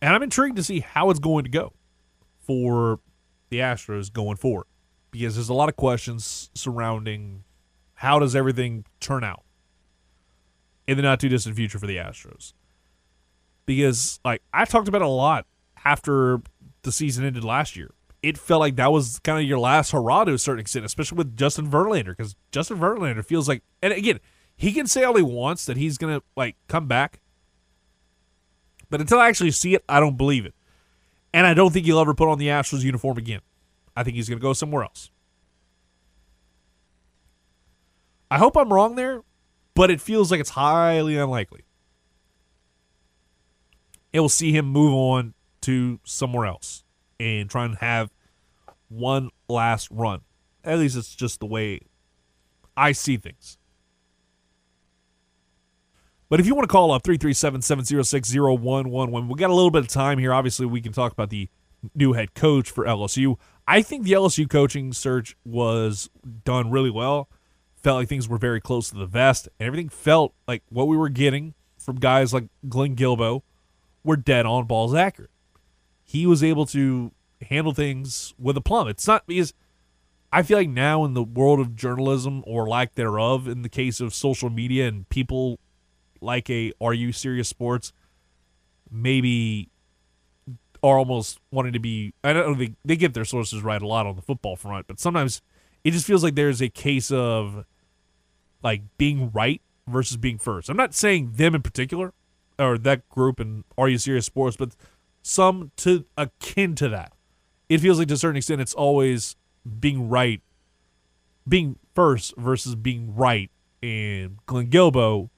And 0.01 0.15
I'm 0.15 0.23
intrigued 0.23 0.55
to 0.55 0.63
see 0.63 0.79
how 0.79 1.09
it's 1.09 1.19
going 1.19 1.43
to 1.43 1.49
go 1.49 1.73
for 2.39 2.99
the 3.49 3.59
Astros 3.59 4.11
going 4.11 4.37
forward 4.37 4.65
because 5.11 5.35
there's 5.35 5.49
a 5.49 5.53
lot 5.53 5.67
of 5.69 5.75
questions 5.75 6.49
surrounding 6.55 7.43
how 7.95 8.19
does 8.19 8.35
everything 8.35 8.85
turn 9.01 9.23
out 9.23 9.43
in 10.87 10.95
the 10.95 11.03
not 11.03 11.19
too 11.19 11.27
distant 11.29 11.55
future 11.55 11.77
for 11.79 11.87
the 11.87 11.97
Astros. 11.97 12.53
because 13.65 14.19
like 14.23 14.41
I 14.53 14.65
talked 14.65 14.87
about 14.87 15.01
a 15.01 15.07
lot 15.07 15.45
after 15.85 16.41
the 16.83 16.91
season 16.91 17.25
ended 17.25 17.43
last 17.43 17.75
year. 17.75 17.91
It 18.21 18.37
felt 18.37 18.59
like 18.59 18.75
that 18.75 18.91
was 18.91 19.19
kind 19.19 19.39
of 19.39 19.45
your 19.45 19.59
last 19.59 19.91
hurrah 19.91 20.25
to 20.25 20.33
a 20.33 20.37
certain 20.37 20.59
extent, 20.59 20.85
especially 20.85 21.17
with 21.17 21.37
Justin 21.37 21.69
Verlander, 21.69 22.15
because 22.17 22.35
Justin 22.51 22.77
Verlander 22.77 23.23
feels 23.23 23.47
like, 23.47 23.63
and 23.81 23.93
again, 23.93 24.19
he 24.57 24.73
can 24.73 24.87
say 24.87 25.03
all 25.03 25.15
he 25.15 25.23
wants 25.23 25.65
that 25.65 25.77
he's 25.77 25.97
gonna 25.97 26.21
like 26.35 26.57
come 26.67 26.87
back, 26.87 27.21
but 28.89 28.99
until 28.99 29.19
I 29.19 29.29
actually 29.29 29.51
see 29.51 29.73
it, 29.73 29.85
I 29.87 30.01
don't 30.01 30.17
believe 30.17 30.45
it, 30.45 30.53
and 31.33 31.47
I 31.47 31.53
don't 31.53 31.71
think 31.71 31.85
he'll 31.85 31.99
ever 31.99 32.13
put 32.13 32.27
on 32.27 32.39
the 32.39 32.47
Astros 32.47 32.83
uniform 32.83 33.17
again. 33.17 33.39
I 33.95 34.03
think 34.03 34.15
he's 34.15 34.27
gonna 34.27 34.41
go 34.41 34.51
somewhere 34.51 34.83
else. 34.83 35.11
I 38.29 38.37
hope 38.37 38.57
I'm 38.57 38.73
wrong 38.73 38.95
there, 38.95 39.23
but 39.75 39.89
it 39.89 40.01
feels 40.01 40.29
like 40.29 40.41
it's 40.41 40.51
highly 40.51 41.17
unlikely. 41.17 41.61
It 44.11 44.19
will 44.19 44.27
see 44.27 44.51
him 44.51 44.65
move 44.65 44.93
on 44.93 45.35
to 45.61 45.99
somewhere 46.03 46.45
else 46.45 46.83
and 47.19 47.49
try 47.49 47.65
and 47.65 47.77
have 47.77 48.11
one 48.87 49.29
last 49.47 49.87
run. 49.91 50.21
At 50.63 50.79
least 50.79 50.97
it's 50.97 51.15
just 51.15 51.39
the 51.39 51.45
way 51.45 51.81
I 52.75 52.91
see 52.91 53.17
things. 53.17 53.57
But 56.29 56.39
if 56.39 56.45
you 56.45 56.53
want 56.53 56.69
to 56.69 56.71
call 56.71 56.91
up 56.91 57.03
337 57.03 57.63
706 57.63 58.33
0111, 58.33 59.27
we 59.29 59.35
got 59.35 59.49
a 59.49 59.53
little 59.53 59.71
bit 59.71 59.81
of 59.81 59.87
time 59.87 60.19
here. 60.19 60.31
Obviously, 60.31 60.65
we 60.65 60.79
can 60.79 60.93
talk 60.93 61.11
about 61.11 61.29
the 61.31 61.49
new 61.95 62.13
head 62.13 62.35
coach 62.35 62.69
for 62.69 62.85
LSU. 62.85 63.37
I 63.67 63.81
think 63.81 64.03
the 64.03 64.11
LSU 64.11 64.49
coaching 64.49 64.93
search 64.93 65.35
was 65.43 66.09
done 66.43 66.69
really 66.69 66.91
well. 66.91 67.29
Felt 67.77 67.97
like 67.97 68.09
things 68.09 68.27
were 68.27 68.37
very 68.37 68.61
close 68.61 68.89
to 68.89 68.95
the 68.95 69.05
vest, 69.05 69.47
and 69.59 69.65
everything 69.65 69.89
felt 69.89 70.33
like 70.47 70.63
what 70.69 70.87
we 70.87 70.97
were 70.97 71.09
getting 71.09 71.55
from 71.77 71.95
guys 71.95 72.33
like 72.33 72.45
Glenn 72.67 72.95
Guilbeau 72.95 73.41
were 74.03 74.17
dead 74.17 74.45
on 74.45 74.65
balls 74.65 74.93
accurate. 74.93 75.31
He 76.09 76.25
was 76.25 76.43
able 76.43 76.65
to 76.65 77.11
handle 77.39 77.71
things 77.71 78.33
with 78.39 78.57
a 78.57 78.61
plum. 78.61 78.87
It's 78.87 79.05
not 79.05 79.27
because 79.27 79.53
I 80.33 80.41
feel 80.41 80.57
like 80.57 80.67
now 80.67 81.05
in 81.05 81.13
the 81.13 81.21
world 81.21 81.59
of 81.59 81.75
journalism 81.75 82.43
or 82.47 82.67
lack 82.67 82.95
thereof, 82.95 83.47
in 83.47 83.61
the 83.61 83.69
case 83.69 84.01
of 84.01 84.11
social 84.11 84.49
media 84.49 84.87
and 84.87 85.07
people 85.09 85.59
like 86.19 86.49
a 86.49 86.73
Are 86.81 86.95
You 86.95 87.11
Serious 87.11 87.47
Sports, 87.47 87.93
maybe 88.89 89.69
are 90.81 90.97
almost 90.97 91.39
wanting 91.51 91.73
to 91.73 91.79
be. 91.79 92.11
I 92.23 92.33
don't 92.33 92.53
know 92.53 92.57
they 92.57 92.73
they 92.83 92.95
get 92.95 93.13
their 93.13 93.23
sources 93.23 93.61
right 93.61 93.79
a 93.79 93.85
lot 93.87 94.07
on 94.07 94.15
the 94.15 94.23
football 94.23 94.55
front, 94.55 94.87
but 94.87 94.99
sometimes 94.99 95.43
it 95.83 95.91
just 95.91 96.07
feels 96.07 96.23
like 96.23 96.33
there's 96.33 96.59
a 96.59 96.69
case 96.69 97.11
of 97.11 97.65
like 98.63 98.81
being 98.97 99.29
right 99.29 99.61
versus 99.87 100.17
being 100.17 100.39
first. 100.39 100.69
I'm 100.69 100.77
not 100.77 100.95
saying 100.95 101.33
them 101.33 101.53
in 101.53 101.61
particular 101.61 102.15
or 102.57 102.79
that 102.79 103.07
group 103.09 103.39
and 103.39 103.63
Are 103.77 103.87
You 103.87 103.99
Serious 103.99 104.25
Sports, 104.25 104.57
but 104.57 104.75
some 105.21 105.71
to 105.77 106.05
akin 106.17 106.75
to 106.75 106.89
that. 106.89 107.13
It 107.67 107.79
feels 107.79 107.99
like 107.99 108.07
to 108.07 108.15
a 108.15 108.17
certain 108.17 108.37
extent 108.37 108.61
it's 108.61 108.73
always 108.73 109.35
being 109.79 110.09
right, 110.09 110.41
being 111.47 111.77
first 111.93 112.35
versus 112.37 112.75
being 112.75 113.15
right. 113.15 113.51
And 113.81 114.37
Glenn 114.45 114.69
Guilbeau 114.69 115.29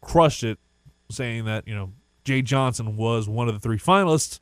crushed 0.00 0.42
it, 0.42 0.58
saying 1.10 1.44
that 1.44 1.66
you 1.68 1.74
know 1.74 1.92
Jay 2.24 2.42
Johnson 2.42 2.96
was 2.96 3.28
one 3.28 3.48
of 3.48 3.54
the 3.54 3.60
three 3.60 3.78
finalists, 3.78 4.40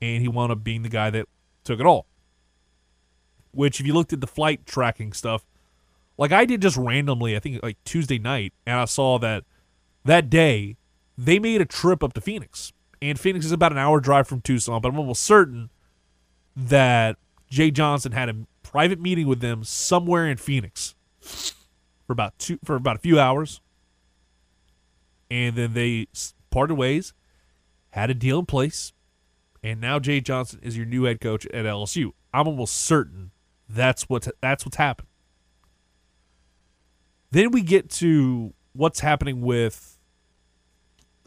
and 0.00 0.20
he 0.22 0.28
wound 0.28 0.52
up 0.52 0.62
being 0.62 0.82
the 0.82 0.88
guy 0.88 1.10
that 1.10 1.26
took 1.64 1.80
it 1.80 1.86
all. 1.86 2.06
Which, 3.52 3.80
if 3.80 3.86
you 3.86 3.94
looked 3.94 4.12
at 4.12 4.20
the 4.20 4.26
flight 4.26 4.66
tracking 4.66 5.12
stuff, 5.12 5.44
like 6.18 6.32
I 6.32 6.44
did 6.44 6.62
just 6.62 6.76
randomly, 6.76 7.36
I 7.36 7.40
think 7.40 7.62
like 7.62 7.82
Tuesday 7.84 8.18
night, 8.18 8.52
and 8.66 8.78
I 8.78 8.84
saw 8.84 9.18
that 9.18 9.44
that 10.04 10.28
day 10.28 10.76
they 11.16 11.38
made 11.38 11.60
a 11.60 11.64
trip 11.64 12.02
up 12.02 12.12
to 12.14 12.20
Phoenix. 12.20 12.72
And 13.04 13.20
Phoenix 13.20 13.44
is 13.44 13.52
about 13.52 13.70
an 13.70 13.76
hour 13.76 14.00
drive 14.00 14.26
from 14.26 14.40
Tucson, 14.40 14.80
but 14.80 14.88
I'm 14.88 14.98
almost 14.98 15.20
certain 15.20 15.68
that 16.56 17.18
Jay 17.50 17.70
Johnson 17.70 18.12
had 18.12 18.30
a 18.30 18.46
private 18.62 18.98
meeting 18.98 19.26
with 19.26 19.40
them 19.40 19.62
somewhere 19.62 20.26
in 20.26 20.38
Phoenix 20.38 20.94
for 21.20 22.14
about 22.14 22.38
two 22.38 22.58
for 22.64 22.76
about 22.76 22.96
a 22.96 23.00
few 23.00 23.20
hours. 23.20 23.60
And 25.30 25.54
then 25.54 25.74
they 25.74 26.06
parted 26.48 26.76
ways, 26.76 27.12
had 27.90 28.08
a 28.08 28.14
deal 28.14 28.38
in 28.38 28.46
place, 28.46 28.94
and 29.62 29.82
now 29.82 29.98
Jay 29.98 30.22
Johnson 30.22 30.60
is 30.62 30.74
your 30.74 30.86
new 30.86 31.04
head 31.04 31.20
coach 31.20 31.44
at 31.48 31.66
LSU. 31.66 32.12
I'm 32.32 32.48
almost 32.48 32.74
certain 32.74 33.32
that's 33.68 34.04
what 34.08 34.26
that's 34.40 34.64
what's 34.64 34.78
happened. 34.78 35.08
Then 37.32 37.50
we 37.50 37.60
get 37.60 37.90
to 37.90 38.54
what's 38.72 39.00
happening 39.00 39.42
with 39.42 39.98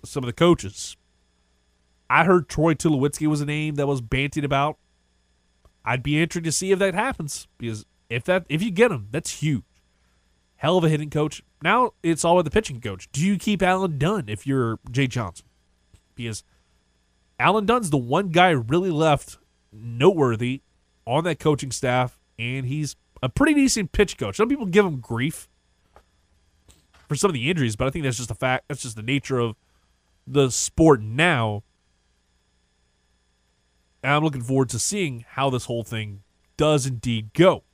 some 0.04 0.24
of 0.24 0.28
the 0.28 0.34
coaches. 0.34 0.98
I 2.10 2.24
heard 2.24 2.48
Troy 2.48 2.74
Tulowitzki 2.74 3.28
was 3.28 3.42
a 3.42 3.46
name 3.46 3.76
that 3.76 3.88
was 3.88 4.02
bantied 4.02 4.44
about. 4.44 4.78
I'd 5.84 6.04
be 6.04 6.22
interested 6.22 6.46
to 6.46 6.52
see 6.52 6.72
if 6.72 6.80
that 6.80 6.94
happens 6.94 7.48
because 7.58 7.86
if 8.10 8.24
that 8.26 8.46
if 8.50 8.62
you 8.62 8.72
get 8.72 8.92
him, 8.92 9.08
that's 9.12 9.42
huge. 9.42 9.64
Hell 10.58 10.78
of 10.78 10.84
a 10.84 10.90
hitting 10.90 11.10
coach. 11.10 11.44
Now 11.62 11.94
it's 12.04 12.26
all 12.26 12.36
with 12.36 12.46
the 12.46 12.52
pitching 12.52 12.82
coach. 12.82 13.10
Do 13.12 13.26
you 13.26 13.38
keep 13.38 13.62
Alan 13.62 13.98
Dunn 13.98 14.26
if 14.28 14.46
you're 14.46 14.80
Jay 14.92 15.08
Johnson? 15.08 15.46
Because 16.16 16.44
Alan 17.40 17.66
Dunn's 17.66 17.90
the 17.90 17.98
one 17.98 18.30
guy 18.30 18.50
really 18.50 18.90
left 18.90 19.38
noteworthy 19.72 20.62
on 21.06 21.24
that 21.26 21.40
coaching 21.40 21.72
staff, 21.72 22.20
and 22.38 22.66
he's 22.66 22.96
a 23.22 23.30
pretty 23.30 23.54
decent 23.54 23.92
pitch 23.92 24.18
coach. 24.18 24.36
Some 24.36 24.50
people 24.50 24.66
give 24.66 24.86
him 24.86 25.00
grief 25.00 25.48
for 27.08 27.16
some 27.16 27.30
of 27.30 27.34
the 27.34 27.50
injuries, 27.50 27.76
but 27.76 27.88
I 27.88 27.92
think 27.92 28.04
that's 28.04 28.18
just 28.18 28.32
a 28.32 28.36
fact. 28.36 28.66
That's 28.68 28.82
just 28.82 28.96
the 28.96 29.04
nature 29.04 29.40
of 29.40 29.56
the 30.26 30.50
sport 30.50 31.02
now. 31.02 31.64
And 34.08 34.16
I'm 34.16 34.24
looking 34.24 34.42
forward 34.42 34.70
to 34.70 34.80
seeing 34.80 35.26
how 35.28 35.50
this 35.50 35.66
whole 35.66 35.84
thing 35.84 36.24
does 36.56 36.86
indeed 36.86 37.34
go. 37.34 37.66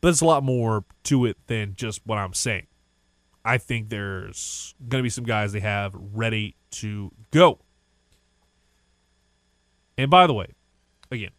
But 0.00 0.08
there's 0.08 0.22
a 0.22 0.24
lot 0.24 0.42
more 0.42 0.86
to 1.02 1.26
it 1.26 1.36
than 1.46 1.74
just 1.74 2.00
what 2.06 2.16
I'm 2.16 2.32
saying. 2.32 2.68
I 3.44 3.58
think 3.58 3.90
there's 3.90 4.74
going 4.88 5.00
to 5.00 5.02
be 5.02 5.10
some 5.10 5.24
guys 5.24 5.52
they 5.52 5.60
have 5.60 5.94
ready 5.94 6.56
to 6.70 7.12
go. 7.30 7.58
And 9.98 10.10
by 10.10 10.26
the 10.26 10.32
way, 10.32 10.54
again, 11.10 11.32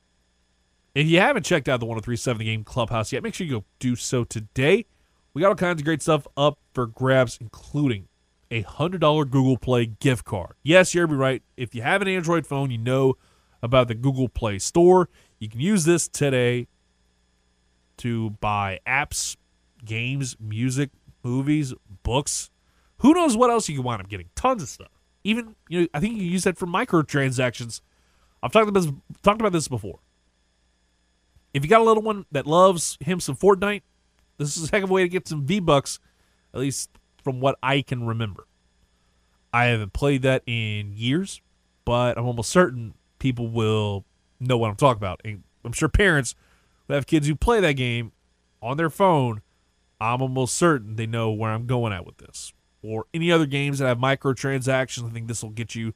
if 0.93 1.07
you 1.07 1.19
haven't 1.19 1.43
checked 1.43 1.67
out 1.67 1.79
the 1.79 1.87
1037 1.87 2.37
The 2.37 2.45
Game 2.45 2.63
Clubhouse 2.63 3.11
yet, 3.11 3.23
make 3.23 3.33
sure 3.33 3.47
you 3.47 3.53
go 3.53 3.65
do 3.79 3.95
so 3.95 4.23
today. 4.23 4.85
We 5.33 5.41
got 5.41 5.47
all 5.47 5.55
kinds 5.55 5.81
of 5.81 5.85
great 5.85 6.03
stuff 6.03 6.27
up 6.37 6.59
for 6.75 6.85
grabs, 6.85 7.39
including 7.41 8.09
a 8.53 8.61
$100 8.61 8.99
Google 9.31 9.57
Play 9.57 9.87
gift 9.87 10.25
card. 10.25 10.53
Yes, 10.61 10.93
you're 10.93 11.07
right. 11.07 11.41
If 11.57 11.73
you 11.73 11.81
have 11.81 12.03
an 12.03 12.07
Android 12.07 12.45
phone, 12.45 12.69
you 12.69 12.77
know 12.77 13.15
about 13.63 13.87
the 13.87 13.95
Google 13.95 14.29
Play 14.29 14.59
Store. 14.59 15.09
You 15.39 15.49
can 15.49 15.59
use 15.59 15.85
this 15.85 16.07
today 16.07 16.67
to 17.97 18.29
buy 18.41 18.79
apps, 18.85 19.37
games, 19.83 20.37
music, 20.39 20.91
movies, 21.23 21.73
books. 22.03 22.51
Who 22.97 23.15
knows 23.15 23.35
what 23.35 23.49
else 23.49 23.67
you 23.67 23.75
can 23.75 23.83
wind 23.83 24.01
up 24.01 24.07
getting? 24.09 24.29
Tons 24.35 24.61
of 24.61 24.69
stuff. 24.69 24.91
Even, 25.23 25.55
you 25.67 25.81
know, 25.81 25.87
I 25.95 25.99
think 25.99 26.13
you 26.13 26.19
can 26.19 26.31
use 26.31 26.43
that 26.43 26.57
for 26.57 26.67
microtransactions. 26.67 27.81
I've 28.43 28.51
talked 28.51 28.69
about 28.69 28.79
this, 28.79 28.91
talked 29.23 29.41
about 29.41 29.53
this 29.53 29.67
before. 29.67 29.99
If 31.55 31.63
you 31.63 31.69
got 31.69 31.81
a 31.81 31.85
little 31.85 32.03
one 32.03 32.25
that 32.31 32.45
loves 32.45 32.99
him 32.99 33.19
some 33.19 33.35
Fortnite, 33.35 33.81
this 34.37 34.57
is 34.57 34.69
a 34.69 34.71
heck 34.71 34.83
of 34.83 34.91
a 34.91 34.93
way 34.93 35.01
to 35.01 35.09
get 35.09 35.27
some 35.27 35.43
V 35.43 35.59
Bucks, 35.59 35.99
at 36.53 36.59
least 36.59 36.91
from 37.23 37.39
what 37.39 37.57
I 37.63 37.81
can 37.81 38.05
remember. 38.05 38.47
I 39.53 39.65
haven't 39.65 39.93
played 39.93 40.23
that 40.23 40.43
in 40.45 40.93
years, 40.93 41.41
but 41.85 42.17
I'm 42.17 42.25
almost 42.25 42.49
certain 42.49 42.95
people 43.19 43.47
will 43.47 44.05
know 44.39 44.57
what 44.57 44.69
I'm 44.69 44.75
talking 44.75 44.99
about. 44.99 45.21
And 45.23 45.43
I'm 45.63 45.71
sure 45.71 45.89
parents 45.89 46.35
who 46.87 46.93
have 46.93 47.07
kids 47.07 47.27
who 47.27 47.35
play 47.35 47.59
that 47.61 47.73
game 47.73 48.11
on 48.61 48.77
their 48.77 48.89
phone, 48.89 49.41
I'm 50.01 50.21
almost 50.21 50.55
certain 50.55 50.95
they 50.95 51.05
know 51.05 51.31
where 51.31 51.51
I'm 51.51 51.67
going 51.67 51.93
at 51.93 52.05
with 52.05 52.17
this. 52.17 52.53
Or 52.81 53.05
any 53.13 53.31
other 53.31 53.45
games 53.45 53.79
that 53.79 53.87
have 53.87 53.97
microtransactions, 53.97 55.09
I 55.09 55.13
think 55.13 55.27
this 55.27 55.43
will 55.43 55.51
get 55.51 55.75
you 55.75 55.93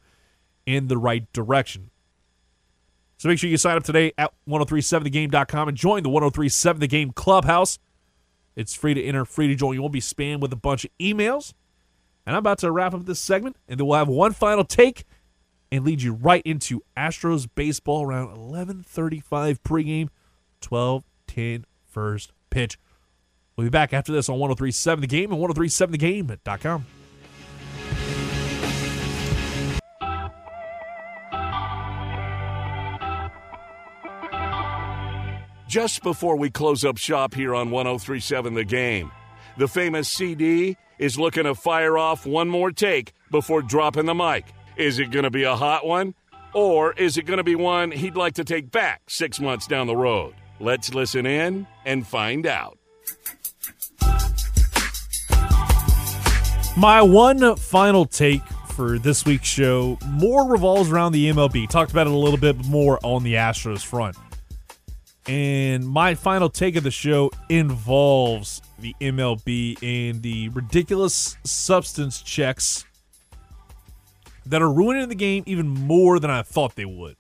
in 0.66 0.88
the 0.88 0.98
right 0.98 1.32
direction. 1.34 1.90
So 3.18 3.28
make 3.28 3.40
sure 3.40 3.50
you 3.50 3.58
sign 3.58 3.76
up 3.76 3.84
today 3.84 4.14
at 4.18 4.32
1037thegame.com 4.48 5.68
and 5.68 5.76
join 5.76 6.04
the 6.04 6.10
1037 6.10 6.80
The 6.80 6.88
Game 6.88 7.12
Clubhouse. 7.12 7.80
It's 8.58 8.74
free 8.74 8.96
to 8.96 9.04
enter, 9.04 9.24
free 9.24 9.48
to 9.48 9.56
join. 9.56 9.76
You 9.76 9.82
won't 9.82 9.94
be 9.94 10.02
spammed 10.02 10.40
with 10.40 10.52
a 10.52 10.58
bunch 10.58 10.84
of 10.84 10.90
emails. 11.00 11.54
And 12.26 12.36
I'm 12.36 12.40
about 12.40 12.58
to 12.60 12.72
wrap 12.72 12.94
up 12.94 13.06
this 13.06 13.20
segment, 13.20 13.56
and 13.70 13.80
then 13.80 13.86
we'll 13.86 14.00
have 14.00 14.10
one 14.10 14.34
final 14.34 14.66
take 14.66 15.06
and 15.72 15.86
lead 15.86 16.02
you 16.02 16.14
right 16.14 16.42
into 16.44 16.82
Astros 16.98 17.48
baseball 17.54 18.04
around 18.04 18.36
11:35 18.36 19.62
pregame, 19.62 20.10
12:10 20.62 21.66
first 21.86 22.34
pitch. 22.50 22.80
We'll 23.56 23.68
be 23.68 23.70
back 23.70 23.94
after 23.94 24.12
this 24.12 24.28
on 24.28 24.40
1037 24.40 25.02
The 25.02 25.08
Game 25.08 25.32
and 25.32 25.40
1037thegame.com. 25.40 26.86
Just 35.68 36.02
before 36.02 36.38
we 36.38 36.50
close 36.50 36.86
up 36.86 36.98
shop 36.98 37.34
here 37.34 37.54
on 37.54 37.72
1037 37.72 38.54
The 38.54 38.64
Game, 38.64 39.12
the 39.58 39.68
famous 39.68 40.08
CD 40.08 40.78
is 40.98 41.20
looking 41.20 41.44
to 41.44 41.56
fire 41.56 41.98
off 41.98 42.26
one 42.26 42.48
more 42.48 42.72
take 42.72 43.12
before 43.32 43.62
dropping 43.62 44.06
the 44.06 44.16
mic. 44.16 44.46
Is 44.78 44.98
it 44.98 45.12
going 45.12 45.24
to 45.24 45.30
be 45.30 45.44
a 45.44 45.58
hot 45.58 45.86
one? 45.86 46.16
Or 46.54 46.94
is 46.94 47.18
it 47.18 47.24
going 47.24 47.38
to 47.38 47.44
be 47.44 47.56
one 47.56 47.92
he'd 47.92 48.16
like 48.16 48.36
to 48.36 48.46
take 48.46 48.72
back 48.72 49.02
six 49.10 49.42
months 49.42 49.68
down 49.68 49.88
the 49.88 49.96
road? 49.96 50.36
Let's 50.62 50.94
listen 50.94 51.26
in 51.26 51.68
and 51.86 52.08
find 52.08 52.48
out. 52.48 52.78
My 56.78 57.02
one 57.02 57.58
final 57.58 58.06
take 58.06 58.48
for 58.70 58.98
this 58.98 59.26
week's 59.26 59.48
show 59.48 59.98
more 60.08 60.50
revolves 60.50 60.90
around 60.90 61.12
the 61.12 61.30
MLB. 61.30 61.68
Talked 61.68 61.92
about 61.92 62.08
it 62.08 62.14
a 62.14 62.18
little 62.18 62.40
bit 62.40 62.56
more 62.68 63.00
on 63.04 63.24
the 63.24 63.34
Astros 63.34 63.84
front. 63.84 64.16
And 65.28 65.88
my 65.88 66.16
final 66.16 66.50
take 66.50 66.78
of 66.78 66.84
the 66.84 66.92
show 66.92 67.32
involves 67.50 68.62
the 68.80 68.96
MLB 69.02 69.78
and 69.84 70.22
the 70.22 70.50
ridiculous 70.50 71.38
substance 71.44 72.22
checks 72.22 72.86
that 74.46 74.62
are 74.62 74.72
ruining 74.72 75.10
the 75.10 75.16
game 75.16 75.44
even 75.46 75.68
more 75.68 76.20
than 76.20 76.32
I 76.32 76.44
thought 76.44 76.76
they 76.76 76.86
would. 76.86 77.18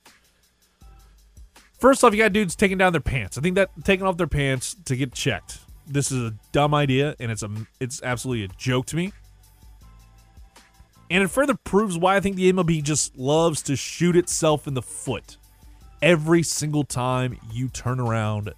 First 1.79 2.03
off, 2.03 2.13
you 2.13 2.19
got 2.19 2.33
dudes 2.33 2.55
taking 2.55 2.77
down 2.77 2.93
their 2.93 3.01
pants. 3.01 3.37
I 3.37 3.41
think 3.41 3.55
that 3.55 3.69
taking 3.83 4.05
off 4.05 4.17
their 4.17 4.25
pants 4.25 4.75
to 4.85 4.95
get 4.95 5.13
checked. 5.13 5.59
This 5.85 6.11
is 6.11 6.23
a 6.23 6.33
dumb 6.51 6.73
idea, 6.73 7.15
and 7.19 7.31
it's 7.31 7.43
a 7.43 7.49
it's 7.79 8.01
absolutely 8.01 8.45
a 8.45 8.47
joke 8.57 8.87
to 8.87 8.95
me. 8.95 9.13
And 11.09 11.23
it 11.23 11.27
further 11.27 11.55
proves 11.55 11.97
why 11.97 12.15
I 12.17 12.19
think 12.19 12.35
the 12.35 12.51
MLB 12.51 12.83
just 12.83 13.17
loves 13.17 13.61
to 13.63 13.75
shoot 13.75 14.15
itself 14.15 14.67
in 14.67 14.73
the 14.73 14.81
foot. 14.81 15.37
Every 16.01 16.43
single 16.43 16.83
time 16.83 17.37
you 17.51 17.69
turn 17.69 17.99
around, 17.99 18.53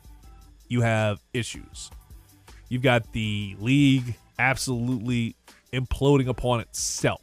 you 0.67 0.81
have 0.81 1.21
issues. 1.33 1.89
You've 2.67 2.81
got 2.81 3.11
the 3.13 3.55
league 3.59 4.15
absolutely 4.37 5.35
imploding 5.73 6.27
upon 6.27 6.59
itself. 6.59 7.21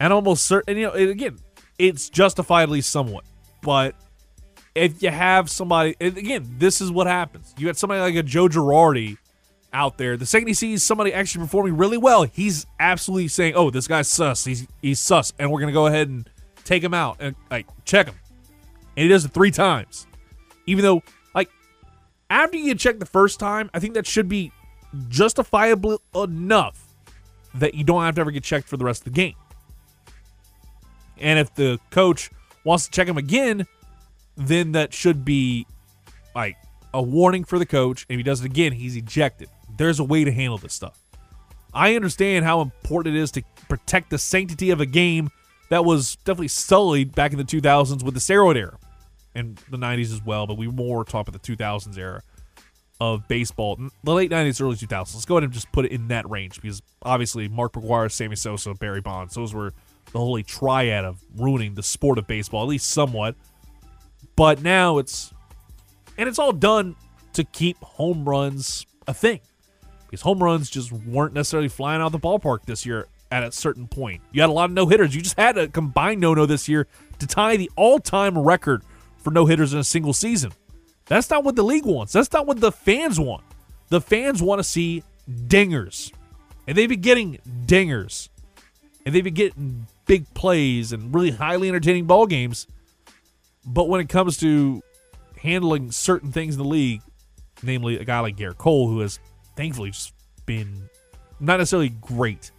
And 0.00 0.12
almost 0.12 0.46
certain, 0.46 0.76
you 0.76 0.86
know, 0.86 0.92
again, 0.92 1.38
it's 1.78 2.08
justifiably 2.08 2.80
somewhat. 2.80 3.24
But 3.62 3.94
if 4.74 5.02
you 5.02 5.10
have 5.10 5.50
somebody, 5.50 5.96
again, 6.00 6.46
this 6.58 6.80
is 6.80 6.90
what 6.90 7.06
happens. 7.06 7.54
You 7.58 7.66
got 7.66 7.76
somebody 7.76 8.00
like 8.00 8.14
a 8.14 8.22
Joe 8.22 8.48
Girardi 8.48 9.16
out 9.72 9.98
there. 9.98 10.16
The 10.16 10.26
second 10.26 10.48
he 10.48 10.54
sees 10.54 10.82
somebody 10.82 11.12
actually 11.12 11.44
performing 11.44 11.76
really 11.76 11.98
well, 11.98 12.22
he's 12.22 12.66
absolutely 12.80 13.28
saying, 13.28 13.54
"Oh, 13.54 13.70
this 13.70 13.86
guy's 13.86 14.08
sus. 14.08 14.44
He's 14.44 14.66
he's 14.80 15.00
sus," 15.00 15.32
and 15.38 15.50
we're 15.50 15.60
gonna 15.60 15.72
go 15.72 15.86
ahead 15.86 16.08
and 16.08 16.28
take 16.64 16.82
him 16.82 16.94
out 16.94 17.16
and 17.20 17.34
like 17.50 17.66
check 17.84 18.06
him. 18.06 18.14
And 18.98 19.04
he 19.04 19.08
does 19.08 19.24
it 19.24 19.30
three 19.30 19.52
times, 19.52 20.08
even 20.66 20.82
though 20.82 21.04
like 21.32 21.48
after 22.30 22.56
you 22.56 22.64
get 22.64 22.80
checked 22.80 22.98
the 22.98 23.06
first 23.06 23.38
time, 23.38 23.70
I 23.72 23.78
think 23.78 23.94
that 23.94 24.08
should 24.08 24.28
be 24.28 24.50
justifiable 25.08 26.02
enough 26.16 26.84
that 27.54 27.74
you 27.74 27.84
don't 27.84 28.02
have 28.02 28.16
to 28.16 28.22
ever 28.22 28.32
get 28.32 28.42
checked 28.42 28.66
for 28.66 28.76
the 28.76 28.84
rest 28.84 29.02
of 29.02 29.04
the 29.04 29.10
game. 29.16 29.36
And 31.16 31.38
if 31.38 31.54
the 31.54 31.78
coach 31.90 32.28
wants 32.64 32.86
to 32.86 32.90
check 32.90 33.06
him 33.06 33.16
again, 33.16 33.68
then 34.36 34.72
that 34.72 34.92
should 34.92 35.24
be 35.24 35.64
like 36.34 36.56
a 36.92 37.00
warning 37.00 37.44
for 37.44 37.60
the 37.60 37.66
coach. 37.66 38.04
If 38.08 38.16
he 38.16 38.24
does 38.24 38.40
it 38.40 38.46
again, 38.46 38.72
he's 38.72 38.96
ejected. 38.96 39.48
There's 39.76 40.00
a 40.00 40.04
way 40.04 40.24
to 40.24 40.32
handle 40.32 40.58
this 40.58 40.74
stuff. 40.74 40.98
I 41.72 41.94
understand 41.94 42.44
how 42.44 42.62
important 42.62 43.14
it 43.14 43.20
is 43.20 43.30
to 43.30 43.44
protect 43.68 44.10
the 44.10 44.18
sanctity 44.18 44.70
of 44.70 44.80
a 44.80 44.86
game 44.86 45.30
that 45.68 45.84
was 45.84 46.16
definitely 46.16 46.48
sullied 46.48 47.14
back 47.14 47.30
in 47.30 47.38
the 47.38 47.44
2000s 47.44 48.02
with 48.02 48.14
the 48.14 48.20
steroid 48.20 48.56
era 48.56 48.76
and 49.38 49.56
the 49.70 49.76
90s 49.76 50.12
as 50.12 50.22
well, 50.24 50.46
but 50.46 50.58
we 50.58 50.66
more 50.66 51.04
talk 51.04 51.28
about 51.28 51.40
the 51.40 51.56
2000s 51.56 51.96
era 51.96 52.22
of 53.00 53.28
baseball, 53.28 53.78
the 54.02 54.12
late 54.12 54.30
90s, 54.30 54.60
early 54.60 54.74
2000s. 54.74 55.14
Let's 55.14 55.24
go 55.24 55.36
ahead 55.36 55.44
and 55.44 55.52
just 55.52 55.70
put 55.70 55.84
it 55.84 55.92
in 55.92 56.08
that 56.08 56.28
range 56.28 56.60
because 56.60 56.82
obviously 57.02 57.46
Mark 57.48 57.74
McGwire, 57.74 58.10
Sammy 58.10 58.34
Sosa, 58.34 58.74
Barry 58.74 59.00
Bonds, 59.00 59.34
those 59.34 59.54
were 59.54 59.72
the 60.12 60.18
holy 60.18 60.42
triad 60.42 61.04
of 61.04 61.22
ruining 61.36 61.74
the 61.74 61.82
sport 61.82 62.18
of 62.18 62.26
baseball, 62.26 62.62
at 62.62 62.68
least 62.68 62.90
somewhat. 62.90 63.36
But 64.34 64.62
now 64.62 64.98
it's, 64.98 65.32
and 66.16 66.28
it's 66.28 66.40
all 66.40 66.52
done 66.52 66.96
to 67.34 67.44
keep 67.44 67.78
home 67.78 68.28
runs 68.28 68.84
a 69.06 69.14
thing 69.14 69.40
because 70.06 70.22
home 70.22 70.42
runs 70.42 70.68
just 70.68 70.90
weren't 70.90 71.34
necessarily 71.34 71.68
flying 71.68 72.00
out 72.00 72.06
of 72.06 72.12
the 72.12 72.18
ballpark 72.18 72.64
this 72.64 72.84
year 72.84 73.06
at 73.30 73.44
a 73.44 73.52
certain 73.52 73.86
point. 73.86 74.22
You 74.32 74.40
had 74.40 74.50
a 74.50 74.52
lot 74.52 74.64
of 74.64 74.72
no 74.72 74.86
hitters. 74.86 75.14
You 75.14 75.20
just 75.20 75.38
had 75.38 75.56
a 75.56 75.68
combined 75.68 76.20
no 76.20 76.34
no 76.34 76.46
this 76.46 76.68
year 76.68 76.88
to 77.18 77.26
tie 77.26 77.56
the 77.56 77.70
all 77.76 78.00
time 78.00 78.36
record 78.36 78.82
for 79.18 79.30
no 79.30 79.46
hitters 79.46 79.72
in 79.72 79.78
a 79.78 79.84
single 79.84 80.12
season. 80.12 80.52
That's 81.06 81.30
not 81.30 81.44
what 81.44 81.56
the 81.56 81.62
league 81.62 81.86
wants. 81.86 82.12
That's 82.12 82.32
not 82.32 82.46
what 82.46 82.60
the 82.60 82.72
fans 82.72 83.18
want. 83.18 83.42
The 83.88 84.00
fans 84.00 84.42
want 84.42 84.58
to 84.58 84.64
see 84.64 85.02
dingers. 85.28 86.12
And 86.66 86.76
they've 86.76 86.88
been 86.88 87.00
getting 87.00 87.38
dingers. 87.66 88.28
And 89.06 89.14
they've 89.14 89.24
been 89.24 89.34
getting 89.34 89.86
big 90.06 90.32
plays 90.34 90.92
and 90.92 91.14
really 91.14 91.30
highly 91.30 91.68
entertaining 91.68 92.04
ball 92.04 92.26
games. 92.26 92.66
But 93.64 93.88
when 93.88 94.00
it 94.00 94.08
comes 94.08 94.36
to 94.38 94.82
handling 95.40 95.90
certain 95.92 96.32
things 96.32 96.54
in 96.56 96.62
the 96.62 96.68
league, 96.68 97.00
namely 97.62 97.98
a 97.98 98.04
guy 98.04 98.20
like 98.20 98.36
Gerrit 98.36 98.58
Cole, 98.58 98.88
who 98.88 99.00
has 99.00 99.18
thankfully 99.56 99.90
just 99.90 100.12
been 100.46 100.88
not 101.40 101.58
necessarily 101.58 101.88
great 101.88 102.50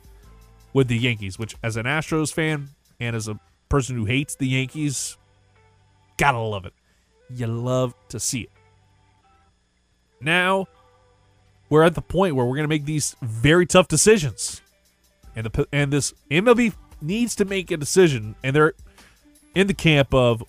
with 0.74 0.88
the 0.88 0.98
Yankees, 0.98 1.38
which 1.38 1.56
as 1.64 1.76
an 1.78 1.86
Astros 1.86 2.34
fan 2.34 2.70
and 3.00 3.16
as 3.16 3.28
a 3.28 3.40
person 3.70 3.96
who 3.96 4.06
hates 4.06 4.36
the 4.36 4.48
Yankees, 4.48 5.18
gotta 6.20 6.38
love 6.38 6.66
it. 6.66 6.74
You 7.34 7.48
love 7.48 7.96
to 8.10 8.20
see 8.20 8.42
it. 8.42 8.52
Now, 10.22 10.68
we're 11.70 11.84
at 11.84 11.96
the 11.96 12.02
point 12.02 12.36
where 12.36 12.46
we're 12.46 12.56
going 12.56 12.66
to 12.66 12.70
make 12.70 12.86
these 12.86 13.16
very 13.22 13.66
tough 13.66 13.88
decisions. 13.88 14.62
And 15.36 15.46
the 15.46 15.68
and 15.72 15.94
this 15.94 16.14
MLB 16.30 16.74
needs 17.02 17.36
to 17.36 17.46
make 17.46 17.72
a 17.72 17.78
decision 17.78 18.36
and 18.44 18.56
they're 18.56 18.74
in 19.56 19.68
the 19.68 19.74
camp 19.74 20.14
of 20.14 20.44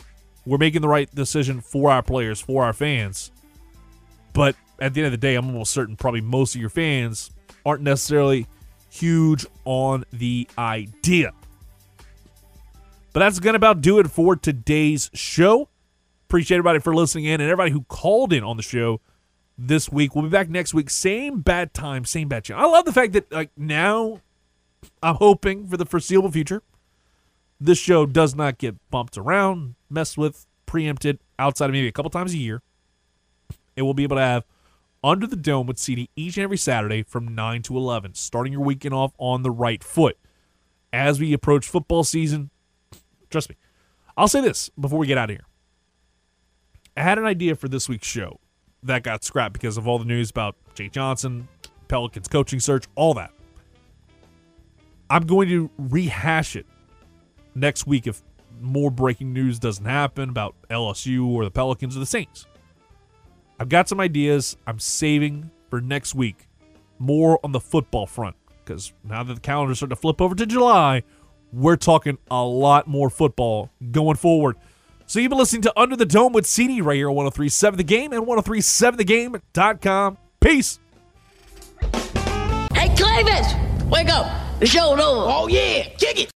we're 0.45 0.59
making 0.59 0.83
the 0.83 0.89
right 0.89 1.15
decision 1.15 1.61
for 1.61 1.91
our 1.91 2.03
players, 2.03 2.41
for 2.41 2.65
our 2.65 2.73
fans. 2.73 3.31
But 4.33 4.57
at 4.81 4.95
the 4.95 5.01
end 5.01 5.07
of 5.07 5.13
the 5.13 5.19
day, 5.19 5.37
I'm 5.37 5.47
almost 5.47 5.73
certain 5.73 5.97
probably 5.97 6.23
most 6.23 6.55
of 6.55 6.61
your 6.61 6.71
fans 6.71 7.31
aren't 7.65 7.83
necessarily 7.83 8.47
huge 8.91 9.47
on 9.65 10.05
the 10.13 10.49
idea. 10.59 11.33
But 13.13 13.21
that's 13.21 13.41
going 13.41 13.55
to 13.55 13.57
about 13.57 13.81
do 13.81 13.99
it 13.99 14.11
for 14.11 14.37
today's 14.37 15.11
show. 15.15 15.69
Appreciate 16.29 16.59
everybody 16.59 16.79
for 16.79 16.95
listening 16.95 17.25
in 17.25 17.41
and 17.41 17.51
everybody 17.51 17.73
who 17.73 17.83
called 17.83 18.33
in 18.33 18.45
on 18.45 18.57
the 18.57 18.63
show 18.63 19.01
this 19.59 19.91
week. 19.91 20.15
We'll 20.15 20.25
be 20.25 20.31
back 20.31 20.49
next 20.49 20.73
week. 20.75 20.91
Same 20.91 21.41
bad 21.41 21.75
time, 21.75 22.05
same 22.05 22.29
bad 22.29 22.45
channel. 22.45 22.65
I 22.65 22.69
love 22.69 22.85
the 22.85 22.93
fact 22.93 23.13
that 23.15 23.31
like 23.33 23.51
now 23.57 24.21
I'm 25.03 25.17
hoping 25.17 25.67
for 25.67 25.77
the 25.77 25.87
foreseeable 25.87 26.31
future 26.31 26.63
this 27.61 27.79
show 27.79 28.07
does 28.07 28.35
not 28.35 28.59
get 28.59 28.77
bumped 28.91 29.19
around, 29.19 29.75
messed 29.91 30.17
with, 30.17 30.47
preempted 30.65 31.19
outside 31.39 31.67
of 31.67 31.73
maybe 31.73 31.89
a 31.89 31.93
couple 31.93 32.11
times 32.11 32.33
a 32.33 32.39
year. 32.39 32.63
It 33.77 33.83
will 33.83 33.95
be 33.95 34.03
able 34.03 34.17
to 34.17 34.23
have 34.23 34.45
under 35.05 35.27
the 35.27 35.37
dome 35.37 35.67
with 35.67 35.79
CD 35.79 36.09
each 36.17 36.37
and 36.37 36.45
every 36.45 36.57
Saturday 36.57 37.03
from 37.03 37.35
9 37.35 37.63
to 37.63 37.77
11, 37.77 38.15
starting 38.15 38.53
your 38.53 38.63
weekend 38.63 38.95
off 38.95 39.13
on 39.19 39.43
the 39.43 39.51
right 39.51 39.85
foot. 39.85 40.17
As 40.93 41.21
we 41.21 41.33
approach 41.33 41.69
football 41.69 42.03
season, 42.03 42.51
trust 43.31 43.49
me, 43.49 43.57
I'll 44.17 44.29
say 44.29 44.41
this 44.41 44.71
before 44.79 44.99
we 44.99 45.07
get 45.07 45.19
out 45.19 45.31
of 45.31 45.37
here. 45.37 45.47
I 46.97 47.03
had 47.03 47.19
an 47.19 47.25
idea 47.25 47.55
for 47.55 47.69
this 47.69 47.89
week's 47.89 48.07
show 48.07 48.41
that 48.83 49.03
got 49.03 49.25
scrapped 49.25 49.53
because 49.53 49.77
of 49.77 49.87
all 49.87 49.99
the 49.99 50.05
news 50.05 50.31
about 50.31 50.57
Jay 50.75 50.89
Johnson, 50.89 51.49
Pelicans 51.89 52.29
coaching 52.29 52.61
search, 52.61 52.87
all 52.95 53.15
that. 53.15 53.33
I'm 55.09 55.27
going 55.27 55.49
to 55.49 55.71
rehash 55.79 56.57
it 56.57 56.67
next 57.55 57.87
week 57.87 58.07
if 58.07 58.23
more 58.61 58.91
breaking 58.91 59.33
news 59.33 59.59
doesn't 59.59 59.85
happen 59.85 60.29
about 60.29 60.55
LSU 60.71 61.27
or 61.27 61.45
the 61.45 61.51
Pelicans 61.51 61.97
or 61.97 62.01
the 62.01 62.07
Saints. 62.07 62.47
I've 63.59 63.69
got 63.69 63.89
some 63.89 64.01
ideas 64.01 64.57
I'm 64.67 64.79
saving 64.79 65.51
for 65.69 65.81
next 65.81 66.15
week, 66.15 66.49
more 66.99 67.39
on 67.45 67.53
the 67.53 67.61
football 67.61 68.07
front, 68.07 68.37
because 68.65 68.93
now 69.05 69.23
that 69.23 69.35
the 69.35 69.41
calendar's 69.41 69.79
starting 69.79 69.97
to 69.97 70.01
flip 70.01 70.21
over 70.21 70.35
to 70.35 70.47
July, 70.47 71.03
we're 71.53 71.77
talking 71.77 72.19
a 72.31 72.45
lot 72.45 72.87
more 72.87 73.11
football 73.11 73.71
going 73.91 74.17
forward. 74.17 74.57
So 75.07 75.19
you've 75.19 75.31
been 75.31 75.39
listening 75.39 75.63
to 75.63 75.79
Under 75.79 75.97
the 75.97 76.07
Dome 76.07 76.33
with 76.33 76.47
CD 76.47 76.81
right 76.81 76.97
here 76.97 77.09
on 77.09 77.17
1037 77.17 77.79
The 77.79 77.85
Game 77.85 78.13
and 78.13 78.27
1037thegame.com. 78.27 80.19
Peace. 80.41 80.79
Hey, 82.73 82.95
Clavis! 82.97 83.53
Wake 83.91 84.09
up! 84.09 84.61
The 84.61 84.67
show's 84.67 85.01
over. 85.01 85.01
Oh, 85.33 85.49
yeah! 85.49 85.83
Kick 85.99 86.21
it! 86.21 86.29